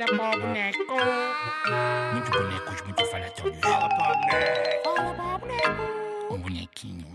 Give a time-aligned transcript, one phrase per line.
[0.00, 0.78] Fala para o boneco.
[2.14, 3.58] Muito bonecos, muito falatórios.
[3.60, 5.40] Fala para o boneco.
[5.40, 6.34] Boneco.
[6.34, 7.06] Um bonequinho.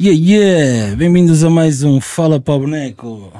[0.00, 0.94] Yeah, yeah!
[0.94, 3.32] Bem-vindos a mais um Fala para o Boneco.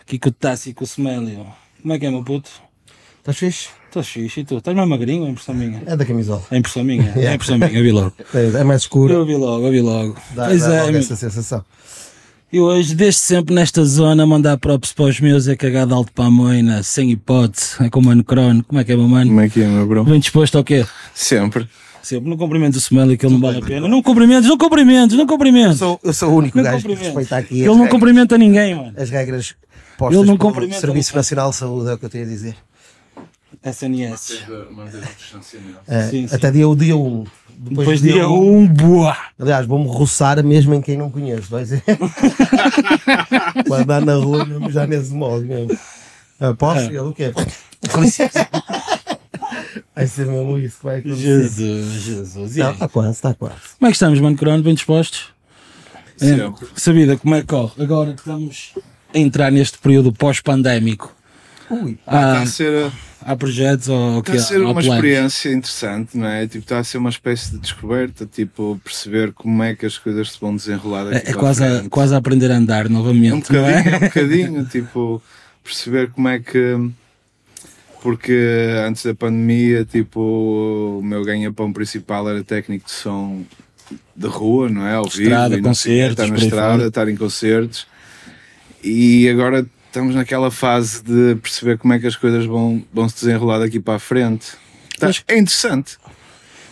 [0.00, 1.46] Aqui com o Tassi e com o Smélio.
[1.80, 2.50] Como é que é, meu puto?
[3.18, 3.68] Estás fixe?
[3.86, 4.58] Estou fixe e tu?
[4.58, 5.80] Estás mais magrinho ou é impressão minha?
[5.86, 6.42] É da camisola.
[6.50, 7.12] É impressão minha?
[7.14, 8.14] É impressão minha, eu vi logo.
[8.34, 9.14] É, é mais escuro.
[9.14, 10.16] Eu vi logo, eu vi logo.
[10.34, 11.64] Dá, pois dá é, logo essa sensação.
[12.50, 16.24] E hoje, desde sempre nesta zona, mandar props para os meus é cagado alto para
[16.26, 17.74] a moina, sem hipótese.
[17.80, 18.64] É com o mano Crono.
[18.64, 19.26] Como é que é, meu mano?
[19.26, 20.04] Como é que é, meu bro?
[20.04, 20.86] Bem disposto ao quê?
[21.14, 21.68] Sempre.
[22.02, 22.30] Sempre.
[22.30, 23.86] Não cumprimento o Smélio, que ele não vale a pena.
[23.86, 25.78] Não cumprimentos, não cumprimentos, não cumprimentos.
[25.78, 27.04] Sou, eu sou o único Não gajo que cumprimento.
[27.16, 28.94] respeita aqui Ele as, não regras, cumprimenta ninguém, mano.
[28.96, 31.14] as regras Ele postas não pelo Serviço.
[31.14, 32.56] Nacional de Saúde, é o que eu tenho a dizer.
[33.64, 34.44] SNS.
[35.86, 36.34] É, Sim, sim.
[36.34, 37.24] Até dia, o dia 1.
[37.60, 39.16] Depois dia um, boa.
[39.38, 41.50] Aliás, vou-me roçar mesmo em quem não conheço.
[41.50, 41.82] Vai ser.
[43.66, 45.76] Vou andar na rua mesmo, já nesse modo mesmo.
[46.38, 46.86] Ah, posso?
[46.86, 47.32] Ele o quê?
[47.92, 48.48] Com licença.
[49.94, 51.22] Vai ser mesmo isso que vai acontecer.
[51.22, 52.56] Jesus, Jesus.
[52.56, 53.56] Está quase, está quase.
[53.76, 54.62] Como é que estamos, mano Crono?
[54.62, 55.26] Bem dispostos?
[56.16, 56.44] Sempre.
[56.64, 57.82] É, sabida, como é que corre?
[57.82, 58.74] Agora que estamos
[59.12, 61.12] a entrar neste período pós-pandémico.
[61.70, 62.92] Ui, Está Há, a ser,
[63.28, 64.86] há projetos ou está que a ser uma planos?
[64.86, 66.46] experiência interessante, não é?
[66.46, 70.32] Tipo, está a ser uma espécie de descoberta, tipo, perceber como é que as coisas
[70.32, 73.52] se vão desenrolar É, é quase, a, quase a aprender a andar É um novamente,
[73.52, 75.22] não é um bocadinho, tipo,
[75.62, 76.90] perceber como é que.
[78.00, 78.32] Porque
[78.86, 80.20] antes da pandemia, tipo,
[81.00, 83.42] o meu ganha-pão principal era técnico de som
[84.14, 84.94] de rua, não é?
[84.94, 87.86] Ao vivo, Estrada, o concertos, estar na estrada, estar em concertos.
[88.84, 93.16] E agora estamos naquela fase de perceber como é que as coisas vão, vão se
[93.16, 94.52] desenrolar daqui para a frente.
[94.98, 95.96] Tá- é interessante.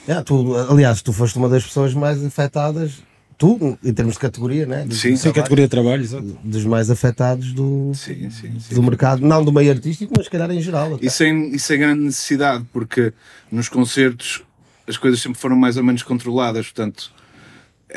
[0.07, 2.93] É, tu, aliás, tu foste uma das pessoas mais afetadas,
[3.37, 4.85] tu, em termos de categoria, né?
[4.85, 5.13] Do- Sim.
[5.13, 6.39] do Sim, categoria de trabalho, exato.
[6.45, 8.75] dos mais afetados do, Sim, sim, sim.
[8.75, 10.95] do mercado, não do meio artístico, mas se calhar em geral.
[10.95, 11.07] até.
[11.07, 13.13] E sem, e sem grande necessidade, porque
[13.51, 14.43] nos concertos
[14.89, 17.11] as coisas sempre foram mais ou menos controladas, portanto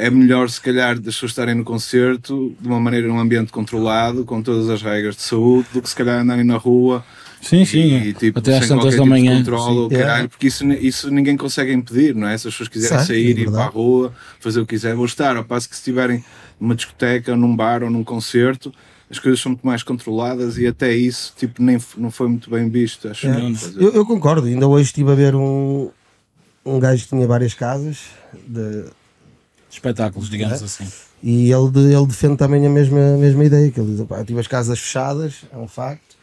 [0.05, 4.23] é melhor se calhar das pessoas estarem no concerto de uma maneira num ambiente controlado,
[4.25, 7.03] com todas as regras de saúde, do que se calhar andarem na rua
[7.41, 7.97] Sim, sim.
[8.01, 9.37] e tipo, Até às tantas da tipo manhã.
[9.37, 9.97] controle Yeah.
[10.07, 12.37] caralho, porque isso, isso ninguém consegue impedir, não é?
[12.37, 14.97] Se as pessoas quiserem Certo, sair, é ir para a rua, fazer o que quiserem,
[14.97, 16.23] vão estar, ao passo que se estiverem
[16.59, 18.73] numa discoteca, num bar ou num concerto,
[19.09, 22.69] as coisas são muito mais controladas e até isso tipo, nem, não foi muito bem
[22.69, 23.39] visto, acho É.
[23.77, 23.87] eu.
[23.87, 25.89] Eu, eu concordo, ainda hoje estive a ver um,
[26.65, 27.99] um gajo que tinha várias casas
[28.47, 28.85] de-
[29.69, 30.65] Espetáculos, digamos É.
[30.65, 30.87] assim.
[31.21, 34.25] e ele, ele defende também a mesma, a mesma ideia, que ele diz, "Pá, eu
[34.25, 36.15] tive as casas fechadas, é um facto,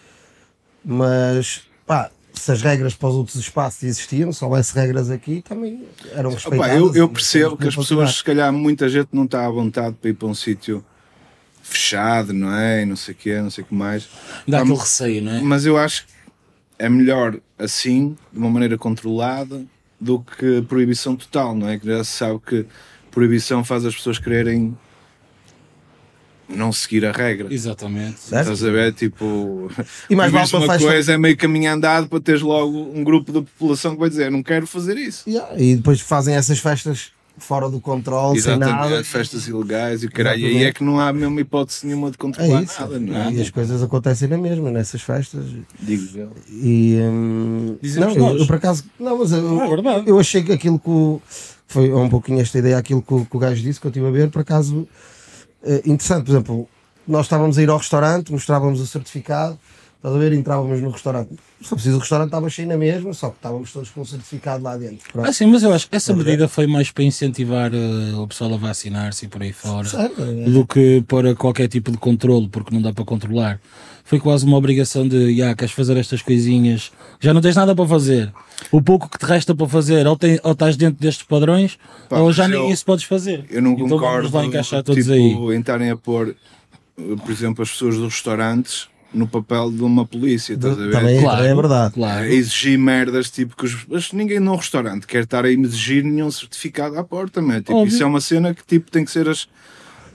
[0.84, 5.84] mas pá, se as regras para os outros espaços existiam, se houvesse regras aqui, também
[6.12, 6.76] eram Opa, respeitadas.
[6.76, 9.96] eu, eu e percebo que as pessoas, se calhar, muita gente não está à vontade
[10.00, 10.84] para ir para um sítio
[11.62, 12.82] fechado, não é?
[12.82, 14.08] E não sei o quê, não sei o que mais.
[14.46, 15.40] Dá aquele receio, não é?
[15.40, 16.12] Mas eu acho que
[16.78, 19.64] é melhor assim, de uma maneira controlada,
[19.98, 21.78] do que proibição total, não é?
[21.78, 22.66] Que já se sabe que
[23.20, 24.76] proibição faz as pessoas quererem
[26.48, 27.52] não seguir a regra.
[27.52, 28.20] Exatamente.
[28.20, 28.42] Certo.
[28.52, 28.92] Estás a ver?
[28.92, 29.70] Tipo,
[30.08, 33.32] E mais vale uma faz- coisa é meio caminho andado para teres logo um grupo
[33.32, 35.28] da população que vai dizer não quero fazer isso.
[35.28, 38.72] Yeah, e depois fazem essas festas fora do controle, sem nada.
[38.72, 40.40] Exatamente, festas ilegais e o caralho.
[40.40, 40.68] E aí Exatamente.
[40.68, 42.80] é que não há mesmo hipótese nenhuma de É controlar isso.
[42.80, 43.32] nada, não é?
[43.32, 45.44] E as coisas acontecem na mesma, nessas festas.
[45.80, 46.32] Digo eu.
[46.48, 50.78] E hum, não, eu, eu por acaso, não, mas eu, É eu achei que aquilo
[50.78, 51.20] que o,
[51.66, 54.06] foi um pouquinho esta ideia, aquilo que o, que o gajo disse, que eu estive
[54.06, 54.86] a ver, por acaso
[55.62, 56.24] eh, interessante.
[56.24, 56.68] Por exemplo,
[57.06, 59.58] nós estávamos a ir ao restaurante, mostrávamos o certificado,
[59.96, 61.30] estás a ver, entrávamos no restaurante.
[61.30, 64.62] Não preciso, o restaurante estava cheio na mesma, só que estávamos todos com o certificado
[64.62, 65.10] lá dentro.
[65.12, 65.28] Pronto.
[65.28, 68.54] Ah, sim, mas eu acho que essa medida foi mais para incentivar eh, o pessoal
[68.54, 69.88] a vacinar-se e por aí fora.
[69.88, 70.50] Certo, é.
[70.50, 73.60] do que para qualquer tipo de controle, porque não dá para controlar.
[74.06, 77.86] Foi quase uma obrigação de, já, queres fazer estas coisinhas, já não tens nada para
[77.88, 78.32] fazer.
[78.70, 81.76] O pouco que te resta para fazer, ou, tem, ou estás dentro destes padrões,
[82.08, 83.44] Pá, ou já nem eu- isso podes fazer.
[83.50, 85.12] Eu não então concordo vamos encaixar todos tipo,
[85.50, 85.56] aí.
[85.56, 86.36] em estarem a pôr,
[86.96, 90.92] por exemplo, as pessoas dos restaurantes no papel de uma polícia, estás a ver?
[90.92, 91.36] Também, Claro.
[91.38, 91.94] também é verdade.
[91.94, 92.22] Claro.
[92.24, 96.30] A exigir merdas, tipo, que os, mas ninguém num restaurante quer estar a exigir nenhum
[96.30, 97.58] certificado à porta, man.
[97.58, 97.92] Tipo, Óbvio.
[97.92, 99.48] isso é uma cena que tipo, tem que ser as,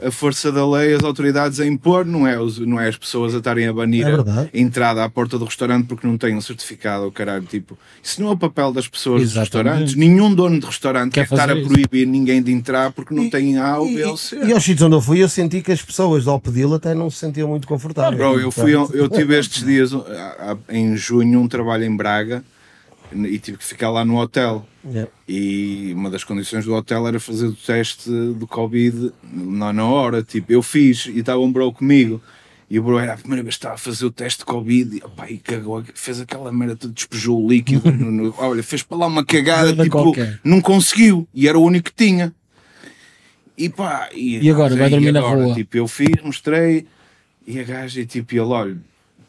[0.03, 3.33] a força da lei, as autoridades a impor, não é, os, não é as pessoas
[3.35, 6.41] a estarem a banir É a entrada à porta do restaurante porque não têm um
[6.41, 9.67] certificado, ou caralho, tipo, isso não é o papel das pessoas dos Exatamente.
[9.67, 9.95] restaurantes.
[9.95, 11.69] Nenhum dono de restaurante Quer quer, estar a isso.
[11.69, 14.37] proibir ninguém de entrar porque não tem A, ou B E, ou C.
[14.43, 17.09] e aos sítios onde eu fui, eu senti que as pessoas ao pedi-lo até não
[17.09, 18.17] se sentiam muito confortáveis.
[18.17, 21.95] Bro, eu, fui, Portanto, eu tive estes dias, ah, ah, em junho, um trabalho em
[21.95, 22.43] Braga
[23.13, 24.65] e tive que ficar lá no hotel.
[24.85, 25.09] yeah.
[25.27, 29.11] E uma das condições do hotel era fazer o teste do Covid
[29.57, 30.23] lá na hora.
[30.23, 32.21] Tipo, eu fiz e estava um bro comigo.
[32.69, 34.97] E o bro era a primeira vez que estava a fazer o teste de Covid
[34.97, 37.91] e, opá, e cagou, fez aquela merda, despejou o líquido.
[37.91, 40.39] no- no- olha, fez para lá uma cagada, tipo, qualquer.
[40.43, 41.27] não conseguiu.
[41.33, 42.33] E era o único que tinha.
[43.57, 44.75] E pá, E agora?
[44.75, 45.43] Vai e dormir na agora?
[45.45, 45.53] rua?
[45.55, 46.87] Tipo, eu fiz, mostrei,
[47.45, 48.77] e a gaja, e tipo, e ele, olha,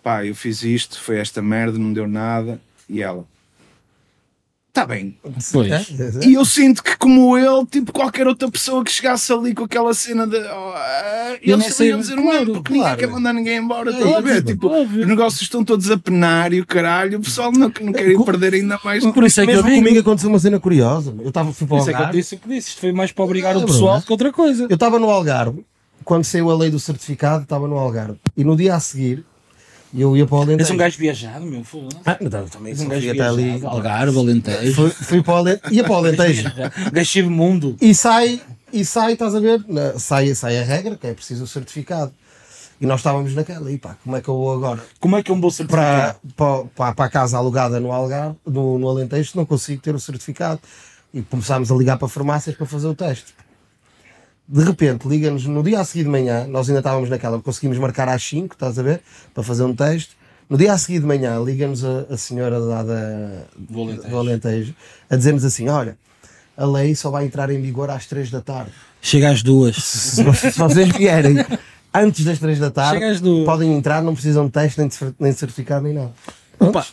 [0.03, 2.61] pá, eu fiz isto, foi esta merda, não deu nada.
[2.89, 3.27] E ela,
[4.73, 5.15] está bem.
[5.53, 5.71] Pois.
[5.71, 5.77] É,
[6.25, 9.65] é, E eu sinto que, como ele, tipo qualquer outra pessoa que chegasse ali com
[9.65, 10.37] aquela cena de.
[10.39, 10.73] Oh,
[11.43, 12.91] Eu eles sei- sabiam dizer o mesmo, porque claro.
[12.91, 13.91] ninguém quer mandar ninguém embora.
[13.91, 14.07] a ver?
[14.07, 15.03] óbvio, Tipo, óbvio.
[15.03, 18.19] os negócios estão todos a penar e o caralho, o pessoal não, não quer ir
[18.25, 19.05] perder ainda mais.
[19.05, 19.83] Por isso é que eu Mesmo digo.
[19.83, 21.15] comigo aconteceu uma cena curiosa.
[21.21, 22.19] Eu estava fui para o Por isso é que eu Algarve.
[22.19, 22.69] disse que disse.
[22.71, 24.67] Isto foi mais para obrigar É o pessoal do que outra coisa.
[24.71, 25.65] Eu estava no Algarve,
[26.05, 28.17] quando saiu a lei do certificado, estava no Algarve.
[28.37, 29.23] E no dia a seguir,
[30.01, 30.75] eu ia para o És Alentejo.
[30.75, 31.95] um gajo viajado, meu foda.
[32.07, 33.43] Ah, não, também És um gajo até ali.
[33.45, 33.67] viajado.
[33.69, 34.75] Algarve, Alentejo.
[34.75, 35.75] Fui, fui para o Alentejo.
[35.75, 36.53] Ia para o Alentejo.
[36.93, 37.77] Gajo mundo.
[37.81, 38.41] E sai,
[38.73, 39.65] e sai, estás a ver?
[39.69, 42.13] Na- sai, sai a regra, que é preciso o certificado.
[42.81, 45.31] E nós estávamos naquela, e pá, como é que eu vou agora Como é que
[45.31, 46.19] é um bom certificado?
[46.37, 50.01] para, para, para a casa alugada no Algarve, no, no Alentejo, não consigo ter o
[50.01, 50.61] certificado?
[51.15, 53.35] E começámos a ligar para farmácias para fazer o teste.
[54.49, 58.09] De repente, liga-nos no dia a seguir de manhã, nós ainda estávamos naquela, conseguimos marcar
[58.09, 59.01] às 5, estás a ver?
[59.33, 60.11] Para fazer um teste.
[60.51, 64.09] No dia a seguir de manhã, liga-nos a, a senhora lá da, Do Alentejo.
[64.09, 64.75] do Alentejo
[65.09, 65.97] a dizer-nos assim: olha,
[66.57, 68.73] a lei só vai entrar em vigor às 3 da tarde.
[69.01, 69.77] Chega às duas.
[69.77, 71.37] Se vocês, se vocês vierem
[71.95, 72.99] antes das 3 da tarde,
[73.47, 76.13] podem entrar, não precisam de teste, nem de, cer- nem de certificado, nem nada.
[76.69, 76.87] Opa.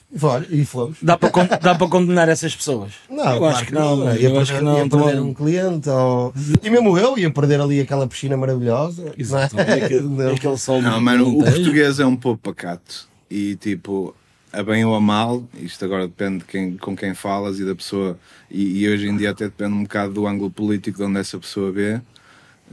[0.49, 0.97] E fomos.
[1.01, 2.91] Dá para, con- dá para condenar essas pessoas?
[3.09, 3.97] Não, eu claro acho que não.
[3.97, 4.19] mano.
[4.19, 4.77] Ia Eu acho perder, que não.
[4.83, 5.89] ia perder um cliente.
[5.89, 6.33] Ou...
[6.63, 9.13] E mesmo eu ia perder ali aquela piscina maravilhosa.
[9.17, 9.55] Exato.
[9.55, 9.73] não é?
[9.85, 10.33] Aquele, Não.
[10.33, 13.07] aquele sol Não, do mano, o português é um pouco pacato.
[13.29, 14.15] E tipo,
[14.51, 17.75] a bem ou a mal, isto agora depende de quem, com quem falas e da
[17.75, 18.17] pessoa.
[18.49, 21.37] E, e hoje em dia até depende um bocado do ângulo político de onde essa
[21.37, 22.01] pessoa vê.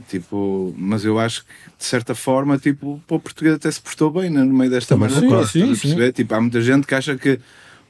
[0.07, 4.11] Tipo, mas eu acho que de certa forma, tipo, pô, o português até se portou
[4.11, 5.19] bem né, no meio desta merda.
[5.19, 6.11] sim, toda, sim, sim.
[6.11, 7.39] Tipo, há muita gente que acha que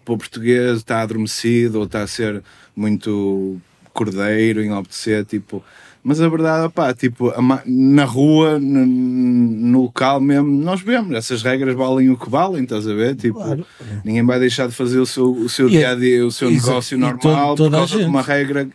[0.05, 2.41] pô, o português está adormecido ou está a ser
[2.75, 3.57] muito
[3.93, 5.63] cordeiro em obedecer, tipo.
[6.03, 7.33] Mas a verdade, pá, tipo,
[7.65, 12.87] na rua, no, no local mesmo, nós vemos, essas regras valem o que valem, estás
[12.87, 13.15] a ver?
[13.15, 13.65] Tipo, Claro.
[14.05, 16.31] ninguém vai deixar de fazer o seu, o seu E é- dia a dia, o
[16.31, 18.69] seu negócio normal por toda a causa de uma regra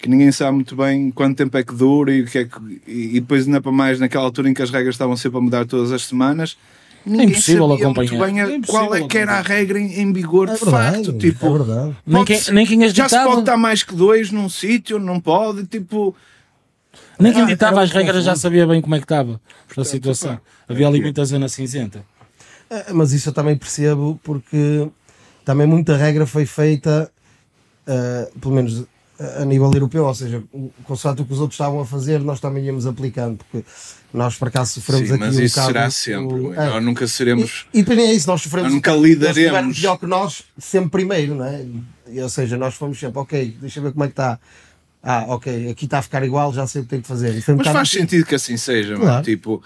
[0.00, 2.80] que ninguém sabe muito bem quanto tempo é que dura e o que é que.
[2.86, 5.66] E, depois, ainda para mais, naquela altura em que as regras estavam sempre a mudar
[5.66, 6.56] todas as semanas.
[7.04, 8.26] Ninguém impossível sabia muito acompanhar.
[8.26, 9.58] bem a- É impossível qual é que era a acompanhar.
[9.58, 10.96] regra em, em vigor É de verdade.
[11.04, 11.12] facto.
[11.18, 11.96] Tipo, é verdade.
[12.06, 15.18] Nem quem, nem quem as já se pode estar mais que dois num sítio, não
[15.20, 16.14] pode, tipo.
[17.18, 19.40] nem quem Ah, ditava as regras já sabia bem como é que estava
[19.76, 20.38] a situação.
[20.68, 22.04] Havia é ali muita zona cinzenta.
[22.68, 24.88] É, Mas isso eu também percebo porque
[25.44, 27.10] também muita regra foi feita,
[27.86, 28.84] eh, pelo menos
[29.40, 32.40] a nível europeu, ou seja, o consoante o que os outros estavam a fazer, nós
[32.40, 33.62] também íamos aplicando, porque
[34.14, 36.34] nós por acaso sofremos Sim, aqui mas um isso será sempre.
[36.40, 36.80] o- Nós é.
[36.80, 37.66] nunca seremos.
[37.72, 38.68] E, e depois é isso, nós sofremos.
[38.68, 39.78] Nós nunca lideremos.
[39.78, 41.64] pior que nós, sempre primeiro, não é?
[42.08, 44.38] E, ou seja, nós fomos sempre, ok, deixa eu ver como é que está.
[45.02, 47.42] Ah, ok, aqui está a ficar igual, já sei o que tenho que fazer.
[47.56, 49.04] Mas faz sentido que assim seja, mano.
[49.04, 49.24] Claro.
[49.24, 49.62] Tipo,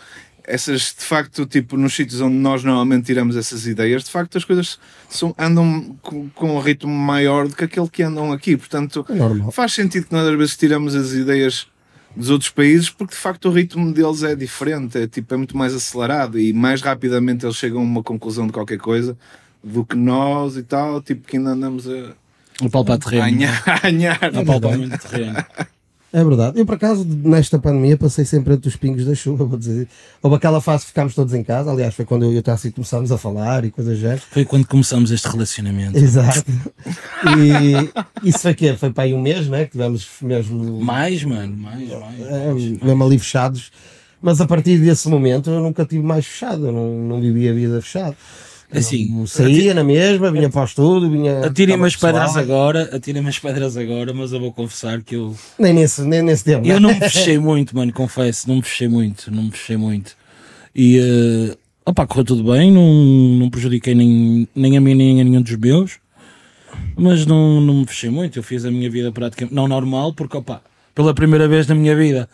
[0.47, 4.45] essas, de facto, tipo, nos sítios onde nós normalmente tiramos essas ideias, de facto as
[4.45, 8.57] coisas são, andam com, com um ritmo maior do que aquele que andam aqui.
[8.57, 9.51] Portanto, É normal.
[9.51, 11.67] faz sentido que nós às vezes tiramos as ideias
[12.17, 15.57] dos outros países porque de facto o ritmo deles é diferente, é, tipo, é muito
[15.57, 19.17] mais acelerado e mais rapidamente eles chegam a uma conclusão de qualquer coisa
[19.63, 22.13] do que nós e tal, tipo que ainda andamos a,
[22.63, 23.25] O palpar a terreno.
[23.25, 23.63] anhar.
[23.67, 24.19] A anhar.
[24.23, 25.45] A palpar muito terreno.
[26.15, 26.61] É verdade.
[26.61, 29.89] Eu, por acaso, nesta pandemia, passei sempre entre os pingos da chuva, vou dizer.
[30.23, 32.71] Houve aquela fase que ficámos todos em casa, aliás, foi quando eu e o Tassi
[32.71, 34.23] começámos a falar e coisas género.
[34.31, 35.99] Foi quando começamos este relacionamento.
[35.99, 36.45] Exato.
[37.37, 38.77] E isso foi quê?
[38.77, 39.65] Foi para aí um mês, né?
[39.65, 42.21] Que tivemos mesmo, Mais, mano, mais, mais.
[42.21, 42.55] é,
[42.85, 43.73] mesmo ali fechados.
[44.23, 47.55] Mas a partir desse momento eu nunca tive mais fechado, eu não, não vivia a
[47.55, 48.17] vida fechada.
[48.75, 51.47] Assim, Eu saía na mesma, vinha para o estudo, vinha.
[51.47, 55.35] Atirem-me as estava pedras agora, atirem-me as pedras agora, mas eu vou confessar que eu.
[55.59, 56.67] Nem nesse, nem nesse tempo.
[56.67, 56.81] Eu né?
[56.81, 60.17] não me fechei muito, mano, confesso, não me fechei muito, não me fechei muito.
[60.75, 62.83] E, uh, opá, correu tudo bem, não,
[63.39, 65.99] não prejudiquei nem, nem a mim nem a nenhum dos meus,
[66.97, 68.41] mas não, não me fechei muito.
[68.41, 70.61] Eu fiz a minha vida praticamente, não normal, porque, opá,
[70.95, 72.29] pela primeira vez na minha vida,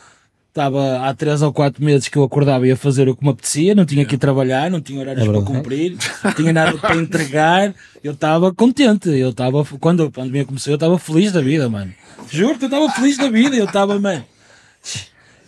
[0.50, 3.30] estava há três ou quatro meses que eu acordava e ia fazer o que me
[3.30, 6.76] apetecia, não tinha que ir trabalhar, não tinha horários É para cumprir, não tinha nada
[6.76, 11.40] para entregar, eu estava contente, eu estava, quando a pandemia começou, eu estava feliz da
[11.40, 11.94] vida, mano.
[12.28, 14.24] Juro-te, eu estava feliz da vida, eu estava, mano.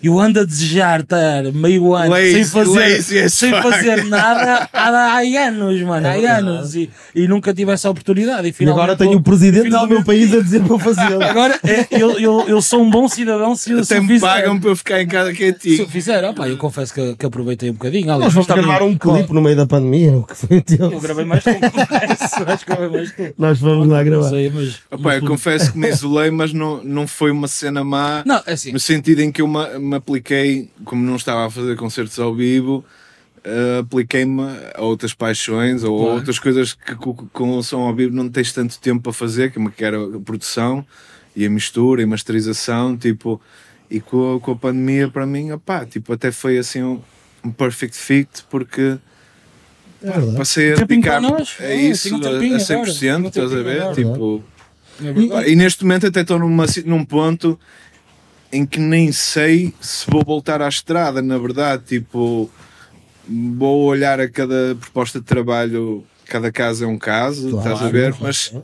[0.03, 3.63] Eu ando a desejar estar meio ano Lazy- sem fazer, sem fuck.
[3.63, 6.75] fazer nada há, há anos, mano, há anos.
[6.75, 8.49] E, e nunca tive essa oportunidade.
[8.49, 11.23] E, E agora tenho o presidente do meu país a dizer para eu fazê-lo.
[11.33, 14.27] Agora, é, eu, eu, eu sou um bom cidadão se, eu- se me fizer.
[14.27, 15.83] pagam para eu ficar em casa Se quietinho.
[15.83, 18.07] eu fizer, opá, eu confesso que, que aproveitei um bocadinho.
[18.07, 20.91] Nós vamos também- gravar um clipe no meio da pandemia, o que foi teu.
[20.91, 22.43] Eu gravei mais confesso.
[22.47, 24.31] Acho que gravei mais que Nós vamos lá gravar.
[24.31, 24.77] sei, mas.
[24.91, 28.23] Opa, eu confesso que me isolei, mas não, não foi uma cena má.
[28.27, 28.73] Não, é assim.
[28.73, 29.49] No sentido em que eu
[29.93, 32.85] me, apliquei, como não estava a fazer concertos ao vivo,
[33.45, 34.43] eh, apliquei-me
[34.75, 36.15] a outras paixões ou Claro.
[36.17, 37.15] outras coisas que com,
[37.59, 40.85] o som ao vivo não tens tanto tempo para fazer, como que era a produção
[41.35, 43.41] e a mistura e a masterização, tipo,
[43.91, 47.01] e com, a- com a pandemia para mim, opá, tipo, até foi assim um,
[47.45, 48.97] um perfect fit porque
[50.03, 50.77] É passei a
[51.21, 51.57] nós.
[51.61, 53.93] a É, isso a, tempinho a 100%, agora, tinha um estás a ver?
[53.95, 54.43] Tipo,
[55.03, 55.29] É.
[55.29, 57.59] Pá, E neste momento até estou num ponto
[58.53, 62.51] em que nem sei se vou voltar à estrada, na verdade, tipo,
[63.57, 67.91] vou olhar a cada proposta de trabalho, cada caso é um caso, Claro, estás a
[67.91, 68.55] ver, mas,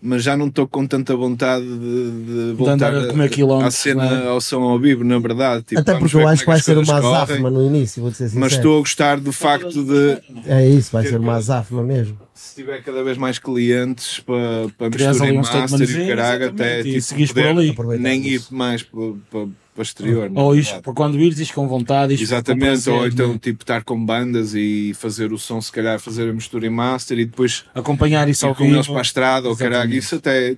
[0.00, 3.74] mas já não estou com tanta vontade de, de voltar andar a comer à quilómetros,
[3.74, 4.28] cena, é?
[4.28, 5.62] ao som ao vivo, na verdade.
[5.64, 8.24] Tipo, Até porque eu acho que é vai ser uma azáfama no início, vou-te ser
[8.24, 8.40] sincero.
[8.40, 12.18] Mas estou a gostar do facto de É isso, vai ser uma azáfama mesmo.
[12.34, 16.08] se tiver cada vez mais clientes para, para Crias mistura ali e um master e
[16.08, 19.00] caralho, até e tipo, seguis por poder nem ir mais para,
[19.30, 20.28] para, para o exterior.
[20.30, 22.14] na Ou isto, para quando ires, diz com vontade.
[22.14, 23.38] isto com Exatamente, prazer, ou então né?
[23.40, 27.18] tipo estar com bandas e fazer o som, se calhar fazer a mistura e master
[27.18, 28.76] e depois acompanhar isso ao com vivo.
[28.76, 30.56] eles para a estrada ou caralho, isso até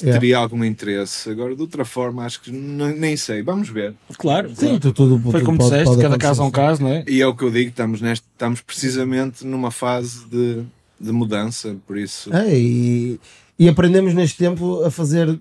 [0.00, 0.18] Yeah.
[0.18, 1.28] teria algum interesse.
[1.28, 3.92] Agora, de outra forma, acho que nem sei, vamos ver.
[4.16, 4.80] Claro, Sim, claro.
[4.80, 7.04] tu, tudo, Foi como pode- disseste, pode cada caso é um caso, não é?
[7.06, 10.62] E é o que eu digo, estamos, neste, estamos precisamente numa fase de,
[10.98, 12.34] de mudança, por isso.
[12.34, 13.20] É, e,
[13.58, 15.38] e aprendemos neste tempo a fazer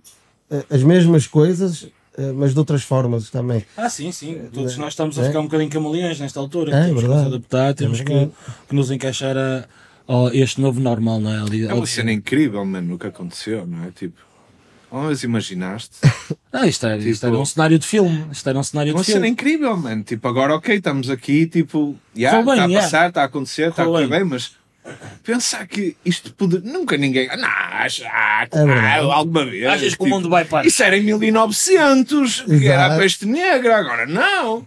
[0.49, 1.87] eh, as mesmas coisas,
[2.35, 3.65] mas de outras formas também.
[3.77, 4.49] Ah, sim, sim.
[4.53, 5.27] Todos nós estamos a É.
[5.27, 6.75] ficar um bocadinho camaleões nesta altura.
[6.75, 7.25] É, temos que verdade.
[7.25, 8.29] nos adaptar, temos que,
[8.69, 9.65] que nos encaixar a,
[10.07, 11.39] a este novo normal, não é?
[11.41, 13.91] Ali, É uma cena incrível, mano, o que aconteceu, não é?
[13.91, 14.19] Tipo,
[14.91, 15.97] oh, mas imaginaste?
[16.53, 18.25] Ah, isto era, isto Tipo- era um cenário de filme.
[18.29, 19.29] Isto era um cenário Uma de cena filme.
[19.29, 20.03] incrível, mano.
[20.03, 23.85] Tipo, agora, ok, estamos aqui, tipo, bem, está a passar, está a acontecer, está a
[23.85, 24.51] correr bem, mas
[25.23, 26.59] pensar que isto pode.
[26.59, 27.27] Nunca ninguém.
[27.27, 29.65] Não, acho, ah, É ah, alguma vez.
[29.65, 30.67] Achas que o tipo, mundo vai para.
[30.67, 34.65] Isso era em 1900, que era a peste negra, agora não.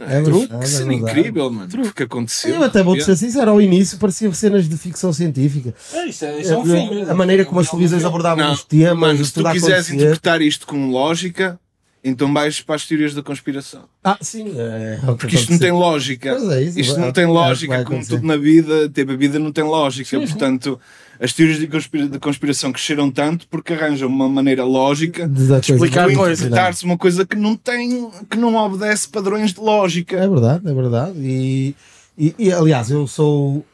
[0.00, 1.68] É Truque, verdade, que é cena incrível, mano.
[1.84, 2.54] O que aconteceu.
[2.56, 5.74] Eu até vou-te ser sincero, ao início pareciam cenas de ficção científica.
[5.92, 7.02] É, isto é, isto é um filme.
[7.02, 10.66] A maneira como as televisões abordavam Não, os temas, mano, se tu quiseres interpretar isto
[10.66, 11.58] com lógica,
[12.04, 13.82] então vais para as teorias da conspiração.
[14.02, 16.34] Ah, sim, é, é Porque isto não tem lógica.
[16.36, 19.12] Pois é, isso isto vai- não tem é lógica, vai como tudo na vida, tipo,
[19.12, 20.18] a vida não tem lógica.
[20.18, 20.80] Portanto,
[21.20, 26.08] as teorias de, conspira- de conspiração cresceram tanto porque arranjam uma maneira lógica De explicar
[26.08, 30.16] de interpretar-se uma coisa que não tem, que não obedece padrões de lógica.
[30.16, 31.18] É verdade, é verdade.
[31.20, 31.74] E,
[32.18, 33.64] e, e, aliás, eu sou.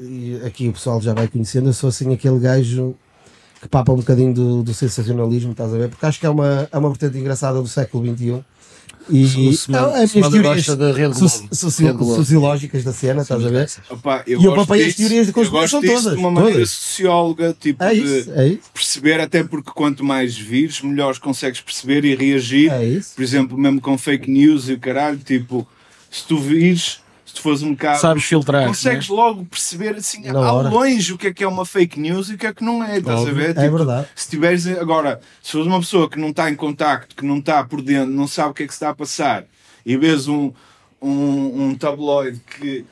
[0.00, 2.94] e aqui o pessoal já vai conhecendo, eu sou assim aquele gajo
[3.66, 5.88] que papa um bocadinho do, do sensacionalismo, estás a ver?
[5.88, 8.42] Porque acho que é uma, é uma vertente engraçada do século XXI.
[9.08, 9.24] E
[9.94, 10.66] é, as teorias
[12.16, 13.70] sociológicas da cena, estás a ver?
[13.90, 16.30] Opa, E eu gosto papei as disso- teorias de eu conspiração disso todas, de uma
[16.30, 16.70] maneira todas.
[16.70, 18.60] socióloga, tipo É de isso, é isso.
[18.74, 22.70] perceber, até porque quanto mais vires, melhor consegues perceber e reagir.
[22.72, 23.14] É isso.
[23.14, 25.66] Por exemplo, mesmo com fake news e o caralho, tipo,
[26.10, 27.00] se tu vires,
[27.36, 28.00] tu fores um bocado.
[28.00, 28.66] Sabes filtrar.
[28.66, 30.68] Consegues logo perceber assim, Na ao hora.
[30.68, 32.82] longe o que é que é uma fake news e o que é que não
[32.82, 33.56] é, estás a ver?
[33.56, 34.08] É verdade.
[34.14, 37.62] Se tiveres agora, se fores uma pessoa que não está em contacto, que não está
[37.64, 39.44] por dentro, não sabe o que é que se está a passar
[39.84, 40.52] e vês um,
[41.00, 42.84] um, um tabloide que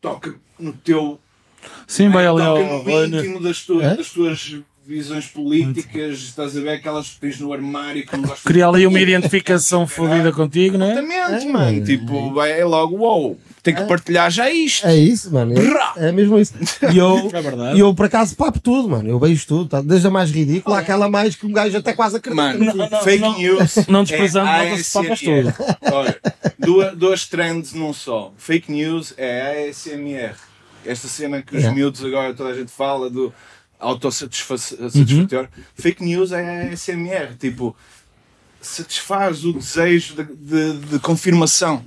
[0.00, 1.18] toca no teu
[1.86, 2.58] Sim, vai ali ao.
[2.58, 3.96] no íntimo das tuas, É?
[3.96, 8.42] das tuas visões políticas, estás a ver aquelas que tens no armário que não gostas
[8.42, 10.92] Cria ali uma identificação fodida contigo, não é?
[10.92, 11.78] Exatamente, É, mano.
[11.78, 14.86] é, tipo, vai, é logo, uou, tem que partilhar já isto.
[14.86, 15.54] É isso, mano.
[15.96, 16.52] É, é mesmo isso.
[16.92, 17.30] E eu,
[17.72, 19.08] É e eu, por acaso, papo tudo, mano.
[19.08, 19.80] Eu vejo tudo, tá?
[19.80, 22.42] desde a mais ridícula àquela mais que um gajo até quase acredita.
[22.42, 23.38] Mano, Não, não, fake não.
[23.38, 23.76] news.
[23.88, 25.54] Não desprezando, é nota-se papas ASMR.
[25.92, 26.20] Olha,
[26.58, 28.32] duas, duas trends num só.
[28.36, 30.34] Fake news é ASMR.
[30.84, 31.76] Esta cena que os Yeah.
[31.76, 33.32] miúdos agora toda a gente fala do
[33.78, 35.48] autossatisfatório.
[35.76, 37.36] Fake news é ASMR.
[37.38, 37.76] Tipo,
[38.60, 41.84] satisfaz o desejo de, de, de confirmação.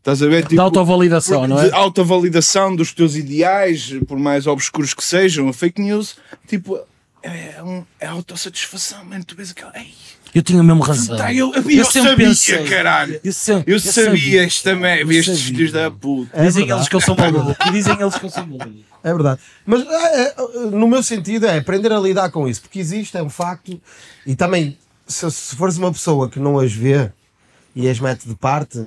[0.00, 0.42] Estás a ver?
[0.44, 1.68] Tipo, Da autovalidação, não é?
[1.68, 5.48] de autovalidação dos teus ideais, por mais obscuros que sejam.
[5.48, 6.16] A fake news,
[6.48, 6.78] tipo,
[7.22, 9.22] é, um, é autossatisfação, mano.
[9.24, 9.72] Tu vês aquela.
[9.76, 9.92] Ei,
[10.34, 11.18] Eu tinha mesmo razão.
[11.18, 12.64] tá, eu, eu, eu sempre sabia, pensei.
[12.64, 13.20] caralho.
[13.22, 16.30] Eu, sempre- Eu sabia isto também, vi estes filhos da puta.
[16.32, 16.80] É Dizem verdade.
[16.80, 17.54] eles que eu sou maluco.
[17.68, 18.70] E dizem eles que eu sou maluco.
[19.04, 19.40] É verdade.
[19.66, 20.34] Mas é, é,
[20.70, 23.78] no meu sentido é aprender a lidar com isso, porque existe, é um facto,
[24.26, 27.10] e também, se, se fores uma pessoa que não as vê,
[27.76, 28.86] e as mete de parte,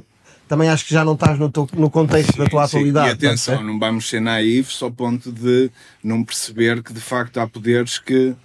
[0.54, 3.08] também acho que já não estás no, teu- no contexto da tua Sim, atualidade.
[3.08, 5.72] E atenção, não vamos ser naivos ao ponto de
[6.04, 8.36] não perceber que de facto há poderes que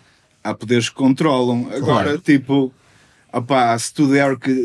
[0.43, 1.69] há poderes que controlam.
[1.71, 2.73] Agora, tipo,
[3.31, 4.25] opá, se tudo, é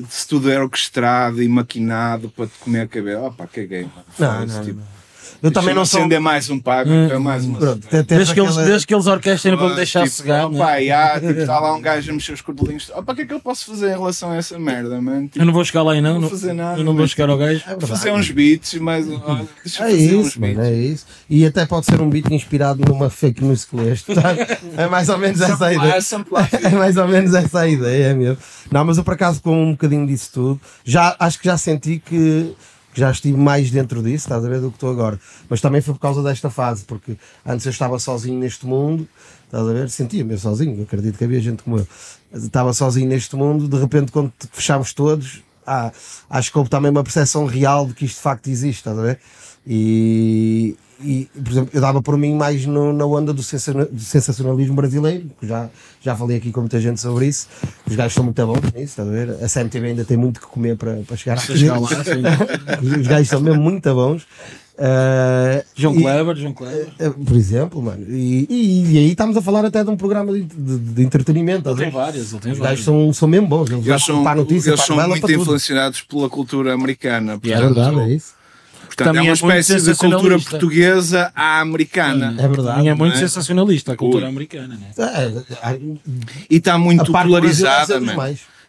[0.10, 3.82] se tudo é orquestrado e maquinado para te comer a cabeça, opá, caguei.
[3.84, 4.06] mano.
[4.18, 5.03] Não, não, tipo, não.
[5.42, 6.00] Eu também não sou.
[6.00, 7.58] acender mais um pago, é mais uma.
[7.60, 10.46] Pronto, te- tens Desde que, eles, desde que eles orquestrem para me deixar tipo, cegar.
[10.46, 10.84] opá, né?
[10.86, 12.90] e há, tipo, está lá um gajo a mexer os cordelinhos.
[12.96, 15.24] Opá, o que é que eu posso fazer em relação a essa merda, mano?
[15.28, 16.14] Tipo, Eu não vou chegar lá aí, não.
[16.16, 17.62] Não vou fazer nada, eu não vou chegar ao gajo.
[17.66, 17.88] É verdade.
[17.92, 20.68] fazer uns beats, mas olha, deixa eu É fazer uns isso, mano, beats.
[20.70, 21.06] é isso.
[21.30, 24.14] E até pode ser um beat inspirado numa fake news que leste.
[24.14, 24.34] tá?
[24.78, 25.98] É mais ou menos essa a ideia.
[26.64, 28.38] É mais ou menos essa a ideia, é mesmo.
[28.72, 32.02] Não, mas eu por acaso com um bocadinho disso tudo, já, acho que já senti
[32.04, 32.54] que
[33.00, 35.20] já estive mais dentro disso, estás a ver, do que estou agora.
[35.50, 39.08] Mas também foi por causa desta fase, porque antes eu estava sozinho neste mundo,
[39.46, 41.88] estás a ver, sentia-me sozinho, acredito que havia gente como eu.
[42.34, 45.92] Estava sozinho neste mundo, de repente quando fechámos todos, ah,
[46.30, 49.02] acho que houve também uma percepção real de que isto de facto existe, estás a
[49.02, 49.20] ver?
[49.66, 54.00] E, e, por exemplo, eu dava por mim mais no- na onda do, sensa- do
[54.00, 55.70] sensacionalismo brasileiro, que já,
[56.02, 57.48] já falei aqui com muita gente sobre isso.
[57.90, 59.30] Os gajos são muito bons nisso, estás a ver?
[59.44, 61.90] A CMTV ainda tem muito que comer para, para chegar Para chegar lá.
[63.00, 64.26] Os gajos são mesmo muito bons.
[64.76, 66.88] Ah, João e- Kleber, João Kleber.
[66.98, 68.06] eh, Por exemplo, mano.
[68.10, 71.64] E, e, e aí estamos a falar até de um programa de, de, de entretenimento.
[71.76, 71.92] Tem ele
[72.40, 72.60] tem Os vários.
[72.60, 73.70] gajos são, são mesmo bons.
[73.70, 77.34] Eles, Eles são para a notícia, eles para são muito influenciados pela cultura americana.
[77.34, 78.34] É verdade, é isso.
[78.96, 82.36] Portanto, Também é é uma muito espécie de cultura portuguesa à americana.
[82.38, 82.78] É verdade.
[82.78, 83.22] Também é muito não é?
[83.28, 84.30] sensacionalista a cultura Ui.
[84.30, 84.88] americana, né?
[84.98, 85.80] É, é,
[86.50, 88.00] E está muito polarizada.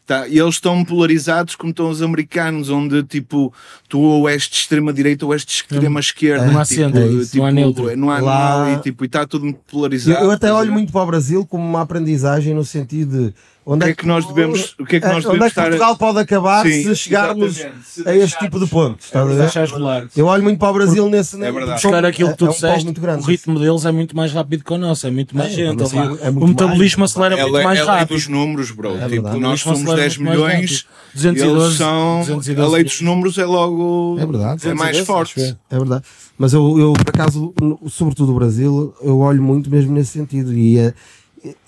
[0.06, 3.50] Tá, e eles estão polarizados como estão os americanos, onde tipo,
[3.88, 6.44] tu ou és de extrema direita ou és de extrema esquerda.
[6.46, 7.96] Não há tipo, centro, é isso, não há neutro.
[7.96, 10.18] Não há, Lá- não e, tipo, e está tudo muito Eu, polarizado.
[10.22, 13.34] eu até estás a olho muito para o Brasil como uma aprendizagem no sentido de
[13.66, 15.46] onde O que é que nós devemos- o que é que nós onde devemos é
[15.46, 17.56] que estar- Portugal pode acabar Sim, se chegarmos.
[17.84, 18.98] Se a este tipo de ponto.
[19.02, 19.38] estás a ver?
[19.38, 20.06] Deixares rolar.
[20.16, 21.42] Eu olho muito para o Brasil nesse.
[21.42, 21.82] É verdade.
[21.82, 23.22] Buscar aquilo que tu é, é um disseste, muito grande.
[23.22, 25.82] o ritmo deles é muito mais rápido que o nosso, é muito mais É, gente.
[26.22, 28.14] é muito o metabolismo mais, acelera É, muito lei- mais é lei rápido.
[28.16, 28.90] dos números, bro.
[28.90, 29.40] É tipo, verdade.
[29.40, 31.14] nós somos acelera 10 muito mais milhões, rápido.
[31.14, 32.18] 212, eles são.
[32.20, 34.16] 212 a lei dos números é logo.
[34.18, 34.68] É verdade.
[34.68, 35.56] É mais 212, forte.
[35.70, 36.04] É verdade.
[36.36, 37.54] Mas eu, eu, por acaso,
[37.88, 40.52] sobretudo o Brasil, eu olho muito mesmo nesse sentido.
[40.52, 40.92] E,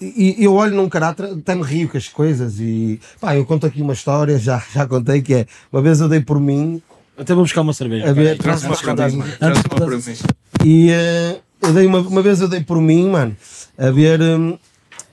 [0.00, 2.58] e, eu olho num caráter, até me rio com as coisas.
[2.58, 6.08] E pá, eu conto aqui uma história, já, já contei, que é uma vez eu
[6.08, 6.82] dei por mim
[7.16, 8.08] Até vou buscar uma cerveja.
[8.10, 8.38] a ver.
[8.38, 9.22] Traz uma para mim.
[10.64, 13.36] E eh, eu dei uma, uma vez eu dei por mim, mano,
[13.76, 14.58] a ver, hum,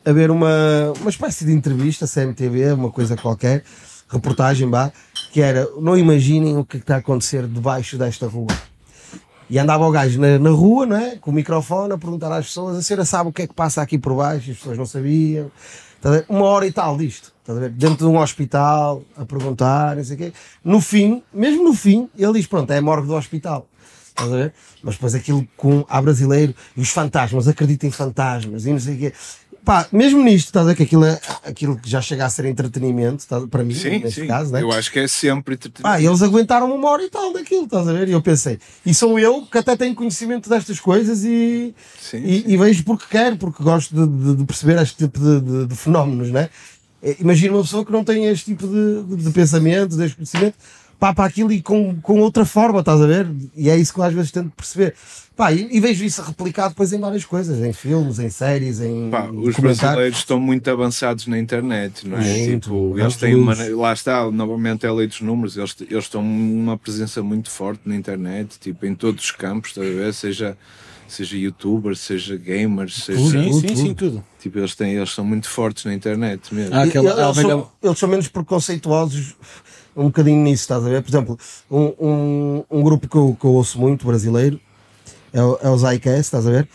[0.05, 3.63] a ver uma, uma espécie de entrevista, CMTV, uma coisa qualquer,
[4.09, 4.91] reportagem, vá,
[5.31, 8.47] que era, não imaginem o que está a acontecer debaixo desta rua.
[9.49, 11.15] E andava o gajo na, na rua, não é?
[11.17, 13.81] Com o microfone a perguntar às pessoas, a senhora sabe o que é que passa
[13.81, 14.51] aqui por baixo?
[14.51, 15.51] As pessoas não sabiam.
[16.01, 16.23] Tá?
[16.27, 17.33] Uma hora e tal disto.
[17.47, 17.69] Ver?
[17.69, 20.33] Dentro de um hospital, a perguntar, não sei o quê.
[20.63, 23.67] No fim, mesmo no fim, ele diz, pronto, é a morgue do hospital.
[24.29, 24.53] Ver?
[24.81, 28.95] Mas depois aquilo com a brasileiro e os fantasmas, acredita em fantasmas e não sei
[28.95, 29.13] o quê.
[29.65, 32.43] Pá, mesmo nisto, estás a ver que aquilo, é, aquilo que já chega a ser
[32.45, 34.27] entretenimento, estás, para mim, Sim, neste sim.
[34.27, 34.61] caso, né?
[34.61, 35.57] Eu acho que é sempre.
[35.83, 38.09] Ah, eles aguentaram uma hora e tal daquilo, estás a ver?
[38.09, 42.53] E eu pensei, e sou eu que até tenho conhecimento destas coisas e, Sim, e,
[42.53, 45.75] e vejo porque quero, porque gosto de, de- de perceber este tipo de, de- de
[45.75, 46.49] fenómenos, né?
[47.01, 50.55] Eh, Imagina uma pessoa que não tem este tipo de, de pensamento, deste conhecimento,
[51.03, 53.27] pá, para aquilo e com, com outra forma, estás a ver?
[53.57, 54.95] E é isso que eu às vezes tento perceber.
[55.35, 59.09] Pá, e, e vejo isso replicado depois em várias coisas, em filmes, em séries, em
[59.09, 62.47] Pá, os brasileiros estão muito avançados na internet, não é?
[62.47, 66.05] Muito, tipo, eles têm uma, lá está, novamente é a lei dos números, eles, eles
[66.05, 70.13] estão uma presença muito forte na internet, tipo, em todos os campos, estás a ver?
[70.13, 70.57] Seja,
[71.05, 73.77] seja youtubers, seja gamers, seja, Sim, Tudo, sim, tudo.
[73.77, 74.23] sim, tudo.
[74.39, 76.73] tipo, eles, têm, eles são muito fortes na internet mesmo.
[76.73, 79.35] Ah, aquela- eles, são, eles são menos preconceituosos
[79.95, 81.01] um bocadinho nisso, estás a ver?
[81.01, 84.59] Por exemplo, um, um, um grupo que eu, que eu ouço muito brasileiro
[85.31, 86.67] é o, é o Zycast, estás a ver?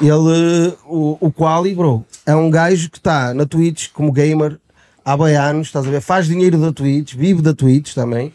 [0.00, 4.58] Ele, o, o Quali, bro, é um gajo que está na Twitch como gamer
[5.04, 6.00] há bem anos, estás a ver?
[6.00, 8.32] Faz dinheiro da Twitch, vive da Twitch também.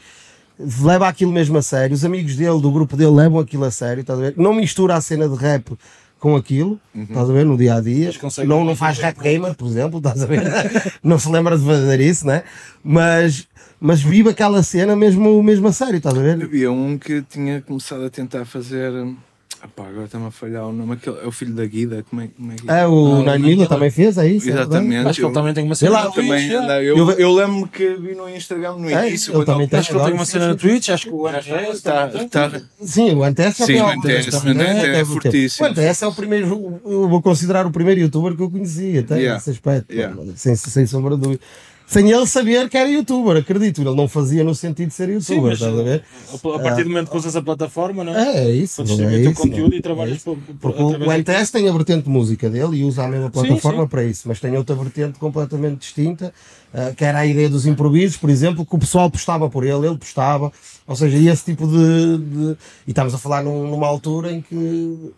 [0.81, 4.01] Leva aquilo mesmo a sério, os amigos dele, do grupo dele, levam aquilo a sério,
[4.01, 4.33] estás a ver?
[4.37, 5.71] Não mistura a cena de rap
[6.19, 7.45] com aquilo, estás a ver?
[7.45, 8.11] No dia a dia,
[8.45, 10.43] não, não faz rap gamer, por exemplo, estás a ver?
[11.01, 12.43] não se lembra de fazer isso, né?
[12.83, 13.47] Mas,
[13.79, 16.41] mas vive aquela cena mesmo, mesmo a sério, estás a ver?
[16.43, 18.91] Havia um que tinha começado a tentar fazer.
[18.91, 19.15] hum,
[19.61, 20.93] Ah, pá, agora está-me a falhar o nome.
[20.93, 22.01] Aquele, é o filho da Guida.
[22.09, 24.47] Como é, como é que É, o Nine Mila também fez, é isso?
[24.47, 24.53] é?
[24.53, 25.05] Exatamente.
[25.05, 26.51] Acho que ele eu- também tem uma cena lá, na eu também Twitch.
[26.85, 29.31] eu, Eu- eu lembro que vi no Instagram no É, início.
[29.31, 31.27] ele quando também tem Acho que ele tem uma cena na Twitch, acho que o
[31.27, 35.67] NGS Tá, tá, Sim, o Antes já Sim, o é fortíssimo.
[35.67, 39.15] O Antes é o primeiro, eu vou considerar o primeiro youtuber que eu conheci, até
[39.15, 39.33] Yeah.
[39.33, 40.15] nesse aspecto, Yeah.
[40.37, 41.41] sem, sem sombra de dúvida.
[41.89, 43.81] Sem ele saber que era youtuber, acredito.
[43.81, 46.03] Ele não fazia no sentido de ser Sim, youtuber, mas estás a ver?
[46.55, 48.37] a partir do momento que usas a plataforma, não é?
[48.37, 48.77] É, é isso.
[48.77, 49.77] Podes é distribuir o teu isso, conteúdo é?
[49.77, 52.83] e trabalhas É por, por, Porque o, NTS tem a vertente de música dele e
[52.83, 53.87] usa a mesma plataforma sim.
[53.89, 56.31] para isso, mas tem outra vertente completamente distinta,
[56.71, 59.87] ah, que era a ideia dos improvisos, por exemplo, que o pessoal postava por ele,
[59.87, 60.51] ele postava,
[60.85, 62.17] ou seja, esse tipo de.
[62.19, 65.11] de- e estamos a falar num- numa altura em que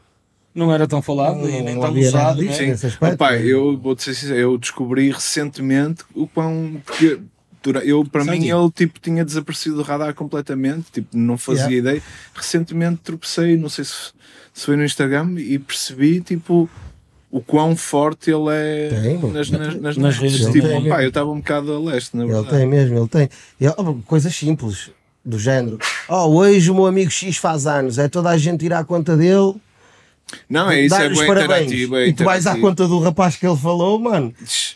[0.54, 2.52] Não era tão falado Não- e nem tão usado, né?
[2.54, 2.68] sim.
[2.68, 3.44] nesse aspecto, Opa, né?
[3.46, 6.82] eu vou-te ser sincero, eu descobri recentemente o quão.
[6.86, 7.20] Porque
[7.86, 8.40] eu, para Sabe?
[8.40, 11.78] mim, ele tipo, tinha desaparecido do radar completamente, tipo, não fazia Yeah.
[11.78, 12.04] ideia.
[12.34, 14.12] Recentemente tropecei, não sei se,
[14.54, 16.70] se foi no Instagram, e percebi tipo.
[17.34, 20.40] O quão forte ele é Tem, nas, nas, nas, Nas redes.
[20.48, 22.58] Tipo, Ele tem pá, eu estava um bocado a leste, na Ele verdade.
[22.58, 23.30] tem mesmo, ele tem.
[23.58, 24.90] Ele- oh, coisas simples,
[25.24, 25.78] do género.
[26.10, 29.16] Oh, hoje o meu amigo X faz anos, é toda a gente ir à conta
[29.16, 29.56] dele,
[30.50, 31.62] Não, é isso, é bem parabéns.
[31.68, 31.96] interativo.
[31.98, 34.34] É e tu vais à conta do rapaz que ele falou, mano,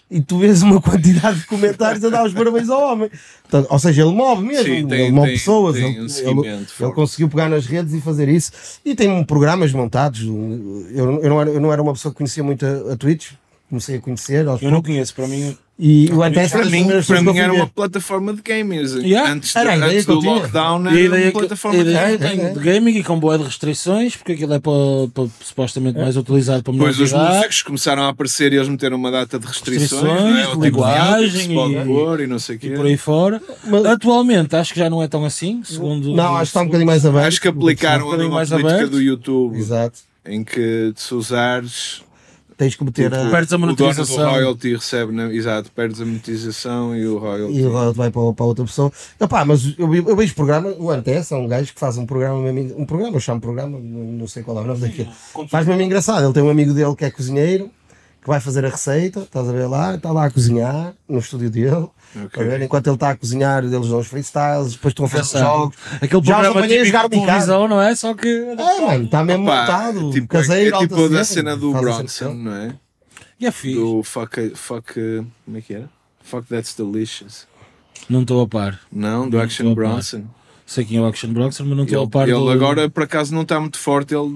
[0.09, 3.09] e tu vês uma quantidade de comentários a dar os parabéns ao homem.
[3.43, 5.99] Portanto, ou seja, ele move mesmo, Sim, tem- ele move tem- pessoas, tem ele,
[6.33, 8.51] um ele- ele conseguiu pegar nas redes e fazer isso.
[8.83, 10.21] E tem programas montados.
[10.23, 13.31] Eu, eu, não, era, eu não era uma pessoa que conhecia muito a, a Twitch,
[13.75, 15.57] comecei a conhecer aos Eu não conheço, para mim.
[15.77, 18.93] E o foi Para mim, para mim era uma plataforma de gamers.
[18.93, 20.33] Yeah, Antes, era a ideia antes do tinha.
[20.35, 22.53] lockdown era uma plataforma de ideia É, que eu é, tenho é.
[22.53, 24.71] de gaming e com boas restrições, porque aquilo é para,
[25.13, 28.95] para supostamente mais utilizado para Depois os de músicos começaram a aparecer e eles meteram
[28.95, 30.41] uma data de restrições, Restrições, é?
[30.45, 32.67] Tipo de linguagem e- pôr e não sei quê.
[32.67, 33.41] e por aí fora.
[33.65, 36.15] Mas- Atualmente acho que já não é tão assim, segundo.
[36.15, 37.27] Não, acho que está um bocadinho mais aberto.
[37.27, 38.91] Acho que aplicaram um a mais política aberto.
[38.91, 39.99] do YouTube Exato.
[40.25, 42.01] em que se usares
[42.57, 43.29] Tens que meter tipo, a.
[43.29, 44.29] Perdes a o dono do monetização.
[44.31, 47.57] royalty recebe, na- exato, perdes a monetização e o royalty.
[47.57, 48.91] E o royalty vai para, para outra pessoa.
[49.19, 52.37] Epá, mas eu, eu vejo programa, o NTS é um gajo que faz um programa
[52.77, 53.79] um programa, eu chamo programa, não,
[54.19, 55.09] não sei qual é o nome daquilo.
[55.49, 56.23] Faz mesmo engraçado.
[56.23, 57.69] Ele tem um amigo dele que é cozinheiro,
[58.21, 61.49] que vai fazer a receita, estás a ver lá, está lá a cozinhar no estúdio
[61.49, 61.87] dele.
[62.23, 62.41] Ok.
[62.41, 65.39] A ver, enquanto ele está a cozinhar, eles dão os freestyles, depois estão a fazer
[65.39, 65.75] jogos.
[65.95, 67.95] Aquele Já os programa apanhei a jogar um televisão, não é?
[67.95, 68.27] Só que.
[68.27, 72.07] É, mano, está mesmo Opa, montado, tipo, caseiro, é tipo alta da cena, do Bronson,
[72.07, 72.33] cena.
[72.33, 72.75] não é?
[73.39, 73.75] E é fixe.
[73.75, 75.89] Do fuck, fuck, como é que era?
[76.23, 77.47] Fuck That's Delicious.
[78.09, 78.79] Não estou a par.
[78.91, 79.73] Não, do Não Action.
[79.73, 80.23] Bronson.
[80.65, 82.49] Sei quem é o Action Bronson, mas não estou a par ele do...
[82.49, 84.33] agora por acaso não está muito forte, ele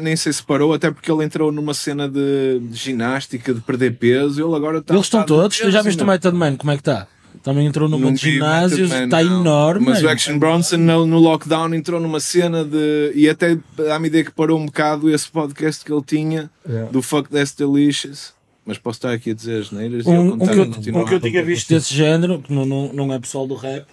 [0.00, 4.44] nem sei se parou, até porque ele entrou numa cena de, ginástica, de perder peso.
[4.44, 4.94] Ele agora está.
[4.94, 5.56] Eles estão todos.
[5.56, 6.06] Tu já viste o.
[6.06, 6.56] Method Man?
[6.56, 7.06] Como é que está?
[7.42, 9.86] Também entrou numa de Man, está enorme.
[9.86, 10.08] Mas o.
[10.08, 13.12] Action Bronson no, no lockdown entrou numa cena de.
[13.14, 16.90] E até dá-me ideia que parou um bocado esse podcast que ele tinha Yeah.
[16.92, 18.32] do Fuck That's Delicious.
[18.66, 20.66] Mas posso estar aqui a dizer as neiras e Um, ele um, que eu, a
[20.66, 21.00] continuar.
[21.02, 23.86] um que eu tinha visto desse género, que não, não, não é pessoal do rap,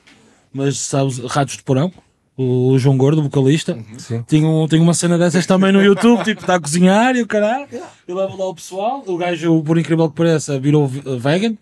[0.52, 1.94] mas sabes, Ratos de Porão,
[2.38, 4.26] o, João Gordo, o vocalista, Sim.
[4.28, 7.26] tinha, um, tinha uma cena dessas também no YouTube, tipo, está a cozinhar e o
[7.28, 7.68] caralho,
[8.06, 11.56] e leva lá o pessoal, o gajo, por incrível que pareça, virou ve- vegan,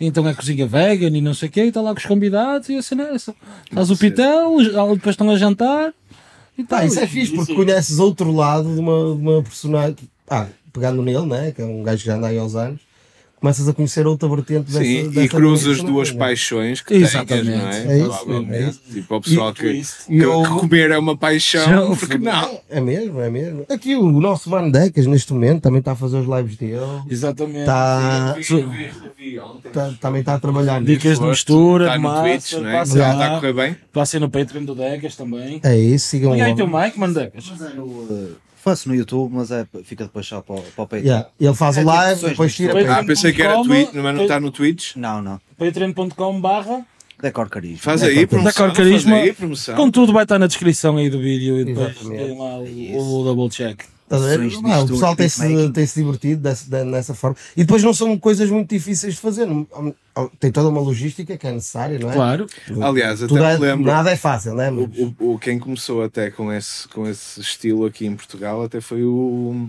[0.00, 2.68] então é cozinha vegan e não sei o quê, e está lá com os convidados
[2.68, 3.16] e a cena é.
[3.72, 4.56] Faz o pitel,
[4.94, 5.92] depois estão a jantar
[6.56, 6.84] e tal.
[6.84, 9.96] isso é fixe, porque conheces outro lado de uma, de uma personagem.
[10.28, 11.52] Ah, pegando nele, né?
[11.52, 12.80] Que é um gajo que já anda aí aos anos,
[13.40, 14.82] começas a conhecer outra vertente dessa.
[14.84, 17.46] Sim, e dessa cruzas personagem, duas paixões que Exatamente.
[17.46, 17.78] tens, não é?
[17.86, 18.54] É isso, Provavelmente.
[18.64, 18.80] é isso.
[18.92, 22.18] Tipo, o pessoal E- que, que, E eu- que comer é uma paixão, Já- porque
[22.18, 22.60] não?
[22.70, 23.64] É mesmo, é mesmo.
[23.68, 26.80] Aqui o nosso Mano Decas, neste momento, também está a fazer os lives dele.
[27.10, 27.58] Exatamente.
[27.60, 29.70] Está, Vi- vi- vi ontem.
[29.70, 30.82] tá- também está a trabalhar.
[30.82, 32.72] Dicas de mistura, Está de no Twitch, não é?
[32.72, 33.12] passa Já lá.
[33.12, 33.76] está a correr bem?
[33.92, 35.60] Passei no Patreon do Decas também.
[35.62, 36.66] É isso, sigam Olha aí o teu.
[36.66, 37.14] Mike, mano
[38.66, 41.04] É faço no YouTube, mas é, fica depois só para, o- para o Patreon.
[41.06, 43.62] Yeah, Ele faz É o tipo live, depois de tira para Ah, pensei que era
[43.62, 44.96] Twitch, mas não está no Twitch.
[44.96, 45.40] Não, não.
[45.56, 46.84] Patreon.com barra
[47.22, 47.78] Decor carisma.
[47.78, 48.52] Faz É, aí promoção.
[48.66, 49.10] Decor Carisma.
[49.12, 49.76] Faz aí promoção.
[49.76, 53.24] Com tudo vai estar na descrição aí do vídeo e depois tem lá o, o
[53.24, 53.82] double check.
[54.06, 54.40] Estás a ver?
[54.66, 55.72] Ah, o pessoal tem-se beatmaking.
[55.72, 57.36] tem -se divertido dessa, nessa forma.
[57.56, 59.48] E depois não são coisas muito difíceis de fazer.
[60.38, 62.14] Tem toda uma logística que é necessária, não é?
[62.14, 62.46] Claro.
[62.82, 63.84] Aliás, até é- me lembro.
[63.86, 64.70] nada é fácil, não é?
[64.70, 64.84] O,
[65.18, 69.02] o, o- quem começou até com esse, com esse estilo aqui em Portugal até foi
[69.02, 69.68] o.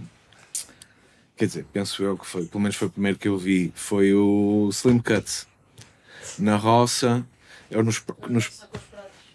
[1.36, 4.14] Quer dizer, penso eu que foi, pelo menos foi o primeiro que eu vi, foi
[4.14, 5.48] o Slim Cut.
[6.38, 7.26] Na roça,
[7.72, 8.52] eu nos, nos,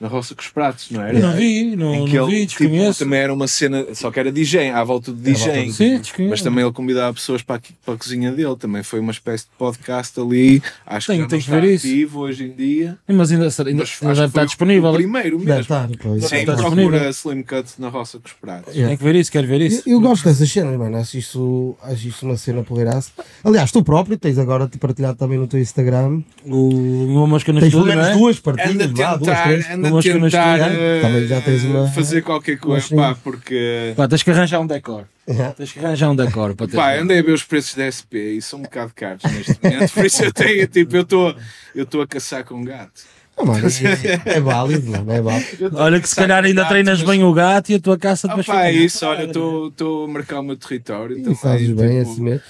[0.03, 1.17] na roça com os pratos, não era?
[1.17, 2.99] Eu não vi, não, Em que não vi, ele tipo, desconheço.
[2.99, 5.71] também era uma cena, só que era DJ, à volta de DJ.
[5.71, 6.31] Sim, desconheço.
[6.31, 8.57] Mas também ele convidava pessoas para, aqui- para a cozinha dele.
[8.57, 10.61] Também foi uma espécie de podcast ali.
[10.85, 11.87] Acho Tenho- que já não que ver está isso.
[11.87, 12.99] ativo hoje em dia.
[13.07, 14.91] Mas ainda, ainda, ainda Mas deve estar disponível.
[14.91, 15.61] O primeiro Deve mesmo.
[15.61, 16.25] estar, pois.
[16.25, 17.11] Sim, Está procura disponível.
[17.11, 18.75] Slim Cut na roça com os pratos.
[18.75, 19.83] Tem que ver isso, quero ver isso.
[19.87, 20.97] Eu, eu gosto dessas cenas, mano.
[20.97, 23.13] Acho isso, acho isso uma cena poleiraça.
[23.45, 26.23] Aliás, tu próprio tens agora te partilhado também no teu Instagram.
[26.45, 26.73] O
[27.13, 28.13] uma mosca no Tens pelo menos é?
[28.15, 29.67] duas a vá, duas, três,
[29.99, 30.27] estúdio.
[30.37, 34.67] eh, Também já tens uma- fazer qualquer coisa, pá, porque Pá, tens que arranjar um
[34.67, 35.05] decor.
[35.29, 35.55] Yeah.
[35.55, 36.77] Tens que arranjar um decor para ter.
[36.77, 39.93] pá, andei a ver os preços da SP e são um bocado caros neste momento,
[39.93, 41.35] por isso eu tenho, tipo, eu estou
[41.75, 43.03] eu estou a caçar com um gato.
[43.37, 45.71] Ah, mano, é, é válido, mano, é válido.
[45.75, 48.27] Olha que se calhar ainda gato, treinas mas- bem o gato e a tua caça
[48.27, 51.17] Ah, depois pá, é isso, olha, estou a marcar o meu território.
[51.17, 52.43] E também, fazes bem tipo, assim mesmo.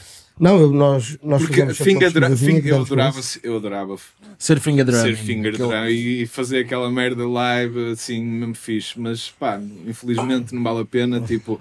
[0.43, 3.97] Não, eu- nós, nós Porque finger pesquisazinha finger- eu adorava, eu adorava
[4.39, 5.01] Ser finger drum.
[5.01, 10.63] ser finger drum e fazer aquela merda live assim mesmo fixe, mas pá, infelizmente não
[10.63, 11.61] vale a pena, tipo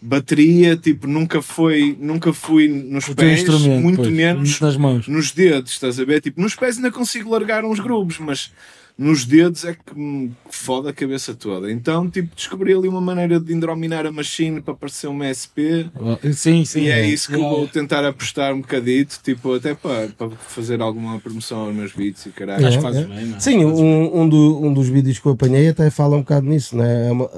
[0.00, 3.42] bateria, tipo, nunca foi, nunca fui nos O pés,
[3.80, 5.08] muito pois, menos nas mãos.
[5.08, 6.20] nos dedos, estás a ver?
[6.20, 8.52] Tipo, nos pés ainda consigo largar uns grooves, mas
[8.96, 11.70] nos dedos é que me foda a cabeça toda.
[11.72, 15.90] Então, tipo, descobri ali uma maneira de indrominar a machine para parecer uma SP.
[16.32, 16.82] Sim, sim.
[16.82, 17.56] E é isso que Yeah.
[17.56, 22.24] vou tentar apostar um bocadito, tipo, até para, para fazer alguma promoção aos meus beats
[22.26, 22.66] e caralho.
[22.68, 23.06] Acho É, fazes é.
[23.06, 23.40] bem, mano.
[23.40, 26.76] Sim, um, um, do- um dos vídeos que eu apanhei até fala um bocado nisso,
[26.76, 27.08] né?
[27.08, 27.30] É uma-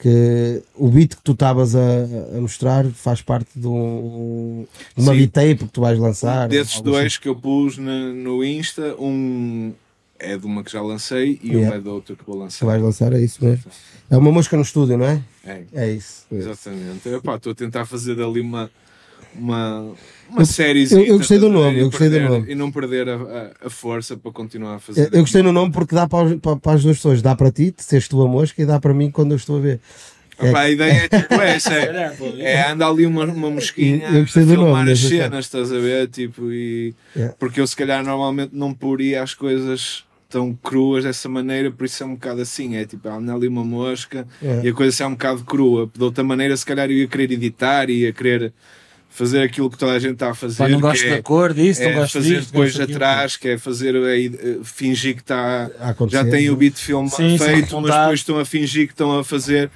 [0.00, 1.80] que o beat que tu estavas a,
[2.36, 4.64] a mostrar faz parte de, um,
[4.96, 6.48] de uma beat tape que tu vais lançar.
[6.48, 7.20] Desses algo dois assim.
[7.20, 9.72] que eu pus na- no Insta, um
[10.18, 11.74] é de uma que já lancei e Yeah.
[11.76, 12.66] um é de outra que vou lançar.
[12.66, 13.64] vais lançar, é isso mesmo.
[14.10, 15.20] É uma mosca no estúdio, não é?
[15.44, 16.24] É, É isso.
[16.32, 17.08] exatamente.
[17.08, 18.70] Epá, Estou a tentar fazer dali uma.
[19.34, 19.92] Uma,
[20.30, 22.50] uma Eu- série eu- eu gostei do nome, eu gostei do nome.
[22.50, 25.02] e não perder a, a, a força para continuar a fazer.
[25.02, 27.20] Eu, eu gostei no nome porque dá para, para, para as duas pessoas.
[27.20, 29.60] Dá para ti, seres tu a mosca, e dá para mim quando eu estou a
[29.60, 29.80] ver.
[30.40, 34.44] Epá, a ideia é tipo essa: é, é anda ali uma, uma mosquinha Eu- gostei
[34.44, 35.22] do nome, filmar as nesse aspecto.
[35.24, 36.08] cenas, estás a ver?
[36.08, 37.34] Tipo, e, Yeah.
[37.38, 42.02] Porque eu se calhar normalmente não poria as coisas tão cruas dessa maneira, por isso
[42.02, 44.64] é um bocado assim: é tipo, anda ali uma mosca Yeah.
[44.64, 45.90] e a coisa é um bocado crua.
[45.94, 48.52] De outra maneira, se calhar eu ia querer editar, ia querer
[49.08, 50.58] fazer aquilo que toda a gente está a fazer.
[50.58, 52.52] Pá, não que gosto é, da cor disso, não é gosto fazer disto.
[52.52, 55.70] depois atrás, que é fazer aí, eh, fingir que está
[56.08, 56.58] já tem o né?
[56.58, 59.70] beat film Sim, sim, feito, mas depois estão a fingir que estão a fazer.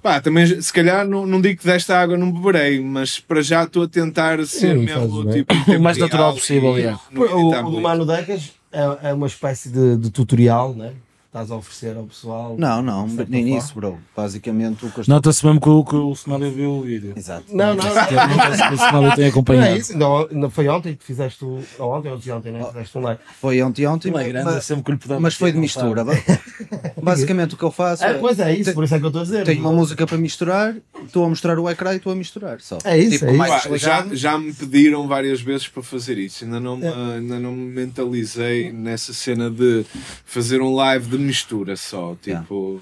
[0.00, 3.64] Pá, também se calhar não, não digo que desta água não beberei, mas para já
[3.64, 7.50] estou a tentar ser Sim, mesmo tipo, O mais natural possível, e não O, o
[7.52, 7.80] do muito.
[7.80, 10.94] Mano Decas é, é uma espécie de, de tutorial, né?
[11.38, 12.56] Estás a oferecer ao pessoal.
[12.58, 13.96] Não, não, nem nisso, bro.
[14.16, 15.14] Basicamente o que eu estou.
[15.14, 17.12] Nota-se mesmo que o, que o Somália viu o vídeo.
[17.16, 17.44] Exato.
[17.54, 19.66] Não, não, Nota-se que o Somália tem não acompanhado.
[19.68, 19.96] é isso.
[19.96, 21.60] Não, não foi ontem que fizeste o.
[21.78, 22.64] Ou ontem ou ontem, né?
[22.64, 23.20] Fizeste um live.
[23.40, 25.56] Foi ontem, ontem, Não é grande, é mas, sempre que lhe podemos mas foi de
[25.58, 26.04] não mistura.
[27.00, 28.14] Basicamente o que eu faço É, é.
[28.14, 29.44] pois é isso, por isso é que eu estou a dizer.
[29.44, 30.74] Tenho uma música para misturar,
[31.04, 32.60] estou a mostrar o ecrã e estou a misturar.
[32.60, 32.78] Só.
[32.84, 33.38] É isso, tipo, é isso.
[33.38, 37.16] mais Pá, já, já me pediram várias vezes para fazer isso, ainda não, me- É.
[37.16, 39.84] ainda não me mentalizei nessa cena de
[40.24, 42.16] fazer um live de mistura só.
[42.20, 42.80] Tipo,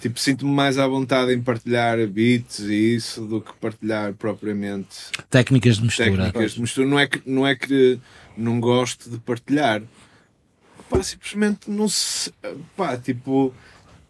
[0.00, 5.76] tipo sinto-me mais à vontade em partilhar beats e isso do que partilhar propriamente Técnicas
[5.76, 6.10] de mistura.
[6.10, 6.86] técnicas de mistura.
[6.86, 7.98] Não é que não, é que
[8.36, 9.82] não gosto de partilhar,
[10.90, 12.32] pá, simplesmente não se.
[12.76, 13.54] Pá, tipo,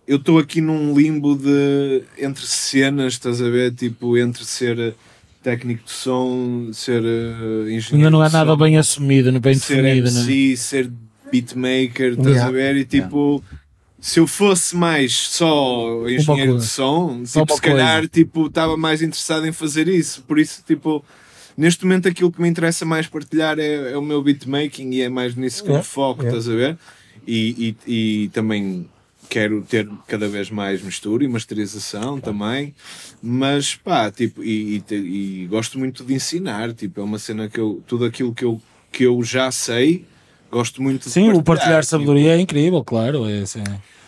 [0.09, 3.75] eu estou aqui num limbo de entre cenas, estás a ver?
[3.75, 4.94] Tipo, entre ser
[5.42, 7.96] técnico de som, ser uh, engenheiro.
[7.96, 10.11] Ainda não é de nada som, bem assumido, não é bem ser definido.
[10.11, 10.20] Né?
[10.20, 10.90] MC, ser
[11.30, 12.46] beatmaker, estás Yeah.
[12.46, 12.76] a ver?
[12.76, 13.42] E tipo.
[13.98, 19.46] Se eu fosse mais só engenheiro de som, tipo, se calhar tipo, estava mais interessado
[19.46, 20.22] em fazer isso.
[20.22, 21.02] Por isso, tipo,
[21.56, 25.08] neste momento aquilo que me interessa mais partilhar é, é o meu beatmaking e é
[25.08, 26.38] mais nisso que eu Yeah, me foco, yeah.
[26.38, 26.78] estás a ver?
[27.26, 28.86] E, e, e também
[29.28, 32.74] quero ter cada vez mais mistura e masterização também,
[33.20, 37.82] mas pá, tipo, e, e gosto muito de ensinar, tipo, é uma cena que eu,
[37.86, 38.60] tudo aquilo que eu,
[38.92, 40.04] que eu já sei,
[40.56, 43.28] gosto muito de Sim, o partilhar tipo, sabedoria é incrível, claro.
[43.28, 43.62] É, assim.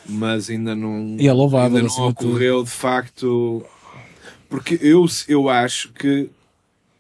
[0.09, 3.65] mas ainda não, E é louvável, ainda não ocorreu de facto,
[4.49, 6.31] porque eu, eu acho que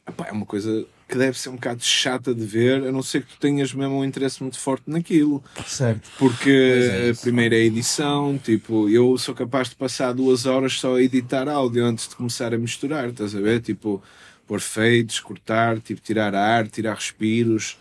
[0.06, 3.22] epá, é uma coisa que deve ser um bocado chata de ver, a não ser
[3.22, 5.42] que tu tenhas mesmo um interesse muito forte naquilo.
[5.66, 6.06] Certo.
[6.18, 10.74] Porque é a primeira é a edição, tipo, eu sou capaz de passar duas horas
[10.74, 13.62] só a editar áudio antes de começar a misturar, estás a ver?
[13.62, 14.02] Tipo,
[14.46, 17.78] pôr fades, cortar, tipo, tirar ar, tirar respiros,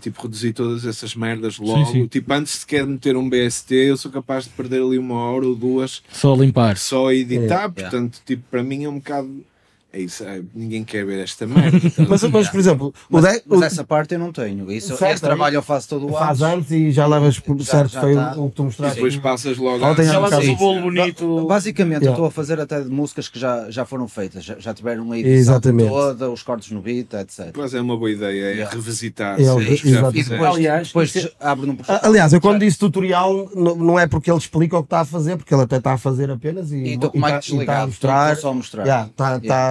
[0.00, 1.86] tipo, reduzir todas essas merdas logo.
[1.86, 2.06] sim.
[2.06, 5.46] Tipo, antes sequer de meter um BST, eu sou capaz de perder ali uma hora
[5.46, 6.76] ou duas Só limpar.
[6.76, 9.44] só a editar, É, portanto, tipo, para mim é um bocado.
[9.90, 11.80] É isso, é, ninguém quer ver esta merda.
[12.06, 14.70] Mas, mas, por exemplo, o Mas, de, mas o- essa parte eu não tenho.
[14.70, 16.56] Isso, Certo, esse trabalho eu faço todo o faz ano.
[16.56, 18.34] antes e já levas por Já- certo, já foi tá.
[18.36, 18.94] o, que tu E mostraste.
[18.96, 21.46] depois passas logo à- já Já levas o bolo bonito.
[21.46, 22.08] Basicamente, Yeah.
[22.08, 25.10] eu estou a fazer até de músicas que já, já foram feitas, já, já tiveram
[25.10, 25.88] a edição Exatamente.
[25.88, 27.50] toda, os cortes no beat, etc.
[27.54, 28.74] Pois é uma boa ideia, é Yeah.
[28.74, 30.18] revisitar É, que já exatamente.
[30.20, 34.06] E depois, Aliás, depois isso abro num Aliás, eu quando disse tutorial, não, não é
[34.06, 36.70] porque ele explica o que está a fazer, porque ele até está a fazer apenas
[36.72, 38.36] e E e tá- e tá a mostrar.
[38.36, 38.82] só a mostrar.
[38.84, 39.08] Yeah,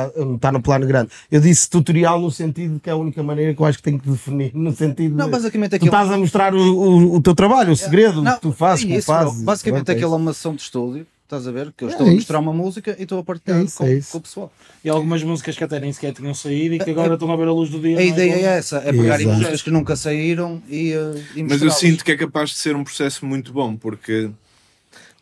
[0.10, 1.10] tá, tá, está tá no plano grande.
[1.32, 4.00] Eu disse tutorial no sentido que é a única maneira que eu acho que tenho
[4.00, 5.90] que definir, no sentido Não, de, basicamente tu aquilo.
[5.92, 8.84] estás a mostrar o, o, o teu trabalho, o segredo, Não, o que tu fazes,
[8.86, 9.20] é como isso, bro.
[9.26, 9.42] fazes.
[9.44, 11.74] Basicamente Pronto, é aquilo é uma sessão de estúdio, estás a ver?
[11.76, 12.16] Que eu É estou a isso.
[12.18, 14.54] mostrar uma música e estou a partilhar É isso, com, é com o pessoal.
[14.84, 17.48] E algumas músicas que até nem sequer tinham saído e que agora estão a ver
[17.48, 17.98] a luz do dia.
[18.00, 21.72] A ideia é essa, é pegar músicas que nunca saíram e, uh, e Mas eu
[21.72, 24.30] sinto que é capaz de ser um processo muito bom, porque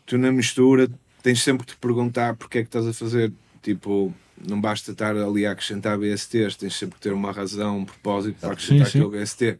[0.06, 0.88] tu na mistura
[1.22, 3.32] tens sempre que te perguntar porque é que estás a fazer.
[3.62, 4.14] Tipo,
[4.46, 8.36] não basta estar ali a acrescentar BSTs, tens sempre que ter uma razão, um propósito
[8.40, 9.04] para acrescentar Sim, sim.
[9.06, 9.58] aquele BST.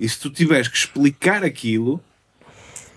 [0.00, 2.02] E se tu tiveres que explicar aquilo,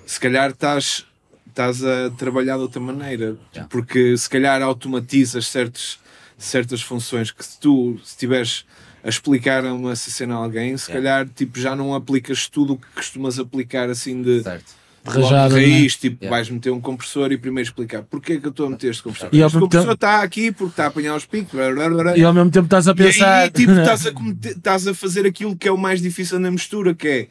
[0.06, 1.06] se calhar estás,
[1.48, 3.68] estás a trabalhar de outra maneira, Yeah.
[3.70, 6.00] porque se calhar automatizas certos,
[6.38, 8.66] certas funções que se tu se tiveres
[9.04, 10.94] a explicar uma cena a alguém, se Yeah.
[10.94, 14.81] calhar tipo, já não aplicas tudo o que costumas aplicar assim de Certo.
[15.06, 16.36] Logo de Rajada, raiz, tipo, Yeah.
[16.38, 19.02] vais meter um compressor e primeiro explicar porque é que eu estou a meter este
[19.04, 19.30] compressor.
[19.32, 21.52] E ao este mesmo compressor tempo- está aqui porque está a apanhar os picos.
[21.52, 22.18] blá, blá, blá.
[22.18, 23.40] E ao mesmo tempo estás a E pensar.
[23.44, 26.52] aí, tipo, estás a, cometer- estás a fazer aquilo que é o mais difícil na
[26.52, 27.28] mistura, que é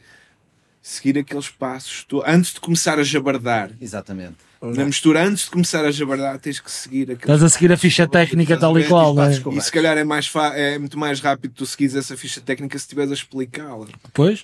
[0.81, 2.03] seguir aqueles passos.
[2.07, 4.35] Tu, antes de começar a jabardar, Exatamente.
[4.61, 7.77] na mistura, antes de começar a jabardar, tens que seguir aqueles Estás a seguir a
[7.77, 9.31] ficha técnica tal e qual, não é?
[9.31, 12.41] Estás E se calhar é, mais fa- é muito mais rápido tu seguires essa ficha
[12.41, 13.87] técnica se estiveres a explicá-la.
[14.13, 14.43] Pois,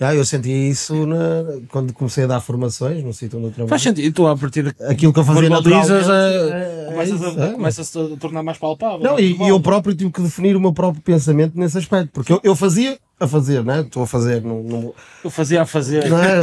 [0.00, 3.68] Ah, eu senti isso na- quando comecei a dar formações no sítio onde eu trabalho.
[3.70, 4.04] faz sentido.
[4.04, 7.40] E tu, a partir de Aquilo que eu fazia naturalmente, a- é- é começas, isso,
[7.40, 7.52] a, é.
[7.52, 9.00] começas a tornar mais palpável.
[9.00, 12.32] Não, e, e eu próprio tive que definir o meu próprio pensamento nesse aspecto, porque
[12.32, 13.80] eu, eu fazia a fazer, né?
[13.82, 16.10] Estou a fazer, não, não, Eu fazia a fazer.
[16.10, 16.40] não é?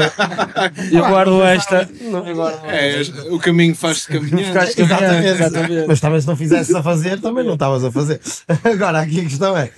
[0.92, 1.88] Eu guardo esta.
[2.10, 2.26] Não.
[2.26, 5.28] Eu guardo É, o caminho faz-se caminhando, Exatamente.
[5.28, 5.88] exatamente.
[5.88, 8.22] Mas também se não fizesses a fazer, também não estavas a fazer.
[8.64, 9.70] Agora, aqui a questão é: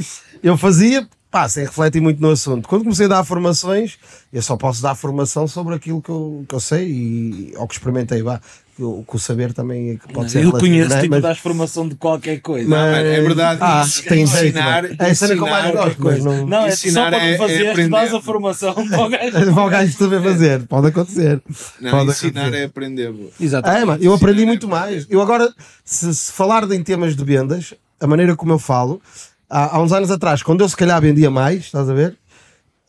[0.44, 2.68] eu fazia, pá, sem refletir muito no assunto.
[2.70, 3.98] Quando comecei a dar formações,
[4.32, 7.74] eu só posso dar formação sobre aquilo que eu, que eu sei e ou que
[7.74, 8.22] experimentei.
[8.22, 8.40] Vá,
[8.76, 10.38] que o, que o saber também é que pode ser.
[10.40, 11.02] Eu relativo, conheço né?
[11.02, 12.70] tipo Mas- das formação de qualquer coisa.
[12.70, 13.60] Não, mano, é verdade.
[13.64, 14.46] Ah, Isso- tem jeito.
[14.58, 14.96] ensinar- mano.
[15.00, 16.46] É a cena que eu mais ensinar- gosto, mas não.
[16.48, 19.54] Não, é só Ensinar para é- tu fazer, é dás a formação para o gajo.
[19.54, 21.42] Para o gajo saber fazer, pode acontecer.
[21.82, 22.62] Não, pode ensinar acontecer.
[22.62, 23.12] é aprender.
[23.12, 23.30] bro.
[23.42, 23.70] Exato.
[23.70, 25.08] É, mano, eu aprendi Ensinar é muito mais.
[25.10, 25.52] Eu agora,
[25.84, 29.02] se, se falar de em temas de vendas, a maneira como eu falo,
[29.54, 32.18] há, há uns anos atrás, quando eu se calhar vendia mais, estás a ver?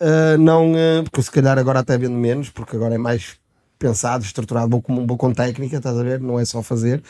[0.01, 3.37] Ah, não, ah, porque se calhar agora até vendo menos, porque agora é mais
[3.79, 6.21] pensado, estruturado, vou com, vou com técnica, estás a ver?
[6.21, 7.03] Não é só fazer.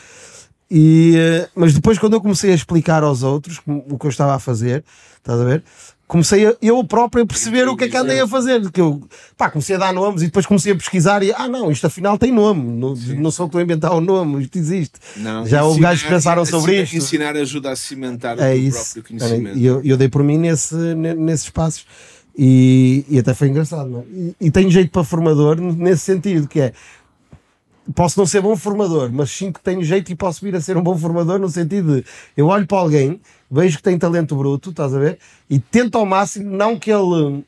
[0.69, 4.35] E, ah, mas depois, quando eu comecei a explicar aos outros o que eu estava
[4.35, 4.83] a fazer,
[5.17, 5.63] estás a ver?
[6.07, 8.69] Comecei a, eu próprio a perceber o que é que andei a fazer.
[8.69, 9.01] Que eu,
[9.35, 12.15] pá, comecei a dar nomes e depois comecei a pesquisar e, ah, não, isto afinal
[12.15, 12.61] tem nome.
[12.61, 14.99] Não, não sou eu que estou a inventar o nome, isto existe.
[15.17, 16.95] Não, Já houve gajos que pensaram sobre isto.
[16.95, 18.93] Ensinar ajuda a cimentar o É teu isso.
[18.93, 19.57] próprio conhecimento.
[19.57, 21.87] E eu, eu dei por mim nesse, ne- nesses passos.
[22.37, 23.89] E, e até foi engraçado.
[23.89, 24.03] não é?
[24.13, 26.73] E, e tenho jeito para formador nesse sentido, que é
[27.93, 30.75] posso não ser bom formador, mas sim que tenho jeito e posso vir a ser
[30.75, 34.69] um bom formador no sentido de eu olho para alguém, vejo que tem talento bruto,
[34.69, 35.19] estás a ver?
[35.49, 37.43] E tento ao máximo, não que ele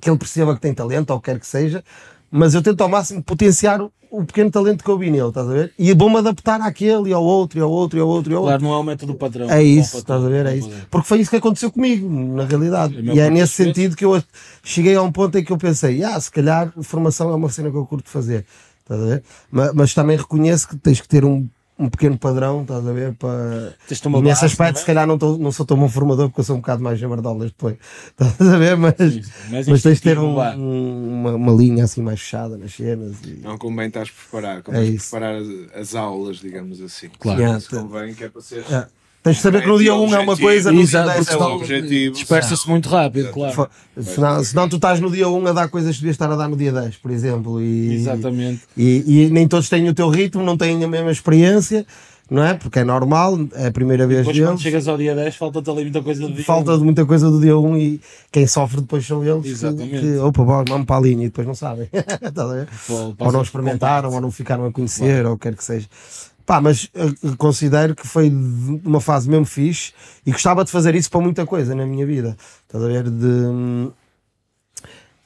[0.00, 1.82] que ele perceba que tem talento ou quer que seja,
[2.30, 5.52] mas eu tento ao máximo potenciar o, pequeno talento que eu vi nele, estás a
[5.52, 5.72] ver?
[5.78, 8.42] E vou-me adaptar àquele e ao outro e ao outro e ao outro e ao
[8.42, 8.58] outro.
[8.58, 9.50] Claro, não é o método padrão.
[9.50, 10.46] É isso, Não, estás a ver?
[10.46, 10.70] É não isso.
[10.90, 12.96] Porque foi isso que aconteceu comigo, na realidade.
[12.96, 14.22] É E é nesse sentido que eu
[14.62, 17.70] cheguei a um ponto em que eu pensei, ah, se calhar formação é uma cena
[17.70, 18.46] que eu curto fazer.
[18.82, 19.22] Estás a ver?
[19.50, 21.46] Mas, mas também reconheço que tens que ter um,
[21.78, 23.14] um pequeno padrão, estás a ver?
[23.14, 23.74] Para...
[24.22, 24.80] Nesse aspecto, é?
[24.80, 26.98] se calhar não, tô- não sou tão bom formador porque eu sou um bocado mais
[26.98, 27.76] jamardolas depois.
[28.18, 28.76] Estás a ver?
[28.76, 32.56] Mas, Sim, mais mas tens de ter um- um- uma, uma linha assim mais fechada
[32.58, 33.16] nas cenas.
[33.24, 33.40] E...
[33.42, 35.10] Não convém estás preparar, É convém isso.
[35.10, 37.08] preparar as, as aulas, digamos assim.
[37.18, 37.38] Claro.
[37.40, 38.64] Yeah, Isso convém que é para ser.
[38.70, 38.86] É.
[39.22, 41.18] Tens de saber que no dia 1 um é uma coisa, no dia Exato, 10
[41.26, 41.54] porque é outra.
[41.56, 42.14] objetivo.
[42.14, 43.68] dispersa-se muito rápido, claro.
[44.00, 46.48] Senão, senão tu estás no dia 1 a dar coisas que devias estar a dar
[46.48, 47.60] no dia 10, por exemplo.
[47.60, 48.62] E, Exatamente.
[48.76, 51.84] E, e nem todos têm o teu ritmo, não têm a mesma experiência,
[52.30, 52.54] não é?
[52.54, 54.60] Porque é normal, é a primeira vez Depois quando deles.
[54.62, 56.78] chegas ao dia 10 falta-te ali muita coisa de dia Falta um.
[56.78, 58.00] de muita coisa do dia 1 e
[58.30, 59.42] quem sofre depois são eles.
[59.42, 60.00] que- Exatamente.
[60.00, 61.88] Que, opa, bora, vamos para a linha e depois não sabem.
[63.18, 65.86] Ou não experimentaram, ou não ficaram a conhecer, ou o que quer que seja.
[66.48, 69.92] Pá, mas eh, considero que foi uma fase mesmo fixe
[70.24, 72.38] e gostava de fazer isso para muita coisa na minha vida.
[72.62, 73.10] Estás a ver?
[73.10, 73.90] De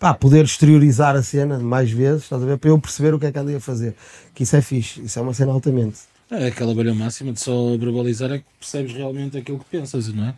[0.01, 2.59] pá, poder exteriorizar a cena mais vezes, estás a ver?
[2.59, 3.95] Para eu perceber o que é que andei a fazer.
[4.35, 6.01] Que isso é fixe, isso é uma cena altamente.
[6.29, 10.25] É aquela velha máxima de só verbalizar é que percebes realmente aquilo que pensas, não
[10.25, 10.35] é?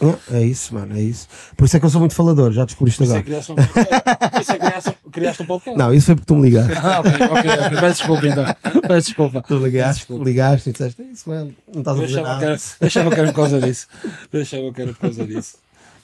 [0.00, 1.26] Não, É isso, mano, é isso.
[1.56, 3.24] Por isso é que eu sou muito falador, já descobriste Por isso é agora.
[3.24, 4.30] que criaste um podcast.
[4.30, 5.78] Por isso é que criaste, criaste um podcast.
[5.78, 6.72] Não, isso foi porque tu me ligaste.
[6.76, 7.80] Ah, ok, ok, ok.
[7.80, 8.44] Peço desculpa então.
[8.88, 9.42] Peço desculpa.
[9.42, 10.24] Tu ligaste, Desculpa.
[10.24, 13.10] ligaste e disseste, "É isso, mano, não estás a fazer achava que, era, eu achava
[13.10, 13.86] que era por causa disso.
[14.32, 15.54] Eu achava que era por causa disso.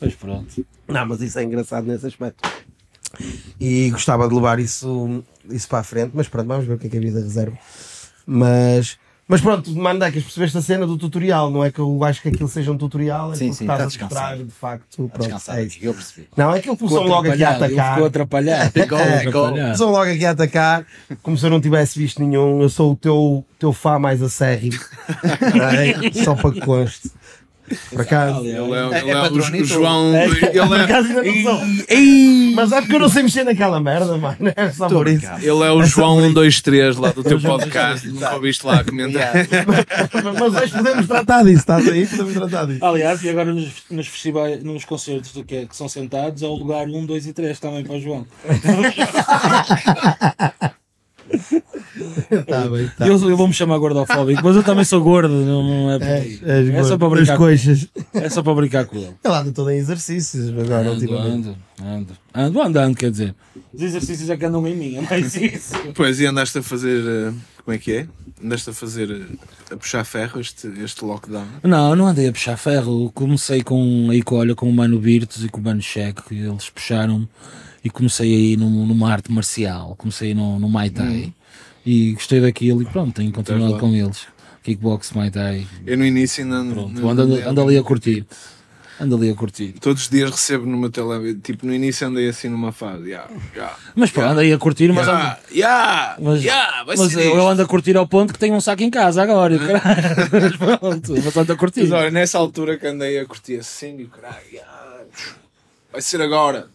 [0.01, 0.67] Mas pronto.
[0.89, 2.49] Não, mas isso é engraçado nesse aspecto.
[3.61, 6.87] E gostava de levar isso, isso para a frente, mas pronto, vamos ver o que
[6.87, 7.59] é que a vida reserva.
[8.27, 8.97] Mas
[9.33, 12.51] Mas pronto, Mandecas, percebeste a cena do tutorial, não é que eu acho que aquilo
[12.51, 15.05] seja um tutorial, é Sim, porque sim, estás tá a mostrar de facto.
[15.07, 15.79] Está Pronto, é isso.
[15.81, 16.29] Eu percebi.
[16.37, 17.95] Não, é que ele começou Ficou logo aqui a atacar.
[17.95, 18.71] Ficou atrapalhado.
[18.79, 19.61] Ficou É, atrapalhado.
[19.63, 20.85] Começou logo aqui a atacar,
[21.23, 22.61] como se eu não tivesse visto nenhum.
[22.61, 24.79] Eu sou o teu, teu fã mais acérrimo.
[26.13, 27.11] É, Só para que conste.
[27.91, 28.41] Por acaso.
[28.41, 29.65] Ele é, É- ele é é o, patronito?
[29.65, 30.15] o João.
[30.15, 31.61] É, Ele por é, acaso ainda não sou.
[31.89, 32.53] Ei!
[32.55, 34.37] Mas é porque eu não sei mexer naquela merda, mano.
[34.57, 35.27] É só por isso.
[35.41, 38.07] ele é o João 123 lá do teu podcast.
[38.09, 39.33] Nunca ouviste lá comentar.
[40.13, 42.07] Mas nós podemos tratar disso, estás aí?
[42.07, 42.85] Podemos tratar disso.
[42.85, 46.47] Aliás, e agora nos, nos festivais, nos concertos do que, é, que são sentados, é
[46.47, 48.27] o lugar 1, 2 e 3 também para o João.
[52.47, 53.07] Tá bem, tá.
[53.07, 56.41] Eu, eu vou-me chamar gordofóbico, mas eu também sou gordo, não, não é aí.
[56.45, 57.89] és É só para As brincar, coxas.
[58.15, 59.15] é só para brincar com ele.
[59.25, 61.49] Ele anda todo em exercícios agora, Ando, ultimamente.
[61.49, 62.13] ando, ando.
[62.35, 63.35] Ando andando, quer dizer.
[63.73, 65.75] Os exercícios é que andam em mim, é mais isso.
[65.95, 67.03] Pois, e andaste a fazer.
[67.07, 67.33] eh,
[67.65, 68.07] Como é que é?
[68.43, 69.11] Andaste a fazer.
[69.11, 71.47] eh, a puxar ferro este, este lockdown.
[71.63, 73.11] Não, não andei a puxar ferro.
[73.15, 76.69] Comecei com, aí com, olha, com o Mano Virtus e com o Mano Cheque, eles
[76.69, 77.29] puxaram-me
[77.85, 79.95] e comecei aí num- numa arte marcial.
[79.97, 81.33] Comecei no, no Muay Thai
[81.85, 84.27] e gostei daquilo e pronto, tenho continuado com eles.
[84.63, 85.67] Kickbox, Muay Thai.
[85.87, 86.73] Eu no início ainda.
[86.73, 88.25] Pronto, não- ando, não- ando ali a curtir.
[89.01, 89.75] Ando ali a curtir.
[89.81, 91.37] Todos os dias recebo no meu telemóvel.
[91.41, 93.09] Tipo, no início andei assim numa fase.
[93.09, 97.21] Yeah, yeah, Mas pronto, andei a curtir, mas, ando- yeah, yeah, mas, yeah, mas eu
[97.21, 97.41] isto.
[97.49, 99.59] ando a curtir ao ponto que tenho um saco em casa agora.
[99.59, 100.29] caralho.
[100.31, 101.81] Mas pronto, mas ando a curtir.
[101.83, 105.01] Mas olha, nessa altura que andei a curtir assim, e caralho, yeah,
[105.91, 106.69] vai ser agora.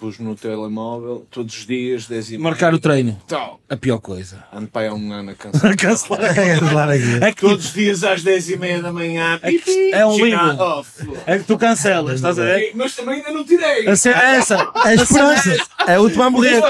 [0.00, 2.42] Pus no telemóvel, todos os dias, 10 e meia.
[2.42, 3.60] Marcar o treino, Tal.
[3.68, 4.42] a pior coisa.
[4.50, 5.76] Ando para aí há um ano a cancelar.
[5.76, 6.34] Cancelar.
[6.70, 7.18] Claro aqui.
[7.20, 9.38] É que Todos os dias às 10 e meia da manhã.
[9.42, 10.56] É que é um livro.
[10.58, 10.88] off.
[11.26, 12.72] É que tu cancelas, estás a ver?
[12.74, 13.86] Mas também ainda não tirei.
[13.86, 14.54] A cena é essa.
[14.86, 15.56] É a esperança.
[15.86, 16.62] É a última a Mas morrer.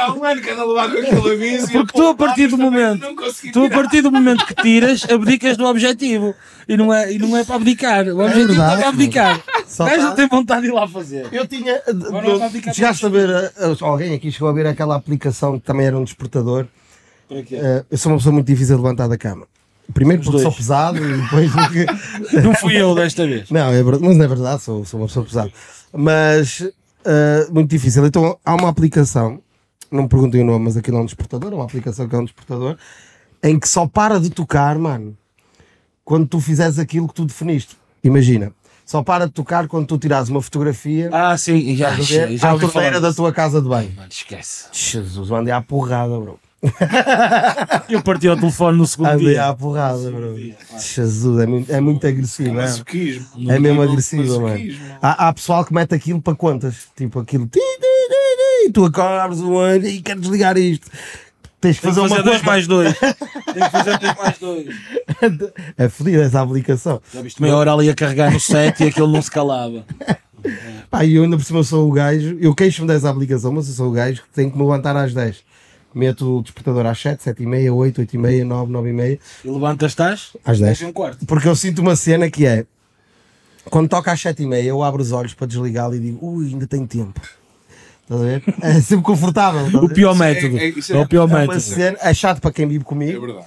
[0.00, 1.72] Há um ano que ando a levar com aquele aviso.
[1.72, 5.04] Porque tu, a partir do mas também momento- Tu, a partir do momento que tiras,
[5.10, 6.34] abdicas do objetivo.
[6.68, 8.06] E não é, e não é para abdicar.
[8.08, 9.40] O objetivo não é verdade, para abdicar.
[9.56, 11.28] Gajo tá- não tem vontade de ir lá fazer.
[11.30, 11.80] Eu tinha.
[11.86, 13.52] Agora Chegaste a ver.
[13.80, 16.66] Alguém aqui chegou a ver aquela aplicação que também era um despertador.
[17.28, 17.56] Para quê?
[17.56, 19.46] Uh, Eu sou uma pessoa muito difícil de levantar da cama.
[19.94, 20.56] Primeiro Os porque sou dois.
[20.56, 21.86] pesado e depois porque.
[22.42, 23.50] Não fui eu desta vez.
[23.50, 25.52] Não, é mas não é verdade, sou, sou uma pessoa pesada.
[25.92, 28.04] Mas uh, muito difícil.
[28.06, 29.40] Então há uma aplicação,
[29.90, 32.18] não me perguntem o nome, mas aquilo é um despertador, é uma aplicação que é
[32.18, 32.76] um despertador,
[33.42, 35.16] em que só para de tocar, mano,
[36.04, 37.76] quando tu fizeres aquilo que tu definiste.
[38.02, 38.52] Imagina,
[38.86, 42.58] só para de tocar quando tu tirares uma fotografia Ah, sim, já, já, já à
[42.58, 43.92] torneira da tua casa de banho.
[43.96, 44.66] Mano, esquece.
[44.72, 46.38] Jesus, andei à porrada, bro.
[47.88, 49.46] Eu parti ao telefone no segundo Andei dia.
[49.46, 50.36] à porrada, bro.
[50.78, 52.50] Jesus, é muito, é muito agressivo.
[52.58, 52.62] é?
[52.62, 53.52] Masoquismo.
[53.52, 54.58] É mesmo agressivo, mano.
[55.02, 56.88] Há, há pessoal que mete aquilo para contas.
[56.96, 57.46] Tipo aquilo.
[57.46, 60.90] ti, ti, ti, ti, E tu acordas o olho e quero desligar isto.
[61.66, 62.50] Tens que Tem que fazer, fazer uma dois conta.
[62.50, 62.94] mais dois.
[63.00, 64.66] Tem que fazer dois mais dois.
[65.76, 67.02] É fodida essa aplicação.
[67.12, 69.84] Já viste meia hora ali a carregar no set e aquilo não se calava.
[70.88, 72.36] Pá, e eu ainda por cima sou o gajo.
[72.40, 75.12] Eu queixo-me dessa aplicação, mas eu sou o gajo que tem que me levantar às
[75.12, 75.42] 10.
[75.92, 78.92] Meto o despertador às 7, 7 e meia, 8, 8 e meia, 9, 9 e
[78.92, 79.18] meia.
[79.44, 80.36] E levantas, estás?
[80.44, 80.80] Às 10.
[80.82, 81.26] e um quarto.
[81.26, 82.64] Porque eu sinto uma cena que é
[83.70, 86.46] quando toca às 7 e meia, eu abro os olhos para desligá-lo e digo, ui,
[86.46, 87.20] ainda tenho tempo.
[88.08, 88.42] Estás a ver?
[88.62, 89.66] É sempre confortável.
[89.66, 90.58] estás a O pior é- método.
[90.58, 91.60] é- isso É é- o pior É, uma método.
[91.60, 93.20] cena, é chato para quem vive É comigo.
[93.26, 93.46] verdade.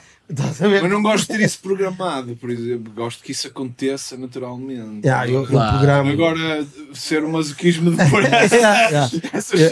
[0.82, 2.94] Mas não gosto de ter isso programado, por exemplo.
[2.94, 5.06] Gosto que isso aconteça naturalmente.
[5.06, 5.78] Yeah, eu, eu Claro.
[5.78, 6.12] programo.
[6.12, 8.28] Agora, ser o masoquismo depois.
[8.60, 9.12] Yeah, yeah.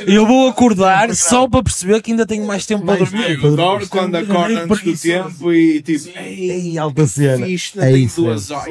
[0.08, 3.40] Eu- vou acordar só para perceber que ainda tenho mais tempo para Mais dormir.
[3.44, 7.48] Eu adoro quando acordo antes do tempo e tipo, ei, Ei, alta cena.
[7.48, 8.22] isto É tem isso.
[8.22, 8.68] duas horas.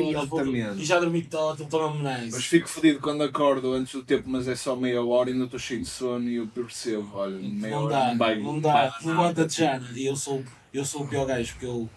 [0.78, 2.42] E já dormi todo, então toma-me Mas nice.
[2.42, 5.58] fico fodido quando acordo antes do tempo, mas é só meia hora e ainda estou
[5.60, 7.08] cheio de sono e eu percebo.
[7.14, 8.38] Olha, meia Não hora dá, não vai.
[8.38, 8.94] não dá.
[9.04, 9.80] Levanta-te já.
[9.94, 10.42] E eu sou,
[10.76, 11.88] eu sou o pior gajo, porque eu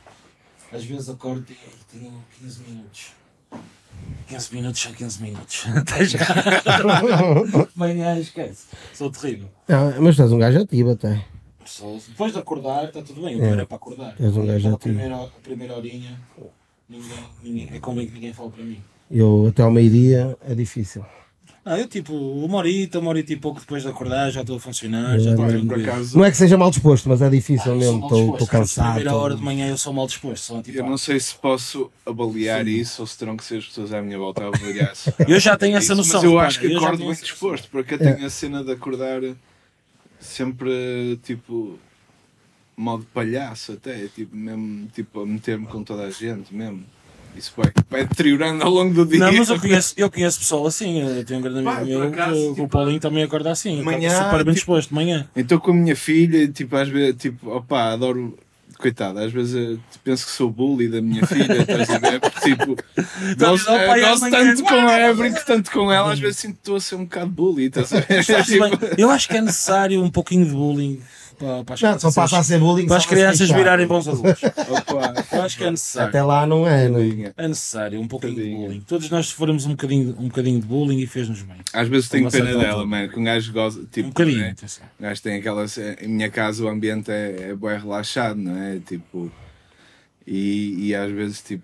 [0.72, 1.58] às vezes acordo e
[1.92, 3.12] tenho 15 minutos.
[4.28, 5.66] 15 minutos são 15 minutos.
[5.76, 6.20] Até já.
[7.76, 8.68] Manhã esquece.
[8.94, 9.50] Sou terrível.
[9.68, 11.26] Não, mas tu és um gajo ativo até.
[12.08, 13.36] Depois de acordar, está tudo bem.
[13.36, 14.16] O pior é para acordar.
[14.20, 14.78] És um gajo a ativo.
[14.78, 16.20] primeira, a primeira horinha,
[16.88, 17.10] ninguém,
[17.44, 18.82] ninguém, é que ninguém fala para mim.
[19.12, 21.04] Eu até ao meio-dia é difícil.
[21.72, 24.60] Ah, eu tipo, uma horita, uma horita e pouco depois de acordar, já estou a
[24.60, 27.74] funcionar, já estou Olha, por acaso, Não é que seja mal disposto, mas é difícil
[27.74, 28.06] Ah, mesmo.
[28.06, 28.88] Estou cansado.
[28.88, 30.44] A primeira hora de manhã eu sou mal disposto.
[30.46, 33.66] Sou tipo, eu não sei se posso avaliar isso ou se terão que ser as
[33.66, 35.14] pessoas à minha volta a avaliar isso.
[35.28, 36.16] Eu já tenho essa Isso, noção.
[36.16, 37.26] Mas eu repara, acho que eu acordo bem essa noção.
[37.34, 38.14] disposto, porque eu É.
[38.14, 39.22] tenho a cena de acordar
[40.20, 41.78] sempre tipo
[42.76, 46.84] modo palhaço até, tipo, mesmo tipo a meter-me com toda a gente mesmo.
[47.40, 49.20] Isso vai, vai deteriorando ao longo do dia.
[49.20, 51.00] Não, mas eu conheço, eu conheço pessoal assim.
[51.02, 53.82] Eu tenho um grande amigo Pá, meu acaso, que, tipo, o Paulinho também acorda assim.
[53.82, 55.28] manhã, super bem tipo- disposto de manhã.
[55.36, 58.38] Então com a minha filha, tipo, às vezes, tipo, opá, adoro
[58.80, 62.20] coitado, às vezes eu penso que sou bully da minha filha, estás a ver?
[62.20, 62.76] Porque, tipo,
[63.38, 64.16] gosto, manhã.
[64.32, 67.04] tanto com ela, brinco tanto com ela, às vezes sinto que estou a ser um
[67.04, 68.24] bocado bully, estás a ver?
[68.46, 68.80] Tipo.
[68.98, 71.02] Eu acho que é necessário um pouquinho de bullying
[71.38, 72.86] para, para as Não, só passa a ser bullying.
[72.86, 74.44] para as crianças virarem bons adultos.
[74.44, 76.10] opa, Eu acho que é necessário.
[76.10, 77.32] Até lá não é, não é?
[77.38, 78.68] É necessário um pouquinho de Tadinha.
[78.68, 78.82] bullying.
[78.82, 81.56] Todos nós sofremos um bocadinho, um bocadinho de bullying e fez-nos bem.
[81.72, 82.86] Às vezes tenho pena dela, altura.
[82.88, 84.56] mano, que um gajo gosta, tipo, Um bocadinho, né?
[85.00, 85.66] Um gajo tem aquela.
[86.02, 88.69] Em minha casa o ambiente é, é bem relaxado, não é?
[88.86, 89.32] Tipo.
[90.28, 91.64] E, e às vezes, tipo,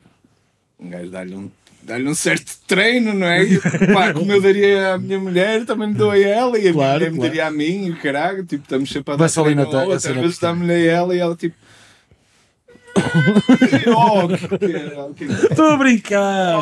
[0.79, 1.51] um gajo dá-lhe um,
[1.83, 3.43] dá um certo treino, não é?
[3.43, 3.59] E,
[3.93, 6.99] pá, como eu daria à minha mulher, também lhe dou a ela e a Claro,
[6.99, 7.29] minha mulher me claro.
[7.29, 9.95] daria a mim e o caralho, tipo, estamos sempre a dar treino outro.
[9.97, 11.55] assim Às vezes dá-me a ela e ela, tipo.
[13.95, 16.61] Oh, que, que, que, Estou a brincar!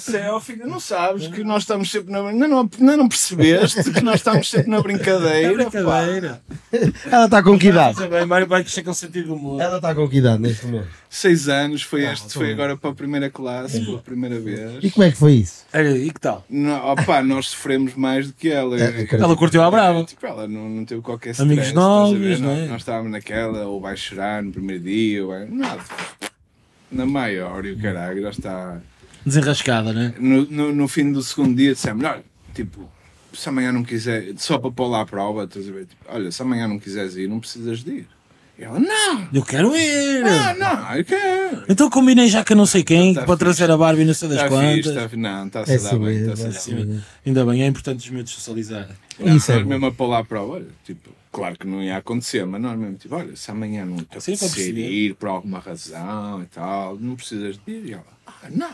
[0.00, 2.28] Céu, filho, não sabes que nós estamos sempre na.
[2.28, 5.48] Ainda não, não percebeste que nós estamos sempre na brincadeira.
[5.48, 6.42] É brincadeira.
[7.10, 7.96] Ela está com que idade?
[8.26, 9.60] Mário vai crescer com sentido de humor.
[9.60, 10.88] Ela está com que idade neste momento?
[11.12, 14.92] Seis anos, foi Ah, este, foi agora para a primeira classe, pela primeira E vez.
[14.92, 15.64] como é que foi isso?
[15.74, 16.46] Olha, e que tal?
[16.48, 18.80] Não, opa, nós sofremos mais do que ela.
[18.80, 19.08] É.
[19.10, 20.04] Ela curtiu a brava.
[20.04, 22.60] Tipo, ela não, não teve qualquer Amigos stress, estás a novos, não é?
[22.60, 25.46] Nós, nós estávamos naquela, ou vai chorar no primeiro dia, ou vai.
[25.48, 25.82] Nada.
[26.92, 28.80] Na maior, e o caralho, já está.
[29.26, 30.14] Desenrascada, né?
[30.16, 32.22] No, no, no fim do segundo dia dissemos, olha,
[32.54, 32.88] tipo,
[33.32, 35.86] se amanhã não quiser, só para pôr lá à prova, estás a ver?
[35.86, 38.06] Tipo, olha, se amanhã não quiseres ir, não precisas de ir.
[38.60, 40.22] E ela, não, Eu quero ir!
[40.22, 41.64] ah, não, eu quero.
[41.66, 44.28] Então combinei já que eu não sei quem Tá para trazer a Barbie não sei
[44.28, 44.74] das Está quantas.
[44.74, 45.16] fixe, está fixe.
[45.16, 46.84] Não, está-se É a dar assim bem, a é dar assim bem.
[46.84, 47.02] mesmo.
[47.26, 48.88] Ainda bem, é importante os miúdos socializar.
[49.18, 51.96] Não, Isso é mesmo a pôr lá à prova, olha, tipo, claro que não ia
[51.96, 54.90] acontecer, mas nós mesmo, tipo, olha, se amanhã não te para perceber.
[54.90, 57.86] ir por alguma razão e tal, não precisas de ir.
[57.86, 58.68] E ela, ah, não.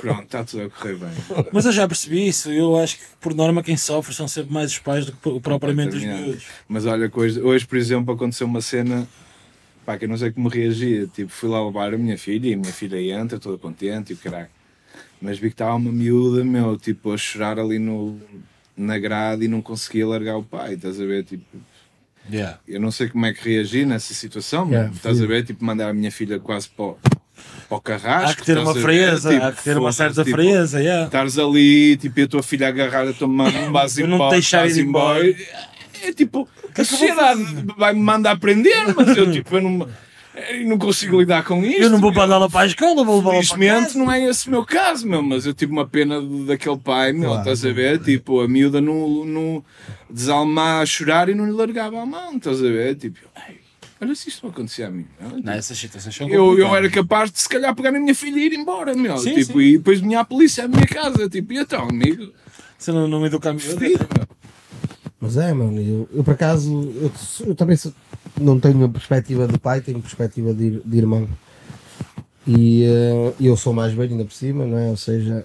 [0.00, 1.08] Pronto, está tudo a correr bem.
[1.52, 2.50] Mas eu já percebi isso.
[2.50, 5.96] Eu acho que, por norma, quem sofre são sempre mais os pais do que propriamente
[5.96, 6.44] os miúdos.
[6.68, 9.06] Mas olha, hoje, hoje, por exemplo, aconteceu uma cena
[9.84, 11.08] pá, que eu não sei como reagir.
[11.08, 14.14] Tipo, fui lá levar a minha filha e a minha filha entra toda contente e
[14.14, 14.48] o caralho.
[15.20, 18.18] Mas vi que estava uma miúda, meu, tipo, a chorar ali no,
[18.76, 21.24] na grade e não conseguia largar o pai, estás a ver?
[21.24, 21.44] Tipo,
[22.30, 22.58] Yeah.
[22.68, 24.68] eu não sei como é que reagir nessa situação.
[24.68, 25.46] Yeah, estás a ver?
[25.46, 26.92] Tipo, mandar a minha filha quase para,
[27.38, 28.30] o- para o carrasco.
[28.30, 30.80] Há que ter uma frieza, Tipo, há que ter uma certa tipo, frieza.
[30.80, 31.04] Yeah.
[31.06, 34.32] Estares ali, tipo, e a tua filha agarrar a tua mão, vais Eu não te
[34.32, 35.24] deixar ir embora.
[36.02, 37.42] É tipo, a sociedade
[37.76, 39.88] vai-me mandar aprender, mas eu, tipo, eu não,
[40.50, 41.82] eu não consigo lidar com isto.
[41.82, 43.98] Eu não vou mandá-la para a escola, vou levá-la para casa.
[43.98, 47.30] não é esse o meu caso, meu, mas eu tive uma pena daquele pai, meu,
[47.30, 47.40] Claro.
[47.40, 47.98] estás a ver?
[47.98, 49.64] Tipo, a miúda no, no
[50.08, 52.94] desalmar a chorar e não lhe largava a mão, estás a ver?
[52.94, 53.18] Tipo,
[53.48, 53.56] "Ei,
[54.00, 55.06] olha se isto não acontecia a mim.
[55.20, 58.14] meu." Não, essas situações são Eu, eu era capaz de se calhar pegar na minha
[58.14, 59.16] filha e ir embora, meu.
[59.18, 59.64] Sim, tipo, sim.
[59.64, 62.32] e depois vinha a polícia à minha casa, tipo, e então, amigo?
[62.78, 63.80] Se não, não me a miúda.
[63.80, 64.28] meu.
[65.20, 67.10] Mas é, mano, eu, eu por acaso, eu,
[67.46, 67.92] eu também sou-
[68.40, 71.28] não tenho a perspectiva de pai, tenho perspectiva de, de irmão.
[72.46, 74.88] E eh, eu sou mais velho ainda por cima, não é?
[74.88, 75.44] Ou seja,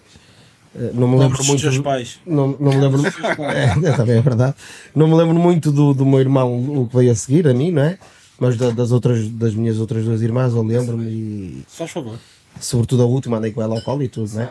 [0.75, 1.61] eh, não me Lembro dos muito.
[1.61, 2.19] teus pais.
[2.25, 3.01] Não, não me lembro.
[3.51, 4.55] é, também é verdade.
[4.95, 7.71] Não me lembro muito do, do meu irmão, o que veio a seguir, a mim,
[7.71, 7.97] não é?
[8.39, 12.17] Mas da- das, outras, das minhas outras duas irmãs, eu lembro-me e faz favor.
[12.59, 14.49] sobretudo a última, andei com ela ao colo e tudo, né?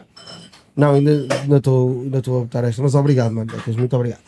[0.74, 1.26] Não, ainda
[1.56, 4.20] estou ainda estou a botar esta, mas obrigado, mano, muito obrigado.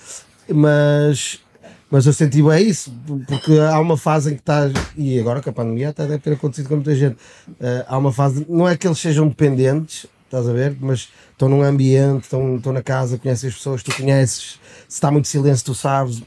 [0.48, 1.40] Mas,
[1.90, 2.92] mas eu senti bem isso,
[3.26, 6.32] porque há uma fase em que estás, e agora com a pandemia até deve ter
[6.34, 7.16] acontecido com muita gente,
[7.61, 11.48] eh, há uma fase, não é que eles sejam dependentes, estás a ver, mas estão
[11.48, 15.64] num ambiente, estão, estão na casa, conhecem as pessoas, tu conheces, se está muito silêncio,
[15.64, 16.22] tu sabes,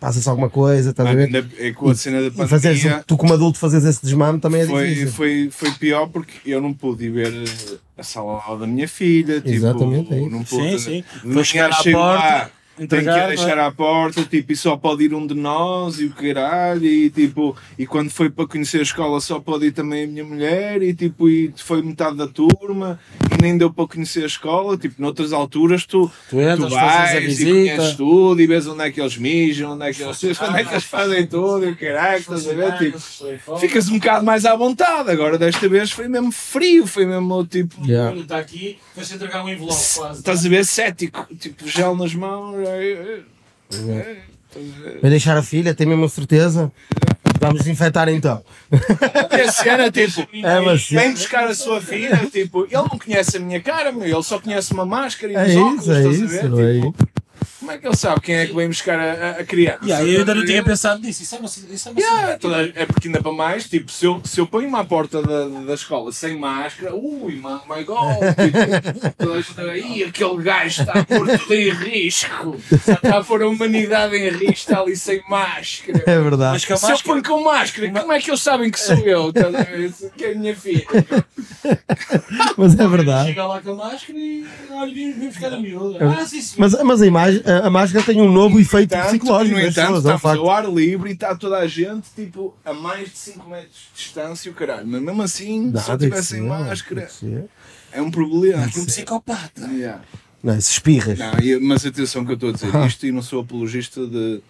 [0.00, 1.46] passa-se alguma coisa, estás a ver?
[1.58, 4.62] É com a cena da E fazeres, pandemia tu como adulto fazes esse desmame também
[4.62, 5.12] é foi, difícil.
[5.12, 9.36] foi, foi pior porque eu não pude ir ver eh, a sala da minha filha.
[9.40, 10.30] Tipo, Exatamente, é isso.
[10.30, 11.32] não pude, Sim, sim.
[11.32, 13.60] Foi chegar à porta, lá, Tenho que entregar, a deixar é?
[13.60, 17.56] à porta, tipo, e só pode ir um de nós e o caralho, e tipo,
[17.76, 20.94] e quando foi para conhecer a escola só pode ir também a minha mulher, e
[20.94, 23.00] tipo, e foi metade da turma,
[23.36, 27.40] e nem deu para conhecer a escola, tipo, noutras alturas tu, Tu entras, tu vais
[27.40, 30.60] e conheces tudo, e vês onde é que eles mijam, onde é que eles, onde
[30.60, 34.24] é que eles fazem tudo, e o caralho, estás a ver, tipo, ficas um bocado
[34.24, 37.84] mais à vontade, agora desta vez foi mesmo frio, foi mesmo tipo...
[37.84, 38.16] Yeah.
[38.16, 40.18] Está aqui, foi-se entregar um envelope quase.
[40.18, 42.56] Estás a ver cético, tipo gel nas mãos.
[42.66, 43.20] é, é,
[43.72, 44.22] é, ver?
[45.00, 46.72] Vai deixar a filha, tem mesmo a certeza?
[47.40, 48.42] Vamos desinfetar então.
[48.72, 53.40] A cena, tipo, É, mas vem buscar a sua filha, tipo, ele não conhece a
[53.40, 56.06] minha cara, meu, ele só conhece uma máscara e É uns óculos, isso, é estás
[56.06, 56.70] a isso, ver?
[56.70, 56.94] é Tipo,
[57.68, 59.84] como é que ele sabe quem é que vem buscar a, a- criança?
[59.84, 61.22] Yeah, eu ainda não tinha pensado nisso.
[61.22, 64.06] Isso é uma, isso é uma Yeah, toda- é porque ainda para mais, tipo, se
[64.06, 68.16] eu, se eu ponho-me à porta da, da escola sem máscara, ui, my, my God,
[68.40, 69.34] tipo, toda
[69.70, 73.48] a gente, "Ih, aquele gajo está a pôr tudo em risco, está a pôr a
[73.48, 76.02] humanidade em risco, está ali sem máscara.
[76.06, 76.52] É verdade.
[76.52, 76.98] Mas Se eu máscara.
[77.04, 79.28] ponho com máscara, como é que eles sabem que sou eu?
[79.28, 79.92] Estás a ver?
[80.16, 80.86] Que é a minha filha.
[82.56, 83.28] Mas é verdade.
[83.28, 85.98] Chega lá com a máscara e olha, vim vim buscar a miúda.
[86.04, 86.54] Ah, sim, sim.
[86.58, 90.04] Mas, mas a, imagem, a, máscara tem um novo efeito Tanto, psicológico no entanto, pessoas,
[90.04, 93.18] é um estamos ao ar livre e está toda a gente tipo, a mais de
[93.18, 94.86] 5 metros de distância, o caralho.
[94.86, 97.08] Mas mesmo assim, Não, se eu tivesse ser, máscara,
[97.92, 98.64] é um problema.
[98.64, 99.66] Um psicopata.
[99.72, 100.02] Yeah.
[100.42, 101.18] Não, se espirras.
[101.18, 101.32] Não,
[101.62, 104.40] mas atenção que eu estou a dizer isto e não sou apologista de,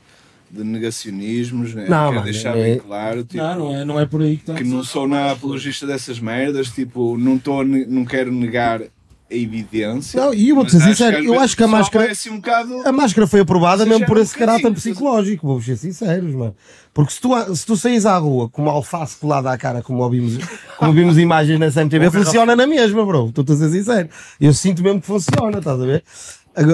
[0.50, 1.86] de negacionismos, né?
[1.88, 4.36] Não, quero mano, deixar é- bem claro tipo, Não, não é, não é por aí
[4.36, 4.54] que está.
[4.54, 8.82] que não sou nada apologista dessas merdas, tipo, não, tô, não quero negar
[9.30, 10.20] evidência.
[10.20, 12.82] Não, e eu ser acho sincero, eu vezes acho que a máscara- um bocado.
[12.88, 16.54] A máscara foi aprovada mesmo por um esse caráter psicológico, vamos ser sinceros, mano.
[16.94, 20.02] Porque se tu, se tu saís à rua com uma alface colada à cara, como
[20.02, 20.38] ouvimos,
[20.78, 23.28] como vimos imagens na CMTV, funciona na mesma, bro.
[23.28, 24.08] Estou a ser sincero.
[24.40, 26.02] Eu sinto mesmo que funciona, estás a ver?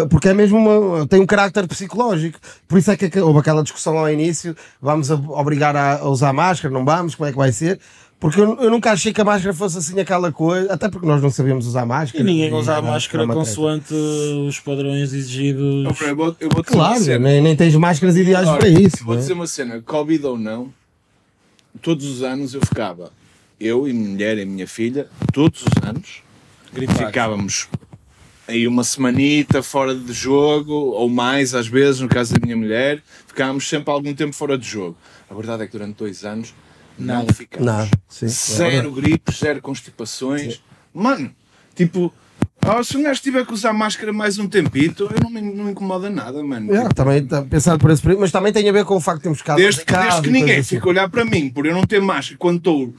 [0.08, 2.38] Porque é mesmo uma, tem um caráter psicológico.
[2.66, 6.32] Por isso é que houve aquela discussão ao início: vamos a- obrigar a, a usar
[6.32, 7.78] máscara, não vamos, como é que vai ser?
[8.24, 11.20] Porque eu, eu nunca achei que a máscara fosse assim aquela coisa, até porque nós
[11.20, 12.24] não sabíamos usar máscara.
[12.24, 16.00] E ninguém usa a era- máscara consoante os padrões exigidos.
[16.00, 19.04] Eu vou, eu vou Claro, nem, nem tens máscaras ideais Ora, para isso.
[19.04, 19.20] Vou né?
[19.20, 20.72] dizer uma cena, Covid ou não,
[21.82, 23.12] todos os anos eu ficava,
[23.60, 26.22] eu e minha mulher e minha filha, todos os anos,
[26.96, 27.68] ficávamos
[28.48, 33.02] aí uma semanita fora de jogo, ou mais às vezes, no caso da minha mulher,
[33.26, 34.96] ficávamos sempre algum tempo fora de jogo.
[35.30, 36.54] A verdade é que durante dois anos
[36.98, 37.32] não Nada.
[37.32, 37.66] ficámos.
[37.66, 38.28] Não, sim.
[38.28, 40.62] Zero gripes, zero constipações.
[40.92, 41.30] Mano,
[41.74, 42.12] tipo,
[42.60, 45.64] ah, se um gajo tiver que usar máscara mais um tempito, eu não me, não
[45.64, 46.74] me incomoda nada, mano.
[46.74, 49.18] É, também está pensado por esse período, mas também tem a ver com o facto
[49.18, 50.76] de termos ficado Desde casa desde que ninguém assim.
[50.76, 52.94] fica a olhar para mim por eu não ter máscara quando estou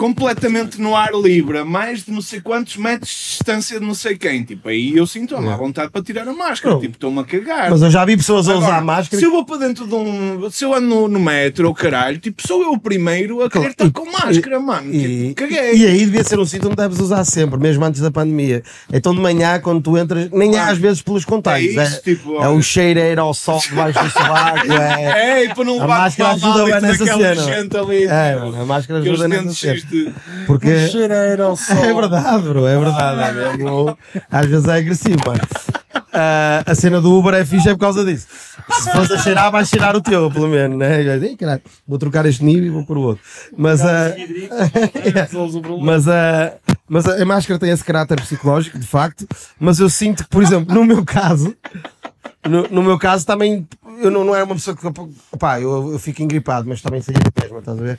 [0.00, 3.92] completamente no ar livre, a mais de não sei quantos metros de distância de não
[3.92, 6.80] sei quem, tipo, aí eu sinto a má vontade para tirar a máscara, Não.
[6.80, 7.68] tipo, estou-me a cagar.
[7.70, 9.20] Mas eu já vi pessoas a usar Agora, máscara.
[9.20, 10.50] Se eu vou para dentro de um.
[10.50, 13.72] Se eu ando no, no metro ou caralho, tipo, sou eu o primeiro a querer
[13.72, 14.90] estar com máscara, mano.
[14.90, 15.76] E, tipo, caguei.
[15.76, 18.62] e aí devia ser um sítio onde deves usar sempre, mesmo antes da pandemia.
[18.90, 21.76] Então de manhã, quando tu entras, nem é às vezes pelos contágios.
[21.76, 24.72] É É, isso, tipo, é o cheiro a ir ao sol debaixo do sovaco.
[24.72, 27.80] É, É, e para não A levar máscara com ajuda bem nessa cena.
[27.82, 28.04] ali.
[28.04, 29.89] é, tipo, mano, a máscara ajuda nessa cena.
[29.90, 30.12] De.
[30.46, 31.76] Porque Cheireiro ao sol.
[31.76, 33.38] é verdade, bro, é verdade.
[33.38, 33.98] é mesmo-
[34.30, 35.40] às vezes é agressivo, mano.
[36.12, 38.26] Ah, a cena do Uber é fixe é por causa disso.
[38.82, 41.02] Se fosse a cheirar, vais cheirar o teu, pelo menos, né?
[41.02, 43.22] "Ih, caralho, vou trocar este nível e vou pôr o outro.
[43.56, 44.12] Mas, ah,
[45.30, 45.78] problema.
[45.84, 46.52] mas, a,
[46.88, 49.26] mas a, máscara tem esse caráter psicológico, de facto.
[49.58, 51.54] Mas eu sinto que, por exemplo, no meu caso,
[52.48, 53.66] no, no meu caso também,
[54.00, 54.82] eu não, não era uma pessoa que.
[55.38, 57.98] Pá, eu, eu fico engripado, mas também sei a mesma, estás a ver?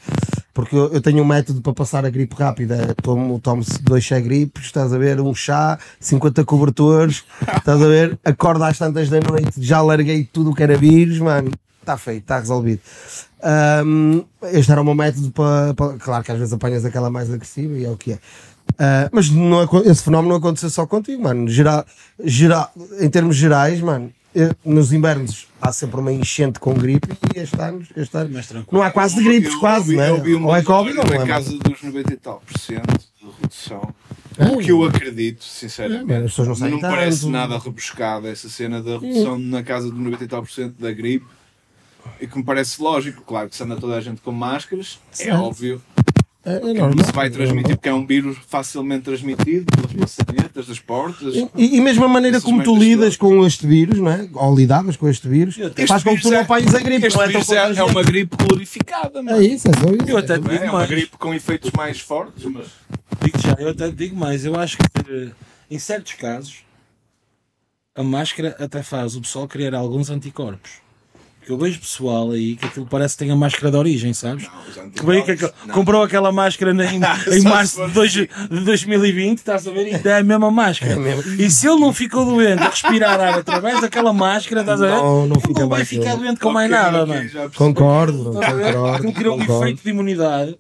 [0.54, 2.94] Porque eu, tenho um método para passar a gripe rápida.
[3.02, 5.20] Tomo, tomo dois chá gripes, estás a ver?
[5.22, 7.24] Um chá, 50 cobertores,
[7.58, 8.20] estás a ver?
[8.24, 11.52] Acordo às tantas da noite, já larguei tudo o que era vírus, mano.
[11.80, 12.82] Está feito, está resolvido.
[13.42, 14.22] Ahm,
[14.52, 17.74] este era o meu método para, para- Claro que às vezes apanhas aquela mais agressiva
[17.78, 18.20] e é o que é.
[18.78, 21.48] Ah, mas não esse fenómeno não aconteceu só contigo, mano.
[21.48, 21.86] Geral,
[22.24, 24.12] geral, em termos gerais, mano,
[24.64, 28.90] nos invernos há sempre uma enchente com gripe e este ano, este ano não há
[28.90, 30.02] quase de gripes, Eu- quase, eu?
[30.02, 31.28] Eu vi uma ou é Covid ou não é?
[31.28, 33.94] casa dos 90 e tal por cento de redução.
[34.54, 36.12] O que eu acredito, sinceramente.
[36.12, 37.30] É, as pessoas não saem não parece tanto.
[37.32, 40.92] nada rebuscada essa cena da redução na casa dos 90 e tal por cento da
[40.92, 41.26] gripe.
[42.20, 45.16] E que me parece lógico, claro que se anda toda a gente com máscaras, é
[45.26, 45.40] Certo.
[45.40, 45.82] óbvio
[46.44, 47.06] É, é que normal.
[47.06, 51.36] se vai transmitir, porque é um vírus facilmente transmitido pelas maçanetas, das portas.
[51.56, 53.18] E, e mesmo a maneira como tu lidas todas.
[53.18, 54.28] com este vírus, não é?
[54.34, 57.06] Ou lidavas com este vírus, Este faz com que tu não é- apanhes a gripe.
[57.06, 59.38] Este não é vírus é, é uma gripe glorificada, mano.
[59.38, 60.10] É isso, é só isso.
[60.10, 60.38] Eu até é?
[60.40, 60.90] digo É uma mais.
[60.90, 62.68] gripe com efeitos mais fortes, mas
[63.24, 64.44] Digo já, eu até te digo mais.
[64.44, 65.30] Eu acho que eh,
[65.70, 66.64] em certos casos
[67.94, 70.72] a máscara até faz o pessoal criar alguns anticorpos.
[71.42, 74.46] Porque eu vejo pessoal aí que aquilo parece que tem a máscara de origem, sabes?
[74.70, 75.36] os Que veio que
[75.66, 75.74] Não.
[75.74, 76.98] comprou aquela máscara em,
[77.36, 78.28] em março de, dois- de
[78.64, 79.88] 2020, estás a ver?
[79.88, 80.96] E é a mesma máscara.
[81.40, 84.96] E se ele não ficou doente a respirar ar através daquela máscara, estás a ver?
[84.98, 86.40] Não, não fica não vai mais ficar doente.
[86.40, 87.52] com mais Ok, nada, ok, mano.
[87.56, 88.86] Concordo, concordo.
[88.88, 90.56] Aquilo criou um efeito de imunidade,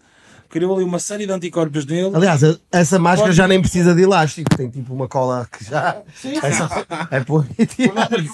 [0.51, 2.11] criou ali uma série de anticorpos nele.
[2.13, 5.63] Aliás, a- essa máscara Pode- já nem precisa de elástico, tem tipo uma cola que
[5.65, 5.97] já.
[6.43, 6.67] É, só,
[7.09, 7.45] é por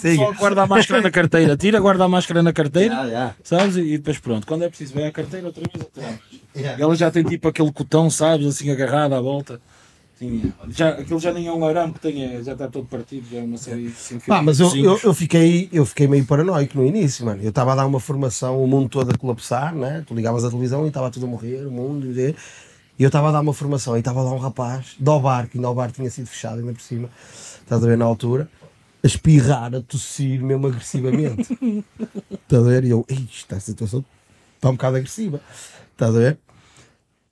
[0.02, 3.34] pessoal guarda a máscara na carteira, tira, guarda a máscara na carteira, Ah, já.
[3.42, 3.76] sabes?
[3.76, 6.18] E depois pronto, quando é preciso, vai à carteira outra vez atrás.
[6.56, 6.82] Yeah.
[6.82, 9.60] Ela já tem tipo aquele cotão, sabes, assim agarrado à volta.
[10.18, 10.52] Tinha.
[10.68, 13.42] Já, aquilo já nem é um arame que tenha, já está todo partido, já é
[13.42, 17.24] uma série sem Pá, mas eu, eu, eu fiquei, eu fiquei meio paranoico no início,
[17.24, 17.40] mano.
[17.42, 20.02] Eu estava a dar uma formação, o mundo todo a colapsar, né?
[20.06, 22.10] Tu ligavas a televisão e estava tudo a morrer, o mundo,
[22.98, 25.56] e eu estava a dar uma formação e estava lá um rapaz, do bar, que
[25.56, 27.08] ainda o bar tinha sido fechado ainda por cima,
[27.60, 28.50] estás a ver na altura,
[29.04, 31.56] a espirrar, a tossir mesmo agressivamente.
[32.32, 32.84] estás a ver?
[32.84, 34.04] E eu, isto, a situação
[34.56, 35.40] está um bocado agressiva.
[35.92, 36.38] Estás a ver?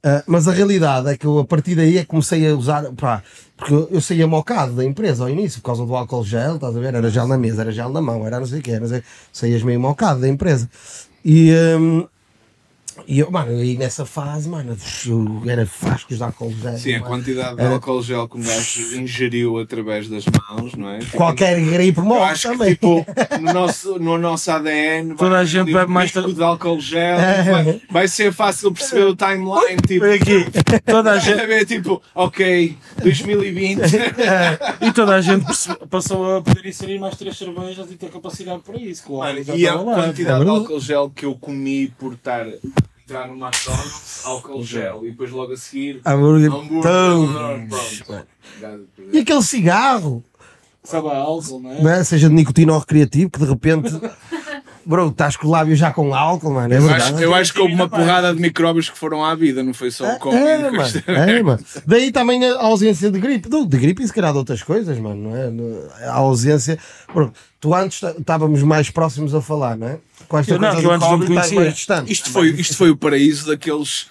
[0.09, 2.85] Ah, mas a realidade é que eu a partir daí é que comecei a usar,
[2.93, 3.25] pá,
[3.57, 6.79] porque eu, saía mocado da empresa ao início por causa do álcool gel, estás a
[6.79, 6.95] ver?
[6.95, 9.03] Era gel na mesa, era gel na mão, era não sei o que, era,
[9.33, 10.71] saías meio mocado da empresa.
[11.25, 12.07] E, hum,
[13.07, 14.77] e eu, mano, aí nessa fase, mano,
[15.07, 16.79] eu era frascos de álcool gel.
[16.79, 17.11] Sim, a mano.
[17.11, 20.99] quantidade de Era- álcool gel que um gajo ingeriu através das mãos, não é?
[21.13, 22.71] Qualquer gripe morre acho que, também.
[22.75, 23.07] tipo,
[23.41, 26.43] no nosso, no nosso ADN, vai Toda a ter gente bebe um mais tra- de
[26.43, 27.43] álcool gel, É.
[27.43, 32.03] vai, vai ser fácil perceber o timeline, tipo, aqui, toda a gente, a ver, tipo,
[32.15, 33.81] ok, 2020,
[34.81, 35.45] e toda a gente
[35.91, 39.05] passou a poder inserir mais três cervejas e ter capacidade para isso.
[39.05, 42.47] Claro, Mano, e a lá, quantidade é de álcool gel que eu comi por estar
[43.09, 47.69] entrar no McDonald's, álcool gel, e depois logo a seguir, Hambúrguer hambúrguer, tão-
[48.05, 48.27] pronto.
[49.13, 50.25] E aquele cigarro,
[50.83, 51.83] Sabe a álcool, não é?
[51.83, 52.05] né?
[52.05, 53.93] seja de nicotina ou recreativo, que de repente,
[54.85, 56.73] bro, estás com o lábio já com álcool, mano.
[56.73, 57.15] É Eu verdade.
[57.15, 59.91] acho, eu acho que houve uma porrada de micróbios que foram à vida, não foi
[59.93, 60.43] só o Covid.
[60.43, 61.65] É, mano, é, mano.
[61.87, 63.49] Daí também a ausência de gripe.
[63.49, 66.07] De gripe e se calhar de outras coisas, mano, não é?
[66.09, 66.79] A ausência.
[67.13, 69.99] Bro, tu antes tá- estávamos mais próximos a falar, não é?
[70.29, 71.61] Com esta Eu não, coisa que eu antes não conhecia.
[71.61, 72.12] mais distante.
[72.12, 74.07] Isto foi, isto foi o paraíso daqueles.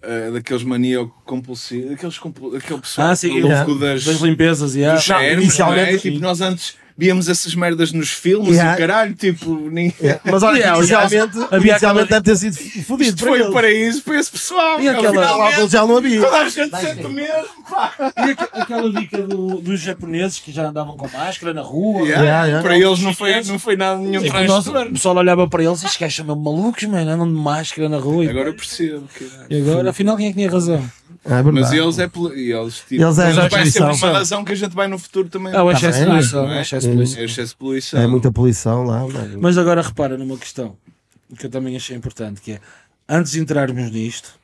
[0.00, 3.78] Uh, daqueles maníacos compulsivos, daqueles compul- aquele pessoal Ah, sim, louco é.
[3.94, 5.42] das, das limpezas e ah, dos germes, não é?
[5.42, 8.72] inicialmente, Tipo, nós antes víamos essas merdas nos filmes Yeah.
[8.72, 9.94] e o caralho, tipo, nem...
[10.02, 13.08] É, Mas olha, Yeah, inicialmente, havia inicialmente aquela- deve ter sido fodido.
[13.10, 14.80] isto foi o paraíso para esse pessoal.
[14.80, 16.20] E aquela- finalmente, álcool já não havia.
[16.20, 17.94] Toda a gente sente o mesmo, pá.
[18.16, 22.00] E aqu- aquela dica do- dos japoneses que já andavam com máscara na rua.
[22.02, 22.62] Yeah, Yeah, yeah.
[22.68, 25.86] Para eles não foi, não foi nada nenhum nós- o pessoal olhava para eles e
[25.88, 28.24] mesmo malucos, mano, andam de máscara na rua.
[28.24, 29.08] E, Agora eu percebo.
[29.16, 29.30] Que...
[29.50, 30.84] e agora, afinal, quem é que tinha razão?
[31.28, 31.60] É verdade.
[31.60, 34.08] Mas eles é eles, tipo, Eles é mas vai ser poluição.
[34.08, 35.54] uma razão que a gente vai no futuro também.
[35.54, 36.42] Ah, o excesso de bem, poluição.
[36.42, 36.60] não o é?
[36.62, 37.20] excesso de poluição.
[37.20, 38.00] É excesso de poluição.
[38.00, 39.38] É muita poluição lá, mano.
[39.40, 40.76] Mas agora repara numa questão
[41.38, 42.60] que eu também achei importante, que é
[43.06, 44.34] antes de entrarmos nisto,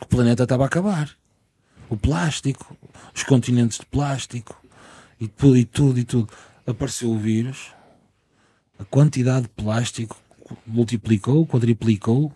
[0.00, 1.10] o planeta estava a acabar.
[1.90, 2.76] O plástico,
[3.14, 4.56] os continentes de plástico
[5.20, 6.28] e tudo e tudo e tudo.
[6.66, 7.72] Apareceu o vírus,
[8.78, 10.16] a quantidade de plástico
[10.66, 12.32] multiplicou, quadriplicou.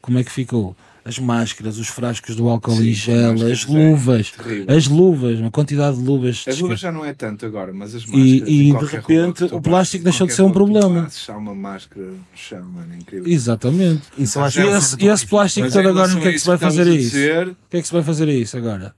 [0.00, 0.76] Como é que ficou?
[1.04, 4.76] As máscaras, os frascos do álcool Sim, em gel, as é luvas, terrível.
[4.76, 6.44] as luvas, uma quantidade de luvas.
[6.46, 8.48] As luvas já não é tanto agora, mas as E- máscaras.
[8.48, 11.02] e, de qualquer repente, o plástico deixou de ser um problema.
[11.02, 13.32] passes, Há uma máscara no chão, mano, é incrível.
[13.32, 14.02] Exatamente.
[14.36, 16.46] Acho E é esse, e esse plástico todo agora, relação no que é que se
[16.46, 17.16] vai fazer a isso?
[17.16, 18.94] O que é que se vai fazer a isso agora?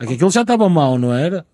[0.00, 1.46] É aquilo já estava mal, não era?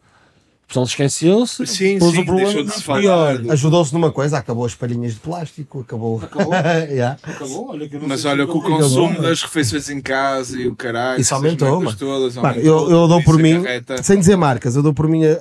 [0.72, 3.00] O pessoal esqueceu-se, Sim, pôs sim, o problema deixou de se muito falar.
[3.00, 3.38] pior.
[3.38, 6.18] do- Ajudou-se numa coisa, acabou as palhinhas de plástico, acabou.
[6.22, 6.52] Acabou?
[6.90, 7.18] Yeah.
[7.22, 8.78] Acabou, olha que eu não Mas olha, com o acabou.
[8.78, 13.22] consumo das refeições em casa e o caralho, Isso aumentou, todas, Mano, eu, eu dou
[13.22, 15.32] por mim, acarreta- sem dizer marcas, eu dou por mim a,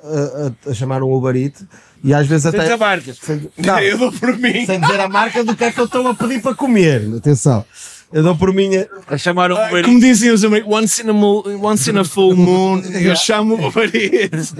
[0.67, 1.63] a- a chamar um Uber Eats
[2.03, 2.63] e às vezes Sem até.
[2.63, 3.17] dizer marcas.
[3.21, 4.65] Sem, não, Eu dou por mim.
[4.65, 7.09] sem dizer a marca do que é que eu estou a pedir para comer.
[7.17, 7.63] Atenção.
[8.14, 8.76] Eu dou por mim.
[8.76, 11.97] a- A chamar um Ah, Como diziam os amigos, once in a, mo- once in
[11.97, 14.53] a full moon, eu chamo o Uber Eats.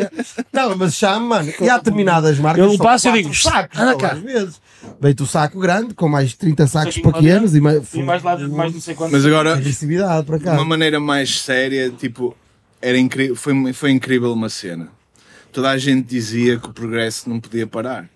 [0.54, 1.52] Não, mas chamo, mano.
[1.60, 2.64] E há determinadas marcas.
[2.64, 4.14] Eu passo e digo, sacos, anda cá.
[4.14, 4.62] vezes.
[5.00, 8.48] Vem-te o saco grande, com mais 30 sacos pequenos e mais, E mais lá de
[8.48, 9.14] mais não sei quantos.
[9.14, 10.52] Mas agora, agressividade para cá.
[10.52, 12.36] de uma maneira mais séria, tipo,
[12.82, 14.88] era incrível, foi, foi incrível uma cena.
[15.52, 18.10] Toda a gente dizia que o progresso não podia parar.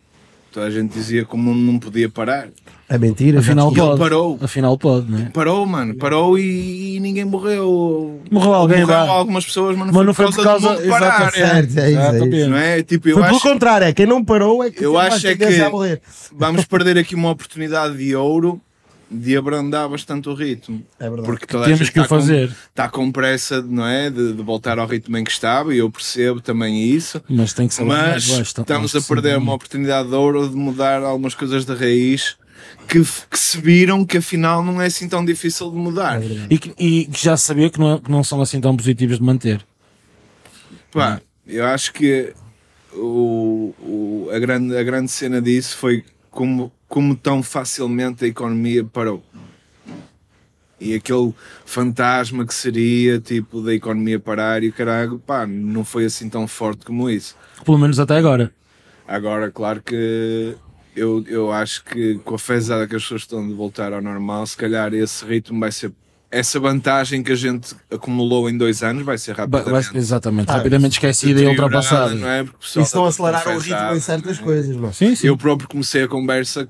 [0.56, 2.48] Toda a gente dizia que o mundo não podia parar.
[2.88, 3.40] É mentira.
[3.40, 4.00] Afinal pode.
[4.00, 4.40] parou.
[4.42, 5.24] Afinal pode, não é?
[5.26, 8.22] Parou, mano, parou e, e ninguém morreu.
[8.32, 10.82] Morreu alguém, Morreu algumas pessoas, mas não, Mas não foi foi por por causa, causa-
[10.82, 11.08] do mundo parar.
[11.28, 11.46] exato, é.
[11.46, 12.50] Certo, é isso, é isso.
[12.50, 12.84] Não é?
[12.84, 15.36] Tipo, eu Foi pelo acho contrário, é quem não parou é que Eu acho é
[15.36, 16.00] que- a morrer.
[16.34, 18.62] vamos perder aqui uma oportunidade de ouro
[19.20, 20.84] de abrandar bastante o ritmo.
[21.00, 21.26] É verdade.
[21.28, 22.50] Porque toda a Temos gente que o está com- fazer.
[22.70, 24.10] Está com pressa, não é?
[24.10, 27.22] De, de voltar ao ritmo em que estava e eu percebo também isso.
[27.30, 28.62] Mas tem que ser mais Mas baixo, tá?
[28.62, 32.36] estamos a perder uma oportunidade de ouro de mudar algumas coisas da raiz
[32.88, 36.20] que, que se viram que afinal não é assim tão difícil de mudar.
[36.50, 39.24] E que, e que já sabia que não, que não são assim tão positivos de
[39.24, 39.66] manter.
[40.92, 42.34] Pá, eu acho que
[42.94, 48.82] o, o- a, grande, a grande cena disso foi como, como tão facilmente a economia
[48.86, 49.22] parou.
[50.80, 51.34] E aquele
[51.66, 56.48] fantasma que seria tipo da economia parar e o caralho, pá, não foi assim tão
[56.48, 57.36] forte como isso.
[57.66, 58.50] Pelo menos até agora.
[59.06, 60.56] Agora, claro que
[60.96, 64.48] eu, eu acho que com a fezada que as pessoas estão de voltar ao normal,
[64.48, 65.92] se calhar esse ritmo vai ser.
[66.32, 70.50] essa vantagem que a gente acumulou em dois anos vai ser Ba- vai- rapidamente exatamente,
[70.50, 72.16] Ah, rapidamente esquecida e ultrapassada.
[72.16, 72.44] Não é?
[72.44, 74.94] Porque o pessoal Isso não está tudo aceleraram o ritmo em certas coisas, mano.
[74.94, 75.28] Sim, sim.
[75.28, 76.68] Eu próprio comecei a conversa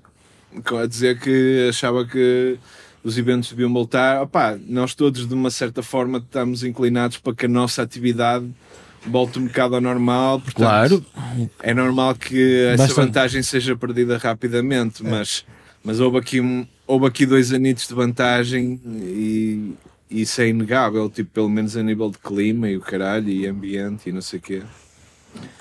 [0.81, 2.57] a dizer que achava que
[3.03, 4.21] os eventos deviam voltar.
[4.21, 8.45] Opá, nós todos, de uma certa forma, estamos inclinados para que a nossa atividade
[9.05, 10.39] volte um bocado ao normal.
[10.39, 11.05] Portanto, Claro.
[11.61, 13.05] É normal que essa Bastante.
[13.05, 15.45] vantagem seja perdida rapidamente, mas,
[15.83, 16.39] mas houve, aqui,
[16.87, 19.73] houve aqui dois anitos de vantagem e
[20.09, 23.47] e isso é inegável, tipo, pelo menos a nível de clima e o caralho e
[23.47, 24.61] ambiente e não sei o quê.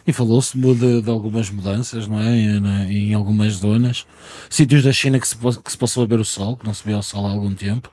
[0.06, 2.36] E falou-se de, de algumas mudanças, não é?
[2.36, 4.04] Em, em algumas zonas.
[4.50, 6.84] Sítios da China que se, que se passou a ver o sol, que não se
[6.84, 7.90] vê o sol há algum tempo,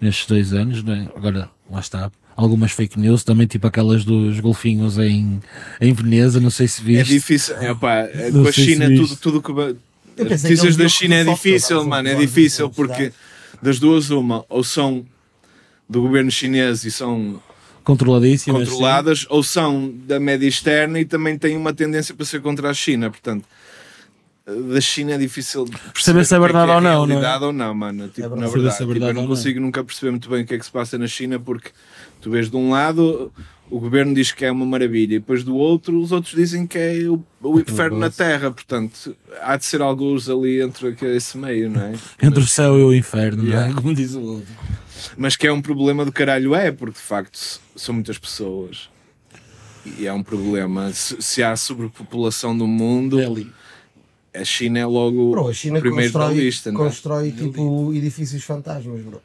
[0.00, 1.08] nestes dois anos, não é?
[1.16, 2.10] Agora, lá está.
[2.36, 5.40] Algumas fake news, também tipo aquelas dos golfinhos em,
[5.80, 7.12] em Veneza, não sei se É viste.
[7.14, 10.22] difícil, é, pá, é, com a China, tudo, tudo que.
[10.22, 13.12] notícias da China é difícil, mano, é difícil porque
[13.60, 15.04] das duas, uma, ou são
[15.88, 17.42] do governo chinês e são
[17.90, 18.62] Controladíssimas.
[18.64, 18.70] sim.
[18.70, 22.74] controladas, ou são da média externa e também têm uma tendência para ser contra a
[22.74, 23.44] China, portanto.
[24.72, 27.38] Da China é difícil de perceber se é que verdade que ou não, não é?
[27.38, 28.08] ou não, mano.
[28.08, 28.40] Tipo, verdade.
[28.40, 29.36] na Saber verdade, se é tipo, verdade eu não ou não.
[29.36, 31.70] consigo nunca perceber muito bem o que é que se passa na China porque
[32.20, 33.30] tu vês de um lado
[33.70, 36.76] o governo diz que é uma maravilha e depois do outro os outros dizem que
[36.76, 41.70] é o, o inferno na terra, portanto há de ser alguns ali entre esse meio,
[41.70, 41.92] não é?
[42.20, 43.70] Entre o céu e o inferno, não Yeah.
[43.70, 43.74] é?
[43.74, 44.52] Como diz o outro.
[45.16, 48.88] Mas que é um problema do caralho, é, porque de facto são muitas pessoas.
[49.98, 50.92] E é um problema.
[50.92, 53.50] Se, se há sobrepopulação no mundo, É ali.
[54.34, 56.84] a China é logo Bro, a China primeiro da constrói, lista, não é?
[56.84, 59.20] constrói tipo edifícios fantasmas, bro.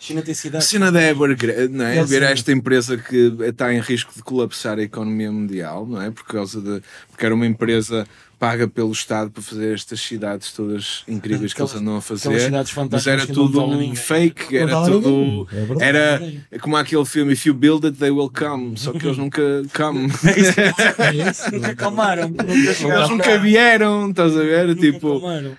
[0.00, 0.68] China tem A cidades.
[0.68, 1.98] cena da Evergrande, não é?
[1.98, 6.10] Eu Ver esta empresa que está em risco de colapsar a economia mundial, não é?
[6.10, 6.80] Por causa de.
[7.10, 8.06] Porque era uma empresa
[8.38, 12.22] paga pelo Estado para fazer estas cidades todas incríveis que eles Aquelas- andam a aquelas
[12.22, 12.40] fazer.
[12.40, 13.94] cidades Mas era tudo um ninguém.
[13.96, 15.46] fake, era tudo.
[15.80, 15.84] é.
[15.88, 18.76] Era é como aquele filme If you build it, they will come.
[18.76, 19.42] Só que eles nunca
[19.76, 20.08] come.
[21.52, 22.32] Nunca calmaram.
[22.38, 22.80] eles
[23.10, 24.74] nunca vieram, estás a ver?
[24.76, 25.56] Tipo, calmaram.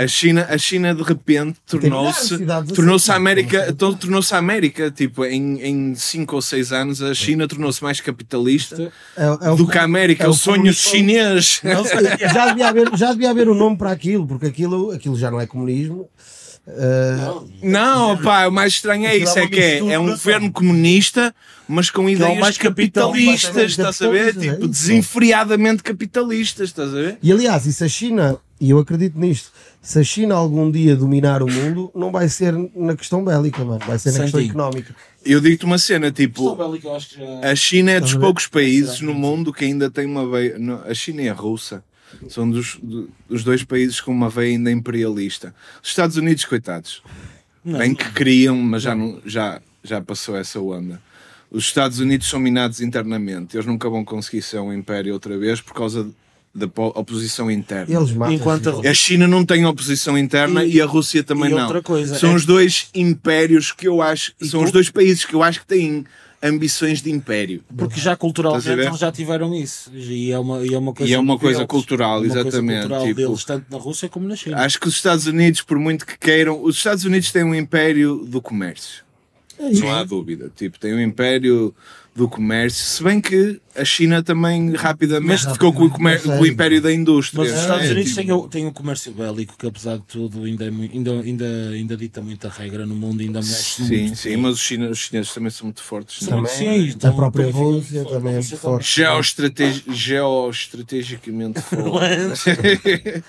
[0.00, 4.38] A China, a China de repente tornou-se cidades tornou-se a assim, América, to- tornou-se a
[4.38, 9.50] América, tipo, em, em cinco ou seis anos a China tornou-se mais capitalista É, é
[9.50, 11.60] o- do que a América, é o, o sonho chinês.
[12.32, 15.40] já, devia haver, já devia haver um nome para aquilo, porque aquilo, aquilo já não
[15.40, 16.08] é comunismo.
[16.66, 20.06] Uh, Não, pá, o mais estranho é Aquilo isso, é é que é, é um
[20.06, 21.34] governo comunista,
[21.68, 24.28] mas com ideias mais capital- capitalistas, estás a ver?
[24.28, 24.68] é Tipo, isso.
[24.68, 27.18] desenfreadamente capitalistas, estás a ver?
[27.22, 29.50] E aliás, se a China, e eu acredito nisto,
[29.82, 33.80] se a China algum dia dominar o mundo, não vai ser na questão bélica, mano,
[33.86, 34.50] vai ser na questão Santinho.
[34.52, 34.94] económica.
[35.24, 37.50] Eu digo-te uma cena, tipo, Só bélico, eu acho que já.
[37.50, 40.58] A China é dos poucos países no mundo que ainda tem uma veia.
[40.58, 41.82] não, A China e a Rússia
[42.28, 45.54] são dos, do- dos dois países com uma veia ainda imperialista.
[45.82, 47.02] Os Estados Unidos, coitados,
[47.64, 51.00] Não, bem que queriam, mas já, não, já, já passou essa onda.
[51.50, 53.56] Os Estados Unidos são minados internamente.
[53.56, 56.08] Eles nunca vão conseguir ser um império outra vez por causa
[56.54, 57.92] da po- oposição interna.
[57.94, 58.34] Eles matam.
[58.34, 61.62] Enquanto- A China não tem oposição interna e, E- a Rússia também e não.
[61.62, 64.32] outra coisa, são é- os dois impérios que eu acho.
[64.40, 66.04] E São tu- os dois países que eu acho que têm
[66.42, 67.64] ambições de império.
[67.76, 69.90] Porque já culturalmente a eles já tiveram isso.
[69.94, 71.40] E é uma, e é uma coisa, E é uma deles.
[71.40, 74.58] coisa cultural, É uma coisa exatamente, cultural tipo- deles, tanto na Rússia como na China.
[74.58, 78.24] Acho que os Estados Unidos, por muito que queiram, os Estados Unidos têm um império
[78.28, 79.02] do comércio.
[79.58, 80.52] Não há dúvida.
[80.54, 81.74] Tipo, tem um império
[82.14, 86.46] do comércio, se bem que a China também rapidamente ficou com o, comér- com o
[86.46, 87.42] império da indústria.
[87.42, 90.04] Mas os Estados É, Unidos tipo, têm, o- têm um comércio bélico que, apesar de
[90.04, 94.16] tudo, ainda, é ainda, ainda, ainda dita muita regra no mundo, ainda mexe Sim, muito.
[94.16, 96.20] sim, mas os, china- os chineses também são muito fortes.
[96.28, 96.42] não é?
[96.42, 98.94] Também, Sim, a então, própria também Rússia também é muito forte.
[98.94, 103.24] Geoestrategi- Geoestrategicamente forte.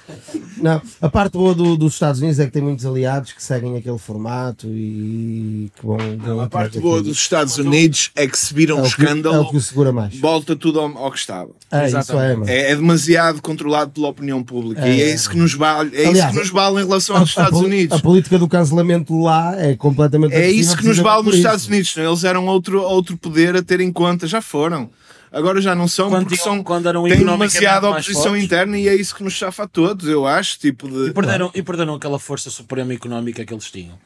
[0.57, 3.75] Não, a parte boa do- dos Estados Unidos é que tem muitos aliados que seguem
[3.77, 5.97] aquele formato e que vão.
[6.19, 9.01] vão a parte boa dos Estados Unidos é que se viram é um o que,
[9.01, 10.17] é escândalo, o que o segura mais.
[10.19, 11.51] volta tudo ao, ao que estava.
[11.71, 12.49] É, Exatamente.
[12.49, 12.55] é.
[12.55, 14.95] É, é demasiado controlado pela opinião pública É.
[14.95, 17.21] e é isso que nos vale, é Aliás, isso que nos vale em relação aos
[17.21, 17.97] A- a Estados poli- Unidos.
[17.97, 21.37] A política do cancelamento lá é completamente É isso que nos vale nos isso.
[21.45, 21.95] Estados Unidos.
[21.95, 22.07] não é?
[22.07, 24.89] Eles eram outro, outro poder a ter em conta, já foram.
[25.31, 28.87] Agora já não são, Quando porque tinham- são, quando eram têm demasiada oposição interna e
[28.87, 30.57] é isso que nos chafa a todos, eu acho.
[30.57, 31.09] Tipo de.
[31.09, 33.97] E perderam, e perderam aquela força suprema económica que eles tinham.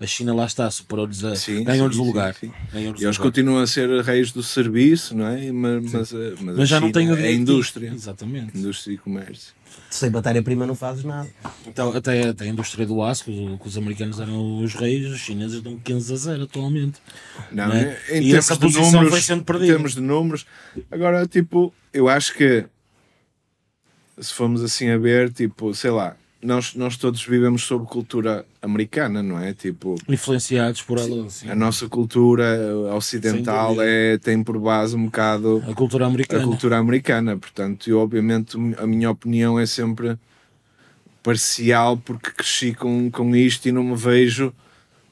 [0.00, 1.34] A China lá está, superou-lhes a.
[1.62, 2.34] Ganhou-lhes o lugar.
[2.34, 2.52] sim.
[2.74, 5.52] E eles continuam a ser reis do serviço, não é?
[5.52, 7.40] Mas, mas, a- mas, a Mas já não China têm o é direito.
[7.40, 7.92] indústria.
[7.94, 8.58] Exatamente.
[8.58, 9.54] Indústria e comércio.
[9.90, 11.28] Sem matéria-prima não fazes nada.
[11.66, 15.06] Então, até, até a indústria do aço, que os, que os americanos eram os reis,
[15.12, 17.00] os chineses dão 15 a 0 atualmente.
[17.52, 17.96] Não, Não é?
[18.10, 19.72] em E termos essa de posição números, foi sendo em perdida.
[19.72, 20.46] termos de números,
[20.90, 22.64] agora tipo, eu acho que
[24.20, 29.22] se formos assim a ver, tipo, sei lá, nós, nós todos vivemos sob cultura americana,
[29.22, 29.54] não é?
[29.54, 31.48] Tipo, Influenciados por ela, sim.
[31.48, 32.44] a nossa cultura
[32.94, 33.86] ocidental dúvida.
[33.86, 36.44] é, tem por base um bocado A cultura a americana.
[36.44, 37.36] cultura americana.
[37.38, 40.18] Portanto, eu, obviamente, a minha opinião é sempre
[41.22, 44.52] parcial porque cresci com, com isto e não me vejo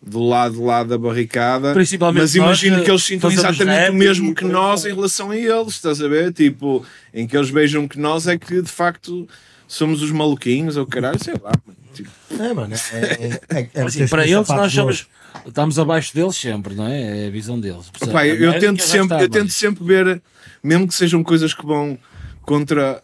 [0.02, 1.72] do lado lá da barricada.
[1.72, 5.36] Principalmente mas imagino eh, que eles sintam exatamente o mesmo que nós em relação a
[5.36, 6.32] eles, estás a ver?
[6.32, 9.26] Tipo, em que eles vejam que nós é que de facto
[9.72, 11.52] somos os maluquinhos ou caralho, sei lá.
[11.94, 12.74] Tipo, É, mano.
[12.74, 15.06] É, é, é, é Assim, para eles, nós somos,
[15.46, 17.24] estamos abaixo deles sempre, não é?
[17.24, 17.88] É a visão deles.
[17.90, 20.22] Portanto, eu, eu tento sempre, está eu tento sempre ver,
[20.62, 21.98] mesmo que sejam coisas que vão
[22.42, 23.02] contra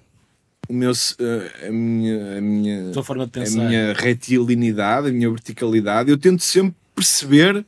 [0.68, 3.64] o meu, eh, a minha, a minha, A tua forma de a pensar.
[3.64, 7.64] minha retilinidade, a minha verticalidade, eu tento sempre perceber.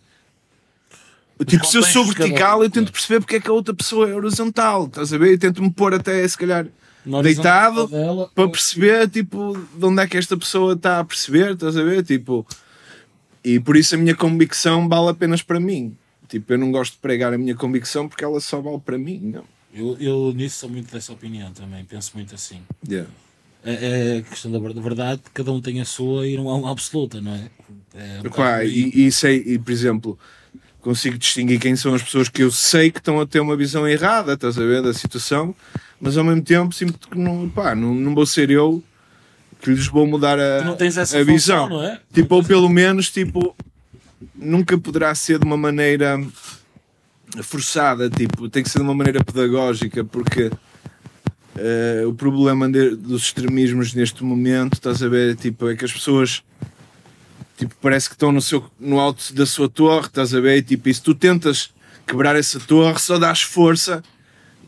[1.46, 4.14] Tipo, se eu sou vertical, eu tento perceber porque é que a outra pessoa é
[4.14, 5.32] horizontal, estás a ver?
[5.32, 6.66] Eu tento me pôr até, se calhar,
[7.22, 7.88] deitado
[8.34, 12.05] para perceber, tipo, de onde é que esta pessoa está a perceber, estás a ver?
[12.05, 12.46] Tipo,
[13.44, 15.96] e por isso a minha convicção vale apenas para mim.
[16.28, 19.20] Tipo, eu não gosto de pregar a minha convicção porque ela só vale para mim,
[19.22, 19.44] não.
[19.72, 22.61] Eu, eu nisso sou muito dessa opinião também, penso muito assim.
[22.88, 23.09] Yeah.
[23.64, 26.57] É, é questão da ver- da verdade, cada um tem a sua e não há
[26.57, 27.51] uma absoluta, não é?
[27.94, 28.90] é um aí.
[28.94, 30.18] e, e sei, e, por exemplo,
[30.81, 33.87] consigo distinguir quem são as pessoas que eu sei que estão a ter uma visão
[33.87, 35.55] errada, estás a ver, da situação,
[36.01, 38.83] mas ao mesmo tempo sinto que não, pá, não, não vou ser eu
[39.61, 40.62] que lhes vou mudar a,
[41.14, 41.83] a função, visão.
[41.85, 42.01] é?
[42.12, 43.55] Tipo, ou pelo menos, tipo,
[44.35, 46.18] nunca poderá ser de uma maneira
[47.43, 50.51] forçada, tipo, tem que ser de uma maneira pedagógica, porque
[51.57, 55.93] eh, o problema de- dos extremismos neste momento, estás a ver, tipo, é que as
[55.93, 56.43] pessoas
[57.61, 60.63] tipo, parece que estão no, seu, no alto da sua torre, estás a ver, e,
[60.63, 61.71] tipo, e se tu tentas
[62.07, 64.03] quebrar essa torre, só dás força,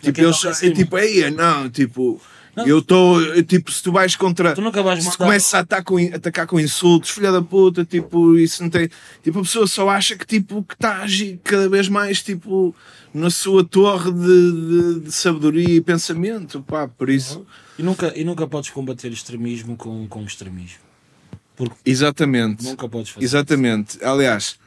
[0.01, 2.20] tipo, eles, em é tipo, ei, não, tipo,
[2.55, 2.66] Não.
[2.66, 5.82] eu estou, tipo, se tu vais contra Tu nunca vais se mandar- começa a atacar
[5.84, 8.90] com, atacar com insultos, filha da puta, tipo, isso não tem.
[9.24, 12.76] Tipo, a pessoa só acha que, tipo, que está a agir cada vez mais, tipo,
[13.14, 17.47] na sua torre de, de, de sabedoria e pensamento, pá, por isso.
[17.78, 20.91] E nunca, e nunca podes combater extremismo com, com extremismo.
[21.57, 22.64] Porque Exatamente.
[22.64, 23.24] nunca podes fazer.
[23.24, 24.03] Exatamente.
[24.05, 24.59] Aliás,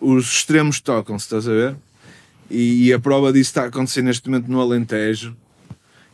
[0.00, 1.76] os extremos tocam-se, estás a ver?
[2.50, 5.36] E, e a prova disso está a acontecer neste momento no Alentejo,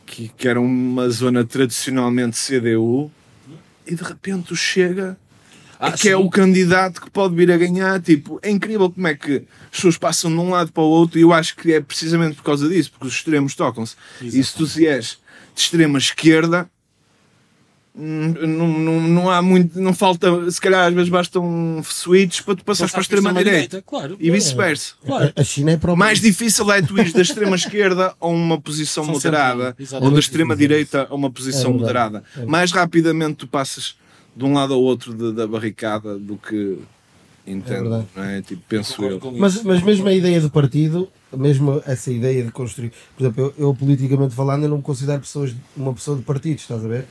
[0.05, 3.11] que, que era uma zona tradicionalmente CDU,
[3.85, 5.17] e de repente o Chega
[5.79, 6.23] Ah, que é sim.
[6.23, 8.01] o candidato que pode vir a ganhar.
[8.01, 11.19] Tipo, é incrível como é que as pessoas passam de um lado para o outro,
[11.19, 13.95] e eu acho que é precisamente por causa disso, porque os extremos tocam-se.
[14.21, 15.17] E se tu se és
[15.53, 16.69] de extrema esquerda,
[17.95, 22.63] não, não, não há muito, não falta, se calhar às vezes bastam switches para tu
[22.65, 24.17] passares para a extrema direita Claro.
[24.19, 24.95] e vice-versa.
[25.05, 25.31] Claro.
[25.35, 28.59] A China é para O mais difícil é tu ires da extrema esquerda a uma
[28.59, 32.23] posição São moderada ou da extrema direita a uma posição É moderada.
[32.47, 33.95] Mais rapidamente tu passas
[34.35, 36.79] de um lado ao outro de- da barricada do que
[37.45, 38.41] entendo, não é?
[38.41, 39.19] Tipo, penso eu.
[39.37, 43.67] Mas, mas mesmo a ideia do partido, mesmo essa ideia de construir, por exemplo, eu,
[43.67, 47.05] eu politicamente falando, eu não me considero pessoas, uma pessoa de partidos, estás a ver?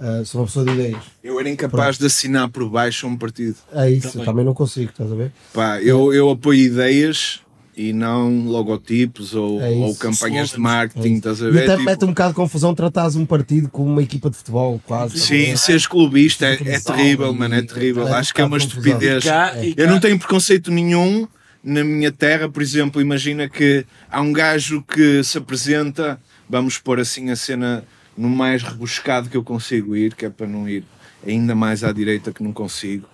[0.00, 1.02] Ah, sou uma pessoa de ideias.
[1.22, 3.56] Eu era incapaz de assinar por baixo um partido.
[3.72, 4.20] É isso, Também.
[4.20, 5.30] eu também não consigo, estás a ver?
[5.52, 7.40] Pá, eu, eu apoio ideias
[7.76, 11.62] e não logotipos ou, É ou campanhas de marketing, estás a E ver?
[11.64, 14.80] até Tipo, mete um bocado de confusão tratares um partido como uma equipa de futebol,
[14.86, 15.18] quase.
[15.18, 18.06] Sim, seres clubista é, é terrível, mano, é e- terrível.
[18.08, 18.80] é um Acho que é uma confusão.
[18.82, 19.24] estupidez.
[19.24, 21.28] Cá- e Eu não tenho preconceito nenhum
[21.62, 26.98] na minha terra, por exemplo, imagina que há um gajo que se apresenta, vamos pôr
[27.00, 27.84] assim a cena
[28.16, 30.84] no mais rebuscado que eu consigo ir, que é para não ir
[31.26, 33.08] ainda mais à direita que não consigo.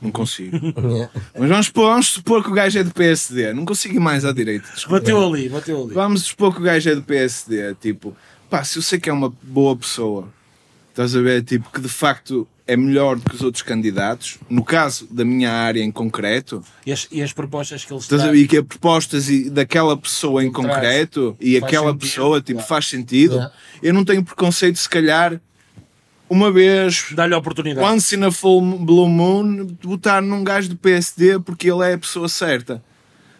[0.00, 0.56] Não consigo.
[1.36, 3.52] Mas vamos, supor, vamos supor que o gajo é do PSD.
[3.52, 4.68] Não consigo ir mais à direita.
[4.72, 5.00] desculpa.
[5.00, 5.94] Bateu ali, bateu ali.
[5.94, 7.74] Vamos supor que o gajo é do PSD.
[7.80, 8.16] Tipo,
[8.48, 10.28] pá, se eu sei que é uma boa pessoa,
[10.90, 11.42] estás a ver?
[11.42, 15.50] Tipo, que de facto é melhor do que os outros candidatos, no caso da minha
[15.50, 18.30] área em concreto, E as, e as propostas que eles trazem.
[18.30, 20.66] ver que é propostas e daquela pessoa em traz.
[20.68, 22.68] concreto e aquela sentido, pessoa, tipo, claro.
[22.68, 23.50] faz sentido.
[23.82, 25.40] Eu não tenho preconceito, se calhar,
[26.28, 27.84] uma vez Dá-lhe a oportunidade.
[27.86, 31.98] once in a full blue moon, votar num gajo do PSD porque ele é a
[31.98, 32.82] pessoa certa.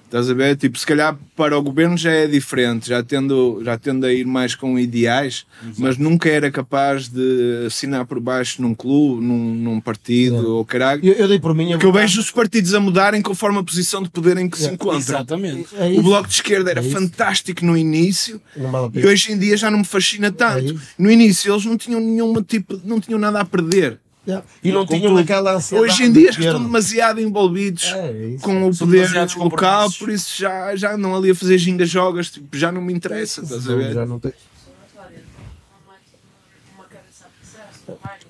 [0.08, 0.56] Estás a ver?
[0.56, 4.24] Tipo, se calhar para o governo já é diferente, já tendo, já tendo a ir
[4.24, 5.44] mais com ideais,
[5.76, 10.48] mas nunca era capaz de assinar por baixo num clube, num, num partido Yeah.
[10.48, 11.04] ou caralho.
[11.04, 11.68] Eu, eu dei por mim.
[11.72, 14.62] Porque eu vejo os partidos a mudarem conforme a posição de poder em que se
[14.64, 14.74] Yeah.
[14.76, 14.98] encontram.
[14.98, 15.68] Exatamente.
[15.76, 16.02] É O.
[16.02, 19.80] Bloco de Esquerda era É fantástico no início vale e hoje em dia já não
[19.80, 20.72] me fascina É tanto.
[20.72, 20.80] isso.
[20.98, 24.00] No início eles não tinham nenhuma tipo, não tinham nada a perder.
[24.28, 24.46] Yeah.
[24.62, 25.18] E não tinham tudo.
[25.20, 25.90] aquela ansiedade.
[25.90, 29.08] Hoje em dia estão demasiado envolvidos É, com o São poder
[29.38, 32.92] local, por isso já, já andam ali a fazer gingas jogas, tipo, já não me
[32.92, 33.94] interessa, estás a ver?
[33.94, 34.32] Já não tem.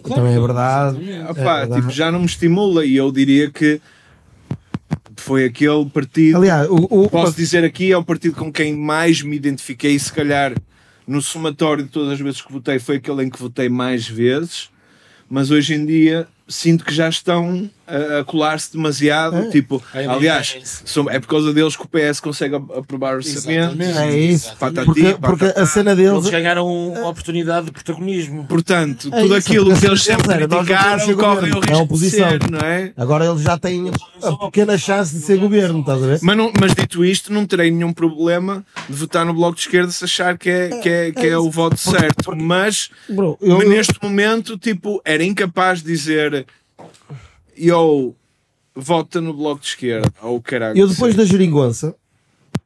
[0.05, 0.97] Também é verdade.
[1.29, 1.33] Opá, É
[1.67, 1.75] verdade.
[1.81, 3.81] tipo, já não me estimula e eu diria que
[5.17, 6.37] foi aquele partido.
[6.39, 10.01] Aliás, o, o- Posso dizer aqui, é o partido com quem mais me identifiquei, e
[10.01, 10.55] se calhar
[11.07, 14.71] no somatório de todas as vezes que votei foi aquele em que votei mais vezes,
[15.29, 19.51] mas hoje em dia sinto que já estão a, a colar-se demasiado.
[19.51, 23.81] Tipo, É, aliás, é é por causa deles que o PS consegue aprovar o orçamento.
[23.83, 24.55] É isso.
[24.59, 26.13] Patati, Porque, porque a cena deles.
[26.13, 28.45] Eles ganharam uma oportunidade de protagonismo.
[28.47, 31.99] Portanto, É tudo isso, aquilo que eles sempre criticaram correm o governo, é a risco
[31.99, 32.93] de ser, não é?
[32.97, 33.91] Agora eles já têm
[34.23, 36.19] a pequena chance de ser governo, estás a ver?
[36.23, 39.91] Mas, não- mas dito isto, não terei nenhum problema de votar no Bloco de Esquerda
[39.91, 42.35] se achar que é, que é, que é o voto certo.
[42.37, 46.38] Mas, Bro, eu, mas neste momento, tipo, era incapaz de dizer
[47.59, 48.15] eu
[48.75, 50.79] vota no Bloco de Esquerda ou caralho.
[50.79, 51.95] eu depois da geringonça,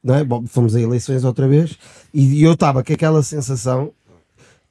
[0.03, 0.23] não é?
[0.23, 1.77] Bom, fomos a eleições outra vez,
[2.13, 3.91] e eu estava com aquela sensação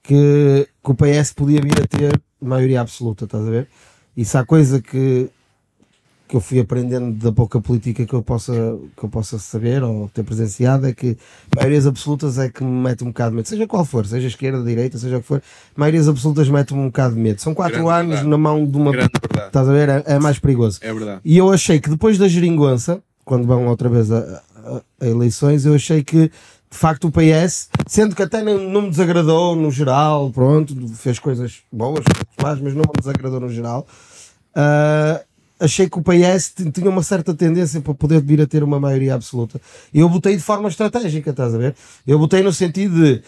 [0.03, 3.68] que, que o PS podia vir a ter maioria absoluta, estás a ver?
[4.16, 5.29] Isso há coisa que,
[6.33, 8.55] que eu fui aprendendo da pouca política que eu possa,
[8.97, 11.14] que eu possa saber ou ter presenciado, é que
[11.55, 14.62] maiorias absolutas é que me mete um bocado de medo, seja qual for, seja esquerda,
[14.64, 15.43] direita, seja o que for,
[15.76, 17.39] maiorias absolutas metem-me um bocado de medo.
[17.43, 18.28] São quatro Grande anos verdade.
[18.30, 18.93] na mão de uma.
[18.93, 19.47] Grande verdade.
[19.49, 19.89] Estás a ver?
[19.91, 20.78] É, é mais perigoso.
[20.80, 21.20] É verdade.
[21.22, 24.18] E eu achei que depois da geringonça, quando vão outra vez a,
[24.57, 26.28] a- a eleições, eu achei que
[26.70, 31.18] de facto o PS, sendo que até não, não me desagradou no geral, pronto, fez
[31.18, 32.03] coisas boas,
[32.43, 33.87] mas, não me desagradou no geral.
[34.55, 35.20] ah,
[35.63, 39.15] achei que o PS tinha uma certa tendência para poder vir a ter uma maioria
[39.15, 39.61] absoluta.
[39.95, 41.75] Eu botei de forma estratégica, estás a ver?
[42.07, 43.23] Eu botei no sentido de,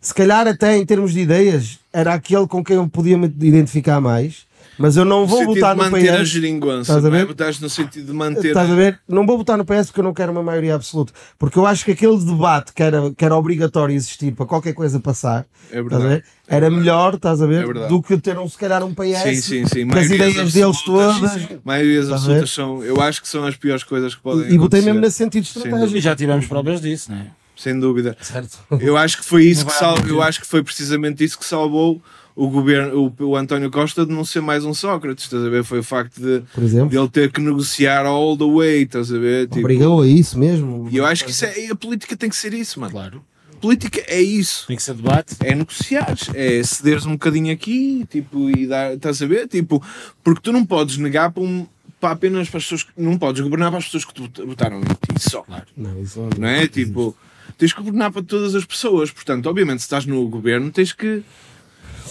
[0.00, 4.00] se calhar até em termos de ideias, era aquele com quem eu podia me identificar
[4.00, 4.46] mais,
[4.78, 6.28] mas eu não vou votar no manter a PS.
[6.28, 7.20] geringonça, Estás a não é?
[7.20, 7.26] ver?
[7.26, 8.48] Votaste no sentido de manter.
[8.48, 9.00] Estás a ver?
[9.08, 11.12] Não vou votar no PS porque eu não quero uma maioria absoluta.
[11.38, 14.98] Porque eu acho que aquele debate que era, que era obrigatório existir para qualquer coisa
[15.00, 16.08] passar, É estás a verdade.
[16.08, 16.24] ver?
[16.46, 17.68] era melhor, estás a ver?
[17.68, 19.88] É do que ter um, se calhar um PS Sim, sim, sim.
[19.88, 21.58] com as Maiorias ideias deles absolutas- todas.
[21.64, 24.82] Maiorias absolutas são, eu acho que são as piores coisas que podem E, e botei
[24.82, 25.96] mesmo nesse sentido estratégico.
[25.96, 27.26] E já tivemos provas disso, não é?
[27.56, 28.16] Sem dúvida.
[28.20, 28.58] Certo.
[28.80, 29.90] Eu acho que foi isso Não que vai sal...
[29.92, 30.12] acontecer.
[30.12, 32.02] eu acho que foi precisamente isso que salvou
[32.36, 35.62] o governo, o, o António Costa de não ser mais um Sócrates, estás a ver?
[35.62, 39.12] Foi o facto de, Por exemplo, de ele ter que negociar all the way, estás
[39.12, 39.46] a ver?
[39.46, 40.88] Tipo, obrigou a isso mesmo.
[40.90, 42.92] e eu acho que isso é, a política tem que ser isso, mano.
[42.92, 43.24] Claro.
[43.60, 44.66] Política é isso.
[44.66, 45.36] Tem que ser debate.
[45.40, 49.48] É negociares, é cederes um bocadinho aqui, tipo, e dar, estás a ver?
[49.48, 49.82] Tipo,
[50.22, 51.66] porque tu não podes negar para, um,
[52.00, 54.80] para apenas para as pessoas que não podes governar para as pessoas que te votaram
[54.80, 55.44] em ti só.
[55.76, 56.66] Não, isso não é?
[56.66, 57.16] Tipo,
[57.56, 59.10] tens que governar para todas as pessoas.
[59.10, 61.22] Portanto, obviamente, se estás no governo, tens que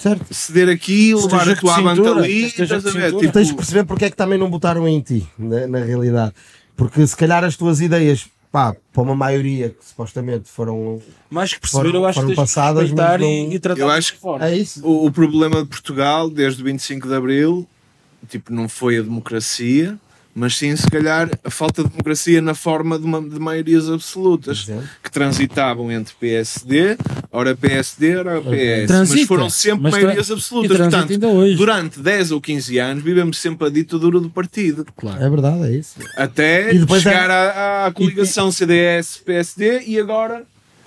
[0.04, 0.34] Certo.
[0.34, 2.44] ceder aqui, levar Esteja a tua de avante ali.
[2.44, 3.16] Estás a de ver?
[3.16, 6.34] Tipo, Tens que perceber porque é que também não botaram em ti, na, na realidade.
[6.76, 11.02] Porque se calhar as tuas ideias, pá, para uma maioria que supostamente foram.
[11.30, 13.90] Mais que perceber, Foram- eu acho que que passadas, mas não- e, e tratar Eu
[13.90, 14.46] acho de forma.
[14.46, 14.86] É isso.
[14.86, 17.66] o, o problema de Portugal, desde o 25 de Abril,
[18.28, 19.98] tipo, não foi a democracia,
[20.36, 24.64] mas sim, se calhar, a falta de democracia na forma de, uma, de maiorias absolutas,
[24.64, 24.88] exemplo.
[25.04, 26.98] que transitavam entre PSD,
[27.32, 28.88] ora PSD, ora PS.
[28.88, 30.78] Transita, mas foram sempre mas maiorias absolutas.
[30.78, 31.18] Portanto,
[31.56, 34.86] durante 10 ou 15 anos, vivemos sempre a ditadura do partido.
[34.98, 35.24] Claro.
[35.24, 35.96] É verdade, é isso.
[36.18, 40.44] Até depois chegar é- à, à coligação CDS-PSD e agora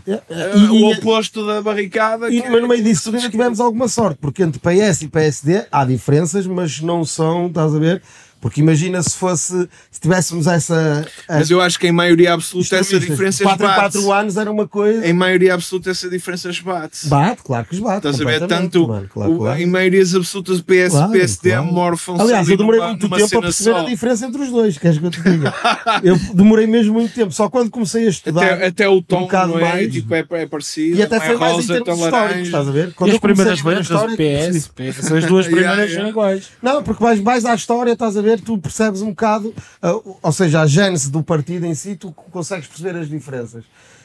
[0.06, 2.28] É, eh, e- o oposto da barricada.
[2.30, 5.66] E, que mas no meio é- disso tivemos alguma sorte, porque entre PS e PSD
[5.70, 8.02] há diferenças, mas não são, estás a ver?
[8.40, 11.04] Porque imagina se fosse, se tivéssemos essa.
[11.28, 13.92] Mas eu acho que em maioria absoluta essa diferença 4 em esbate.
[13.98, 15.06] 4 anos era uma coisa.
[15.06, 17.08] Em maioria absoluta essa diferença esbate.
[17.08, 18.06] Bate, claro que esbate.
[18.06, 18.46] Estás a ver?
[18.46, 19.60] Tanto mano, claro, o- claro.
[19.60, 21.68] em maiorias absolutas PS Claro, e PSD claro.
[21.68, 23.80] amorfam-se Aliás, ali eu demorei numa- muito numa tempo a perceber só.
[23.80, 25.54] a diferença entre os dois, queres que eu te diga?
[26.04, 28.44] eu demorei mesmo muito tempo, só quando comecei a estudar.
[28.44, 29.62] Até, até o tom bocado não é?
[29.62, 29.92] mais.
[29.92, 30.98] Tipo, é, é parecido.
[30.98, 32.88] e até não foi é mais em rosa, termos tão históricos, estás a ver?
[32.88, 36.48] E Quando as primeiras letras do PS, PS, as duas primeiras são iguais.
[36.62, 40.32] Não, porque vais mais à história, estás a ver, tu percebes um bocado, ah, ou
[40.32, 43.64] seja, a gênese do partido em si, tu consegues perceber as diferenças.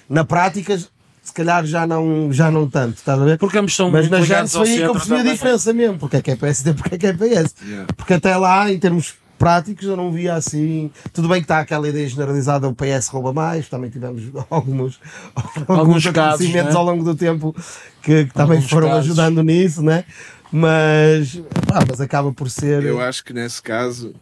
[0.09, 3.37] Na prática, se calhar já não, já não tanto, estás a ver?
[3.37, 6.17] Porque ambos são Mas na gênese foi aí que eu percebi a diferença mesmo, porque
[6.17, 7.55] é que é PSD, porque é que é PS.
[7.65, 7.87] Yeah.
[7.95, 10.91] Porque até lá, em termos práticos, eu não via assim.
[11.11, 14.99] Tudo bem que está aquela ideia generalizada, o PS rouba mais, também tivemos alguns,
[15.33, 16.79] alguns, Alguns casos, acontecimentos né?
[16.79, 17.55] ao longo do tempo
[18.03, 19.05] que, que também Alguns foram casos.
[19.05, 20.05] ajudando nisso, né?
[20.51, 21.35] Mas,
[21.67, 22.83] pá, mas acaba por ser.
[22.83, 24.13] Eu acho que nesse caso,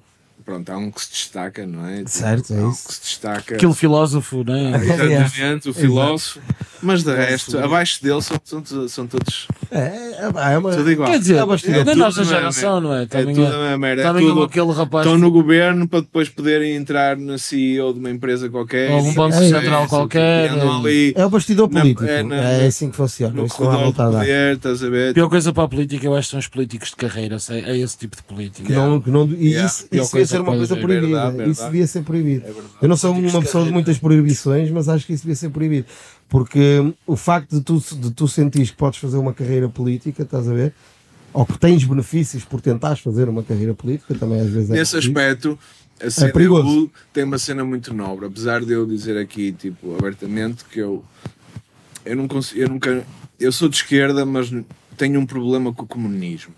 [0.49, 1.97] pronto, há um que se destaca, não é?
[1.97, 2.87] Tipo, Certo, é há um isso.
[2.87, 3.55] que se destaca.
[3.55, 4.71] Aquele filósofo, não é?
[4.77, 6.39] Exatamente, o filósofo.
[6.81, 10.71] Mas de resto, abaixo dele são, são, são todos É, é, é uma.
[10.71, 11.11] Tudo igual.
[11.11, 11.83] Quer dizer, É bastidor.
[11.83, 13.03] da tudo nossa a mesma geração, não é?
[13.03, 14.01] É Também tudo é- a mesma merda.
[14.01, 15.05] É também como tudo- aquele rapaz.
[15.05, 18.91] Estão no governo para depois poderem entrar na CEO de uma empresa qualquer.
[18.91, 20.61] Ou um banco É, central é, qualquer, é.
[20.61, 22.05] ali É o bastidor político.
[22.05, 23.33] é É, na- assim que funciona.
[23.33, 24.19] no não há corredor a dar.
[24.19, 25.13] poder, estás a A ver?
[25.13, 27.97] pior coisa para a política eu acho que são os políticos de carreira, é esse
[27.97, 28.73] tipo de política.
[28.73, 29.67] Não, não, e Yeah.
[29.67, 30.83] isso, isso ser uma coisa haver.
[30.83, 31.07] proibida.
[31.07, 31.51] Verdade, verdade.
[31.51, 32.45] Isso devia ser proibido.
[32.45, 32.53] É.
[32.81, 35.87] Eu não sou uma pessoa de muitas proibições, mas acho que isso devia ser proibido.
[36.27, 40.23] Porque hum, o facto de tu, de tu sentires que podes fazer uma carreira política,
[40.23, 40.73] estás a ver?
[41.33, 44.97] Ou que tens benefícios por tentares fazer uma carreira política, também às vezes é Nesse
[44.97, 45.57] aspecto,
[46.01, 46.91] a CDU perigoso.
[47.13, 48.25] tem uma cena muito nobre.
[48.25, 51.03] Apesar de eu dizer aqui, tipo, abertamente, que eu,
[52.05, 53.03] eu, não consigo, eu nunca.
[53.39, 54.51] Eu sou de esquerda, mas
[54.97, 56.53] tenho um problema com o comunismo.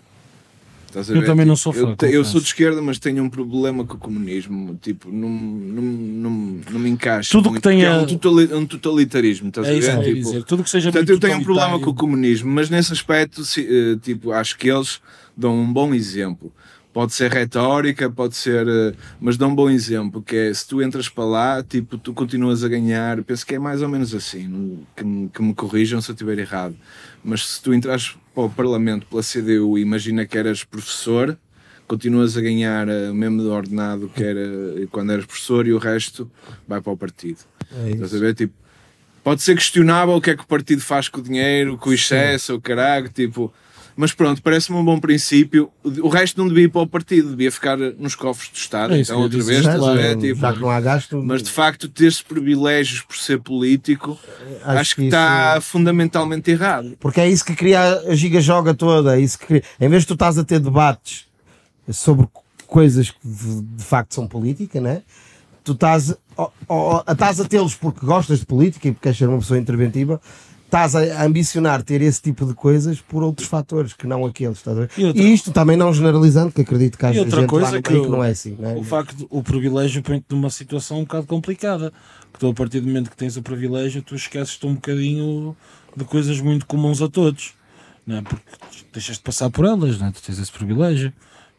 [1.10, 3.84] Eu também não sou eu, fã, te- eu sou de esquerda, mas tenho um problema
[3.84, 4.78] com o comunismo.
[4.80, 6.30] Tipo, não, não, não,
[6.70, 7.30] não me encaixa.
[7.32, 9.48] Tudo que muito, tenha- porque É um, totali- um totalitarismo.
[9.48, 10.14] Estás É isso que a eu ver?
[10.14, 10.42] Tipo, dizer.
[10.44, 13.66] Tudo que seja Portanto, eu tenho um problema com o comunismo, mas nesse aspecto, se-
[13.66, 15.00] eh, tipo, acho que eles
[15.36, 16.52] dão um bom exemplo.
[16.92, 20.82] Pode ser retórica, pode ser, eh, mas dão um bom exemplo, que é se tu
[20.82, 24.78] entras para lá, tipo, tu continuas a ganhar, penso que é mais ou menos assim,
[24.94, 26.76] que, me- que me corrijam se eu estiver errado,
[27.24, 31.36] mas se tu entras para o Parlamento pela CDU e imagina que eras professor,
[31.86, 34.40] continuas a ganhar eh, o mesmo ordenado que era
[34.90, 36.30] quando eras professor e o resto
[36.66, 37.40] vai para o partido.
[37.84, 38.34] É Estás a ver?
[38.34, 38.54] Tipo,
[39.22, 41.92] pode ser questionável o que é que o partido faz com o dinheiro, com o
[41.92, 43.52] excesso, o caralho, tipo.
[43.94, 45.70] Mas pronto, parece-me um bom princípio.
[45.84, 48.94] O resto não devia ir para o partido, devia ficar nos cofres do Estado.
[48.94, 49.78] É então, que outra ia vez, a ver?
[49.78, 54.18] Claro, Tipo, já que não há gasto, mas de facto, ter-se privilégios por ser político,
[54.64, 56.96] acho, que isso- está fundamentalmente errado.
[56.98, 59.16] Porque é isso que cria a giga-joga toda.
[59.16, 59.62] É isso que cria.
[59.80, 61.26] Em vez de tu estás a ter debates
[61.90, 62.26] sobre
[62.66, 65.02] coisas que de, facto são política, né?
[65.64, 69.38] tu estás, ó- estás a tê-los porque gostas de política e porque queres ser uma
[69.38, 70.20] pessoa interventiva,
[70.72, 74.56] estás a, ambicionar ter esse tipo de coisas por outros fatores que não aqueles.
[74.56, 74.90] Estás a ver?
[74.96, 77.72] E outra- E isto também não generalizando, que acredito que haja outra gente coisa lá
[77.76, 78.56] no que não é assim.
[78.58, 78.74] Né?
[78.78, 81.92] O facto, o privilégio põe-te numa situação um bocado complicada.
[82.32, 85.54] Que tu, a partir do momento que tens o privilégio, tu esqueces-te um bocadinho
[85.94, 87.52] de coisas muito comuns a todos.
[88.06, 88.22] Não é?
[88.22, 88.42] Porque
[88.94, 90.10] deixas de passar por elas, não é?
[90.10, 91.12] tu tens esse privilégio.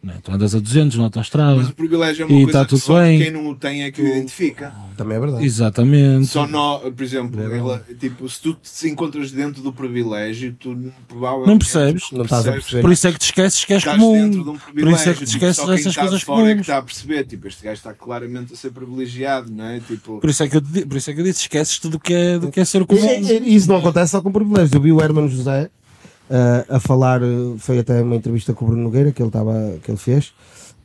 [0.04, 0.18] Não é?
[0.22, 1.56] Tu andas a 200 na autostrada.
[1.56, 3.20] Mas o privilégio é uma E coisa tá que tudo só bem.
[3.20, 4.74] quem não o tem é que o identifica.
[4.98, 5.46] Também é verdade.
[5.46, 6.28] Exatamente.
[6.28, 10.92] Só nó, por exemplo, É ela- tipo, se tu te encontras dentro do privilégio, tu
[11.08, 12.12] provavelmente Não percebes.
[12.12, 12.82] Não estás a perceber.
[12.82, 14.14] Por isso é que te esqueces que és estás comum.
[14.14, 14.96] dentro de um Por privilégio.
[15.00, 16.62] isso é que te tipo, esqueces quem dessas coisas fora é que comuns.
[16.62, 17.24] está a perceber.
[17.26, 19.80] Tipo, este gajo está claramente a ser privilegiado, não é?
[19.80, 22.14] Tipo, Por isso é que eu, por isso é que eu disse: esqueces-te do que
[22.14, 23.02] é, do que é ser comum.
[23.02, 24.74] E- e- Isso não acontece só com privilégios.
[24.74, 25.70] Eu vi o Hermano José
[26.30, 27.26] eh, a falar, eh,
[27.58, 30.34] foi até uma entrevista com o Bruno Nogueira que ele, tava, que ele fez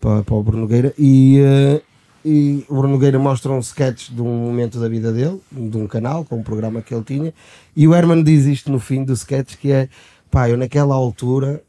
[0.01, 1.83] para, para o Bruno Nogueira e, eh,
[2.25, 5.87] e o Bruno Nogueira mostra um sketch de um momento da vida dele, de um
[5.87, 7.33] canal, com um programa que ele tinha,
[7.77, 9.89] e o Herman diz isto no fim do sketch que é
[10.31, 11.63] pá, eu naquela altura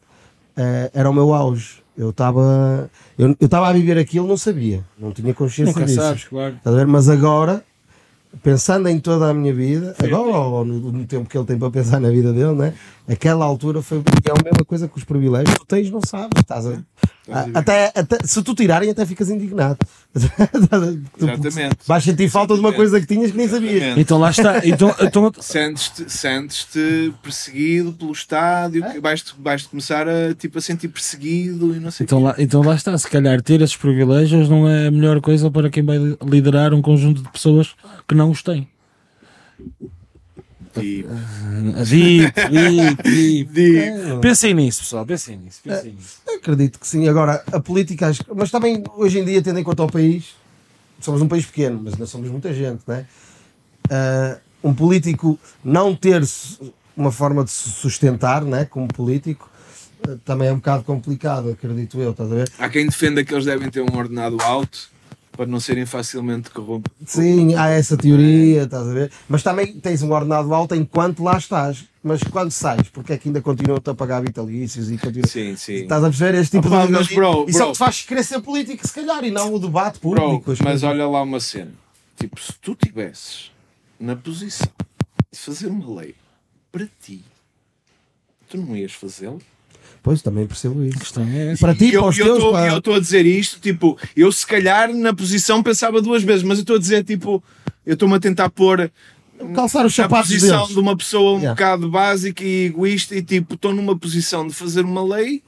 [0.56, 1.80] eh, era o meu auge.
[1.98, 6.00] Eu estava eu estava a viver aquilo, não sabia, não tinha consciência Nunca disso.
[6.00, 6.58] sabes, claro.
[6.88, 7.64] Mas agora,
[8.43, 11.72] pensando em toda a minha vida, agora ou no, no tempo que ele tem para
[11.72, 12.73] pensar na vida dele, né?
[13.07, 15.56] aquela altura foi é a mesma coisa que os privilégios.
[15.57, 16.30] Tu tens, não sabes.
[16.38, 16.80] Estás a, a-
[17.53, 19.77] até, até, se tu tirarem, até ficas indignado.
[21.19, 21.77] Tu Exatamente.
[21.85, 23.73] Vais sentir falta de uma coisa que tinhas que nem sabias.
[23.76, 24.01] Exatamente.
[24.01, 24.65] Então lá está.
[24.65, 26.68] Então, então, Sentes-te sentes
[27.22, 31.91] perseguido pelo Estado e que- vais-te vais começar a, tipo, a sentir perseguido e não
[31.91, 32.97] sei então, lá, então lá está.
[32.97, 36.81] Se calhar ter esses privilégios não é a melhor coisa para quem vai liderar um
[36.81, 37.76] conjunto de pessoas
[38.07, 38.68] que não os têm.
[40.78, 41.06] E-
[41.90, 43.52] Deep, deep, deep.
[43.54, 44.22] Deep.
[44.22, 45.06] Pensem nisso, pessoal.
[45.06, 45.60] Pensem nisso.
[45.64, 46.18] Pensem nisso.
[46.38, 47.08] Acredito que sim.
[47.08, 50.36] Agora, a política, mas também hoje em dia, tendo em conta o país,
[51.00, 53.06] somos um país pequeno, mas não somos muita gente, né?
[53.90, 56.22] Ah, um político não ter
[56.96, 59.50] uma forma de se sustentar, né, como político,
[60.08, 62.52] ah, também é um bocado complicado, acredito eu, estás a ver?
[62.60, 64.90] Há quem defenda que eles devem ter um ordenado alto
[65.40, 67.14] para não serem facilmente corrompidos.
[67.14, 69.10] Sim, há essa teoria, estás a ver?
[69.30, 71.86] Mas também tens um ordenado alto enquanto lá estás.
[72.03, 75.26] Mas quando sais, porque é que ainda continuam-te a pagar vitalícios e continua...
[75.30, 75.76] Sim, sim.
[75.76, 77.68] Estás a perceber este tipo Opa, de mas, bro, Isso é o bro.
[77.68, 80.52] que te faz querer ser político, se calhar, e não o debate Bro, público.
[80.52, 81.72] as mas olha lá uma cena.
[82.18, 83.49] Tipo, se tu tivesses
[83.98, 84.68] na posição
[85.32, 86.16] de fazer uma lei
[86.70, 87.24] para ti,
[88.49, 89.41] tu não ias fazê-lo?
[90.01, 90.99] Pois, também percebo A isso.
[90.99, 91.59] questão é essa.
[91.59, 92.67] Para ti, E eu para os eu teus, tô- para...
[92.67, 96.57] eu estou a dizer isto, tipo, eu se calhar na posição pensava duas vezes, mas
[96.57, 97.43] eu estou a dizer, tipo,
[97.85, 98.89] eu estou-me a tentar pôr
[99.53, 100.73] calçar os na sapatos posição deles.
[100.73, 101.53] de uma pessoa um Yeah.
[101.53, 105.43] bocado básica e egoísta e tipo, estou numa posição de fazer uma lei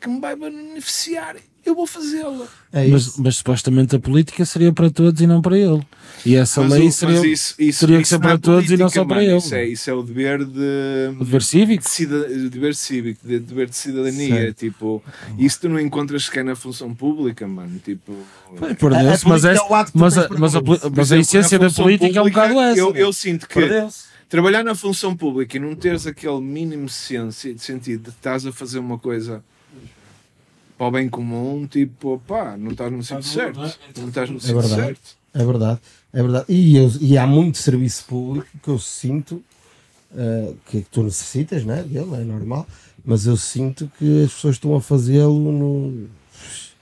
[0.00, 2.46] que me vai beneficiar eu vou fazê-la.
[2.72, 5.80] É Mas, mas supostamente a política seria para todos e não para ele.
[6.24, 8.32] E essa Mas, lei o- seria, mas isso, isso, teria que isso ser não é
[8.32, 9.28] para todos e não só para mano.
[9.28, 9.36] ele.
[9.38, 11.16] Isso é, isso é o dever de.
[11.18, 11.82] o dever cívico.
[11.82, 14.56] de cida- dever cívico, de dever de cidadania, Certo.
[14.58, 15.02] tipo,
[15.38, 18.14] isso tu não encontras sequer na função pública, mano, tipo,
[18.78, 20.60] Perdeu-se, mas, é, é o que mas, a, para mas, a,
[20.94, 22.78] mas a essência da política é um bocado essa.
[22.80, 23.60] Eu, eu sinto que
[24.28, 28.52] trabalhar na função pública e não teres aquele mínimo senso, de sentido de estás a
[28.52, 29.42] fazer uma coisa
[30.80, 33.60] para o bem comum, tipo, pá, não estás no sítio certo,
[33.98, 34.82] não estás no sítio verdade.
[34.82, 35.00] certo.
[35.34, 35.78] É verdade,
[36.10, 36.44] é verdade.
[36.48, 39.44] E, eu- e há muito serviço público que eu sinto
[40.16, 41.82] eh, que tu necessitas, né?
[41.82, 42.66] Dele, é normal,
[43.04, 46.08] mas eu sinto que as pessoas estão a fazê-lo no.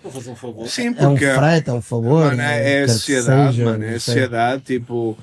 [0.01, 0.69] Vou fazer um favor.
[0.69, 2.27] Sim, É um porque frete, é um favor.
[2.27, 5.19] Mano, é, é a sociedade, seja, mano, é a sociedade, tipo,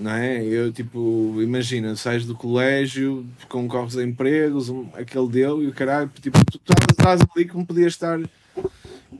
[0.00, 0.42] não é?
[0.42, 6.10] Eu, tipo, imagina, sais do colégio, concorres a empregos, um, aquele dele e o caralho,
[6.20, 6.60] tipo, tu
[6.90, 8.18] estás, ali como podias estar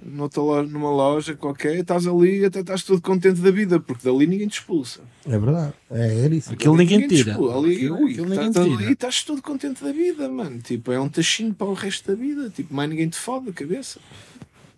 [0.03, 4.09] noutra loja, numa loja qualquer, estás ali e até estás todo contente da vida, porque
[4.09, 5.01] dali ninguém te expulsa.
[5.27, 6.53] É verdade, é, é isso.
[6.53, 7.31] Aquilo ninguém te tira.
[7.33, 7.57] expulsa.
[7.59, 8.91] Ali, Aquilo- ui, aquilo ninguém estás ali tira.
[8.91, 10.59] e estás todo contente da vida, mano.
[10.61, 12.51] Tipo, é um tachinho para o resto da vida.
[12.51, 14.01] Tipo, mais ninguém te fode a cabeça.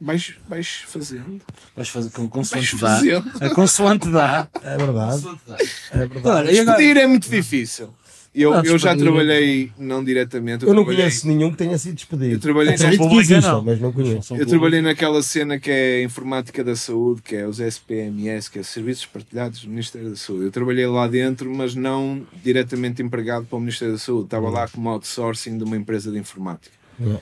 [0.04, 1.40] Vais, vais fazendo.
[1.76, 2.96] Vais fazer com consoante dá.
[2.96, 3.30] fazendo.
[3.40, 4.48] A consoante dá.
[4.62, 5.56] É verdade, dá.
[5.92, 6.28] é verdade.
[6.28, 7.88] Olha, e agora- Despedir é muito difícil.
[8.34, 11.58] Eu, Não, eu já despedir- trabalhei, não diretamente, eu, Eu não trabalhei, conheço nenhum que
[11.58, 12.32] tenha sido despedido.
[12.34, 13.62] Eu trabalhei Acredito na pública, não.
[13.62, 14.34] mas não conheço.
[14.34, 18.56] eu trabalhei naquela cena que é a informática da saúde, que é os SPMS, que
[18.56, 20.44] é os Serviços Partilhados do Ministério da Saúde.
[20.46, 24.24] Eu trabalhei lá dentro, mas não diretamente empregado para o Ministério da Saúde.
[24.24, 26.74] Estava lá como outsourcing de uma empresa de informática.
[26.98, 27.20] Yeah.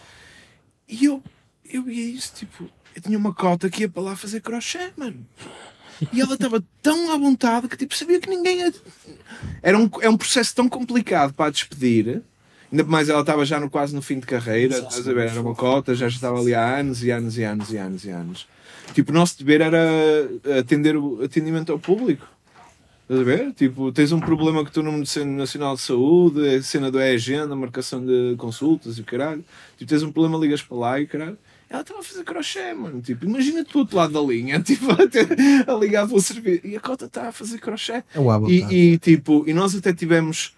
[0.89, 1.21] E eu,
[1.73, 5.27] eu via isso, tipo, eu tinha uma cota que ia para lá fazer crochê, mano.
[6.13, 8.73] E ela estava tão à vontade que tipo, sabia que ninguém ia...
[9.63, 12.23] Era um, é um processo tão complicado para a despedir.
[12.73, 15.29] Ainda mais ela estava já no, quase no fim de carreira, estás a ver?
[15.29, 18.11] Era uma cota, já estava ali há anos e anos e anos e anos e
[18.11, 18.49] anos.
[18.95, 19.81] Tipo, o nosso dever era
[20.59, 22.27] atender o atendimento ao público.
[23.03, 23.53] Estás a ver?
[23.55, 26.91] Tipo, tens um problema com o teu número de Centro Nacional de Saúde, a cena
[26.93, 29.45] do e-agenda, marcação de consultas e o caralho.
[29.77, 31.37] Tipo, tens um problema, ligas para lá e caralho.
[31.71, 33.01] Ela estava a fazer crochê, mano.
[33.01, 36.67] Tipo, imagina tu do outro lado da linha, tipo, a, a ligar para o serviço.
[36.67, 38.03] E a cota está a fazer crochê.
[38.13, 38.51] É o.
[38.51, 38.65] E,
[38.95, 40.53] e, tipo, e nós até tivemos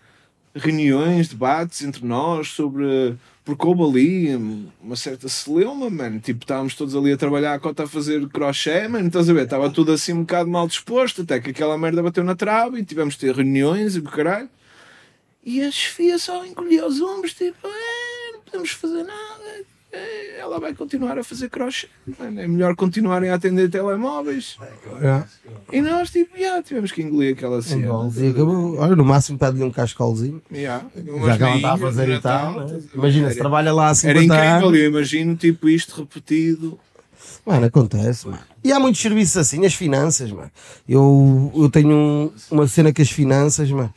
[0.54, 3.14] reuniões, debates entre nós sobre.
[3.44, 6.18] Porque houve ali uma certa celeuma, mano.
[6.18, 9.08] Tipo, estávamos todos ali a trabalhar, a cota a fazer crochê, mano.
[9.08, 9.44] Estás a ver?
[9.44, 12.84] Estava tudo assim um bocado mal disposto, até que aquela merda bateu na trave e
[12.84, 14.48] tivemos de ter reuniões e o caralho.
[15.44, 19.64] E a chefia só encolhia os ombros, tipo, "É, não podemos fazer nada.
[19.90, 21.86] É, ela vai continuar a fazer crochê.
[22.20, 24.56] É melhor continuarem a atender telemóveis.
[25.00, 25.22] É.
[25.76, 27.86] E nós, tipo, já tivemos que engolir aquela cena.
[28.16, 28.76] E acabou.
[28.78, 30.42] Olha, no máximo pede-lhe um cascolzinho.
[30.52, 30.84] Yeah.
[31.26, 32.66] Já que ela está a fazer e tal.
[32.66, 32.80] né?
[32.94, 34.78] Imagina, se trabalha lá Era 50 incrível, anos.
[34.80, 36.78] eu imagino tipo isto repetido.
[37.46, 38.40] Mano, acontece, mano.
[38.64, 40.50] E há muitos serviços assim, as finanças, mano.
[40.88, 43.92] Eu, eu tenho um- uma cena com as finanças, mano,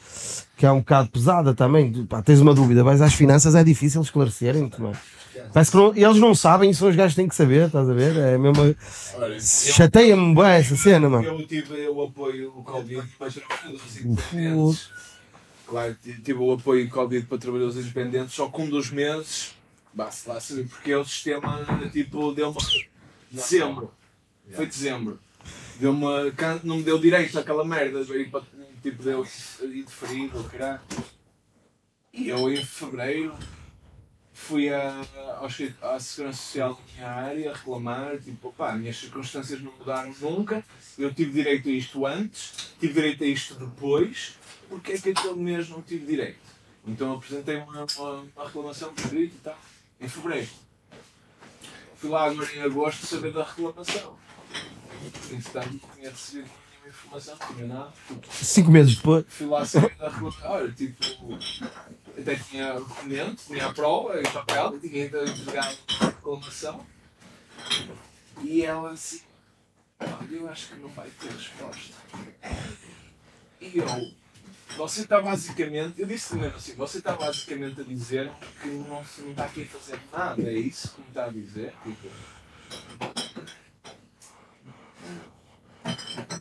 [0.58, 1.92] que é um bocado pesada também.
[2.06, 4.96] Pá, tens uma dúvida, mas às finanças é difícil esclarecerem-te, mano.
[5.56, 7.94] Parece que não- eles não sabem são os gajos que têm que saber, estás a
[7.94, 8.14] ver?
[8.18, 8.76] É mesmo.
[9.40, 11.24] Chateia-me bem essa cena, mano.
[11.26, 14.90] Eu tive o apoio o Covid para trabalhadores independentes.
[15.66, 19.56] Claro, tive o apoio Covid para trabalhadores independentes, só que um dos meses,
[19.94, 22.58] basta lá saber, porque é o sistema tipo deu-me
[23.32, 23.90] dezembro.
[24.52, 25.18] Foi dezembro.
[25.80, 28.44] Deu-me, can- não me deu direito àquela merda, veio para-
[28.84, 29.26] tipo deu
[29.64, 30.82] indeferido, caralho.
[32.14, 33.34] E eu em fevereiro
[34.36, 34.70] fui
[35.48, 40.64] escrit- à Segurança Social da minha área reclamar, tipo, pá, minhas circunstâncias não mudaram nunca,
[40.98, 44.36] eu tive direito a isto antes, tive direito a isto depois,
[44.70, 46.38] porque é que aquele mês não tive direito?
[46.86, 49.58] Então apresentei uma, uma, uma reclamação por escrito e tal,
[50.00, 50.50] em fevereiro.
[51.98, 54.18] Fui lá agora em agosto saber da reclamação.
[55.32, 57.94] Entretanto, não tinha recebido nenhuma informação, não tinha nada.
[58.32, 59.26] Cinco meses depois.
[59.30, 60.52] Fui lá saber da reclamação.
[60.52, 61.04] Olha, tipo,
[62.18, 66.86] até tinha documento, tinha a prova, e papel, tinha então entregado a reclamação.
[68.42, 69.22] E ela assim,
[70.00, 71.94] olha, eu acho que não vai ter resposta.
[73.60, 73.88] E eu,
[74.78, 78.32] você está basicamente, eu disse mesmo assim, você está basicamente a dizer
[78.62, 81.74] que não, não está aqui a fazer nada, é isso que me está a dizer?
[81.84, 82.10] Tipo,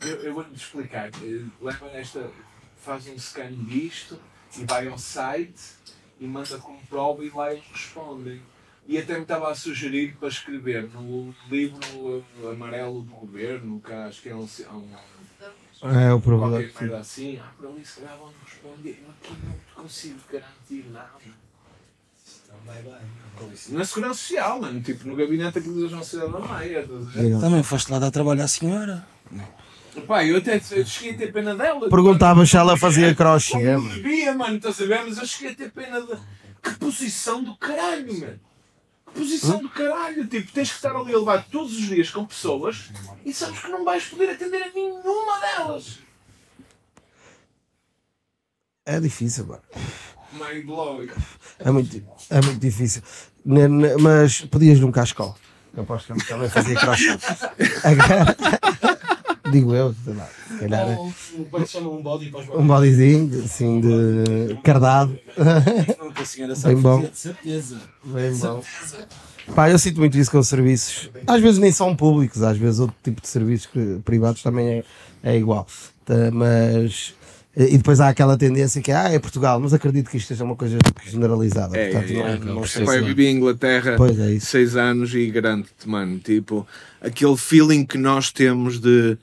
[0.05, 1.07] eu, eu vou-lhe explicar.
[1.07, 2.31] Eh, Leva esta,
[2.77, 4.19] faz um scan disto
[4.57, 5.61] e vai ao site
[6.19, 8.41] e manda como prova e lá eles respondem.
[8.87, 14.21] E até me estava a sugerir para escrever no livro amarelo do governo, que acho
[14.21, 14.89] que é um, um
[15.89, 16.71] É o qualquer problema.
[16.79, 19.03] merda assim, ah, por ali se calhar vão responder.
[19.03, 21.09] Eu aqui não te consigo garantir nada.
[23.69, 24.81] Na segurança social, mano.
[24.81, 26.87] Tipo, no gabinete aqui da Sociedade da Maia.
[27.39, 29.05] Também foste lá dar trabalho à senhora.
[30.01, 31.89] Pá, eu até eu cheguei a ter pena dela.
[31.89, 33.53] Perguntava se ela fazia crochê.
[33.53, 33.89] Como mano.
[33.89, 35.03] bebia, mano, estás a ver?
[35.05, 36.13] Mas eu cheguei a ter pena de.
[36.61, 38.39] Que posição do caralho, mano!
[39.07, 40.25] Que posição do caralho!
[40.27, 42.89] Tipo, tens que estar ali a levar todos os dias com pessoas
[43.23, 45.99] e sabes que não vais poder atender a nenhuma delas.
[48.85, 49.61] É difícil, mano.
[50.33, 51.09] Mind blowing.
[51.59, 53.01] É muito, é muito difícil.
[53.99, 55.35] Mas podias num cascol.
[55.75, 57.17] Eu aposto que também fazia crochê.
[59.51, 60.27] Digo eu, sei lá.
[60.47, 65.17] Se calhar é O pai chama um body para os um bodyzinho, assim, de cardado.
[66.47, 67.01] Não, sabe bom.
[67.01, 67.79] de certeza.
[68.03, 68.63] Bem bom.
[69.53, 71.09] Pá, eu sinto muito isso com os serviços.
[71.27, 73.69] Às vezes nem são públicos, às vezes outro tipo de serviços
[74.03, 74.83] privados também é,
[75.23, 75.67] é igual.
[76.03, 77.13] Tá, Mas.
[77.57, 80.43] E depois há aquela tendência que é, ah, é Portugal, mas acredito que isto seja
[80.43, 81.77] uma coisa generalizada.
[81.77, 82.37] É, Portanto, é, não, é.
[82.39, 84.47] não Epá, sei eu vivi em Inglaterra Pois é isso.
[84.47, 86.67] seis anos e garanto-te, mano, tipo,
[86.99, 89.17] aquele feeling que nós temos de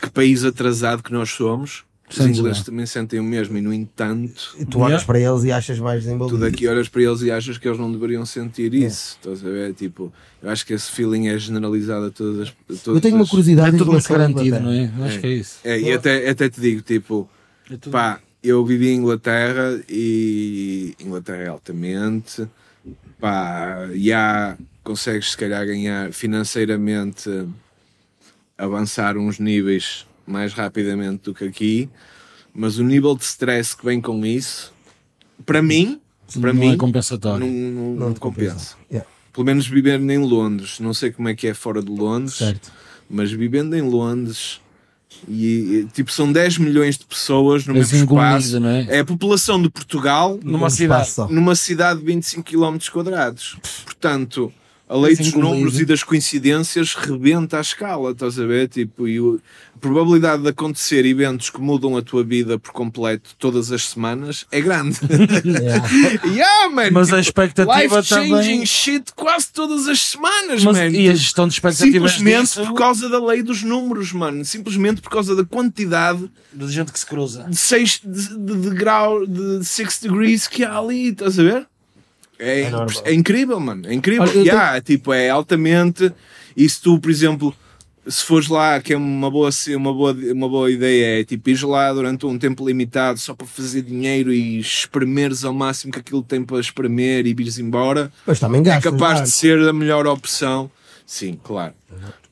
[0.00, 4.54] que país atrasado que nós somos, os ingleses também sentem o mesmo e no entanto,
[4.60, 6.38] E tu olhas para eles e achas mais tu desenvolvido.
[6.38, 9.74] daqui olhas para eles e achas que eles não deveriam sentir isso, estás a ver?
[9.74, 12.48] Tipo, eu acho que esse feeling é generalizado a todas as.
[12.50, 14.92] a todas Eu tenho uma as- curiosidade É em tudo muito relação à garantido, Inglaterra.
[14.94, 15.08] não é?
[15.08, 15.58] Acho que é isso.
[15.64, 17.28] É, e até, até te digo, tipo,
[17.68, 22.46] É tudo- pá, eu vivi em Inglaterra e Inglaterra é altamente,
[23.18, 27.28] pá, já consegues se calhar ganhar financeiramente,
[28.58, 31.88] avançar uns níveis mais rapidamente do que aqui,
[32.54, 34.72] mas o nível de stress que vem com isso,
[35.44, 36.00] para mim,
[36.40, 37.46] para não mim, é compensatório.
[37.46, 38.50] não, não, Não não te compensa.
[38.54, 38.76] compensa.
[38.90, 42.34] Yeah, Pelo menos viver em Londres, não sei como é que é fora de Londres,
[42.36, 42.72] certo.
[43.08, 44.60] mas vivendo em Londres
[45.28, 45.46] e
[45.82, 48.86] e, tipo são 10 milhões de pessoas no mesmo engolido, espaço não é?
[48.96, 51.10] é a população de Portugal Numa Um cidade.
[51.30, 54.52] numa cidade de 25 km quadrados portanto
[54.88, 58.68] a lei dos números e das coincidências rebenta a escala, estás a ver?
[58.68, 63.72] Tipo, e a probabilidade de acontecer eventos que mudam a tua vida por completo todas
[63.72, 64.98] as semanas é grande.
[65.44, 65.88] Yeah.
[66.32, 68.66] yeah, man, Mas a tipo, expectativa life-changing também.
[68.66, 70.88] shit quase todas as semanas, Mas, man.
[70.88, 74.44] e a gestão de expectativas Simplesmente disso, por causa da lei dos números, mano.
[74.44, 77.44] Simplesmente por causa da quantidade de gente que se cruza.
[77.48, 81.66] de 6 de, de, de grau, de 6 degrees que há ali, estás a ver?
[82.38, 82.70] É, É
[83.04, 83.86] é incrível, mano.
[83.86, 84.22] É incrível.
[84.24, 86.12] Olha, Yeah, tipo, é altamente.
[86.56, 87.54] E se tu, por exemplo,
[88.06, 91.62] se fores lá, que é uma boa, uma boa, uma boa ideia, é tipo ires
[91.62, 96.22] lá durante um tempo limitado só para fazer dinheiro e espremeres ao máximo que aquilo
[96.22, 98.92] tem para espremer e vires embora Mas também é gastas.
[98.92, 99.24] capaz já.
[99.24, 100.70] de ser a melhor opção.
[101.04, 101.72] Sim, claro.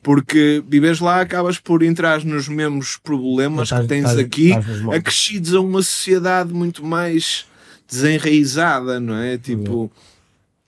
[0.03, 4.89] Porque vives lá, acabas por entrar nos mesmos problemas Mas que tens estás- aqui, estás
[4.89, 7.45] acrescidos a uma sociedade muito mais
[7.87, 9.37] desenraizada, não é?
[9.37, 9.91] Tipo,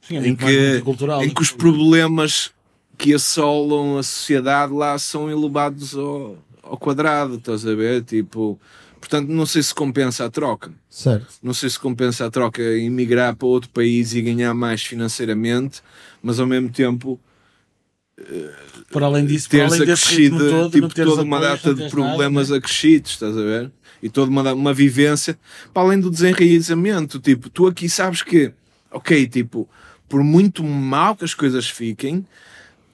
[0.01, 2.51] Sim, é em que, multicultural em que os problemas
[2.97, 8.03] que assolam a sociedade lá são elevados ao, ao quadrado, estás a ver?
[8.03, 8.59] Tipo,
[8.99, 11.27] portanto, não sei se compensa a troca Certo.
[11.43, 15.81] não sei se compensa a troca emigrar para outro país e ganhar mais financeiramente,
[16.23, 17.19] mas ao mesmo tempo
[18.91, 22.53] Por além disso, por teres além acrescido todo, tipo, toda uma data de problemas nada,
[22.53, 22.57] né?
[22.57, 23.71] acrescidos, estás a ver?
[24.01, 25.37] E toda uma, uma vivência,
[25.73, 28.51] para além do desenraizamento, tipo, tu aqui sabes que,
[28.91, 29.67] ok, tipo,
[30.07, 32.25] por muito mal que as coisas fiquem,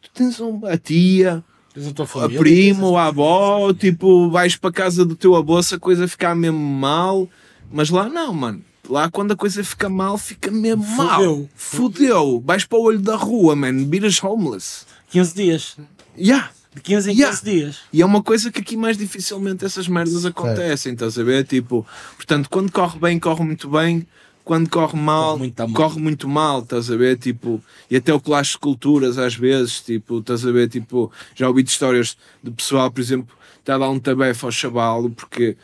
[0.02, 0.40] tu tens
[0.70, 1.44] a tia,
[1.76, 5.36] a tua a família, prima, ou a avó, tipo, vais para a casa do teu
[5.36, 7.28] avô se a coisa ficar mesmo mal,
[7.72, 8.62] mas lá não, mano.
[8.90, 11.20] Lá quando a coisa fica mal, fica mesmo mal.
[11.20, 11.50] Fudeu.
[11.56, 12.44] Fudeu.
[12.46, 13.90] Vais para o olho da rua, man.
[13.90, 14.86] Viras homeless.
[15.10, 15.78] 15 dias.
[16.18, 16.52] Yeah.
[16.76, 17.42] De 15 em 15 Yeah.
[17.44, 17.78] dias.
[17.92, 21.46] E é uma coisa que aqui mais dificilmente essas merdas acontecem, estás a ver?
[21.46, 21.86] Tipo,
[22.16, 24.06] portanto, quando corre bem, corre muito bem.
[24.46, 25.74] Quando corre mal, Corre muito mal.
[25.74, 27.18] corre muito mal, estás a ver?
[27.18, 30.68] Tipo, e até o clash de culturas às vezes, tipo, estás a ver?
[30.68, 34.52] Tipo, já ouvi de histórias de pessoal, por exemplo, está a dar um tabefe ao
[34.52, 35.56] chavalo porque,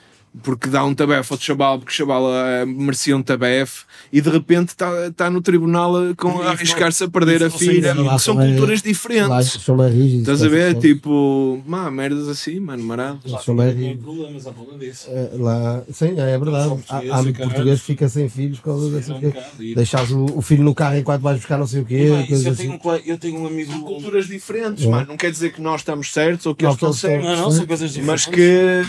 [0.44, 3.84] porque dá um tabefe ao chavalo porque o chavalo eh, merecia um tabefe
[4.14, 7.94] e de repente está tá no tribunal eh, com, a arriscar-se a perder a filha.
[7.96, 9.56] lá São culturas Lá diferentes.
[9.56, 10.76] Estás a ver?
[10.76, 13.20] Tipo, má, merdas assim, mano, marado.
[13.26, 15.08] Não tem problemas à bola disso.
[15.10, 16.76] É, Lá, sim, é verdade.
[16.90, 21.22] Há, muito português que fica sem filhos É Deixares o, o filho no carro enquanto
[21.22, 22.26] vais buscar não sei o quê.
[22.30, 22.56] Eu, assim.
[22.56, 23.72] tenho um, eu tenho um amigo.
[23.72, 24.90] São culturas diferentes, É.
[24.90, 25.08] mano.
[25.08, 27.28] Não quer dizer que nós estamos certos ou que Não, eles estão certos.
[27.28, 28.26] Não, não, são coisas diferentes.
[28.26, 28.86] Mas que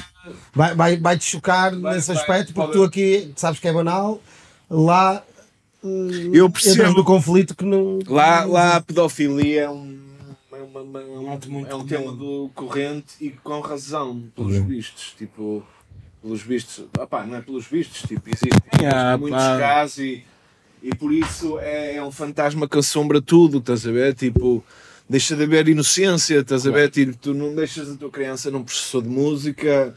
[0.55, 3.69] Vai, vai, vai te chocar Vai- nesse vai- aspecto porque pode- tu aqui sabes que
[3.69, 4.21] é banal.
[4.69, 5.23] Lá
[5.85, 5.89] eh,
[6.33, 6.93] Eu percebo.
[6.93, 7.99] no conflito que não.
[8.07, 9.99] lá, lá a pedofilia é um,
[10.53, 11.87] é uma- uma- é um, é um comum.
[11.87, 15.15] tema do corrente e com razão, pelos vistos.
[15.17, 15.65] Tipo,
[16.23, 16.85] pelos vistos.
[16.99, 19.59] Opá, não é pelos vistos, tipo, existem Ah, muitos pá.
[19.59, 20.25] casos e,
[20.83, 24.15] E por isso é, é um fantasma que assombra tudo, estás a ver?
[24.15, 24.65] Tipo,
[25.11, 26.89] deixa de haver inocência, estás a ver?
[26.89, 29.93] Tipo, tu não deixas a tua criança num professor de música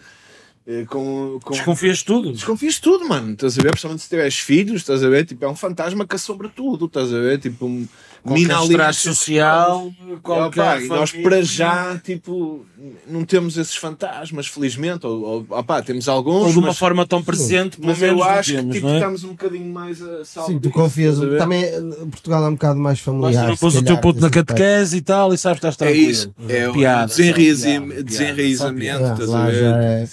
[0.65, 1.40] eh, com.
[1.44, 1.53] com...
[1.53, 2.31] Desconfias de tudo.
[2.31, 3.34] Desconfias de tudo, mano.
[3.34, 3.69] Estás a ver?
[3.69, 5.26] Principalmente se tiveres filhos, estás a ver?
[5.26, 7.38] Tipo, é um fantasma que assombra tudo, estás a ver?
[7.38, 7.88] Tipo, um,
[8.26, 12.66] mina Qualquer ali estrago nas social, Opa, qualquer e nós para já, tipo,
[13.08, 15.06] não temos esses fantasmas, felizmente.
[15.06, 16.45] Ou, ou opá, temos alguns.
[16.45, 18.88] Ou de uma mas, forma tão presente, pelo mas menos eu acho temos, que tipo,
[18.88, 18.94] é?
[18.95, 21.20] estamos um bocadinho mais a salvo Sim, tu disso, confias.
[21.38, 21.66] Também
[22.12, 23.48] Portugal é um bocado mais familiar.
[23.48, 24.48] não se pôs o teu puto na aspecto.
[24.54, 26.12] catequese e tal e sabes que estás É tranquilo.
[26.12, 29.60] isso, é o Piada, desenraizamento, estás a lá ver?
[29.62, 30.08] já é,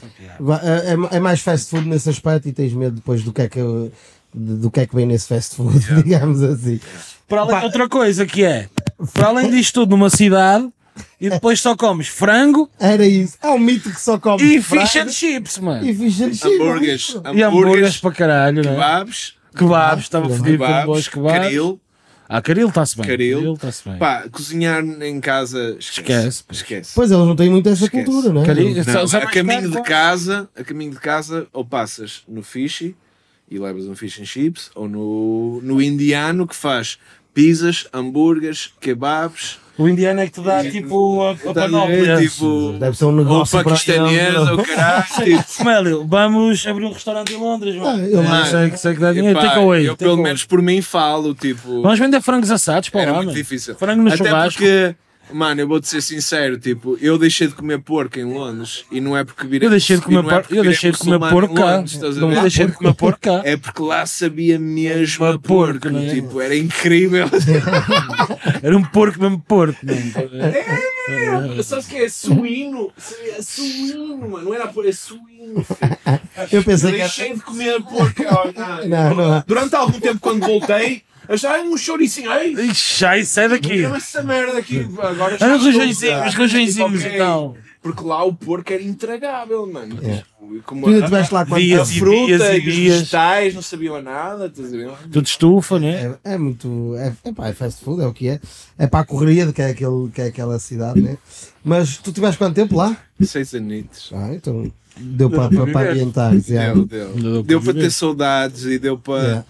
[1.12, 3.60] é, é mais fast food nesse aspecto e tens medo depois do que é que,
[4.34, 6.80] do que, é que vem nesse fast food, digamos assim.
[7.30, 8.68] Para além de outra coisa que é,
[9.14, 10.68] para além disto tudo numa cidade
[11.18, 13.38] e depois só comes frango Era isso.
[13.42, 15.86] É um mito que só come e frango fish and chips, mano.
[15.88, 16.44] e fish and chips.
[16.44, 18.70] Hambúrgueres, E hambúrgueres para caralho, né?
[18.70, 21.32] kebabs, Kebabs, estava fodido com kebabs, bons kebabs.
[21.40, 21.80] caril,
[22.28, 23.06] Ah, caril está-se bem.
[23.06, 23.54] caril.
[23.54, 23.98] está-se bem.
[23.98, 26.00] Pá, cozinhar em casa, esquece.
[26.00, 26.44] Esquece.
[26.50, 26.92] Esquece.
[26.94, 28.04] Pois eles não têm muito essa Esquece.
[28.04, 28.46] cultura, não é?
[28.46, 32.42] Caril- Não, só a caminho caro, de casa, a caminho de casa, ou passas no
[32.42, 32.92] fish
[33.50, 36.98] e levas um fish and chips, ou no, no indiano que faz
[37.34, 41.54] pizzas, hambúrgueres, kebabs, O indiano é que te dá tipo a, a a ver?
[41.54, 42.16] panóplia.
[42.18, 46.92] tipo, Deve ser um ou negócio para paquistanês, ou caralho, tipo, Mélio, vamos abrir um
[46.92, 48.04] restaurante em Londres, Ah, mano.
[48.06, 49.38] eu não sei, que sei que dá dinheiro.
[49.38, 49.82] epá, Take away.
[49.86, 50.24] eu take pelo away.
[50.24, 53.74] menos por mim falo, tipo, Vamos vender frangos assados para era muito difícil.
[53.76, 54.52] Frango no Até churrasco.
[54.60, 54.94] porque,
[55.32, 59.16] mano, eu vou-te ser sincero, tipo, eu deixei de comer porco em Londres e não
[59.16, 60.42] é porque virei Eu deixei de comer, é por...
[60.42, 61.54] porque eu deixei de comer porco.
[61.60, 62.40] Londres, estás a Não ver?
[62.42, 63.40] deixei de comer porco cá.
[63.44, 66.14] É porque lá sabia mesmo a porco, porco, é?
[66.14, 67.26] tipo, era incrível.
[68.62, 70.00] Era um porco mesmo porco, mano.
[71.08, 72.92] É, sabes que é suíno?
[73.36, 75.64] É suíno, mano, não era porco, é suíno.
[76.50, 77.04] Eu Eu pensei que era...
[77.06, 78.22] deixei de comer porco.
[78.86, 79.44] Não, não.
[79.46, 81.02] Durante algum tempo, quando voltei,
[81.34, 82.32] achava um chouricinho.
[82.32, 83.78] Ei, Ixi, ai, sai daqui.
[83.78, 84.80] Deu essa merda aqui.
[84.98, 87.56] Agora Era estou- rojõezinhos, os rojõezinhos e tal.
[87.82, 89.98] Porque lá o porco era intragável, mano.
[90.02, 90.22] É.
[90.66, 92.94] Como Tu estiveste lá quanto Via- a e fruta dias e os dias.
[92.98, 94.90] vegetais não sabiam nada, estás a ver?
[95.10, 96.14] Tudo estufa, né?
[96.22, 96.94] É, é muito.
[96.98, 98.40] É, é, pá, é fast food, é o que é.
[98.76, 101.16] É para a correria de que é, aquele, que é aquela cidade, né?
[101.64, 102.94] Mas tu tiveste quanto tempo lá?
[103.22, 104.10] Seis anitos.
[104.14, 106.32] Ah, então deu para, para, para ambientar.
[106.38, 106.74] já.
[106.74, 107.08] Deu, deu.
[107.14, 109.44] Deu para Deu para ter saudades e deu para, Yeah.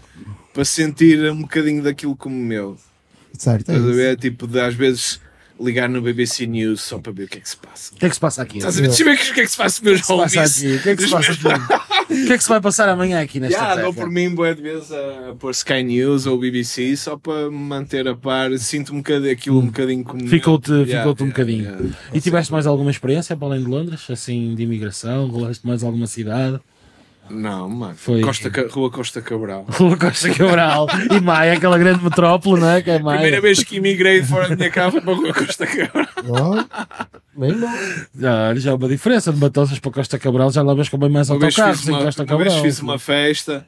[0.52, 2.76] Para sentir um bocadinho daquilo como meu.
[3.38, 4.16] Certo, é ver?
[4.18, 5.20] Tipo, de às vezes
[5.60, 7.94] ligar no BBC News só para ver o que é que se passa.
[7.94, 8.58] O que é que se passa aqui?
[8.58, 8.88] Estás a ver?
[8.88, 10.58] Deixa eu ver o que é que se passa, meus O que se passa homies.
[10.58, 10.74] aqui?
[10.76, 11.90] O que é que se passa aqui?
[12.10, 14.52] O que é que se vai passar amanhã aqui nesta Já, dou por mim boa
[14.52, 18.50] de vezes a, pôr Sky News ou BBC só para me manter a par.
[18.58, 20.26] Sinto um bocadinho aquilo um bocadinho como.
[20.26, 21.62] Ficou-te Yeah, ficou-te um yeah, bocadinho.
[21.62, 21.96] yeah.
[22.12, 24.10] E tiveste mais alguma experiência para além de Londres?
[24.10, 25.28] Assim, de imigração?
[25.28, 26.58] Rolaste mais alguma cidade?
[27.30, 27.94] Não, mano.
[27.96, 29.64] Foi- Costa, Rua Costa Cabral.
[29.70, 32.82] Rua Costa Cabral e Maia, aquela grande metrópole, não é?
[32.82, 33.18] Que é Maia.
[33.20, 36.06] Primeira vez que emigrei de fora da minha casa foi para a Rua Costa Cabral.
[36.28, 36.64] Ó,
[37.38, 37.68] bem bom.
[38.18, 41.30] Já, já há uma diferença de Matosas para Costa Cabral, já levas com bem mais
[41.30, 42.62] Uma vez, autocarros fiz em uma, Costa uma vez Cabral.
[42.64, 43.66] fiz uma festa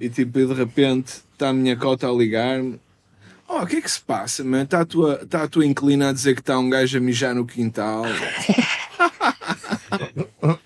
[0.00, 2.80] e tipo, e de repente está a minha cota a ligar-me.
[3.48, 4.62] Oh, o que é que se passa, man?
[4.62, 7.34] Está a tua, tá a tua inclina a dizer que está um gajo a mijar
[7.34, 8.04] no quintal.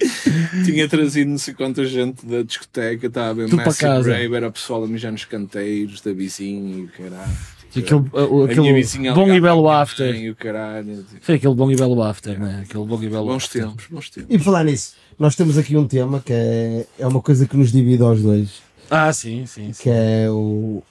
[0.65, 4.13] Tinha trazido não sei quanta gente da discoteca, estava a ver Massive casa.
[4.13, 7.33] Rave, era o pessoal a mijar nos canteiros da vizinha e o caralho.
[7.77, 10.13] Aquele, A aquele bom e belo after.
[10.13, 10.97] mãe E o caralho.
[11.03, 12.63] tipo, Foi aquele bom e belo after, né?
[12.65, 13.65] Aquele bom e belo Bons after.
[13.67, 14.33] tempos, bons tempos.
[14.33, 17.57] E por falar nisso, nós temos aqui um tema que é, é uma coisa que
[17.57, 19.73] nos divide aos dois, Ah, sim, sim.
[19.73, 19.83] sim.
[19.83, 20.85] que é o.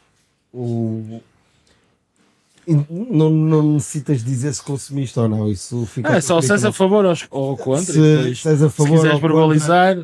[0.54, 1.22] o
[2.68, 6.12] não, não necessitas dizer se consumiste ou não, isso fica.
[6.14, 7.94] Ah, é só se és a favor ou, ou contra.
[7.94, 9.28] Se- depois, se és a favor se quiseres ou contra.
[9.36, 9.98] verbalizar.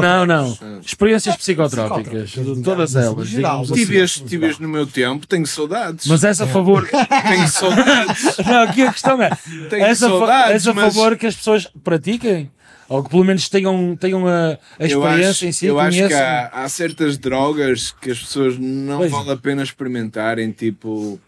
[0.00, 0.58] Não, não.
[0.84, 2.30] Experiências psicotrópicas.
[2.30, 3.28] Psicotrópicas, Todas elas.
[3.28, 3.62] geral.
[3.62, 3.78] digamos.
[3.78, 6.06] Tive este, tive este no meu tempo, tenho saudades.
[6.06, 6.88] Mas és a favor.
[7.28, 8.36] Tenho saudades.
[8.46, 9.30] Não, aqui a questão é:
[9.70, 12.50] Tenho és a, saudades, és a mas- favor que as pessoas pratiquem?
[12.88, 15.64] Ou que pelo menos tenham, tenham a, a experiência acho, em si?
[15.66, 16.20] eu acho que conheçam?
[16.26, 19.10] há, há certas drogas que as pessoas não Pois.
[19.10, 21.18] vale a pena experimentarem, tipo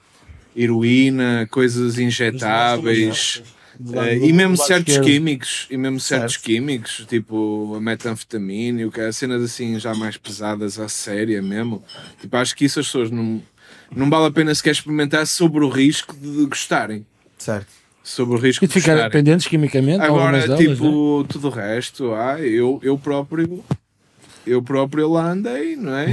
[0.56, 3.43] heroína, coisas injetáveis.
[3.94, 5.05] eh, e mesmo certos esquerdo.
[5.06, 6.44] químicos, e mesmo certos Certo.
[6.44, 11.43] químicos, tipo a metanfetamina e o que é, cenas assim já mais pesadas à séria
[11.43, 11.82] mesmo.
[12.20, 13.43] Tipo, acho que isso as pessoas não,
[13.94, 17.05] não vale a pena sequer experimentar sobre o risco de gostarem.
[17.36, 17.66] Certo.
[18.02, 20.02] Sobre o risco E de ficar dependentes quimicamente?
[20.02, 21.26] Agora, delas, tipo, né?
[21.28, 23.64] tudo o resto, ah, eu, eu próprio.
[24.47, 26.09] Eu próprio lá andei, não é?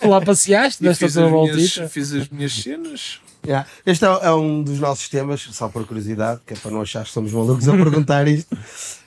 [0.06, 1.88] Lá passeaste, E desta fiz, tua as minhas, voltita.
[1.88, 3.20] fiz as minhas cenas.
[3.46, 3.66] Yeah.
[3.86, 7.04] Este é, é um dos nossos temas, só por curiosidade, que é para não achar
[7.04, 8.56] que somos malucos a perguntar isto,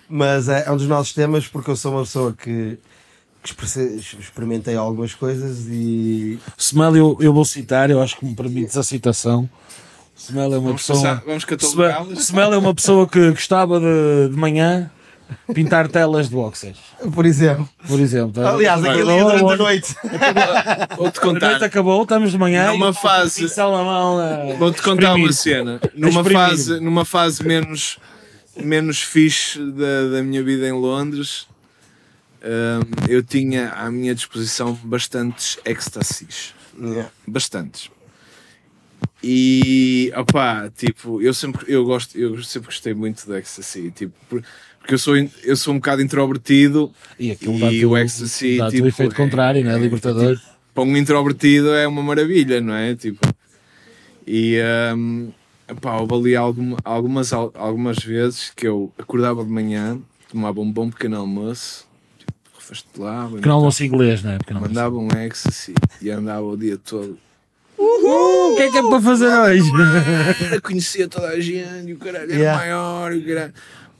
[0.09, 2.77] mas é, é um dos nossos temas porque eu sou uma pessoa que
[3.43, 3.53] que
[4.19, 8.83] experimentei algumas coisas e Smell, eu, eu vou citar, eu acho que me permites a
[8.83, 9.49] citação.
[10.15, 10.99] Smell é uma Vamos, pessoa.
[11.01, 12.13] passar, vamos Smell.
[12.13, 14.91] Smell é uma pessoa que gostava de, de manhã
[15.53, 16.77] pintar telas de boxers,
[17.13, 17.67] por exemplo.
[17.87, 18.41] por exemplo.
[18.43, 18.51] tá?
[18.51, 19.95] Aliás, aquilo Olha, ia durante a noite.
[20.03, 21.63] Vou-te A noite contar.
[21.63, 22.71] acabou, estamos de manhã.
[22.71, 23.47] Numa e- fase-
[24.57, 25.79] Vou-te contar uma cena.
[25.93, 27.97] Numa fase, numa fase menos,
[28.55, 31.47] menos fixe da, da minha vida em Londres,
[32.43, 36.53] hum, eu tinha à minha disposição bastantes ecstasies.
[36.79, 37.09] Yeah.
[37.27, 37.89] Bastantes.
[39.23, 44.43] E opá, tipo, eu sempre, eu gosto, eu sempre gostei muito do ecstasy, tipo, por-
[44.81, 47.37] porque eu sou, eu sou um bocado introvertido E
[47.71, 49.77] E o ecstasy, dá-te tipo, o efeito é- contrário, não é?
[49.79, 50.39] Libertador.
[50.73, 52.95] para um introvertido é uma maravilha, não é?
[52.95, 53.19] Tipo,
[54.25, 54.57] e
[54.95, 55.31] um,
[55.81, 59.99] pá, houve ali algum, algumas, al- algumas vezes que eu acordava de manhã,
[60.29, 61.85] tomava um bom pequeno almoço,
[62.17, 64.37] tipo, refastelava, Pequeno almoço inglês, não é?
[64.37, 67.17] Pequeno mandava um ecstasy e andava o dia todo.
[67.77, 69.71] O que é que é para fazer hoje?
[70.61, 72.57] Conhecia toda a gente, e o caralho era Yeah.
[72.59, 73.53] maior, o caralho.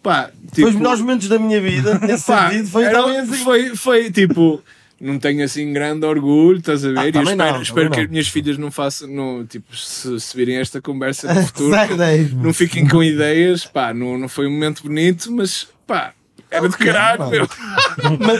[0.03, 3.34] Pá, tipo, Foi os melhores momentos da minha vida, nesse pá, sentido, foi era- assim.
[3.44, 4.61] foi, foi tipo.
[4.99, 6.99] Não tenho assim grande orgulho, estás a ver?
[6.99, 8.03] Ah, e espero, não, espero que não.
[8.03, 12.32] as minhas filhas não façam, não, tipo, se, se virem esta conversa no futuro, dez,
[12.34, 16.14] não fiquem com ideias, pá, não, não foi um momento bonito, mas pá,
[16.52, 17.48] era de que é, caralho, meu.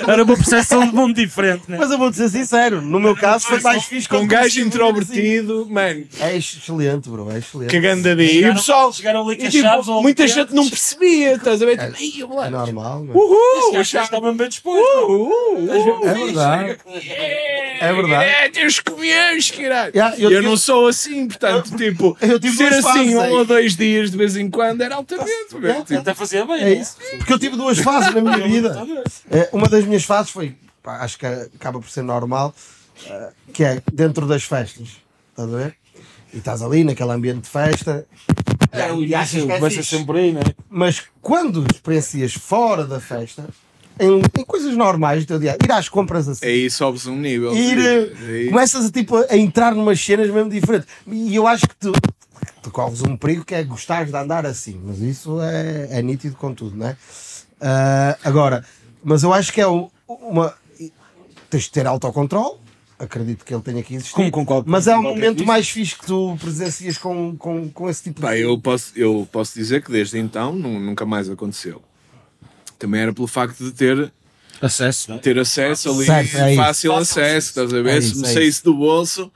[0.08, 1.78] Era uma percepção de mundo diferente, né?
[1.80, 4.64] Mas eu vou-te ser sincero, no meu caso foi mais fixe Com um gajo o
[4.68, 6.24] introvertido, mano, assim.
[6.24, 7.72] É excelente, bro, é excelente.
[7.72, 8.48] cagando a dia.
[8.48, 11.34] E o pessoal, chegaram ali com e, as tipo, chaves ao muita gente não percebia,
[11.36, 11.78] estás a ver?
[11.78, 13.16] Tipo, "Ei, eu vou lá." É normal, mas...
[13.16, 13.70] Uhul!
[13.70, 15.04] Os gajos estavam bem dispostos.
[15.04, 15.70] Uhul!
[16.04, 16.78] É verdade.
[17.80, 18.24] É verdade.
[18.26, 19.92] É, tens comias, caralho.
[19.96, 23.32] Yeah, eu eu- não sou assim, portanto, tipo, eu tive ser assim fases um aí.
[23.32, 25.56] ou dois dias de vez em quando era altamente.
[25.56, 25.84] meu.
[25.84, 26.62] Tipo, Até fazia bem.
[26.62, 26.98] É isso.
[27.18, 28.88] Porque eu tive duas fases na minha vida.
[29.30, 32.54] Eh, Uma das minhas fases foi, pá, acho que acaba por ser normal,
[33.06, 34.90] eh, que é dentro das festas.
[35.32, 35.76] Estás a ver?
[36.34, 38.06] E estás ali naquele ambiente de festa.
[38.72, 39.84] É, o e achas que é fixe.
[39.98, 40.42] sempre aí, né?
[40.70, 43.46] Mas quando experiencias fora da festa,
[44.00, 46.46] em, em coisas normais do teu dia, ir às compras assim.
[46.46, 47.54] Aí sobes um nível.
[47.54, 50.88] ir, eh, Aí- começas a, tipo, a entrar numas cenas mesmo diferentes.
[51.06, 51.92] E eu acho que tu,
[52.64, 56.38] tu corres um perigo que é gostares de andar assim, mas isso é, é nítido
[56.38, 56.96] com tudo, não é?
[57.62, 58.66] Ah, agora,
[59.04, 60.54] mas eu acho que é um- uma.
[61.50, 62.56] Tens de ter autocontrole,
[62.98, 64.14] acredito que ele tenha que existir.
[64.14, 67.90] Como com qualquer- mas é um momento mais fixe que tu presencias com, com, com
[67.90, 68.42] esse tipo Pá, de.
[68.42, 71.82] eu posso, eu posso dizer que desde então nu- nunca mais aconteceu.
[72.80, 74.12] Também era pelo facto de ter,
[74.62, 75.18] Acesso.
[75.20, 77.98] ter acesso ali, Certo, é fácil acesso, estás a ver?
[77.98, 79.32] É se isso, me é saísse do bolso,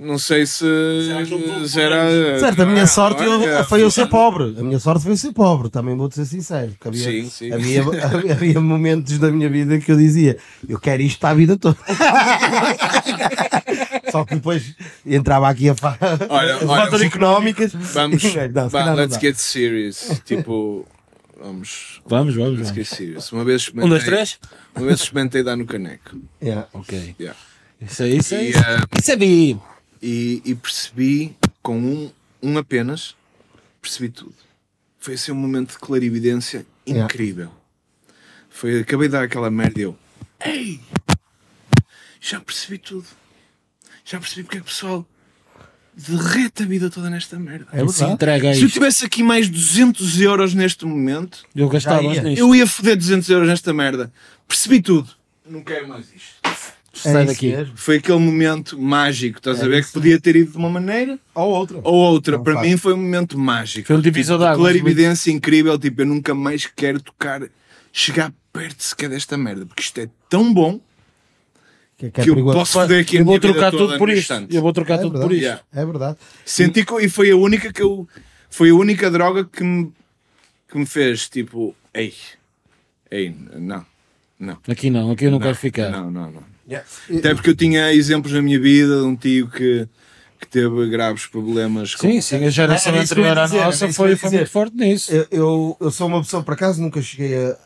[0.00, 0.64] não sei se,
[1.68, 2.38] se era.
[2.40, 4.54] Certo, a minha Ah, sorte eu- olha, foi eu ser pobre.
[4.58, 6.72] A minha sorte foi eu ser pobre, também vou-te ser sincero.
[6.80, 7.52] que havia, Sim, sim.
[7.60, 7.82] Havia,
[8.32, 11.76] havia momentos da minha vida que eu dizia: eu quero isto para a vida toda.
[14.10, 14.74] Só que depois
[15.06, 15.96] entrava aqui a fa...
[16.28, 17.72] Olha, económicas.
[17.74, 18.22] Vamos,
[18.72, 20.20] Não, let's get serious.
[20.24, 20.86] Tipo,
[21.40, 22.74] vamos, Vamos, vamos, let's vamos.
[22.74, 23.30] get serious.
[23.32, 24.38] Uma vez Um, dois, três?
[24.74, 26.16] uma vez experimentei dar no caneco.
[26.42, 26.66] Yeah.
[26.72, 27.14] Ok.
[27.20, 27.38] Yeah.
[27.80, 28.34] Isso é isso.
[28.34, 28.58] É E, isso.
[28.60, 29.58] ah, Isso é bi.
[30.02, 32.10] E, e percebi com um,
[32.42, 33.14] um apenas,
[33.80, 34.34] percebi tudo.
[34.98, 37.04] Foi assim um momento de clarividência Yeah.
[37.04, 37.52] incrível.
[38.48, 39.96] Foi, acabei de dar aquela merda e eu,
[40.44, 40.80] ei,
[42.20, 43.06] já percebi tudo.
[44.04, 45.06] Já percebi porque é que o pessoal
[45.94, 47.68] derrete a vida toda nesta merda.
[47.72, 52.32] É Se entrega Se eu tivesse aqui mais 200 euros neste momento, Eu gastava ia.
[52.38, 54.12] eu ia foder 200 euros nesta merda.
[54.48, 55.10] Percebi tudo.
[55.46, 56.39] Não quero mais isto.
[56.92, 57.48] Sai É daqui.
[57.48, 57.72] mesmo.
[57.76, 59.84] Foi aquele momento mágico, estás É a ver?
[59.84, 61.78] Que podia ter ido de uma maneira Ou outra.
[61.84, 62.36] ou outra.
[62.36, 62.68] Não Para faz.
[62.68, 63.86] mim foi um momento mágico.
[63.86, 65.78] Foi um divisor tipo, de águas, Clarividência incrível.
[65.78, 67.42] Tipo, eu nunca mais quero tocar,
[67.92, 69.64] chegar perto sequer desta merda.
[69.66, 70.80] Porque isto é tão bom
[71.96, 72.58] Que, é que é que eu perigoso.
[72.58, 74.20] posso foder aqui Eu vou trocar tudo por isto.
[74.20, 74.56] instante.
[74.56, 75.28] Eu vou trocar É tudo verdade.
[75.28, 75.42] por isto.
[75.44, 75.62] Yeah.
[75.72, 76.18] É verdade.
[76.44, 78.08] Senti que, e foi a única que eu.
[78.50, 79.92] Foi a única droga que me,
[80.68, 81.72] que me fez tipo.
[81.94, 82.12] Ei,
[83.10, 83.86] ei, não,
[84.40, 84.58] não.
[84.68, 85.88] Aqui não, aqui eu não, não, quero ficar.
[85.90, 86.50] Não, não, não.
[86.70, 86.86] Yeah.
[87.18, 89.88] Até porque eu tinha exemplos na minha vida de um tio que,
[90.38, 92.06] que teve graves problemas com.
[92.08, 95.12] Sim, sim, a geração ia anterior à nossa foi, foi muito forte nisso.
[95.12, 97.56] Eu, eu, eu sou uma pessoa, por acaso, nunca cheguei a,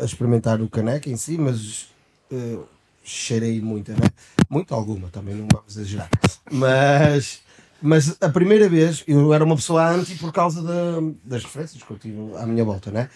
[0.00, 1.88] a- experimentar o caneco em si, mas
[2.30, 2.58] eh,
[3.02, 4.08] cheirei muita, né?
[4.48, 6.08] Muito alguma, também não vamos exagerar.
[6.48, 7.40] Mas,
[7.82, 11.90] mas a primeira vez eu era uma pessoa anti por causa da- das referências que
[11.90, 13.08] eu tive à minha volta, né?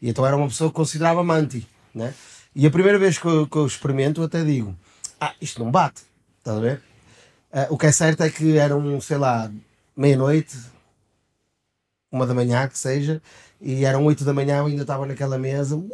[0.00, 2.14] E então era uma pessoa que considerava-me anti, né?
[2.58, 4.74] E a primeira vez que eu, que eu experimento, eu até digo:
[5.20, 6.00] Ah, isto não bate,
[6.38, 6.80] estás a ver?
[7.52, 9.50] Ah, o que é certo é que eram, sei lá,
[9.94, 10.56] meia-noite,
[12.10, 13.20] uma da manhã, que seja,
[13.60, 15.76] e eram 8 da manhã, eu ainda estava naquela mesa.
[15.76, 15.90] "Uou,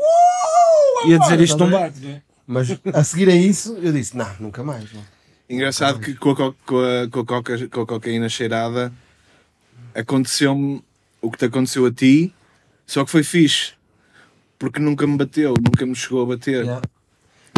[1.09, 2.23] Ia dizer agora", isto não bate, né?
[2.47, 4.93] Mas a seguir a isso, eu disse: não, nunca mais.
[4.93, 5.03] Não.
[5.51, 8.93] Engraçado que com a, co- com a- com a coca- com a cocaína cheirada
[9.95, 10.83] aconteceu-me
[11.21, 12.33] o que te aconteceu a ti,
[12.87, 13.73] só que foi fixe.
[14.63, 16.63] Porque nunca me bateu, nunca me chegou a bater.
[16.65, 16.83] Yeah.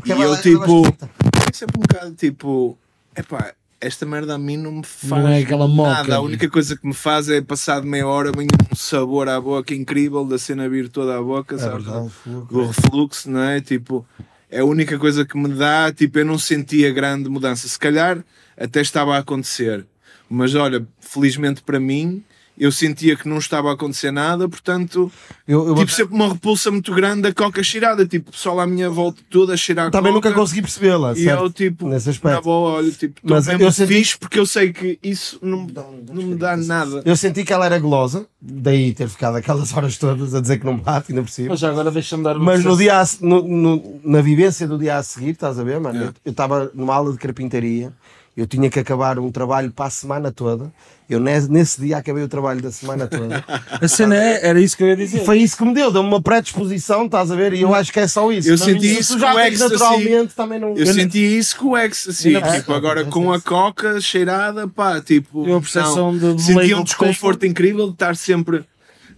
[0.06, 2.78] E é eu é tipo, é sempre um bocado tipo,
[3.14, 5.90] epá, esta merda a mim não me faz Não é aquela moca.
[5.90, 6.16] nada.
[6.16, 9.38] A única coisa que me faz é passar de meia hora, vem um sabor à
[9.38, 11.84] boca incrível da cena vir toda à boca, É sabes?
[11.84, 12.10] verdade,
[12.50, 13.60] o refluxo, não é?
[13.60, 14.06] Tipo,
[14.50, 17.68] é a única coisa que me dá, tipo, eu não sentia grande mudança.
[17.68, 18.24] Se calhar
[18.58, 19.84] até estava a acontecer,
[20.26, 22.24] mas olha, felizmente para mim,
[22.58, 25.10] eu sentia que não estava a acontecer nada, portanto,
[25.46, 28.88] Eu, eu tipo, sempre uma repulsa muito grande da coca cheirada, tipo, pessoal à minha
[28.88, 30.28] volta toda a cheirar também coca.
[30.30, 31.12] nunca consegui percebê-la.
[31.12, 31.42] E certo?
[31.42, 32.42] eu, tipo, Nesse na aspecto.
[32.44, 35.66] boa, olha, tipo, Mas eu senti- fixe porque eu sei que isso não,
[36.12, 37.02] não me dá nada.
[37.04, 40.64] Eu senti que ela era golosa, daí ter ficado aquelas horas todas a dizer que
[40.66, 41.48] não bate, ainda por cima.
[41.50, 44.78] Mas já agora deixa-me dar uma Mas no dia a no- no- na vivência do
[44.78, 46.00] dia a seguir, estás a ver, mano?
[46.00, 46.06] É.
[46.06, 47.92] Eu- Eu estava numa aula de carpintaria,
[48.36, 50.72] eu tinha que acabar um trabalho para a semana toda.
[51.08, 53.44] Eu nes- nesse dia acabei o trabalho da semana toda.
[53.80, 55.20] A cena é, era isso que eu ia dizer.
[55.22, 57.52] E foi isso que me deu, deu-me uma predisposição, estás a ver?
[57.52, 58.48] E eu acho que é só isso.
[58.48, 59.72] Eu Não- senti se isso tu com já o ecstasy.
[59.74, 60.74] naturalmente também não.
[60.76, 64.00] Eu senti isso com o ecstasy, Ainda- tipo, É, agora é, com é, a coca
[64.00, 68.16] cheirada, pá, tipo, Eu a percepção não, de- de senti um desconforto incrível de estar
[68.16, 68.64] sempre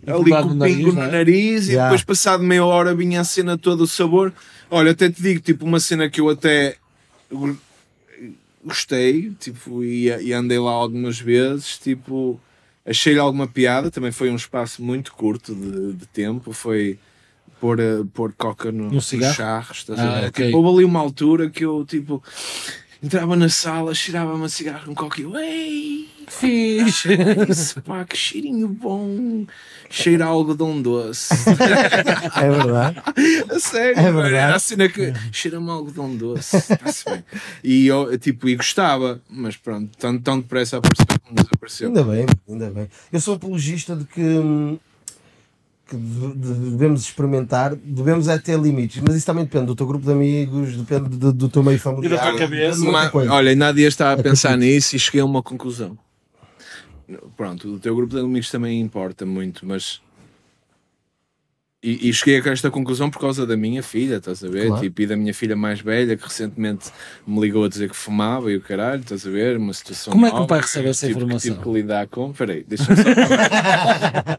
[0.07, 1.11] ali com o no nariz, pingo no é?
[1.11, 1.89] nariz e Yeah.
[1.91, 4.33] depois passado meia hora vinha a cena toda o sabor.
[4.71, 6.75] Olha, até te digo, tipo, uma cena que eu até
[8.67, 12.41] gostei, tipo, e, e andei lá algumas vezes, tipo,
[12.85, 16.99] achei-lhe alguma piada, também foi um espaço muito curto de, de tempo, foi
[17.61, 19.35] pôr, eh, pôr coca no, No nos cigarro?
[19.35, 20.29] charros, estás Ah, a ver?
[20.29, 20.47] ok.
[20.47, 22.23] Tipo, houve ali uma altura que eu, tipo,
[23.03, 27.11] entrava na sala, cheirava-me a cigarro com coca e eu, ei, Fixe.
[27.49, 29.47] isso, pá, que cheirinho bom,
[29.89, 31.33] cheira a algodão doce.
[32.37, 33.03] É verdade.
[33.49, 34.35] A sério, É verdade.
[34.35, 36.57] era a cena que cheira-me algodão doce.
[36.57, 37.25] Está-se bem.
[37.63, 41.89] E eu, tipo, e gostava, mas pronto, tão, tão depressa apareceu como desapareceu.
[41.89, 42.89] Ainda bem, ainda bem.
[43.13, 44.79] Eu sou apologista de que, hum,
[45.89, 49.87] que de- de- devemos experimentar, devemos é ter limites, mas isso também depende do teu
[49.87, 52.13] grupo de amigos, depende do, do teu meio familiar.
[52.13, 52.81] E da tua cabeça.
[52.83, 55.97] Uma- olha, ainda há dias estava a pensar nisso e cheguei a uma conclusão.
[57.37, 60.01] Pronto, o teu grupo de amigos também importa muito, mas.
[61.83, 64.67] E, e cheguei a esta conclusão por causa da minha filha, estás a ver?
[64.69, 64.83] Claro.
[64.83, 66.91] Tipo, e da minha filha mais velha que recentemente
[67.27, 69.57] me ligou a dizer que fumava e o caralho, estás a ver?
[69.59, 70.11] Uma situação.
[70.13, 71.53] Como é que o pai recebe essa que- informação?
[71.53, 72.33] Tive que lidar com.
[72.33, 73.03] Peraí, deixa-me só.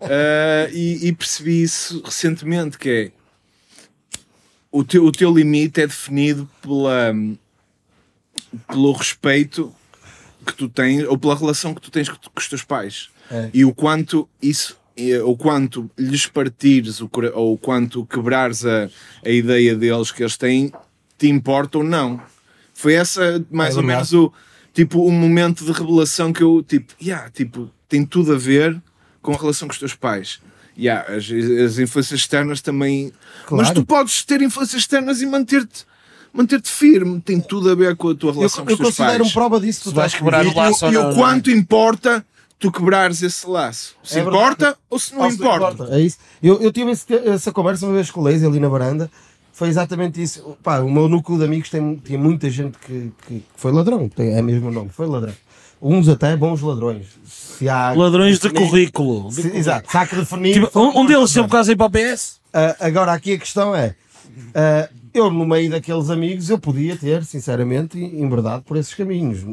[0.09, 3.11] Ah, e, e percebi isso recentemente: que é.
[4.71, 7.13] O teu, o teu limite é definido pela,
[8.67, 9.73] pelo respeito
[10.45, 13.49] que tu tens ou pela relação que tu tens com, com os teus pais É.
[13.53, 14.77] e o quanto isso
[15.25, 18.89] o quanto lhes partires o, ou o quanto quebrares a,
[19.25, 20.71] a ideia deles que eles têm
[21.17, 22.19] te importa ou não
[22.73, 24.31] foi essa mais É ou menos o
[24.73, 28.81] tipo um momento de revelação que eu tipo yeah, tipo tem tudo a ver
[29.21, 30.39] com a relação com os teus pais
[30.77, 33.11] yeah, as, as influências externas também
[33.51, 33.73] mas Claro.
[33.75, 35.85] tu podes ter influências externas e manter-te
[36.33, 38.89] manter-te firme tem tudo a ver com a tua Eu, relação com eu os teus
[38.97, 39.83] considero pais um prova disso.
[39.85, 41.15] Tu vais quebrar o laço e não, o não é?
[41.15, 42.23] quanto importa
[42.59, 43.95] tu quebrares esse laço.
[44.03, 44.37] Se É verdade.
[44.43, 45.87] importa ou se não Ou se importa.
[45.95, 46.17] É isso.
[46.41, 49.09] Eu, eu tive esse- essa conversa uma vez com o Leise ali na varanda.
[49.53, 50.55] Foi exatamente isso.
[50.63, 54.07] Pá, o meu núcleo de amigos tem, tinha muita gente que, que foi ladrão.
[54.07, 55.33] Tem, é mesmo o nome, foi ladrão.
[55.81, 57.05] Uns até bons ladrões.
[57.25, 59.31] Se há, Ladrões de currículo.
[59.31, 59.89] se- exato.
[59.91, 60.53] Se há que definir.
[60.53, 62.39] Tipo, um, um deles teve quase a ir para o PS.
[62.53, 63.95] Ah, agora aqui a questão é.
[64.55, 69.45] ah, eu, no meio daqueles amigos, eu podia ter, sinceramente, embordado por esses caminhos.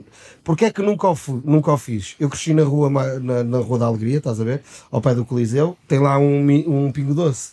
[0.42, 2.14] Porque é que nunca o, nunca o fiz?
[2.20, 4.62] Eu cresci na rua, na, na Rua da Alegria, estás a ver?
[4.90, 7.52] Ao pé do Coliseu, tem lá um, um pingo doce.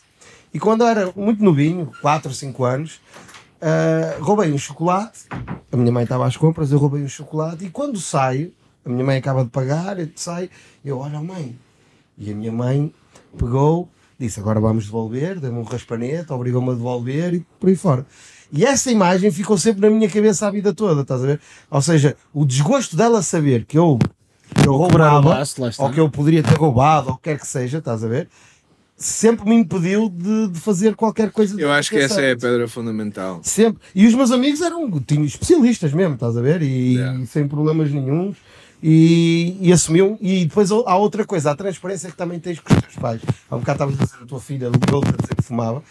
[0.54, 3.00] E quando eu era muito novinho, 4 ou 5 anos,
[3.62, 5.28] ah, roubei um chocolate.
[5.72, 7.66] A minha mãe estava às compras, eu roubei um chocolate.
[7.66, 8.52] E quando saio,
[8.84, 10.50] a minha mãe acaba de pagar, eu saio,
[10.84, 11.56] eu olho, mãe.
[12.18, 12.92] E a minha mãe
[13.38, 13.88] pegou,
[14.22, 18.06] disse: Agora vamos devolver, deu-me um raspanete, obrigou-me a devolver e por aí fora.
[18.54, 21.40] E essa imagem ficou sempre na minha cabeça a vida toda, estás a ver?
[21.70, 23.98] Ou seja, o desgosto dela saber que eu,
[24.56, 25.70] que eu roubava, está.
[25.84, 28.28] ou que eu poderia ter roubado, ou o que quer que seja, estás a ver?
[28.98, 31.60] Sempre me impediu de, de fazer qualquer coisa.
[31.60, 33.40] Eu acho que essa é a pedra fundamental.
[33.42, 33.82] Sempre.
[33.96, 36.62] E os meus amigos eram tinham especialistas mesmo, estás a ver?
[36.62, 37.26] E Yeah.
[37.26, 38.38] sem problemas nenhums.
[38.84, 40.18] E, e assumiam.
[40.22, 43.22] E depois há outra coisa, a transparência que também tens com os teus pais.
[43.50, 45.84] Há um bocado estavas a dizer a tua filha ligou a dizer que fumava.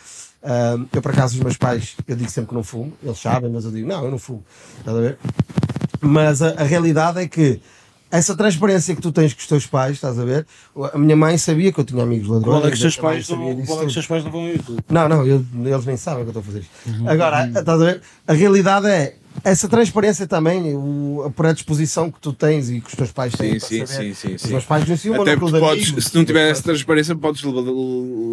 [0.42, 3.50] Ahm, eu, por acaso, os meus pais, eu digo sempre que não fumo, eles sabem,
[3.50, 4.42] mas eu digo, não, eu não fumo.
[4.78, 5.18] Estás a ver?
[6.00, 7.60] Mas a, a realidade é que
[8.10, 10.46] essa transparência que tu tens com os teus pais, estás a ver?
[10.92, 12.58] A minha mãe sabia que eu tinha amigos ladrões.
[12.58, 14.06] Qual é que os teus minha mãe pais não, disso qual é que os teus
[14.06, 14.78] pais não vão ao YouTube?
[14.88, 16.70] Não, não, eu- eles nem sabem que eu estou a fazer isto.
[16.88, 17.08] Uhum.
[17.08, 18.00] Agora, estás a ver?
[18.26, 22.94] A realidade é essa transparência também, o, a predisposição que tu tens e que os
[22.94, 23.58] teus pais têm.
[23.58, 24.14] Sim, para sim, saber.
[24.14, 24.50] sim, sim, Os sim.
[24.50, 26.04] meus pais conheciam Até porque podes, amigos.
[26.06, 27.62] se não tiver essa transparência, podes levar,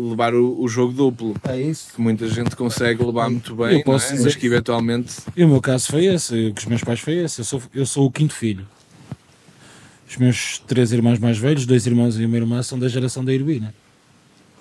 [0.09, 1.35] levar o, o jogo duplo.
[1.47, 1.93] É isso.
[1.95, 4.15] Que muita gente consegue levar muito bem, Eu posso não é?
[4.17, 5.13] dizer- mas que eventualmente.
[5.35, 7.39] E o meu caso foi esse, o que os meus pais foi esse.
[7.41, 8.65] Eu sou, eu sou o quinto filho.
[10.09, 13.33] Os meus três irmãos mais velhos, dois irmãos e uma irmã, são da geração da
[13.33, 13.73] Irvina.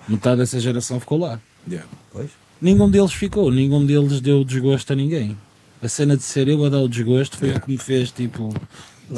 [0.07, 1.39] Metade dessa geração ficou lá.
[1.69, 1.87] Yeah.
[2.11, 2.29] Pois.
[2.61, 5.37] Nenhum deles ficou, nenhum deles deu desgosto a ninguém.
[5.81, 8.53] A cena de ser eu a dar o desgosto foi o que me fez, tipo,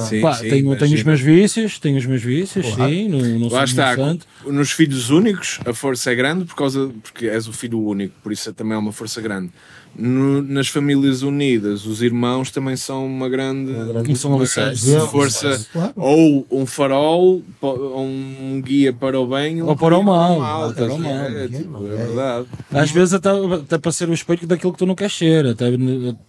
[0.07, 2.91] Sim, pá, sim, tenho, tenho os meus vícios, tenho os meus vícios, Claro.
[2.91, 4.27] sim, não, não sou Lá muito está, santo.
[4.45, 8.31] nos filhos únicos a força é grande por causa, porque és o filho único, por
[8.31, 9.51] isso também é uma força grande.
[9.95, 14.99] No- nas famílias unidas, os irmãos também são uma grande, grande- São uma grande Sim,
[15.07, 15.93] força, claro.
[15.97, 20.95] ou um farol, ou um guia para o bem, Ou para o mal, estás para
[20.95, 21.13] o mal.
[21.13, 22.05] É, tipo, é É.
[22.05, 22.47] verdade.
[22.71, 25.65] Às vezes até, até para ser o espelho daquilo que tu não queres ser, até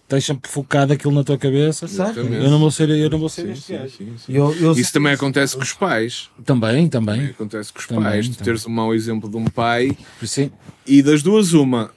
[0.07, 1.85] tens sempre focado aquilo na tua cabeça.
[1.85, 2.43] Exatamente.
[2.43, 3.89] Eu não vou ser, eu não vou ser Sim, este sim, gajo.
[3.97, 4.33] sim, sim.
[4.33, 6.29] Eu- eu- Isso também acontece com os pais.
[6.43, 7.29] Também, Também também.
[7.29, 8.27] acontece com os Também, pais.
[8.27, 8.45] Tu também.
[8.45, 10.51] teres um mau exemplo de um pai Sim,
[10.85, 11.91] e das duas, uma,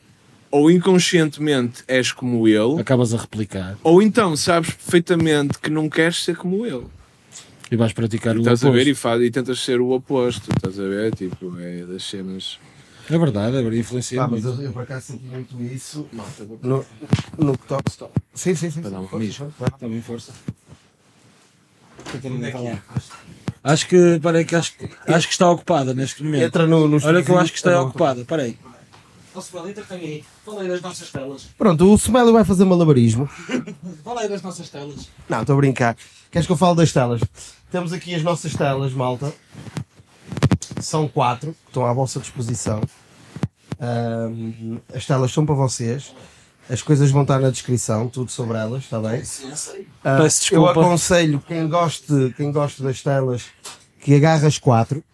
[0.56, 6.22] ou inconscientemente és como ele, acabas a replicar ou então sabes perfeitamente que não queres
[6.22, 6.86] ser como ele.
[7.72, 8.72] e vais praticar E o estás oposto.
[8.72, 10.48] a ver e, faz, e tentas ser o oposto.
[10.54, 11.12] Estás a ver?
[11.12, 12.58] Tipo, é das cenas.
[13.10, 14.60] É verdade, é verdade, influencia Ah, mas muito.
[14.60, 16.06] eu, eu por acaso senti muito isso
[16.62, 16.84] no,
[17.36, 17.90] no que toca.
[18.32, 18.80] Sim, sim, sim.
[18.80, 19.46] Para dar um Força, mijo.
[19.80, 20.32] Também força.
[23.62, 26.44] Acho que, peraí, que acho, que- acho que está ocupada neste momento.
[26.44, 28.56] Entra no, nos Olha que eu acho que está Tá ocupada, peraí.
[29.34, 30.24] Nossa, entretanto aí.
[30.44, 31.48] Falei das nossas telas.
[31.58, 33.28] Pronto, o Smiley vai fazer malabarismo.
[34.04, 35.08] Falei das nossas telas.
[35.28, 35.96] Não, estou a brincar.
[36.30, 37.20] Queres que eu fale das telas?
[37.70, 39.32] Temos aqui as nossas telas, malta.
[40.80, 42.80] São quatro que estão à vossa disposição.
[43.80, 46.14] Ahm, as telas são para vocês.
[46.68, 49.22] As coisas vão estar na descrição, tudo sobre elas, está bem?
[50.02, 53.44] Peço eu aconselho quem goste, quem goste das telas
[54.00, 55.04] que agarre as quatro,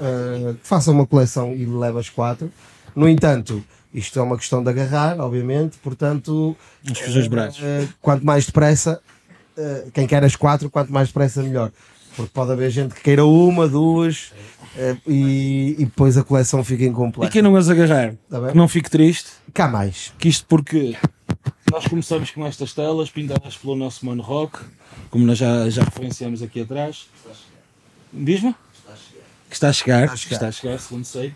[0.00, 2.50] ah, que faça uma coleção e leve as quatro.
[2.98, 3.64] No entanto,
[3.94, 6.56] isto é uma questão de agarrar, obviamente, portanto,
[7.62, 9.00] eh, quanto mais depressa,
[9.56, 11.70] eh, quem quer as quatro, quanto mais depressa melhor.
[12.16, 14.32] Porque pode haver gente que queira uma, duas
[14.76, 17.30] eh, e, e depois a coleção fica E incompleta.
[17.30, 20.12] quem não as agarrar, Tá não fique triste, Cá mais.
[20.18, 20.96] que isto porque
[21.70, 24.58] nós começamos com estas telas pintadas pelo nosso mano Rock,
[25.10, 27.06] como nós já, já referenciamos aqui atrás.
[28.12, 28.52] Diz-me?
[29.48, 30.28] Que está a chegar, Está a chegar.
[30.28, 31.32] que está a chegar, segundo sei.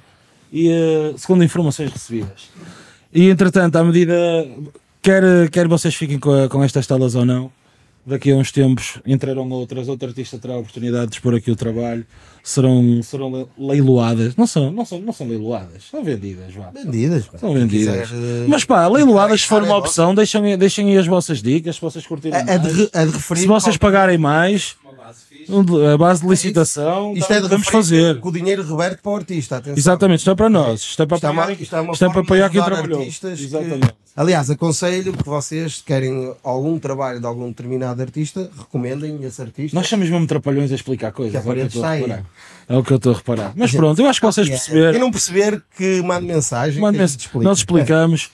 [0.52, 2.50] E eh, segundo informações recebidas.
[3.12, 4.14] E entretanto, à medida,
[5.00, 7.50] quer, quer vocês fiquem com, a- com estas telas ou não,
[8.04, 11.56] daqui a uns tempos entrarão outras, outro artista terá a oportunidade de expor aqui o
[11.56, 12.04] trabalho,
[12.42, 16.70] serão, serão le- leiloadas, não são, não, são, não são leiloadas, são vendidas, vá.
[16.70, 17.26] Vendidas.
[17.28, 17.38] pá.
[17.38, 18.10] São vendidas.
[18.10, 21.40] Quiser, eh, Mas pá, leiloadas se for é uma opção, deixem, deixem aí as vossas
[21.42, 22.62] dicas, se vocês curtirem de, mais.
[22.62, 23.40] de referir.
[23.40, 24.74] Se vocês pagarem mais,
[25.48, 28.20] um a base de licitação, Isto é de referir fazer.
[28.20, 29.56] que o dinheiro reverte para o artista.
[29.56, 29.76] Atenção.
[29.76, 31.92] Exatamente, isto é para nós, isto é para Isto é uma, apoiar, isto é uma
[31.92, 33.00] isto é para forma apoiar de quem trabalhou.
[33.00, 33.94] artistas que- Exatamente.
[34.14, 39.74] Aliás, aconselho que vocês que querem algum trabalho de algum determinado artista, recomendem esse artista.
[39.74, 41.32] Nós somos mesmo trapalhões a explicar coisas.
[41.32, 42.00] Que a é o que eu parede estou a está aí.
[42.02, 42.30] reparar.
[42.68, 43.52] É o que eu estou a reparar.
[43.56, 44.98] Mas pronto, eu acho que vocês É, Quem perceberam.
[45.00, 46.78] não perceber, que mande mensagem.
[46.78, 47.44] Mande que a mens- gente explica.
[47.48, 48.30] Nós explicamos.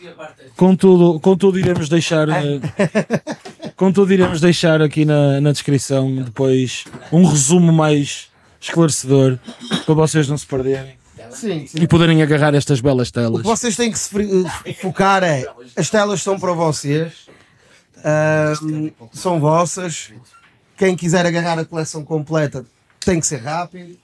[0.56, 2.26] Contudo, contudo iremos deixar.
[3.78, 8.28] contudo, iremos deixar aqui na, na descrição depois um resumo mais
[8.60, 9.38] esclarecedor
[9.86, 10.98] para vocês não se perderem
[11.30, 11.78] Sim, sim.
[11.80, 13.40] e poderem agarrar estas belas O telas.
[13.42, 14.10] que vocês têm que se
[14.66, 15.46] eh, focar é
[15.76, 17.28] as telas são para vocês,
[19.12, 20.10] são vossas.
[20.76, 22.64] Quem quiser agarrar a coleção completa
[23.00, 23.96] tem que ser rápido.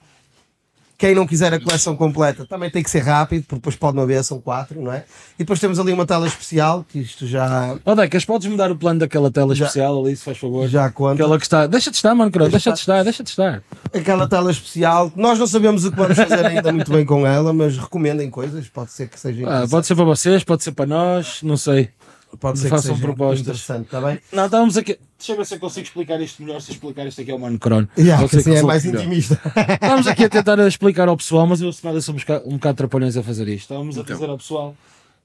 [0.97, 4.05] Quem não quiser a coleção completa também tem que ser rápido, porque depois pode não
[4.05, 5.05] haver, são quatro, não é?
[5.35, 8.71] E depois temos ali uma tela especial, que isto já, Oh, Decas, podes me dar
[8.71, 10.69] o plano daquela tela Já- especial ali, se faz favor?
[10.69, 11.15] já conta.
[11.15, 11.67] Aquela que está.
[11.67, 13.63] Deixa de estar, mano, deixa de estar, deixa de estar.
[13.93, 17.53] Aquela tela especial, nós não sabemos o que vamos fazer ainda muito bem com ela,
[17.53, 20.87] mas recomendem coisas, pode ser que seja Ah, pode ser para vocês, pode ser para
[20.87, 21.91] nós, não sei.
[22.39, 23.41] Pode ser que façam seja propostas.
[23.41, 24.19] interessante, está bem?
[24.33, 24.99] Não, estávamos aqui.
[25.19, 26.61] Deixa eu ver se eu consigo explicar isto melhor.
[26.61, 27.89] Se eu explicar isto aqui ao Mano Crono.
[27.99, 29.01] Yeah, assim que é mais melhor.
[29.01, 29.41] intimista.
[29.75, 32.77] Estávamos aqui a tentar explicar ao pessoal, mas eu semana somos um bocado, um bocado
[32.77, 33.63] trapalhões a fazer isto.
[33.63, 34.77] Estávamos a dizer ao pessoal.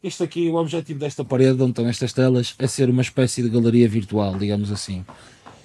[0.02, 3.50] Isto aqui, o objetivo desta parede, onde estão estas telas, é ser uma espécie de
[3.50, 5.04] galeria virtual, digamos assim.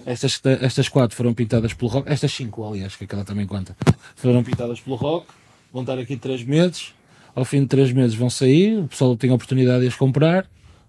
[0.05, 3.77] Estas, estas quatro foram pintadas pelo Rock, estas cinco, aliás, que aquela também conta,
[4.16, 5.27] foram pintadas pelo Rock,
[5.73, 6.93] vão estar aqui três meses,
[7.35, 10.47] ao fim de três meses vão sair, o pessoal tem a oportunidade de as comprar,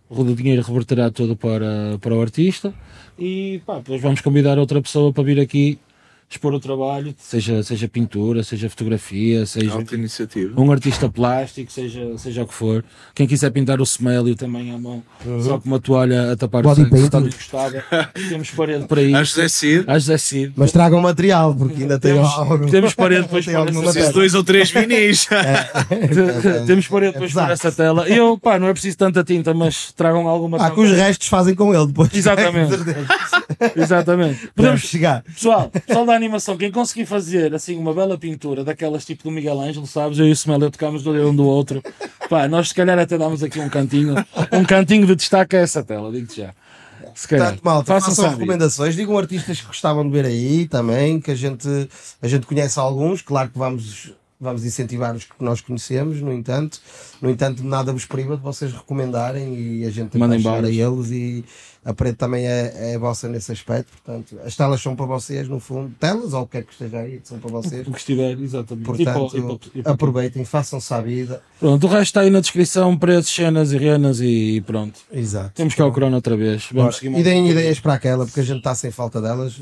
[0.10, 2.74] o dinheiro reverterá todo para, para o artista.
[3.18, 5.80] E pá, depois vamos convidar outra pessoa para vir aqui
[6.30, 10.60] expor o trabalho, seja, seja pintura, seja fotografia, seja Alta iniciativa.
[10.60, 12.84] um artista plástico, seja, seja o que for.
[13.14, 15.02] Quem quiser pintar o Smélio também à mão,
[15.42, 17.84] só com uma toalha a tapar Body o sangue, gostava.
[18.30, 19.16] Temos parede para isso.
[19.16, 19.84] A José Cid.
[19.88, 20.54] A José Cid.
[20.56, 22.70] Mas tragam material, porque ainda tem Temos- algo.
[22.70, 25.28] temos parede Tem para alguma essa- dois ou três vinis.
[26.68, 27.46] Temos parede depois Exato.
[27.46, 28.10] para essa tela.
[28.10, 31.28] E eu, pá, não é preciso tanta tinta, mas tragam alguma Ah, que os restos
[31.28, 32.10] fazem com ele depois.
[32.14, 32.74] Exatamente.
[33.76, 34.48] Exatamente.
[34.48, 35.24] Podemos Podemos, chegar.
[35.24, 39.60] pessoal, pessoal da animação, quem conseguir fazer assim uma bela pintura daquelas tipo do Miguel
[39.60, 40.18] Ângelo, sabes?
[40.20, 41.82] Eu e o Smell tocámos do um do outro.
[42.30, 44.16] Pá, nós se calhar até damos aqui um cantinho,
[44.52, 46.54] um cantinho de destaque a essa tela, digo-te já.
[47.14, 47.48] Se calhar.
[47.48, 51.36] Portanto, malta, Façam façam recomendações, digam artistas que gostavam de ver aí também, que a
[51.36, 51.68] gente,
[52.22, 56.82] a gente conhece alguns, claro que vamos, vamos incentivar os que nós conhecemos, no entanto,
[57.22, 60.70] no entanto, nada vos priva de vocês recomendarem e a gente tentar Mandem chegar a
[60.70, 61.46] eles e
[61.86, 65.60] a Preto também é, é vossa nesse aspecto, portanto, as telas são para vocês, no
[65.60, 67.88] fundo, telas ou o que quer que esteja aí, são para vocês.
[67.88, 68.86] O que estiver, exatamente.
[68.86, 71.42] Portanto, E para- e para- e para- aproveitem, façam-se à vida.
[71.60, 75.00] Pronto, o resto está aí na descrição, preços, cenas e renas e pronto.
[75.14, 75.52] Exato.
[75.54, 76.68] Temos cá o Corona outra vez.
[76.72, 79.62] Vamos Ora, seguir e deem ideias para aquela, porque a gente está sem falta delas.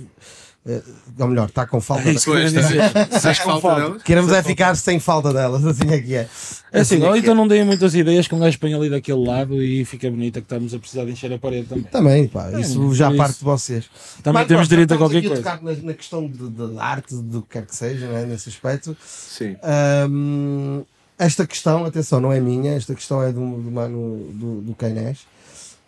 [0.66, 0.82] Eh,
[1.20, 2.22] Ou melhor, está com falta É delas.
[2.22, 3.20] isso que eu ia dizer.
[3.20, 4.00] Faz falta dela?
[4.00, 6.20] Queremos é ficar sem falta delas, assim é que é.
[6.20, 7.36] É assim, Assim é que então é.
[7.36, 10.46] não deem muitas ideias que um gajo põe ali daquele lado e fica bonita que
[10.46, 11.84] estamos a precisar de encher a parede também.
[11.84, 13.18] Também, pá, isso já É, isso.
[13.18, 13.86] parte de vocês.
[14.24, 15.44] Também Mas, temos pronto, direito a qualquer aqui coisa.
[15.44, 18.96] tocar na, na questão de, de arte, do que quer que seja, né, nesse aspecto.
[19.06, 19.58] Sim.
[19.62, 20.84] Ahm,
[21.20, 25.20] esta questão, atenção, não é minha, esta questão é do, do mano do, do Cainés,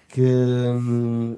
[0.09, 1.35] que hum,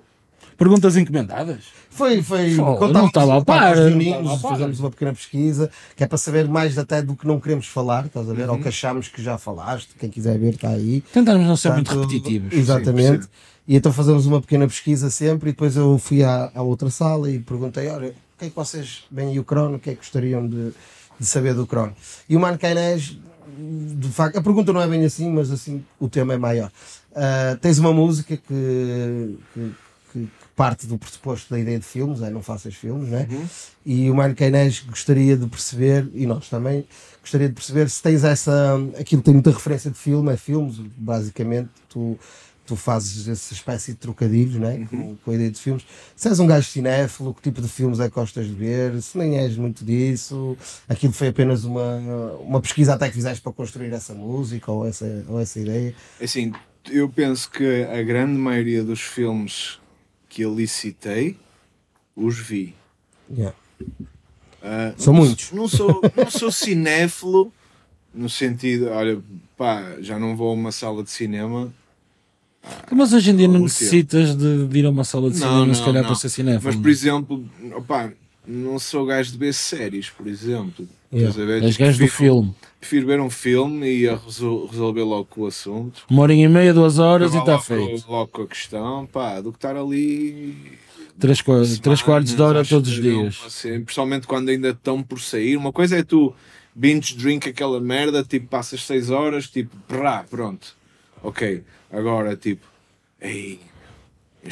[0.57, 1.65] Perguntas encomendadas?
[1.89, 2.55] Foi, foi.
[2.55, 4.51] Contámos- não estava a par, reunimos, estava a par.
[4.53, 8.05] fizemos uma pequena pesquisa, que é para saber mais até do que não queremos falar,
[8.07, 8.47] estás a ver?
[8.49, 8.55] Uhum.
[8.55, 11.01] Ou que achamos que já falaste, quem quiser ver está aí.
[11.13, 12.53] Tentarmos não ser muito repetitivos.
[12.53, 13.23] Exatamente.
[13.23, 13.29] Sim,
[13.67, 17.29] e então fazemos uma pequena pesquisa sempre e depois eu fui à, à outra sala
[17.29, 19.93] e perguntei, olha, o que é que vocês veem aí o crono, o que é
[19.93, 20.71] que gostariam de,
[21.19, 21.93] de saber do crono?
[22.29, 23.17] E o Mano Cainés,
[23.59, 26.71] de facto, a pergunta não é bem assim, mas assim o tema é maior.
[27.15, 29.71] Ah, tens uma música que- que
[30.57, 33.27] parte do pressuposto da ideia de filmes, é não faças filmes, né?
[33.85, 36.83] E o Mano Cainés gostaria de perceber, e nós também,
[37.21, 38.75] gostaria de perceber se tens essa.
[38.99, 42.17] Aquilo tem muita referência de filme, é filmes, basicamente, tu,
[42.65, 44.87] tu fazes essa espécie de trocadilhos né?
[44.89, 45.85] com, com a ideia de filmes.
[46.15, 48.99] Se és um gajo cinéfilo, que tipo de filmes é que gostas de ver?
[48.99, 50.57] Se nem és muito disso,
[50.89, 51.97] aquilo foi apenas uma,
[52.41, 55.93] uma pesquisa até que fizeste para construir essa música ou essa, ou essa ideia.
[56.19, 56.51] Assim,
[56.89, 59.79] eu penso que a grande maioria dos filmes
[60.37, 61.35] que eu licitei
[62.15, 62.75] os vi.
[63.27, 63.57] Yeah.
[64.61, 65.51] Ah, São não- muitos.
[65.51, 67.51] Não sou, não sou cinéfilo
[68.13, 69.19] no sentido, olha,
[69.57, 71.73] pá, já não vou a uma sala de cinema.
[72.91, 73.63] Mas hoje em dia não O quê?
[73.63, 76.09] necessitas de, de ir a uma sala de Não, cinema, não, se calhar, não.
[76.09, 76.63] para ser cinéfilo.
[76.65, 78.11] Mas, por exemplo, opá,
[78.45, 80.87] não sou gajo de ver séries, por exemplo.
[81.11, 81.29] Yeah.
[81.29, 81.63] Estás a ver?
[81.63, 82.55] És Tipo, gajo do prefiro- filme.
[82.79, 86.03] Prefiro ver um filme e a resol- resolver logo o assunto.
[86.09, 88.05] Uma horinha e meia, duas horas e está feito.
[88.09, 90.55] logo com a questão, pá, do que estar ali.
[91.19, 93.41] Três, qua- três quartos de hora todos os dias.
[93.45, 95.57] assim, principalmente quando ainda estão por sair.
[95.57, 96.33] Uma coisa é tu
[96.75, 100.75] binge drink aquela merda, tipo, passas 6 horas, tipo, prá, pronto.
[101.23, 102.65] Ok, agora tipo,
[103.19, 103.59] ei.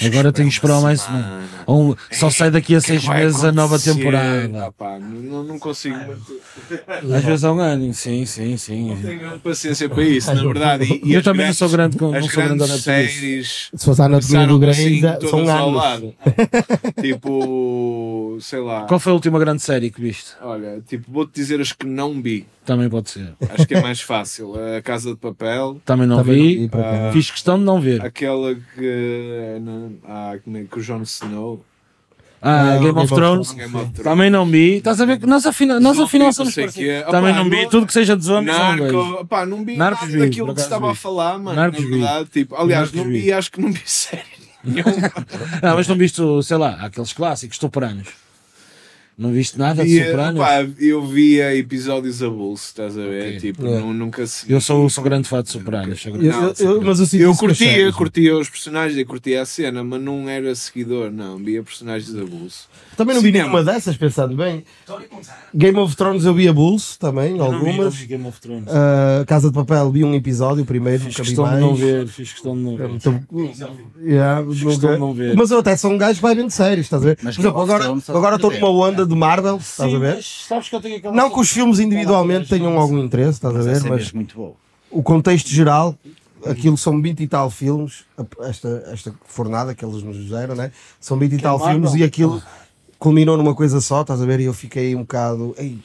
[0.04, 1.44] Agora tenho que esperar mais semana.
[1.68, 4.66] um- só sai daqui a que seis meses a nova temporada.
[4.68, 5.96] Ah, pá, não, não consigo.
[7.16, 8.90] Às vezes há um ano, sim, sim, sim.
[8.96, 10.86] Não tenho paciência para isso, na verdade.
[11.04, 13.86] E, e Eu também não sou grande com- as não sou grande grandes séries Se
[13.86, 15.76] fosse a anatomia do assim, Grey, são todas ao anos.
[15.82, 16.14] lado.
[17.02, 18.82] tipo, sei lá.
[18.84, 20.32] Qual foi a última grande série que viste?
[20.42, 22.46] Olha, tipo, vou-te dizer as que não vi.
[22.66, 23.34] Também pode ser.
[23.50, 24.54] Acho que é mais fácil.
[24.78, 26.70] A Casa de Papel, Também não Também não vi, vi.
[26.70, 27.14] por acaso.
[27.14, 28.02] Fiz questão de não ver.
[28.04, 29.58] aquela que.
[29.62, 31.64] não- Ah, como é que o Jon Snow.
[32.42, 33.52] Ah, Ah, Game of Thrones.
[33.54, 34.04] Game of Thrones.
[34.04, 34.76] Também não vi.
[34.78, 36.64] Estás a ver que nós afinal, nós Não afinal vi, somos não.
[37.12, 37.62] Também Opá, não vi.
[37.64, 38.98] não- Tudo que seja de zombies não vejo.
[39.12, 40.98] Narco, pá, não vi Narcos nada vi, daquilo por que estava a vi.
[41.00, 41.56] falar, mano.
[41.56, 41.92] Narcos na vi.
[41.94, 43.22] verdade, tipo, aliás, Narcos não vi.
[43.22, 44.24] vi, acho que não vi série
[44.64, 44.92] nenhuma.
[45.64, 48.10] Ah, mas não viste, sei lá, aqueles clássicos sopranos.
[49.18, 50.42] Não viste nada de Via- sopranos?
[50.42, 53.30] pá, eu via episódios avulso, estás a ver?
[53.30, 53.40] Ok.
[53.40, 53.80] Tipo, É.
[53.80, 54.52] nu- nunca se.
[54.52, 56.06] Eu sou, sou grande fã de sopranos.
[56.06, 57.00] Eu- fã eu- eu- mas
[57.38, 57.96] curtia, séries.
[57.96, 61.38] curtia os personagens e curtia a cena, mas não era seguidor, não.
[61.38, 62.68] Via personagens avulso.
[62.98, 63.50] Também não vi Cinema.
[63.52, 64.66] nenhuma dessas, pensando bem.
[65.54, 67.96] Game of Thrones eu vi a Bulls também, Eu não vi, não algumas.
[67.96, 68.66] vi Game of Thrones.
[68.68, 72.08] Ah, Casa de Papel vi um episódio, o primeiro, Fiz vi questão de não ver,
[72.08, 72.90] fiz questão de não ver.
[72.90, 73.24] Então,
[74.02, 75.36] yeah, questão nunca- de não ver.
[75.36, 77.18] Mas eu até sou um gajo que vai vendo séries, estás a ver?
[77.22, 80.22] Mas Por exemplo, agora agora estou numa onda de Marvel, estás a ver?
[80.24, 83.58] sabes que eu tenho aquela Não que os filmes individualmente tenham algum interesse, estás a
[83.58, 83.72] Mas ver?
[83.74, 84.54] essa é Mas mesmo muito boa.
[84.92, 85.96] o contexto geral,
[86.46, 88.06] aquilo são 20 e tal filmes,
[88.42, 90.72] esta, esta fornada que eles nos deram, né?
[91.00, 91.74] São 20 e tal Marvel?
[91.82, 92.42] filmes e aquilo.
[93.00, 94.40] culminou numa coisa só, estás a ver?
[94.40, 95.54] E eu fiquei um bocado.
[95.58, 95.78] Ei,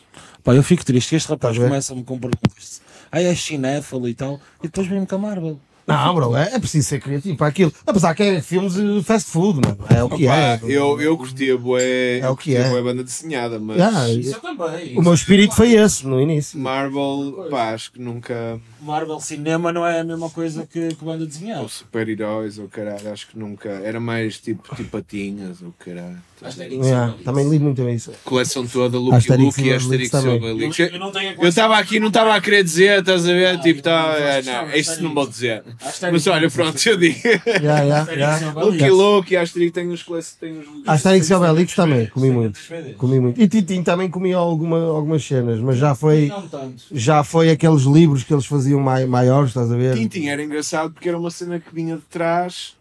[0.43, 1.69] Pá, eu fico triste que este rapaz Estás a ver?
[1.69, 2.81] começa-me com perguntas.
[3.13, 5.59] Aí é cinéfalo e tal, e depois vem-me com a Marvel.
[5.87, 7.73] Não, bro, é, é preciso ser criativo para aquilo.
[7.87, 9.79] Apesar que é filmes de fast food, mano.
[9.89, 10.61] É o que Pá, é.
[10.65, 12.69] eu, eu curtia bué, É o que é.
[12.69, 14.97] bué banda desenhada, mas Ah, Isso eu também.
[14.99, 16.59] o meu espírito foi esse no início.
[16.59, 18.61] Marvel, pá, acho que nunca.
[18.83, 21.63] Marvel cinema não é a mesma coisa que, que banda desenhada.
[21.63, 23.69] Ou super-heróis, ou caralho, acho que nunca.
[23.69, 26.19] Era mais tipo, tipo patinhas, ou caralho.
[26.43, 28.13] Yeah, também li muito isso.
[28.25, 30.83] Coleção toda, Lucky Asterix Luke e e Asterix Obelix e.
[31.39, 33.47] Eu, estava aqui, não estava a querer dizer, estás a ver?
[33.47, 35.63] Ah, tipo, tá, é, não, isto não vou dizer.
[35.81, 37.21] Asterix Mas olha, pronto, eu digo.
[37.61, 38.53] Yeah, yeah, yeah.
[38.53, 40.65] Lucky Luke e Asterix tem os coleções.
[40.87, 42.59] Asterix e Obelix também, comi muito.
[42.97, 43.41] Comi muito.
[43.41, 46.33] E Tintin também comi alguma, algumas cenas, mas já foi,
[46.91, 49.97] já foi aqueles livros que eles faziam mai, maiores, estás a ver?
[49.97, 52.77] Tintin era engraçado porque era uma cena que vinha de trás.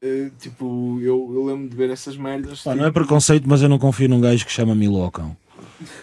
[0.00, 2.62] Eh, tipo, eu, eu lembro de ver essas merdas.
[2.62, 5.36] Pá, tipo, não é preconceito, mas eu não confio num gajo que chama Milocão.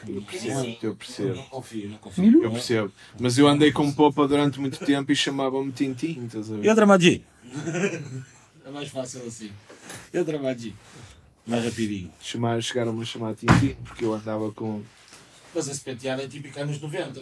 [0.07, 1.43] Eu percebo, eu percebo.
[1.49, 2.43] confio, não confio.
[2.43, 2.91] Eu percebo.
[3.19, 6.65] Mas eu andei com popa durante muito tempo e chamava-me Tintin, estás a ver?
[6.65, 7.23] E outra Magi?
[8.65, 9.51] é mais fácil assim.
[10.13, 10.73] E outra Magi?
[11.45, 12.11] Mais rapidinho.
[12.21, 14.81] Chamar, chegaram-me a chamar Tintin porque eu andava com.
[15.53, 17.21] Mas esse penteado é típico anos 90.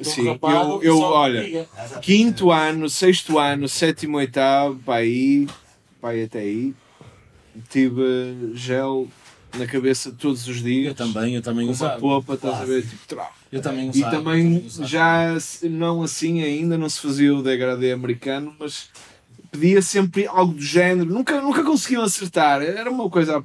[0.00, 1.68] Sim, eu, eu olha,
[2.00, 5.46] quinto ano, sexto ano, sétimo, oitavo, para aí,
[6.00, 6.74] para aí até aí,
[7.68, 9.06] tive gel
[9.56, 10.88] na cabeça todos os dias.
[10.88, 12.00] Eu também, eu também Com uma usava.
[12.00, 12.82] popa, estás a ver?
[12.82, 13.30] Tipo, trau.
[13.52, 14.16] Eu também E usava.
[14.16, 18.88] também, já não assim ainda, não se fazia o degradê americano, mas
[19.52, 21.10] pedia sempre algo do género.
[21.12, 23.40] Nunca, nunca conseguiam acertar, era uma coisa a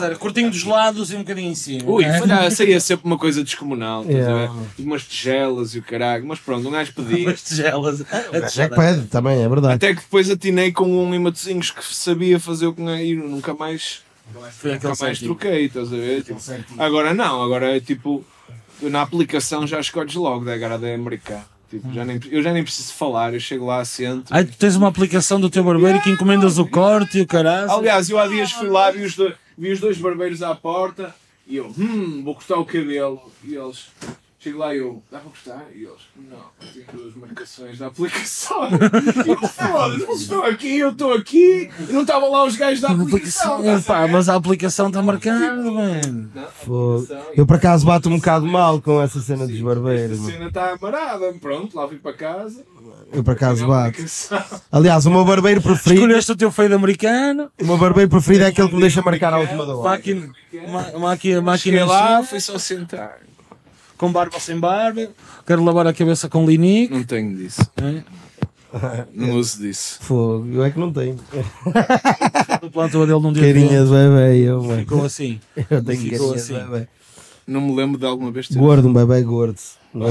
[0.00, 1.88] Mas curtinho dos lados e um bocadinho em cima.
[1.88, 2.18] Ui, é?
[2.18, 4.52] falhar, saía sempre uma coisa descomunal, estás a Yeah.
[4.52, 4.60] ver?
[4.76, 7.28] Tipo umas tigelas e o caralho, mas pronto, um gajo pedia.
[7.30, 8.00] As tigelas.
[8.32, 9.74] É que pede, também, é verdade.
[9.74, 13.52] Até que depois atinei com um limatozinhos que sabia fazer o que não e nunca
[13.52, 14.00] mais,
[14.52, 16.22] Foi nunca mais troquei, estás a ver?
[16.22, 16.38] Tipo,
[16.78, 18.24] agora não, agora é tipo,
[18.80, 21.44] na aplicação já escolhes logo da degradê americano.
[21.70, 24.34] Tipo, já nem, eu já nem preciso falar, eu chego lá, sento.
[24.34, 27.70] Aí tu tens uma aplicação do teu barbeiro que encomendas o corte e o caralho.
[27.70, 31.14] Aliás, eu há dias fui lá, vi os, dois, vi os dois barbeiros à porta
[31.46, 33.22] e eu, hum, vou cortar o cabelo.
[33.44, 33.86] E eles,
[34.40, 35.66] chego lá e eu, dá para cortar?
[35.74, 36.38] E eles, não,
[36.72, 38.68] tenho duas marcações da aplicação.
[38.70, 42.80] E eu, foda-se, vocês estão aqui, eu estou aqui, e não estavam lá os gajos
[42.80, 43.56] da aplicação.
[43.56, 46.30] Aplicação, pá, mas a aplicação está marcando, mano.
[47.36, 50.26] Eu por acaso bato um bocado mal com essa cena dos barbeiros.
[50.26, 52.64] A cena está amarada, pronto, lá fui para casa.
[53.12, 54.02] Eu por acaso bato.
[54.72, 58.46] Aliás, o meu barbeiro preferido, Escolheste o teu feio americano, o meu barbeiro preferido é
[58.46, 59.90] aquele que me deixa marcar a última da hora.
[59.90, 60.32] máquina,
[60.98, 63.18] máquina, Cheguei máquina lá, lá, fui só sentar.
[64.00, 65.10] Com barba ou sem barba,
[65.46, 66.94] quero lavar a cabeça com linique.
[66.94, 68.02] Não tenho disso, né?
[69.12, 69.98] não uso disso.
[70.00, 71.18] Fogo, eu é que não tenho.
[72.62, 74.80] O plantou dele num dia Carinha de de bebê, eu, mano.
[74.80, 75.40] Ficou assim.
[75.70, 76.54] Eu tenho Ficou carinha assim.
[76.54, 76.88] de bebê.
[77.46, 78.58] Não me lembro de alguma vez ter.
[78.58, 79.56] Gordo, um bebê gordo.
[79.94, 80.10] é?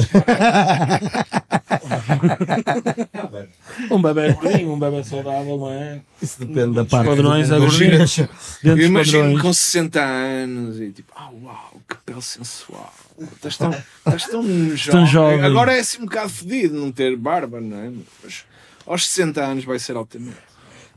[3.94, 6.02] Um bebê gordinho, um bebê saudável, não é?
[6.22, 7.08] Isso depende da parte.
[7.08, 7.98] padrões, é gordinho.
[8.00, 8.28] Dentro
[8.66, 12.92] Eu imagino com 60 anos e tipo, ah uau, que pele sensual.
[13.36, 14.44] Estás tão, estás tão
[14.76, 15.06] jovem.
[15.08, 15.42] jovem.
[15.44, 17.92] Agora é assim um bocado fedido não ter barba, não é?
[18.24, 18.46] Mas
[18.86, 20.38] aos 60 anos vai ser altamente.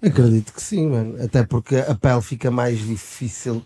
[0.03, 1.23] Acredito que sim, mano.
[1.23, 3.62] Até porque a pele fica mais difícil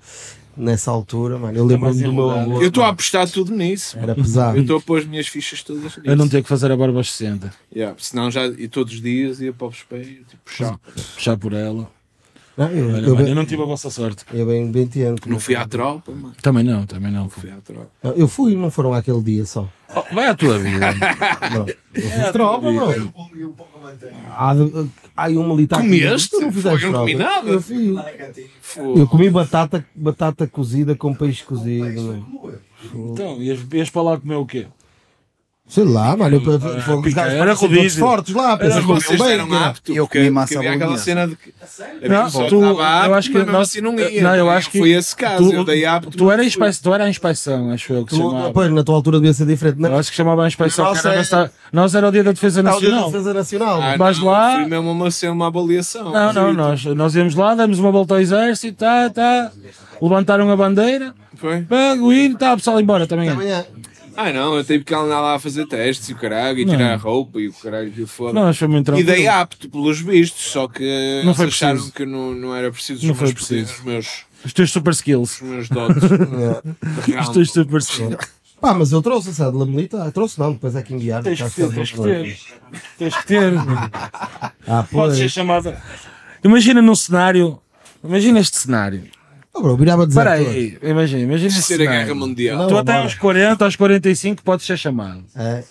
[0.56, 1.56] nessa altura, mano.
[1.56, 2.60] Eu lembro-me do meu avô.
[2.60, 3.98] Eu estou a apostar tudo nisso.
[3.98, 4.58] Era Eu pesado.
[4.58, 6.00] estou a pôr as minhas fichas todas nisso.
[6.04, 7.52] Eu não ter que fazer a barba aos 60.
[7.74, 10.78] Yeah, senão já e todos os dias ia para o espelho, tipo, chá.
[11.14, 11.90] Puxar por ela.
[12.56, 14.24] Não, eu, Olha, eu, mano, bem- eu não tive a vossa sorte.
[14.32, 15.20] eu bem 20 anos.
[15.26, 16.34] Não fui à tropa, mano.
[16.40, 17.28] Também não, também não.
[17.28, 17.90] Fui à tropa.
[18.02, 19.68] Não, Eu fui, não foram àquele dia só.
[19.94, 20.86] Oh, vai à tua vida.
[21.52, 21.66] Não.
[21.94, 22.88] Eu fiz tropa, não.
[24.30, 24.52] Há,
[25.16, 25.80] há aí um militar.
[25.80, 26.36] Comeste?
[26.38, 27.48] Não fizeste eu não comi nada.
[27.48, 27.60] Eu.
[27.60, 28.98] Fogo.
[28.98, 32.02] Eu comi batata, batata cozida com peixe cozido.
[32.02, 32.52] mano.
[32.94, 34.66] Então, ias, ias para lá comer o quê?
[35.68, 36.36] Sei lá, mano.
[36.36, 38.56] Eu, eu, eu, os gajos era todos fortes lá.
[38.56, 39.96] Pensas Mas que vocês bem, eram aptos.
[39.96, 41.52] Eu comi massa aquela cena de que
[42.08, 42.80] Não, tu- eu
[43.14, 44.22] acho que mas nós- assim não ia.
[44.22, 44.52] não, eu né?
[44.52, 45.50] acho que foi esse caso.
[45.50, 46.16] tu, eu dei apto.
[46.16, 46.82] tu, era mas inspe...
[46.84, 48.52] tu era a inspeção, acho eu que Tu- chamava.
[48.52, 49.82] Pois, na tua altura devia ser diferente.
[49.82, 50.84] Eu Não, acho que chamava a inspeção.
[50.84, 53.10] Nossa, que era é- Nós era o dia da defesa é o dia da nacional.
[53.10, 53.82] defesa nacional.
[53.82, 56.12] Ah, não, lá- Foi mesmo uma, ser uma avaliação.
[56.12, 59.50] Não, não, nós, nós íamos lá, damos uma volta ao exército, tá, tá,
[60.00, 61.62] levantaram a bandeira, Foi?
[61.62, 63.28] pega o hino, tá, o pessoal embora também.
[63.30, 63.66] Até é.
[64.16, 66.94] Ah, não, eu tive que andar lá a fazer testes e o caralho, e tirar
[66.94, 68.32] a roupa e o caralho, e o foda.
[68.32, 69.06] Não, foi muito E tranquilo.
[69.10, 71.92] dei apto pelos vistos, só que Não foi acharam preciso.
[71.94, 73.72] que não, não era preciso os Não meus, foi preciso.
[73.74, 75.40] os meus, Os teus super skills.
[75.40, 76.02] os meus dotes.
[77.20, 78.16] Os teus super skills.
[78.60, 80.10] Pá, mas eu trouxe a cédula militar.
[80.12, 81.22] Trouxe não, depois é que enviaram.
[81.22, 82.38] Tens que ter, tens que ter.
[82.98, 83.52] Tens que ter.
[84.66, 85.80] Ah, Pode ser chamada.
[86.42, 87.58] Imagina num cenário.
[88.02, 89.02] Imagina este cenário.
[89.56, 92.14] Oh, bro, virava Espera aí, imagina, imagina Terceira Guerra.
[92.14, 92.58] Mundial.
[92.58, 92.68] Não.
[92.68, 95.24] Tu até aos 40, aos 45 podes ser chamado.
[95.34, 95.62] É.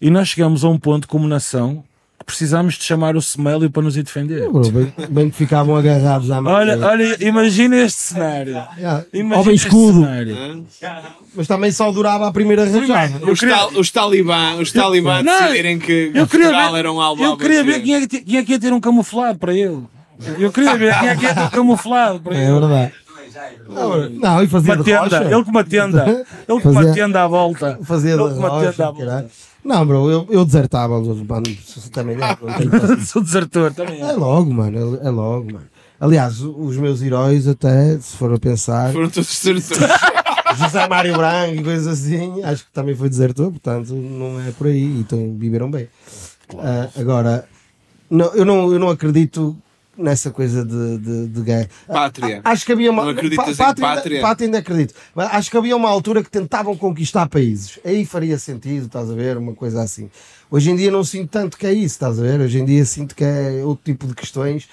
[0.00, 1.82] E nós chegamos a um ponto como nação
[2.18, 4.48] que precisamos de chamar o Semélio para nos ir defender.
[4.50, 6.52] Bro, bem, bem que ficavam agarrados à mão.
[6.52, 8.52] Olha, olha, imagina este cenário.
[8.76, 9.04] Yeah.
[9.12, 10.00] Imagina Homem este escudo.
[10.04, 10.66] cenário.
[11.34, 13.24] Mas também só durava a primeira rajada.
[13.30, 17.00] Os, tal, os talibã, os talibã Não, decidirem que Eu queria Portugal ver, era um
[17.00, 19.54] alvo eu queria ver quem é, que, quem é que ia ter um camuflado para
[19.54, 19.82] ele.
[20.38, 22.60] Eu queria ver quem é que ia ter um camuflado para É ele.
[22.60, 22.92] verdade.
[23.68, 25.24] Não, não, e fazia Uma de tenda, rocha.
[25.24, 27.78] ele com uma tenda, ele com uma tenda à volta.
[27.82, 29.06] Fazia de ele com uma rocha, tenda à volta.
[29.06, 29.28] caralho.
[29.64, 31.00] Não, bro, eu, eu desertava.
[31.00, 31.42] mano,
[31.92, 33.00] Também não.
[33.04, 34.00] Sou desertor também.
[34.00, 34.98] É logo, mano.
[35.02, 35.66] É é logo, mano.
[36.00, 39.98] Aliás, os meus heróis, até, se for a pensar, Foram todos desertores.
[40.56, 44.68] José Mário Branco e coisas assim, acho que também foi desertor, portanto, não é por
[44.68, 45.00] aí.
[45.00, 45.88] Então, viveram bem.
[46.58, 47.44] Ah, agora,
[48.10, 49.56] não, eu, não, eu não acredito
[49.98, 51.68] nessa coisa de, de, de guerra.
[51.86, 52.40] Pátria.
[52.44, 53.02] Acho que havia uma.
[53.04, 54.20] Não acreditas em pátria, pátria?
[54.20, 54.94] Pátria ainda acredito.
[55.14, 57.78] Mas acho que havia uma altura que tentavam conquistar países.
[57.84, 59.36] Aí faria sentido, estás a ver?
[59.36, 60.08] Uma coisa assim.
[60.50, 62.40] Hoje em dia não sinto tanto que é isso, estás a ver?
[62.40, 64.68] Hoje em dia sinto que é outro tipo de questões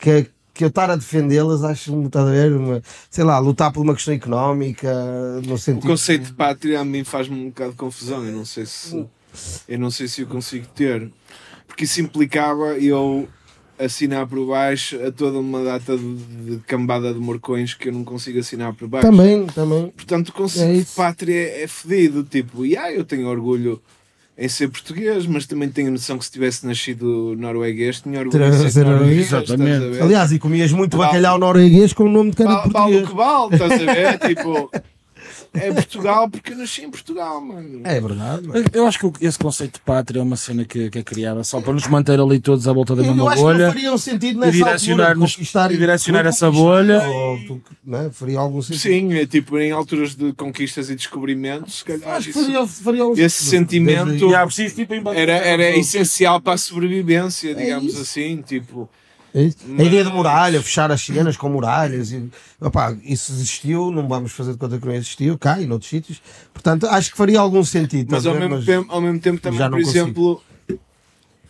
[0.00, 2.52] que, que eu estar a defendê-las, acho, estás a ver?
[2.54, 2.80] Uma,
[3.10, 4.90] sei lá, lutar por uma questão económica,
[5.44, 5.86] no O sentido.
[5.86, 8.24] conceito de pátria a mim faz-me um bocado de confusão.
[8.24, 9.06] Eu não sei se
[9.68, 11.10] eu não sei se eu consigo ter,
[11.66, 13.28] porque isso implicava eu
[13.78, 16.14] assinar por baixo a toda uma data de,
[16.56, 19.06] de cambada de morcões que eu não consigo assinar por baixo.
[19.06, 19.88] Também, também.
[19.96, 20.96] Portanto, o É conceito de isso.
[20.96, 22.22] pátria é fedido.
[22.24, 23.80] Tipo, yeah, eu tenho orgulho
[24.36, 28.48] em ser português, mas também tenho noção que se tivesse nascido norueguês, tinha orgulho Terá
[28.48, 29.32] em ser norueguês.
[29.34, 30.00] a Exatamente.
[30.00, 33.08] Aliás, e comias muito bacalhau norueguês com o nome de cara Vale, vale o português.
[33.08, 34.18] que vale, estás a ver?
[34.28, 34.70] tipo,
[35.54, 37.80] é Portugal porque eu nasci em Portugal, mano.
[37.84, 38.64] É verdade, mano.
[38.72, 41.60] Eu acho que esse conceito de pátria é uma cena que, que é criada só
[41.60, 43.68] para nos manter ali todos à volta da Eu, eu mesma acho que não bolha
[43.68, 47.02] faria um sentido e nessa direcionar, altura, conquistar e direcionar essa bolha.
[47.08, 47.38] ou
[47.84, 48.10] né?
[48.12, 48.80] Faria algum sentido.
[48.80, 52.66] Sim, é tipo em alturas de conquistas e descobrimentos, se calhar Acho que isso faria,
[52.66, 58.02] faria um esse sentimento- Desde- E tipo era, era essencial para a sobrevivência, digamos isso.
[58.02, 58.42] assim.
[58.42, 58.88] Tipo,
[59.34, 59.50] É.
[59.78, 62.28] A ideia de muralha, fechar as cenas com muralhas, e,
[62.60, 66.20] opá, isso existiu, não vamos fazer de conta que não existiu, cá e noutros sítios.
[66.52, 68.08] Portanto, acho que faria algum sentido.
[68.10, 68.48] mas a ao ver?
[68.48, 69.90] mesmo, tempo, ao mesmo tempo também, por consigo.
[69.90, 70.42] exemplo,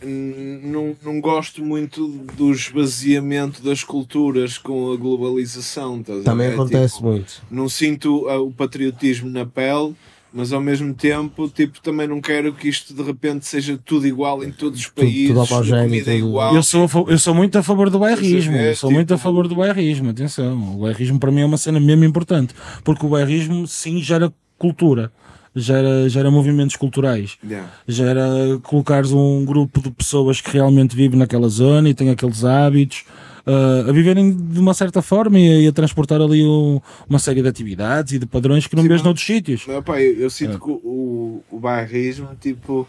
[0.01, 2.07] não, não gosto muito
[2.37, 6.01] do esvaziamento das culturas com a globalização.
[6.01, 6.53] a também ver?
[6.53, 7.41] acontece Tipo, muito.
[7.51, 9.93] não sinto ah, o patriotismo na pele,
[10.33, 14.43] mas ao mesmo tempo, tipo, também não quero que isto de repente seja tudo igual
[14.43, 16.55] em todos os países, tudo a homogéneo, comida é tudo- igual.
[16.55, 18.55] Eu sou, eu sou muito a favor do bairrismo.
[18.55, 20.09] É, Eu sou tipo- muito a favor do bairrismo.
[20.09, 22.53] Atenção, o bairrismo para mim é uma cena mesmo importante.
[22.83, 25.11] Porque o bairrismo sim gera cultura,
[25.55, 27.37] gera, gera movimentos culturais.
[27.43, 27.67] Yeah.
[27.87, 28.27] gera
[28.63, 33.03] colocares um grupo de pessoas que realmente vive naquela zona e tem aqueles hábitos
[33.45, 36.79] ah, a viverem de uma certa forma e a, e a transportar ali um-
[37.09, 39.65] uma série de atividades e de padrões que não Sim, vês noutros sítios.
[39.67, 40.29] Não, pá, eu, eu É.
[40.29, 42.87] sinto que o, o, o bairrismo, tipo,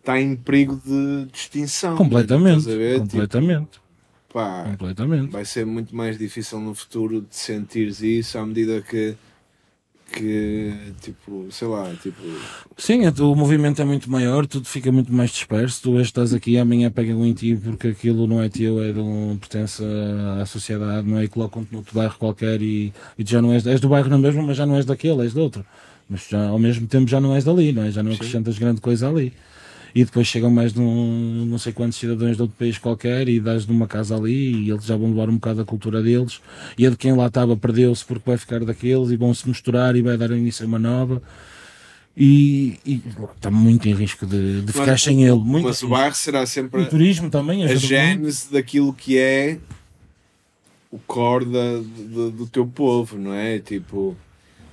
[0.00, 1.96] está em perigo de, de extinção.
[1.96, 2.64] Completamente?
[2.64, 3.80] Tipo, completamente,
[4.32, 5.30] pá, completamente.
[5.30, 9.14] vai ser muito mais difícil no futuro de sentires isso à medida que,
[10.12, 12.20] que tipo, sei lá, tipo,
[12.76, 15.82] Sim, é- o movimento é muito maior, tudo fica muito mais disperso.
[15.82, 18.98] Tu hoje estás aqui, amanhã pegam em ti porque aquilo não é teu, é de
[18.98, 19.82] um, pertence
[20.40, 21.24] à sociedade, não é?
[21.24, 24.18] E colocam-te noutro bairro qualquer e, e tu já não és, és do bairro na
[24.18, 25.64] mesma, mas já não és daquele, és de outro.
[26.08, 27.90] Mas já, ao mesmo tempo já não és dali, não é?
[27.90, 29.32] Já não acrescentas grande coisa ali.
[29.94, 33.40] E depois chegam mais de um, não sei quantos cidadãos de outro país qualquer e
[33.40, 36.40] dás numa casa ali e eles já vão levar um bocado a cultura deles
[36.78, 39.96] e a de quem lá estava perdeu-se porque vai ficar daqueles e vão se misturar
[39.96, 41.22] e vai dar início a uma nova
[42.16, 43.02] e, e
[43.34, 45.38] está muito em risco de, de ficar sem ele.
[45.38, 49.58] Muito mas o bairro será sempre o turismo também a gênese daquilo que é
[50.90, 53.58] o core da, do, do teu povo, não é?
[53.60, 54.16] Tipo,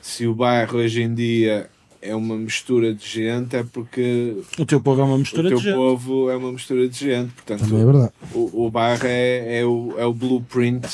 [0.02, 1.70] se o bairro hoje em dia
[2.08, 5.58] é uma mistura de gente, é porque O teu povo é uma o mistura teu
[5.58, 5.76] de gente.
[5.76, 7.32] povo é uma mistura de gente.
[7.34, 8.12] Portanto, Também é verdade.
[8.34, 10.86] o, o bairro é, é, o, é o blueprint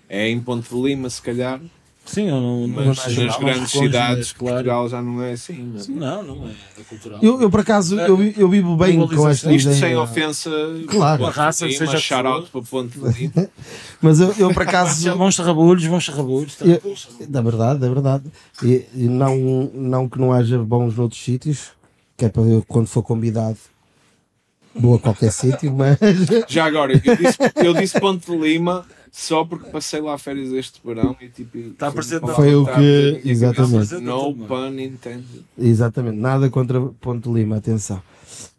[0.09, 1.61] É em Ponte de Lima, se calhar,
[2.05, 4.55] Sim, eu não, mas não- nas grandes cidades, claro.
[4.57, 5.53] Portugal já não é assim.
[5.62, 5.87] não é?
[6.01, 7.20] Não, não é, é cultural.
[7.23, 9.53] Eu, eu, por acaso, eu, vi- eu vivo bem com esta.
[9.53, 9.81] Isto ideia.
[9.81, 10.51] sem ofensa
[10.89, 11.24] Claro.
[11.27, 13.49] De raça, Lima, seja que shout out para Ponte de Lima.
[14.03, 15.09] Mas eu, eu por acaso.
[15.15, 16.57] Vão charrabulhos.
[16.57, 16.65] tá?
[16.65, 16.82] Eu-
[17.28, 18.24] Da verdade, da verdade.
[18.65, 21.69] E, e não, não que não haja bons noutros sítios,
[22.16, 23.59] que é para eu, quando for convidado,
[24.74, 25.98] boa a qualquer sítio, mas
[26.48, 30.80] Já agora, eu disse, eu disse Ponte de Lima só porque passei lá férias este
[30.84, 31.59] verão e tipo.
[31.76, 32.02] Tá a foi-
[32.34, 33.20] foi o tá- que.
[33.24, 33.94] Exatamente.
[33.97, 35.44] No pun intended.
[35.59, 38.01] Exatamente, nada contra Ponte de Lima, atenção.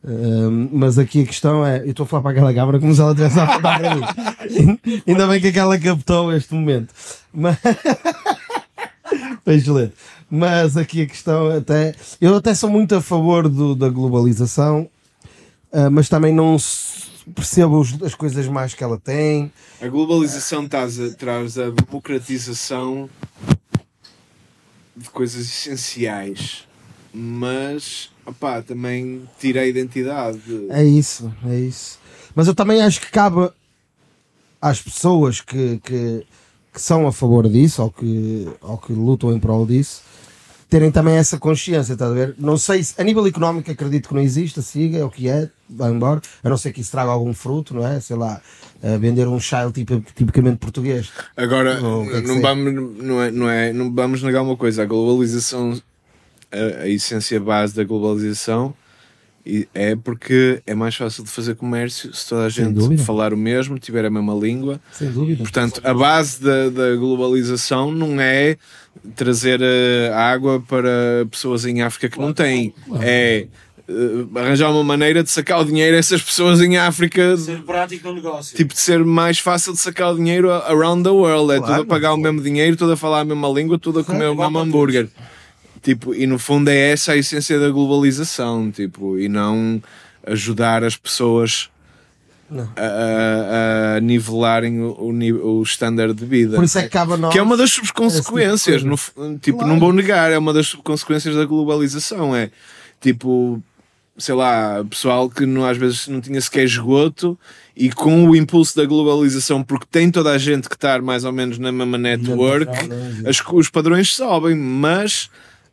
[0.06, 3.00] Ahm, mas aqui a questão é: eu estou a falar para aquela câmara como se
[3.02, 4.80] ela estivesse a apontar para mim.
[5.08, 6.94] Ainda bem que aquela captou este momento.
[7.34, 7.58] Mas.
[9.46, 9.94] Excelente.
[10.30, 11.94] Mas aqui a questão até.
[12.20, 14.88] Eu até sou muito a favor do- da globalização,
[15.72, 16.58] ah, mas também não
[17.34, 19.52] percebo as coisas mais que ela tem.
[19.82, 23.10] A globalização traz a, traz a democratização
[24.96, 26.68] de coisas essenciais,
[27.14, 30.68] mas opá, também tira a identidade.
[30.70, 32.00] É isso, é isso.
[32.36, 33.50] Mas eu também acho que cabe
[34.62, 36.26] às pessoas que, que,
[36.74, 40.04] que são a favor disso ou que, ou que lutam em prol disso
[40.72, 42.34] terem também essa consciência, estás a ver?
[42.40, 45.50] Não sei se a nível económico acredito que não exista, siga, é o que é,
[45.70, 48.00] vai embora, a não ser que isso traga algum fruto, não é?
[48.00, 48.42] Sei lá,
[48.82, 51.12] a vender um chá tipo, tipicamente português.
[51.36, 52.74] Agora, Não, o que é não, vamos,
[53.04, 55.78] não, é, não, é, não vamos negar uma coisa: a globalização,
[56.50, 58.74] a, a essência base da globalização
[59.46, 63.04] e- é porque é mais fácil de fazer comércio se toda a Sem gente dúvida.
[63.04, 64.80] falar o mesmo, tiver a mesma língua.
[64.92, 65.44] Sem dúvida.
[65.44, 68.58] Portanto, a base da, da globalização não é
[69.16, 73.48] trazer eh, água para pessoas em África que não têm, é
[73.88, 78.08] eh, arranjar uma maneira de sacar o dinheiro a essas pessoas em África Ser prático
[78.10, 78.56] no negócio.
[78.56, 81.52] tipo de ser mais fácil de sacar o dinheiro around the world.
[81.54, 84.00] É Claro, tudo a pagar o mesmo dinheiro, tudo a falar a mesma língua, tudo
[84.00, 85.10] a comer o mesmo hambúrguer.
[85.82, 89.82] Tipo, e no fundo é essa a essência da globalização, tipo, e não
[90.28, 91.70] ajudar as pessoas
[92.76, 96.56] a, a- a nivelarem o, o, ni- o standard de vida.
[96.58, 97.32] Por isso é que cabe nós.
[97.32, 99.04] Que é uma das tipo subconsequências, coisa.
[99.30, 99.74] no tipo, Claro.
[99.74, 102.36] não vou negar, é uma das subconsequências da globalização.
[102.36, 102.52] É
[103.00, 103.64] tipo,
[104.18, 107.40] sei lá, pessoal que não, às vezes não tinha sequer esgoto
[107.76, 111.32] e com o impulso da globalização, porque tem toda a gente que está mais ou
[111.32, 112.70] menos na mesma network,
[113.26, 115.30] as- os padrões sobem, mas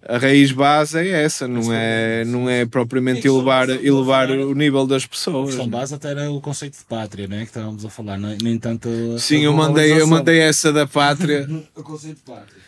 [0.09, 5.05] a raiz base é essa, não é, não é propriamente elevar, elevar o nível das
[5.05, 5.49] A pessoas.
[5.51, 7.41] questão base até era o conceito de pátria, né?
[7.41, 8.89] Que estávamos a falar, não- nem tanto.
[9.15, 11.47] a- Sim, a eu mandei, eu mandei essa da pátria.
[11.77, 12.63] O conceito de pátria.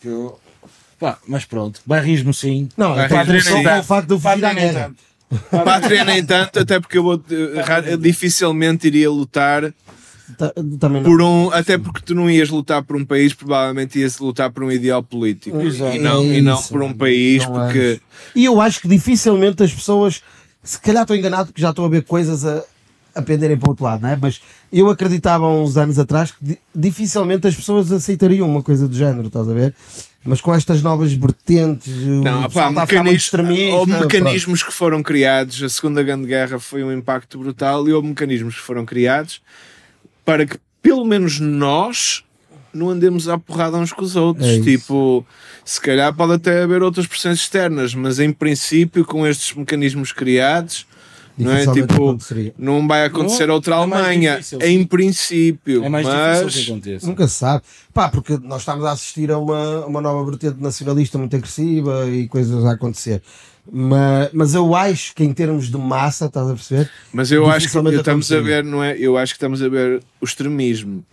[0.00, 0.38] Que eu-
[1.00, 2.68] Pá, mas pronto, bairrismo sim.
[2.76, 3.86] Não, é pátria só nem com o tanto.
[3.86, 4.96] facto de eu à Pátria nem tanto.
[5.64, 9.74] Pátria nem tanto, até porque eu vou, eh, ra- dificilmente iria lutar Ta-
[10.80, 11.10] Também não.
[11.10, 14.64] por um, até porque tu não ias lutar por um país, provavelmente ias lutar por
[14.64, 15.96] um ideal político Exato.
[15.96, 18.00] e não, É e não por um país, não porque
[18.34, 20.22] E eu acho que dificilmente as pessoas,
[20.62, 22.62] se calhar estou enganado porque já estou a ver coisas a,
[23.14, 24.16] a penderem para o outro lado, não é?
[24.20, 24.40] Mas
[24.72, 28.94] eu acreditava há uns anos atrás que di- dificilmente as pessoas aceitariam uma coisa do
[28.94, 29.74] género, estás a ver?
[30.24, 33.74] Mas com estas novas vertentes, não, o pá, pessoal está a ficar muito mecanis- extremista.
[33.76, 34.04] houve pronto.
[34.14, 38.54] mecanismos que foram criados, a Segunda Grande Guerra foi um impacto brutal e houve mecanismos
[38.54, 39.42] que foram criados
[40.24, 42.24] para que pelo menos nós
[42.72, 44.46] não andemos à porrada uns com os outros.
[44.46, 45.24] É tipo,
[45.64, 50.86] se calhar pode até haver outras pressões externas, mas em princípio, com estes mecanismos criados,
[51.36, 51.66] não é?
[51.66, 52.18] Tipo,
[52.58, 56.64] não vai acontecer Não, outra é mais Alemanha, difícil, em princípio, É mais mas difícil
[56.64, 57.06] que aconteça.
[57.06, 57.62] Nunca se sabe.
[57.92, 62.28] Pá, porque nós estamos a assistir a uma, uma nova vertente nacionalista muito agressiva e
[62.28, 63.22] coisas a acontecer.
[63.70, 66.90] Mas, mas eu acho que em termos de massa, estás a perceber?
[67.12, 68.96] Mas eu acho que estamos a ver, não é?
[68.98, 71.04] Eu acho que estamos a ver o extremismo,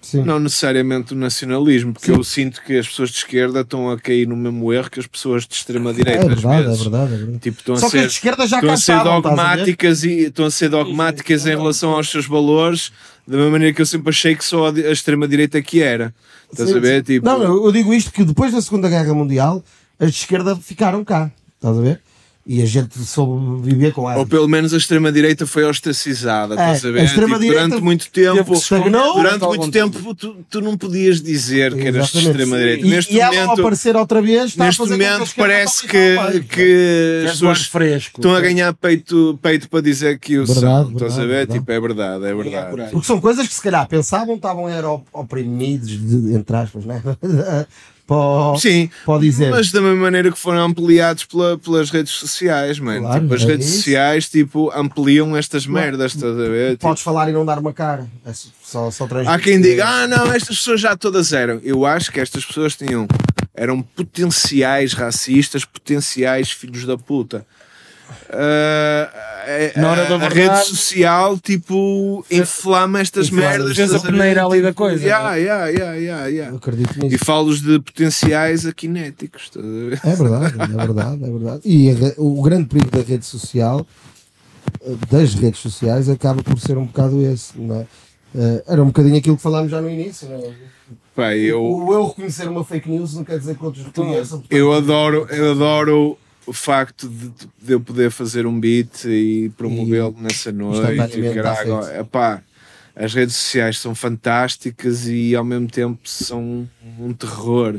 [0.00, 0.24] Sim.
[0.24, 4.26] não necessariamente o nacionalismo, porque eu sinto que as pessoas de esquerda estão a cair
[4.26, 6.82] no mesmo erro que as pessoas de extrema É às verdade, é vezes.
[6.82, 7.38] verdade, é verdade.
[7.38, 9.20] Tipo, estão Só a que as ser de esquerda já estão a ser estás a
[9.20, 12.90] dogmáticas e estão a ser dogmáticas em relação aos seus valores,
[13.28, 15.82] da mesma maneira que eu sempre achei que só a di- a extrema direita que
[15.82, 16.14] era.
[16.50, 16.96] Estás Sim, a ver?
[17.06, 17.12] sim.
[17.14, 19.62] Tipo, Não, eu eu digo isto que depois da Segunda Guerra Mundial,
[19.98, 22.00] as de esquerda ficaram cá, estás a ver?
[22.46, 24.26] E a gente soube viver com ou elas.
[24.28, 27.00] pelo menos a extrema direita foi ostracizada, estás É, a ver?
[27.00, 29.14] a extrema-direita Tipo, durante muito tempo, que Estagnou.
[29.14, 29.98] durante muito tempo.
[29.98, 32.28] tempo tu, tu não podias dizer que eras de Exatamente.
[32.30, 32.86] extrema direita.
[32.86, 35.10] E, Neste e ela ao momento, aparecer outra vez, está a neste fazer que a
[35.12, 38.20] momento esquerda parece que, que as Queres ar pessoas fresco.
[38.20, 40.92] estão a ganhar peito, peito para dizer que o Verdade, são.
[40.94, 41.36] Estás a verdade, ver?
[41.36, 41.58] verdade.
[41.60, 42.80] Tipo, é verdade, é por verdade.
[42.82, 42.90] aí.
[42.90, 47.00] Porque são coisas que se calhar pensavam estavam era op- oprimidos, de- entre aspas, né?
[48.10, 49.50] para, Sim, para dizer.
[49.50, 53.02] mas da mesma maneira que foram ampliados pela- pelas redes sociais, mano.
[53.02, 53.76] Claro, tipo, as é redes isso.
[53.76, 56.70] sociais tipo, ampliam estas merdas, estás a ver?
[56.72, 58.08] Tipo, Podes falar e não dar uma cara.
[58.26, 61.60] É só, só Há quem diga, ah não, estas pessoas já todas eram.
[61.62, 63.06] Eu acho que estas pessoas tinham,
[63.54, 67.46] eram potenciais racistas, potenciais filhos da puta.
[68.28, 69.29] Ah,
[69.76, 73.48] a- Na hora da a, rede social, tipo, inflama estas Inflama.
[73.50, 73.76] merdas.
[73.76, 76.56] Fez a peneira ali da coisa, Yeah, yeah, yeah, yeah, Eu yeah.
[76.56, 79.42] acredito E falo-os de potenciais a cinéticos.
[79.44, 80.00] estás a ver?
[80.04, 81.60] É verdade, é verdade, é verdade.
[81.64, 83.86] E a o grande perigo da rede social
[85.10, 87.86] das redes sociais acaba por ser um bocado esse, não é?
[88.34, 90.52] Eh, era um bocadinho aquilo que falámos já no início, não é?
[91.14, 94.38] Pá, eu, O eu reconhecer uma fake news não quer dizer que outros reconheçam.
[94.38, 96.18] portanto, eu adoro, eu adoro
[96.50, 97.28] o facto de,
[97.62, 100.92] de eu poder fazer um beat e promovê-lo nessa noite.
[101.16, 101.90] E, feito.
[102.00, 102.42] epá,
[102.96, 106.68] as redes sociais são fantásticas e ao mesmo tempo são
[106.98, 107.76] um terror.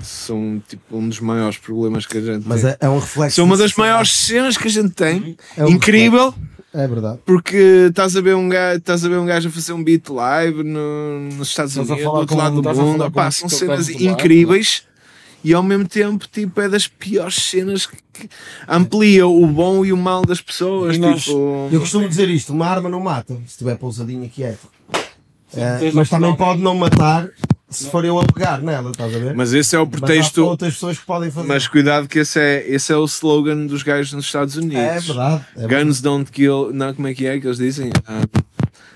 [0.00, 2.70] São tipo um dos maiores problemas que a gente Mas tem.
[2.70, 3.36] é, é um reflexo.
[3.36, 3.90] São uma da das sociedade.
[3.92, 5.36] maiores cenas que a gente tem.
[5.56, 6.34] É um Incrível.
[6.72, 7.18] É verdade.
[7.26, 10.08] Porque estás a ver um gajo, estás a ver um gajo a fazer um beat
[10.08, 13.04] live no- nos Estados Estás Unidos, do outro lado do mundo.
[13.04, 14.84] um são cenas lado, incríveis
[15.44, 18.28] e ao mesmo tempo tipo, é das piores cenas que
[18.68, 20.98] amplia o bom e o mal das pessoas.
[20.98, 24.66] Nós- tipo, Eu costumo dizer isto: uma arma não mata, se estiver pousadinha quieta.
[25.54, 27.28] É, tens mas no também pode não matar
[27.68, 29.34] se for eu a pegar nela, estás a ver?
[29.34, 30.44] Mas esse é o Mas há pretexto.
[30.44, 31.48] outras pessoas que podem fazer.
[31.48, 34.76] Mas cuidado que esse é, esse é o slogan dos gajos nos Estados Unidos.
[34.76, 35.44] é verdade.
[35.56, 35.84] É verdade.
[35.84, 36.70] Guns don't kill.
[36.72, 37.90] Não, como é que é que eles dizem?
[38.06, 38.20] Ah,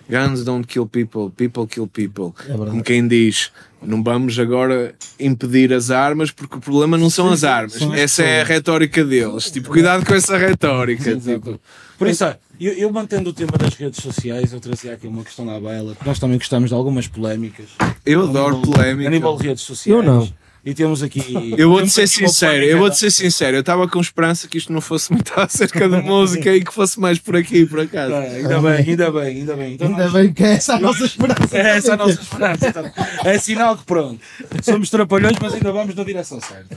[0.08, 2.32] guns don't kill people, people kill people.
[2.48, 3.50] É como quem diz,
[3.82, 7.74] não vamos agora impedir as armas porque o problema não são as armas.
[7.74, 9.50] são as essa é a retórica deles.
[9.50, 11.16] Tipo, cuidado com essa retórica.
[11.16, 11.60] tipo.
[11.98, 12.24] Por isso,
[12.60, 15.94] eu, eu mantendo o tema das redes sociais, eu trazia aqui uma questão à baila,
[15.94, 17.66] que nós também gostamos de algumas polémicas.
[18.04, 19.98] Eu adoro A nível de redes sociais.
[19.98, 20.28] Eu não.
[20.66, 21.54] E temos aqui.
[21.56, 24.80] Eu vou-te ser sincero, eu vou-te ser sincero, eu estava com esperança que isto não
[24.80, 28.12] fosse muito acerca de música e que fosse mais por aqui, por acaso.
[28.12, 29.74] Ah, ainda bem, ainda bem, ainda bem.
[29.74, 31.56] Então, Ainda nós- bem que é essa a nossa esperança.
[31.56, 32.68] é essa a nossa esperança.
[32.68, 32.90] então.
[33.24, 34.20] É sinal que pronto.
[34.62, 36.76] Somos trapalhões, mas ainda vamos na direção certa.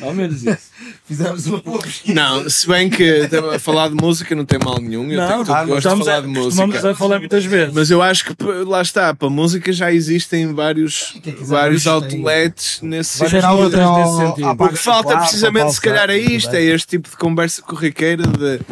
[0.00, 0.58] Ao menos isso.
[1.06, 2.12] Fizemos uma boa pesquisa.
[2.14, 5.52] Não, se bem que a falar de música não tem mal nenhum, eu tenho todo
[5.54, 6.90] ah, gosto de estamos falar a, de música.
[6.90, 7.74] a falar muitas vezes.
[7.74, 8.34] Mas eu acho que
[8.66, 13.50] lá está, para a música já existem vários, quiser vários outlets nesse Vai sentido.
[13.52, 14.62] outras ao- nesse sentido.
[14.64, 18.24] O que falta quarto, precisamente se calhar é isto, é este tipo de conversa corriqueira
[18.26, 18.64] de, de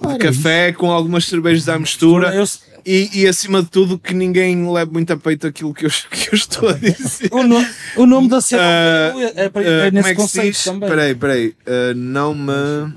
[0.00, 2.44] Ora, café com algumas cervejas à mistura Eu-
[2.84, 6.28] e, e acima de tudo que ninguém leve muito a peito aquilo que eu, que
[6.30, 7.28] eu estou a dizer.
[7.32, 10.26] o, no- o nome da cena Ah, é, para- Ah, é nesse é que se
[10.26, 10.64] conceito diz?
[10.64, 10.88] também.
[10.88, 11.54] Peraí, peraí.
[11.66, 12.94] Ah, não me.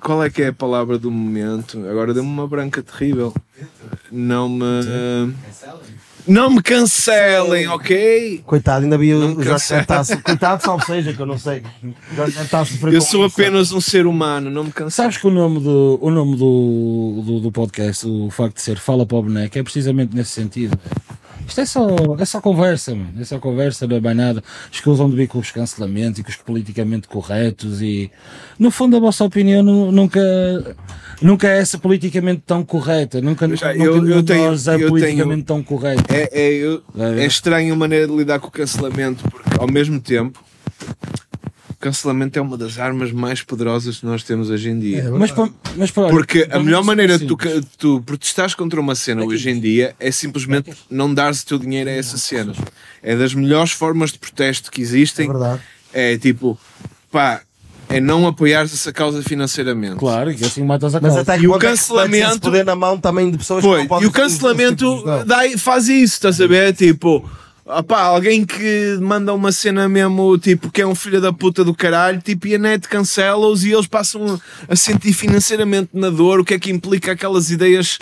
[0.00, 1.84] Qual é que é a palavra do momento?
[1.88, 3.34] Agora deu-me uma branca terrível.
[4.12, 4.64] Não me.
[6.26, 8.42] Não me cancelem, ok?
[8.46, 11.38] Coitado, ainda vi Não o Jorge deve estar a Coitado, salve seja, que eu não
[11.38, 11.62] sei.
[11.82, 13.34] O Jorge deve estar a sofrer Eu sou isso.
[13.40, 14.90] apenas um ser humano, não me cancelem.
[14.90, 18.78] Sabes que o nome do, o nome do, do, do podcast, o facto de ser
[18.78, 20.78] Fala para o Boneco, é precisamente nesse sentido.
[21.50, 21.86] Isto é só,
[22.18, 23.12] é só conversa, mano.
[23.20, 24.42] É só conversa, não é nada.
[24.70, 28.08] Escusam de vir com os cancelamentos e com os politicamente corretos e,
[28.56, 30.20] no fundo, a vossa opinião nu- nunca,
[31.20, 33.20] nunca é essa politicamente tão correta.
[33.20, 36.04] Nunca, nunca eu- eu tenho- nós é eu politicamente tão correto.
[36.08, 40.00] É, é, eu- é estranho a maneira de lidar com o cancelamento, porque ao mesmo
[40.00, 40.42] tempo.
[41.80, 45.10] O cancelamento é uma das armas mais poderosas que nós temos hoje em dia.
[45.12, 45.48] Mas, pa-
[45.78, 47.38] mas para, Porque a melhor maneira de tu,
[47.78, 51.88] tu protestares contra uma cena hoje em dia é simplesmente não dares o teu dinheiro
[51.88, 52.52] a essa cena.
[53.02, 55.26] É das melhores formas de protesto que É existem.
[55.26, 55.62] verdade.
[55.90, 56.58] É tipo,
[57.10, 57.40] pá,
[57.88, 59.96] é não apoiares essa causa financeiramente.
[59.96, 61.22] Claro, que assim matas a Mas causa.
[61.32, 63.64] até que E o é que cancelamento- pode esse poder na mão também de pessoas
[63.64, 65.24] que não podem E o cancelamento Não.
[65.24, 66.74] dá, faz isso, estás a ver?
[66.74, 67.26] Tipo,
[67.78, 71.74] opá, alguém que manda uma cena mesmo, tipo, que é um filho da puta do
[71.74, 76.44] caralho, tipo, e a net cancela-os e eles passam a sentir financeiramente na dor o
[76.44, 77.98] que é que implica aquelas ideias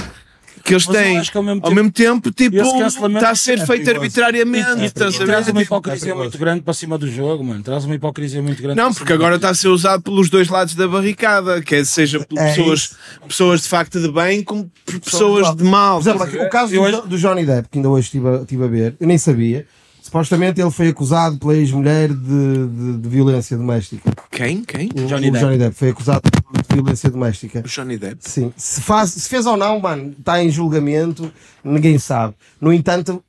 [0.62, 1.18] que eles têm.
[1.18, 3.90] acho que ao mesmo ao mesmo tempo, tipo, está a ser é feito perigoso.
[4.22, 6.22] arbitrariamente, E- a e traz uma Tipo, hipocrisia perigoso.
[6.24, 7.62] muito grande para cima do jogo, mano.
[7.62, 8.76] Traz uma hipocrisia muito grande.
[8.76, 12.20] Não, para porque agora está a ser usado pelos dois lados da barricada, quer seja
[12.20, 16.01] por É pessoas, pessoas de facto de bem, como por pessoas de mal.
[16.02, 18.68] Por exemplo, o caso do, do Johnny Depp, que ainda hoje estive a, estive a
[18.68, 19.66] ver, eu nem sabia.
[20.09, 24.10] Supostamente ele foi acusado pela ex-mulher de, de, de violência doméstica.
[24.30, 24.64] Quem?
[24.64, 24.89] Quem?
[24.89, 25.44] O Johnny o Depp.
[25.44, 27.62] Johnny Depp foi acusado de violência doméstica.
[27.62, 28.16] O Johnny Depp.
[28.20, 28.51] Sim.
[28.56, 31.30] Se, faz, se fez ou não, mano, está em julgamento,
[31.62, 32.35] ninguém sabe.
[32.59, 33.22] No entanto,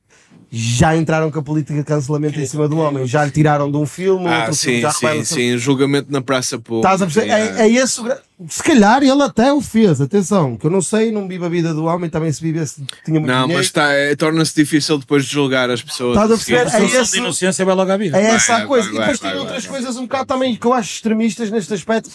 [0.51, 3.05] já entraram com a política de cancelamento em cima do homem.
[3.05, 5.57] Já lhe tiraram de um filme, Ah, outro filme sim, já sim, vai- sim.
[5.57, 6.87] Julgamento na praça pública.
[6.93, 7.59] Estás a perceber?
[7.59, 8.19] É, é esse o gra-
[8.49, 11.73] Se calhar ele até o fez, atenção, que eu não sei, não vivo a vida
[11.73, 13.57] do homem, também se vivesse tinha muito Não, dinheiro.
[13.61, 16.11] mas tá, é, torna-se difícil depois de julgar as pessoas.
[16.15, 16.75] Estás a perceber?
[16.75, 18.17] A É esse- de inocência vai logo à vida.
[18.17, 18.87] É essa Vai, a coisa.
[18.87, 20.93] vai, e depois vai, tem vai, outras vai, coisas um bocado também que eu acho
[20.95, 22.09] extremistas neste aspecto.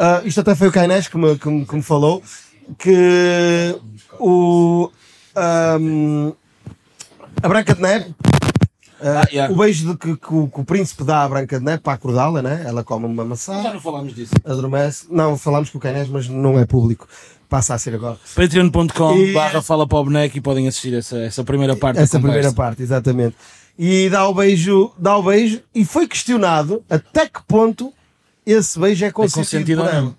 [0.00, 2.22] Ah, isto até foi o Kainesh que me, que, me- que me falou
[2.78, 3.76] que
[4.18, 4.90] o
[5.36, 6.32] ahm,
[7.42, 8.14] a Branca de Neve
[9.00, 9.52] ah, Ah, yeah.
[9.52, 11.92] o beijo de que, que o, que o príncipe dá à Branca de Neve para
[11.92, 12.64] acordá-la, né?
[12.66, 14.32] ela come uma Já maçã, não falámos disso.
[14.44, 15.06] adormece.
[15.10, 17.06] Não, falamos com o Kainesh, mas não é público.
[17.48, 18.16] Passa a ser agora.
[18.34, 22.18] Patreon.com E- barra fala para o boneco e podem assistir essa, essa primeira parte Essa
[22.18, 23.36] primeira parte, exatamente.
[23.78, 27.92] E dá o beijo, dá o beijo, e foi questionado até que ponto
[28.46, 29.44] esse beijo é consentido,
[29.76, 30.14] consentido por ela.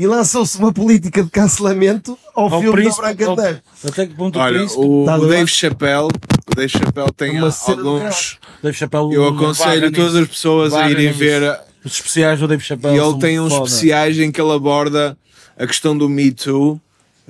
[0.00, 3.60] E lançou-se uma política de cancelamento ao, Ao filme príncipe- da Branca de Neve.
[3.86, 5.46] Até que ponto o Olha, o, o Dave.
[5.50, 6.08] Chappelle,
[6.50, 8.38] o Dave Chappelle tem Uma alguns.
[8.62, 9.14] Dave Chappelle.
[9.14, 11.42] Eu aconselho todas as pessoas a irem ver.
[11.84, 12.96] Os especiais do Dave Chappelle.
[12.96, 13.66] E ele tem uns foda.
[13.66, 15.16] especiais em que ele aborda
[15.58, 16.80] a questão do Me Too,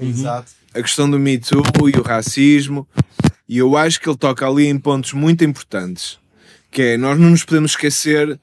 [0.01, 0.53] Exato.
[0.75, 2.87] a questão do Me Too e o racismo.
[3.49, 6.19] E eu acho que ele toca ali em pontos muito importantes.
[6.71, 8.39] Que é, nós não nos podemos esquecer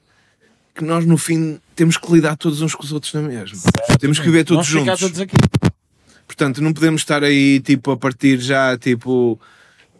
[0.77, 3.57] que nós no fim temos que lidar todos uns com os outros na mesma.
[3.99, 4.99] Temos que viver todos juntos.
[4.99, 5.35] todos aqui.
[6.25, 9.39] Portanto, não podemos estar aí tipo a partir já tipo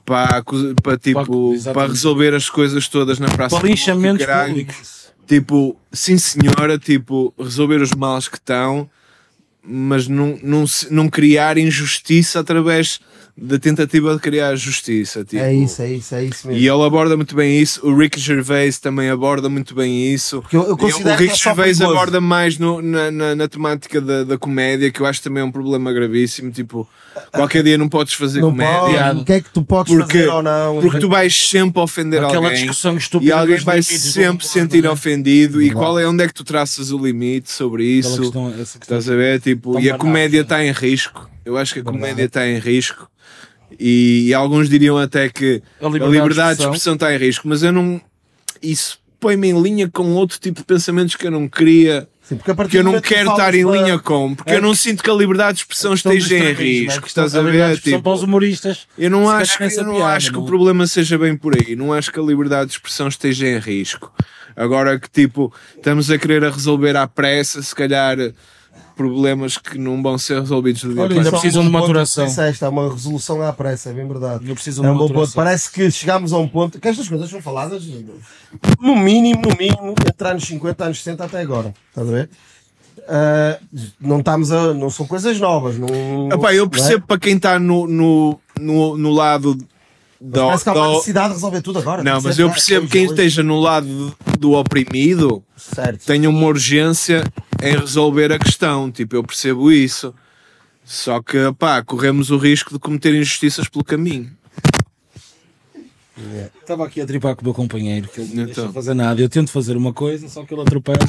[0.06, 0.42] para,
[0.82, 1.74] para, tipo, Para- exatamente.
[1.74, 3.58] para resolver as coisas todas na praça.
[3.60, 5.08] Para linchamentos públicos.
[5.28, 8.90] Tipo, sim senhora, tipo, resolver os males que estão,
[9.62, 13.02] mas não, não, não criar injustiça através
[13.40, 15.24] da tentativa de criar justiça.
[15.24, 15.44] Tipo.
[15.44, 16.60] É isso, é isso, é isso mesmo.
[16.62, 17.86] E ele aborda muito bem isso.
[17.88, 20.42] O Ricky Gervais também aborda muito bem isso.
[20.42, 21.98] Porque eu- eu considero o que Ricky é Gervais perigoso.
[21.98, 25.46] aborda mais no- na, na, na temática da, da comédia, que eu acho também é
[25.46, 26.50] um problema gravíssimo.
[26.52, 26.90] Tipo,
[27.32, 29.04] qualquer dia não podes fazer não comédia.
[29.06, 30.82] pode, o que é que tu podes Porque, fazer ou não?
[30.82, 34.82] porque tu vais sempre ofender Aquela alguém discussão estúpida e alguém vai sempre se sentir
[34.82, 34.94] não é?
[34.94, 35.62] ofendido.
[35.62, 38.20] E qual é onde é que tu traças o limite sobre isso?
[38.20, 39.40] questão- questão- Estás a ver?
[39.42, 40.44] Tipo, e a comédia sim.
[40.44, 41.30] está em risco.
[41.46, 43.08] Eu acho que a comédia está em risco.
[43.80, 47.18] E, e alguns diriam até que A a liberdade liberdade, de de expressão está em
[47.18, 48.02] risco, mas eu não.
[48.62, 52.52] Isso põe-me em linha com outro tipo de pensamentos que eu não queria, Sim, porque
[52.52, 54.74] a partir que eu não que quero estar em linha com, porque É eu não
[54.76, 57.02] sinto que a liberdade de expressão esteja em é risco.
[57.04, 57.78] questão Estás da a liberdade de ver?
[57.80, 58.88] expressão Tipo, para os humoristas.
[58.98, 61.56] eu não acho, que, eu não piada, acho que não- o problema seja bem por
[61.56, 61.76] aí.
[61.76, 64.12] Não acho que a liberdade de expressão esteja em risco.
[64.56, 68.18] Agora que tipo, estamos a querer a resolver à pressa, se calhar
[68.98, 72.26] problemas que não vão ser resolvidos do dia Olha, ainda precisam de maturação.
[72.26, 74.42] disseste, é uma resolução à pressa, é bem verdade.
[74.42, 75.14] Ainda precisam É de um bom ponto.
[75.14, 75.36] maturação.
[75.44, 77.84] Parece que chegámos a um ponto que estas coisas são faladas
[78.82, 81.74] no mínimo, no mínimo, entre anos 50 e anos 60 até agora.
[81.90, 82.30] Estás a ver?
[83.08, 83.60] Ah,
[84.02, 84.74] não estamos a.
[84.74, 85.78] não são coisas novas.
[85.78, 85.88] Não,
[86.32, 86.70] Epá, eu não é?
[86.70, 89.58] percebo para quem está no, no, no, no lado
[90.20, 92.04] da, Parece que há uma da- necessidade de resolver tudo agora.
[92.04, 96.06] Não, mas eu percebo quem esteja no lado do oprimido Certo.
[96.06, 97.24] tem uma urgência
[97.62, 98.92] em resolver a questão.
[98.92, 100.14] Tipo, eu percebo isso.
[100.84, 104.32] Só que, pá, corremos o risco de cometer injustiças pelo caminho.
[106.60, 108.74] Estava aqui a tripar com o meu companheiro, que ele não deixa Então.
[108.74, 109.22] fazer nada.
[109.22, 110.98] Eu tento fazer uma coisa, só que ele atropela.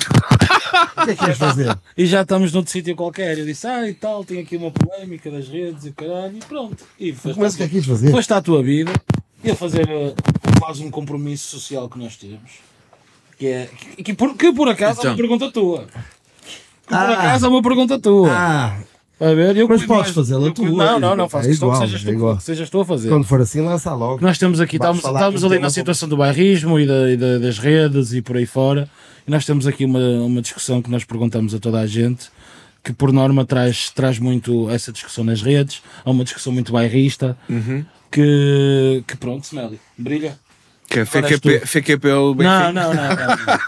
[0.99, 1.79] O que é que ias fazer?
[1.97, 3.39] E já estamos noutro sítio qualquer.
[3.39, 6.85] Eu disse, ah, e tal, tem aqui uma polémica das redes e caralho, e pronto.
[6.99, 8.11] E Mas o que é que ias fazer?
[8.11, 8.93] Foi a tua vida
[9.43, 10.15] e a fazer uh,
[10.61, 12.59] quase um compromisso social que nós temos.
[13.39, 13.67] Que é.
[13.97, 15.11] Que, que por, que por acaso é Então.
[15.13, 15.87] uma pergunta tua.
[15.87, 17.13] Que por Ah.
[17.13, 18.29] acaso é uma pergunta tua.
[18.31, 18.79] Ah,
[19.19, 19.57] Vai ver?
[19.57, 21.29] Eu Mas podes fazê-la tu, Não, é não, não.
[21.29, 22.37] Faço é questão igual, que sejas, é igual.
[22.37, 23.09] que sejas tu a fazer.
[23.09, 24.23] quando for assim, lança logo.
[24.23, 27.59] Nós temos aqui, estamos, estamos ali na situação do bairrismo e, da- e da- das
[27.59, 28.89] redes e por aí fora.
[29.27, 32.31] E nós temos aqui uma, uma discussão que nós perguntamos a toda a gente,
[32.85, 35.83] que por norma traz, traz muito essa discussão nas redes.
[36.05, 37.37] Há uma discussão muito bairrista,
[38.11, 40.39] que, que pronto, Smelly, brilha.
[40.89, 41.67] Que é FQP, tu.
[41.67, 42.95] FQP o Não, não, não.
[42.95, 43.17] não.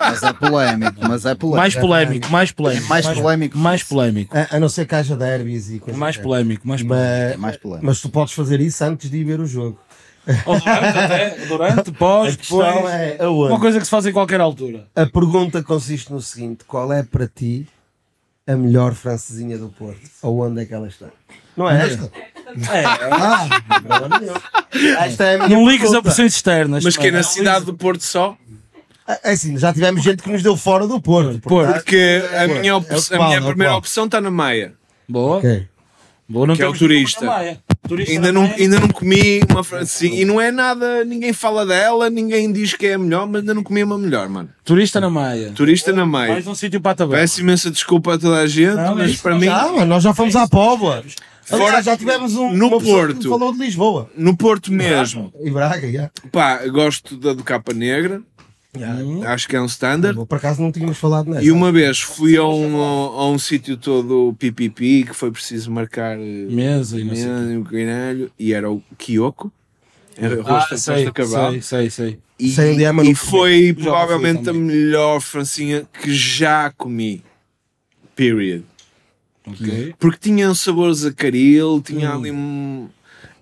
[0.01, 1.60] Mas é polémico, mas é polémico.
[1.60, 2.88] mais polémico, mais polémico.
[2.88, 3.59] Mais polémico.
[3.59, 4.36] Mais polémico.
[4.36, 6.22] A, a não ser que haja derbys e coisas Mais assim.
[6.22, 7.10] polémico, mais polémico.
[7.28, 7.86] Mas, É mais polémico.
[7.86, 9.78] mas tu podes fazer isso antes de ir ver o jogo.
[10.47, 12.66] Ou durante, até, durante, pós, depois.
[12.90, 13.52] é aonde?
[13.52, 14.86] Uma coisa que se faz em qualquer altura.
[14.94, 17.66] A pergunta consiste no seguinte: qual é para ti
[18.47, 20.01] a melhor francesinha do Porto?
[20.22, 21.06] Ou onde é que ela está?
[21.56, 22.10] Não é esta?
[22.72, 23.48] É, Ah,
[25.09, 26.85] é a minha não ligues a pressões externas.
[26.85, 28.36] Mas que é na cidade do Porto só?
[29.24, 31.40] É assim, já tivemos gente que nos deu fora do Porto.
[31.40, 31.72] Porto.
[31.74, 34.74] Porque a minha, op- É a minha é primeira opção está na Maia.
[35.09, 35.39] Boa.
[35.39, 35.66] Ok.
[36.28, 37.27] Boa, não Que é o turista.
[37.89, 40.20] Turista Ainda não, ainda não comi uma francesinha.
[40.20, 43.52] E não é nada, ninguém fala dela, ninguém diz que é a melhor, mas ainda
[43.52, 44.48] não comi uma melhor, mano.
[44.64, 45.51] Turista na Maia.
[45.56, 46.35] Turista na Maia.
[46.35, 47.18] Mais um sítio para a tabela.
[47.20, 50.05] Peço imensa desculpa a toda a gente, Não, mas isso para não mim, mas nós
[50.05, 51.02] já fomos à Póvoa.
[51.51, 53.28] Fora- Aliás, já tivemos um, no Porto.
[53.28, 54.10] falou de Lisboa.
[54.16, 56.10] no Porto mesmo, E Braga, já.
[56.31, 58.22] pá, gosto da do Capa Negra,
[59.27, 60.16] acho que é um standard.
[60.27, 61.44] Por acaso não tínhamos falado nessa.
[61.44, 66.16] E uma vez fui a um, a um sítio todo pipipi que foi preciso marcar
[66.18, 69.52] eh, Mesa e não e caralho, e era o Kiyoko,
[70.16, 71.51] era o Ah, rosto sei, Cabral.
[71.52, 72.18] sei, sei, sei.
[72.39, 77.22] E, Sei é, e foi provavelmente a melhor francinha que já comi.
[78.16, 78.64] Period.
[79.52, 79.94] Ok.
[79.98, 82.18] Porque tinha um sabor zacaril, tinha Hum.
[82.18, 82.89] ali um.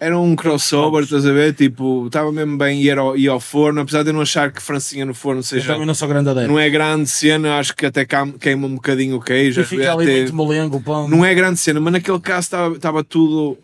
[0.01, 1.55] Era um crossover, estás a ver?
[1.55, 4.62] Tipo, estava mesmo bem e era ao, ao forno, apesar de eu não achar que
[4.62, 5.72] francinha no forno Eu seja.
[5.72, 6.48] também não sou grande adepto.
[6.48, 8.06] Não é grande cena, acho que até
[8.39, 9.60] queima um bocadinho o queijo.
[9.60, 11.09] E fica ali até- muito molengo o pão.
[11.09, 13.59] Não é grande cena, mas naquele caso estava- tudo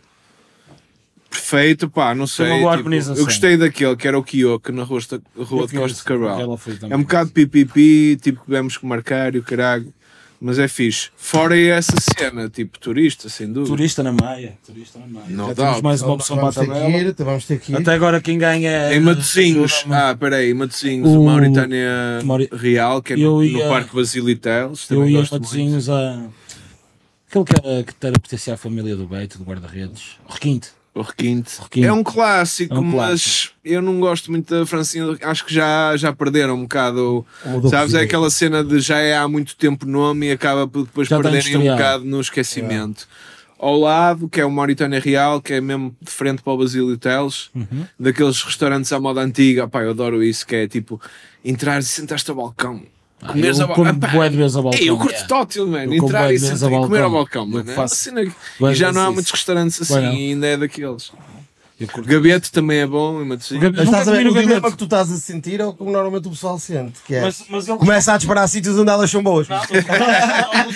[1.31, 2.47] perfeito, pá, não sei.
[2.77, 5.01] tipo, eu gostei daquele que era o Kiyoko na rua,
[5.37, 6.59] rua Eu de Costa de Cabral.
[6.59, 6.91] também.
[6.91, 9.93] É um bocado pipipi, tipo que tivemos que marcar e o caralho.
[10.47, 11.09] Mas é fixe.
[11.17, 13.75] Fora essa cena, tipo turista, sem dúvida.
[13.75, 14.59] Turista na Maia.
[14.67, 15.27] Turista na Maia.
[15.31, 15.57] No Já doubt.
[15.57, 16.89] temos mais uma opção para a tabela.
[16.91, 17.77] ir, vamos ter que ir.
[17.77, 18.95] Até agora quem ganha é.
[18.95, 19.95] Em Matosinhos, ajuda-me.
[20.03, 21.89] ah, peraí, em Matosinhos, O- o Mauritânia
[22.25, 24.73] Mauri- Real, que é no, ia- no Parque Basilitel.
[24.73, 25.45] Eu também ia a gosto muito.
[25.45, 26.27] Matosinhos a.
[27.31, 30.19] Aquele que era, que era pertencia à família do Beito, do guarda-redes.
[30.29, 30.69] Requinte.
[30.95, 31.61] O Requinte.
[31.61, 31.87] Requinte.
[31.87, 35.05] É um clássico, É um mas eu não gosto muito da Francinha.
[35.23, 37.27] Acho que já, já perderam um bocado.
[37.69, 37.93] Sabes?
[37.93, 41.09] por É aquela cena de já é há muito tempo nome e acaba por depois
[41.09, 43.09] Já está perderem um bocado no esquecimento.
[43.59, 46.97] Ao lado, que é o Mauritânia Real, que é mesmo de frente para o Basílio
[46.99, 47.87] Teles, Uhum.
[47.99, 49.67] daqueles restaurantes à moda antiga.
[49.67, 51.01] Pá, eu adoro isso, que é tipo
[51.45, 52.83] entrar e sentar-te ao balcão.
[53.27, 54.81] Comeres eu ao como bué de ao balcão.
[54.81, 55.29] Eu curto yeah.
[55.29, 55.95] tótil, mano.
[55.95, 57.43] Eu como Entrar e, sentar, e comer ao balcão.
[57.43, 57.71] Eu mano.
[57.71, 59.13] É E já não há isso.
[59.15, 61.11] muitos restaurantes assim, e ainda é daqueles.
[61.81, 61.89] Eu.
[61.99, 63.73] O gabete também é bom em Matosinhos.
[63.73, 66.29] Mas estás a ver, o dilema que tu estás a sentir é o que normalmente
[66.29, 69.21] o pessoal sente, que é Mas, mas ele começa a disparar sítios onde elas são
[69.21, 69.49] boas.
[69.49, 69.61] Não.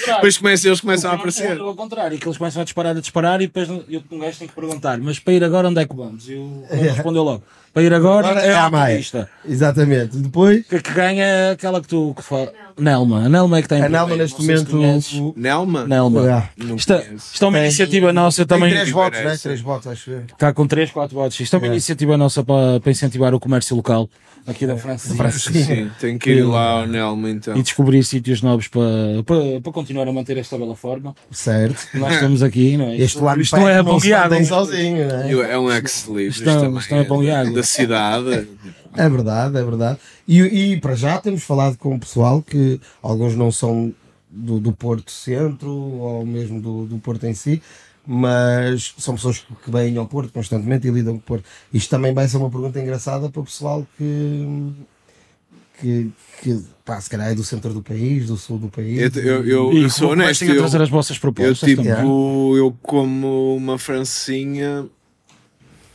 [0.07, 1.57] Depois começam, eles começam a aparecer.
[1.57, 4.39] é Ao contrário, que eles começam a disparar, a disparar e depois eu, um gajo
[4.41, 6.29] tem que perguntar, mas para ir agora onde é que vamos?
[6.29, 7.45] E o ele respondeu logo,
[7.79, 9.01] para ir agora, Agora é é a Maia.
[9.49, 10.17] Exatamente.
[10.17, 12.53] Depois, Que, que ganha é aquela que tu que fala.
[12.77, 13.25] Nelma.
[13.25, 14.71] A Nelma é que está em a Nelma neste não momento.
[14.71, 15.13] conheces.
[15.15, 15.87] o- Nelma?
[15.87, 16.31] Nelma.
[16.31, 18.73] Ah, Não Isto, é- isto é uma Tem- iniciativa nossa Tem também.
[18.73, 19.37] três votos, né?
[19.37, 20.21] Três votos, acho eu.
[20.33, 21.39] Está com 3, 4 votos.
[21.41, 21.71] Isto é uma É.
[21.71, 24.09] iniciativa nossa para, para incentivar o comércio local
[24.47, 25.13] aqui da França.
[25.33, 27.57] Sim, tenho que ir lá ao Nelma então.
[27.57, 28.83] E descobrir sítios novos para,
[29.27, 31.17] para, para continuar a manter esta bela forma.
[31.33, 31.89] Certo.
[31.95, 32.93] Nós estamos aqui, não é?
[32.95, 34.31] Este Isto, lado isto não é bom guiado.
[34.31, 35.53] mantém sozinho, não é?
[35.53, 36.79] É um ex-libris Isto é- também.
[36.79, 37.63] isto é bom água.
[37.69, 38.49] Da cidade.
[38.97, 39.99] É verdade, é verdade.
[40.27, 43.93] E, e para já temos falado com o pessoal que alguns não são
[44.31, 47.63] do, do Porto Centro ou mesmo do, do Porto em si,
[48.07, 51.45] mas são pessoas que vêm ao Porto constantemente e lidam com o Porto.
[51.73, 54.73] Isto também vai ser uma pergunta engraçada para o pessoal que,
[55.81, 56.11] que,
[56.43, 59.15] que pá, se calhar é do centro do país, do sul do país.
[59.17, 60.41] Eu, eu, eu, E eu sou honesto.
[60.41, 62.05] comecem a Eu, trazer as vossas eu, propostas tipo, também.
[62.57, 64.87] eu como uma francinha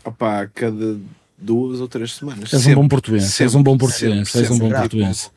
[0.05, 0.97] opá, a cada
[1.43, 2.53] duas ou três semanas.
[2.53, 5.31] És um bom português, és um bom português, sempre, és um bom português.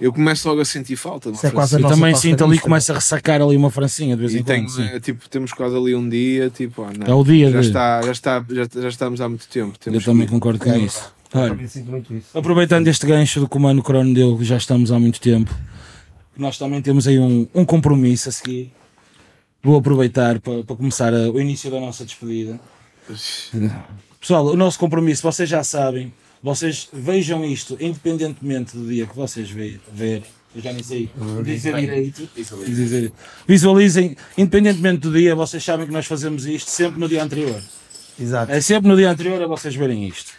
[0.00, 1.94] Eu começo logo a sentir falta de uma Isso é quase a francinha.
[1.94, 4.68] Eu também sinto ali, começa a ressacar ali uma francinha de vez E em quando.
[4.68, 4.82] sim.
[4.82, 7.66] é, tipo, temos quase ali um dia, tipo, ah, não, É o dia já de-
[7.68, 9.74] está, já está, já, já estamos há muito tempo.
[9.74, 11.12] Eu Temos também que- concordo com É, isso.
[11.32, 12.36] Eu Olha, também sinto muito isso.
[12.36, 15.54] aproveitando este gancho do que o Mano Crono deu, que já estamos há muito tempo,
[16.36, 18.72] nós também temos aí um, um compromisso a seguir.
[19.62, 22.58] Vou aproveitar para, para começar a- o início da nossa despedida.
[24.22, 29.50] Pessoal, o nosso compromisso, vocês já sabem, vocês vejam isto independentemente do dia que vocês
[29.50, 30.22] ve- verem.
[30.54, 31.10] Eu já nem sei
[31.44, 32.28] dizer direito.
[32.64, 33.12] Dizer-
[33.48, 37.60] Visualizem, independentemente do dia, vocês sabem que nós fazemos isto sempre no dia anterior.
[38.20, 38.52] Exato.
[38.52, 40.30] É sempre no dia anterior a vocês verem isto.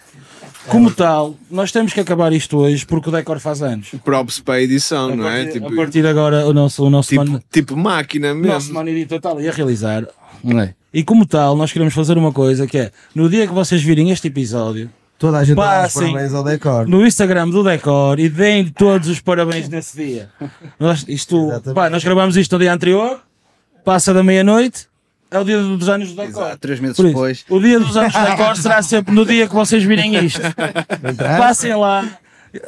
[0.67, 3.89] Como tal, nós temos que acabar isto hoje porque o Decor faz anos.
[4.05, 5.43] props para a edição, A não é?
[5.43, 8.35] partir, Tipo, a partir de agora, o nosso, o nosso, tipo, mano, tipo máquina o
[8.35, 8.73] nosso mesmo.
[8.75, 10.07] mano editor está ali a realizar.
[10.43, 10.73] Não é?
[10.93, 14.11] E como tal, nós queremos fazer uma coisa que é, no dia que vocês virem
[14.11, 16.11] este episódio, Toda a gente dá os Passem.
[16.11, 16.87] parabéns ao decor.
[16.87, 20.29] no Instagram do Decor e deem todos os parabéns nesse dia.
[20.77, 23.21] Nós, isto, pá, nós gravamos isto no dia anterior,
[23.85, 24.87] passa da meia-noite,
[25.31, 26.43] é o dia dos anos do Decor.
[26.43, 27.45] Exato, três meses Por isso, depois.
[27.49, 30.41] o dia dos anos do Decor será sempre no dia que vocês virem isto.
[31.37, 32.05] Passem lá,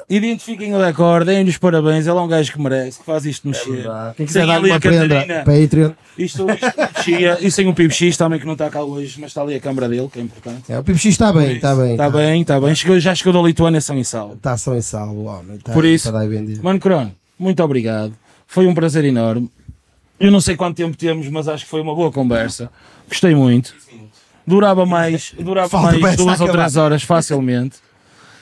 [0.10, 2.08] identifiquem o Decor, deem-lhe os parabéns.
[2.08, 3.86] Ele é um gajo que merece, que faz isto mexer.
[4.16, 5.44] Quem quiser dar uma prenda.
[5.46, 5.92] Patreon.
[6.18, 9.32] Isto, isto chia, e sem o Pipo X também que não está cá hoje, mas
[9.32, 10.72] está ali a câmara dele, que é importante.
[10.72, 11.92] É, o Pipo X está bem, está bem.
[11.92, 12.74] Está bem, está bem.
[12.74, 14.36] Chegou, já chegou da Lituânia são em salvo.
[14.36, 15.58] Está só em salvo, homem.
[15.58, 16.12] Está Por isso.
[16.64, 18.14] Mano Crono, muito obrigado.
[18.48, 19.50] Foi um prazer enorme.
[20.20, 22.70] Eu não sei quanto tempo temos, mas acho que foi uma boa conversa.
[23.10, 23.76] Gostei muito.
[24.48, 27.78] Durava mais, durava Falta mais duas ou três horas facilmente.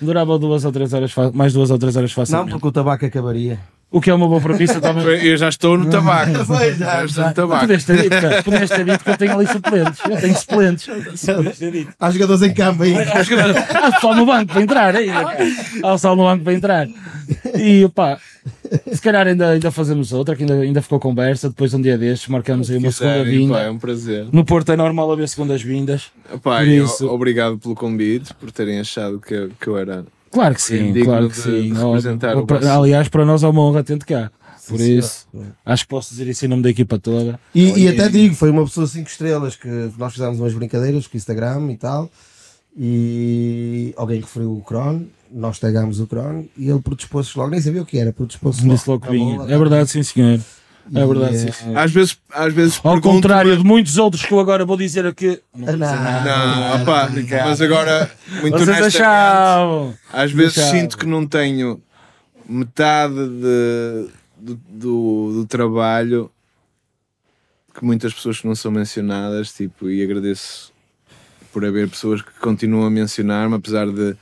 [0.04, 2.52] Durava duas ou três horas, mais duas ou três horas Não, facilmente.
[2.52, 3.60] porque o tabaco acabaria.
[3.94, 5.24] O que é uma boa propícia também.
[5.24, 6.32] Eu já estou no tabaco.
[6.48, 7.62] Pois, já, já estou no Tu tabaco.
[7.62, 8.44] Podias ter dito, cara.
[8.44, 10.00] Podias ter dito que eu tenho ali suplentes.
[10.10, 10.90] Eu tenho suplentes.
[12.00, 12.96] Há jogadores em campo aí.
[12.98, 15.38] Há pessoal no banco para entrar cara.
[15.84, 16.88] Há pessoal no banco para entrar.
[17.56, 18.18] E pá,
[18.92, 21.50] se calhar ainda, ainda fazemos outra, que ainda, ainda ficou conversa.
[21.50, 23.72] Depois de um dia destes, marcamos aí uma segunda Quiserem, pá, é vinda.
[23.74, 24.26] um prazer.
[24.32, 26.06] No Porto é normal haver segundas vindas.
[26.42, 30.04] Pá, Por e isso- obrigado pelo convite, por terem achado que, que eu era.
[30.34, 31.74] Claro que sim, Digno claro que de- sim.
[32.48, 34.32] para- aliás, para nós é uma honra ter-te cá.
[34.68, 35.28] Por isso,
[35.66, 37.38] acho que posso dizer isso em nome da equipa toda.
[37.54, 41.16] E, e até digo, foi uma pessoa 5 estrelas que nós fizemos umas brincadeiras com
[41.16, 42.10] o Instagram e tal.
[42.76, 47.82] E alguém referiu o Cron, nós tagámos o Cron e ele predispôs-se logo, nem sabia
[47.82, 49.38] o que era, predispôs-se Disse logo que Na vinha.
[49.38, 50.40] bola, É verdade, sim senhor.
[50.94, 51.76] É verdade, eh, sim.
[51.76, 55.06] Às vezes, às vezes Ao pergunto- contrário de muitos outros que eu agora vou dizer
[55.06, 55.42] aqui.
[55.56, 55.78] Não Não.
[55.78, 56.24] nada.
[56.78, 57.10] Não, opá,
[57.46, 60.80] mas agora, muito Vocês honestamente, às vezes Deixavam.
[60.82, 61.82] sinto que não tenho
[62.48, 66.30] metade de, do, do, do trabalho
[67.74, 70.72] que muitas pessoas que não são mencionadas, tipo, e agradeço
[71.52, 74.16] por haver pessoas que continuam a mencionar-me, apesar de,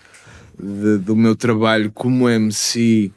[0.59, 3.11] de- do meu trabalho como MC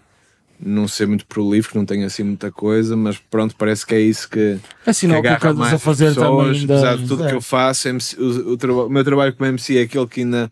[0.64, 4.28] não ser muito prolífico, não tenho assim muita coisa, mas pronto, parece que é isso
[4.28, 7.34] que, É sinal que que andas a fazer as pessoas, também apesar de tudo que
[7.34, 10.50] eu faço, MC o, o traba- o meu trabalho como MC é aquele que ainda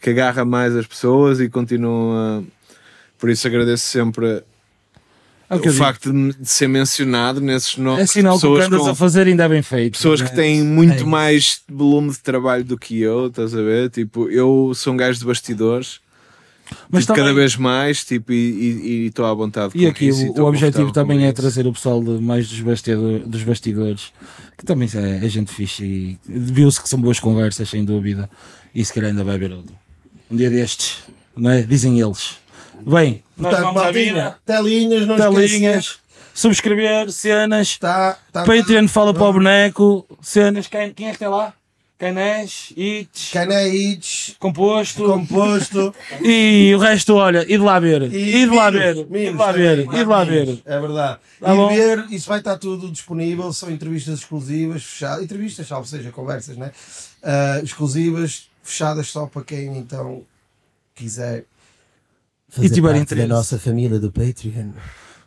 [0.00, 2.42] que agarra mais as pessoas e continua.
[3.18, 4.42] Por isso agradeço sempre
[5.50, 8.04] É o facto de, de ser mencionado nesses nomes.
[8.04, 9.92] É sinal que o que pessoas andas com- a fazer ainda é bem feito.
[9.92, 10.34] pessoas que É.
[10.34, 13.90] têm muito É mais volume de trabalho do que eu, estás a ver?
[13.90, 16.00] Tipo, eu sou um gajo de bastidores,
[16.90, 20.26] Mas tipo, também- cada vez mais, tipo, e estou à vontade E com aqui isso,
[20.32, 21.34] o, o objetivo também é isso.
[21.34, 24.12] trazer o pessoal de, mais dos, bastidor, dos bastidores,
[24.56, 28.28] que também é, é gente fixe e viu-se que são boas conversas, sem dúvida.
[28.74, 29.74] E se calhar ainda vai haver outro.
[30.30, 30.98] Um dia destes,
[31.36, 31.62] não é?
[31.62, 32.36] Dizem eles.
[32.86, 35.98] Bem, Portanto, à maltinha, telinhas, não telinhas,
[36.32, 41.28] subscrever, cenas, Tá, tá, Patreon fala para o boneco, cenas, quem, quem é que tem
[41.28, 41.52] lá?
[42.00, 45.04] Canés, Itch, Caneites, composto.
[45.04, 45.94] composto.
[46.24, 48.04] E o resto, olha, e de lá ver.
[48.04, 48.96] E, de lá ver.
[48.96, 49.78] E de lá ver.
[49.80, 50.62] E de lá ver.
[50.64, 51.18] É verdade.
[51.38, 51.68] Tá e bom.
[51.68, 53.52] ver, isso vai estar tudo disponível.
[53.52, 55.22] São entrevistas exclusivas, fechadas.
[55.24, 56.72] Entrevistas, salvo seja, conversas, né?
[57.22, 60.22] Ah, exclusivas, fechadas só para quem então
[60.94, 61.44] quiser.
[62.58, 63.28] E tiver parte interesse.
[63.28, 64.70] da nossa família do Patreon.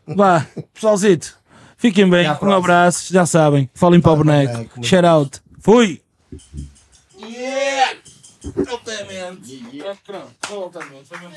[0.08, 1.38] Vá, pessoalzito,
[1.77, 2.27] fiquem bem.
[2.42, 3.69] Um abraço, já sabem.
[3.76, 4.53] Falem para o boneco.
[4.53, 4.84] boneco.
[4.84, 5.42] Shout out.
[5.60, 6.02] Fui!
[7.18, 7.94] Yeah!
[8.74, 9.36] Opp dem igjen.
[9.90, 10.28] Opp dem.
[10.52, 11.34] Opp dem igjen.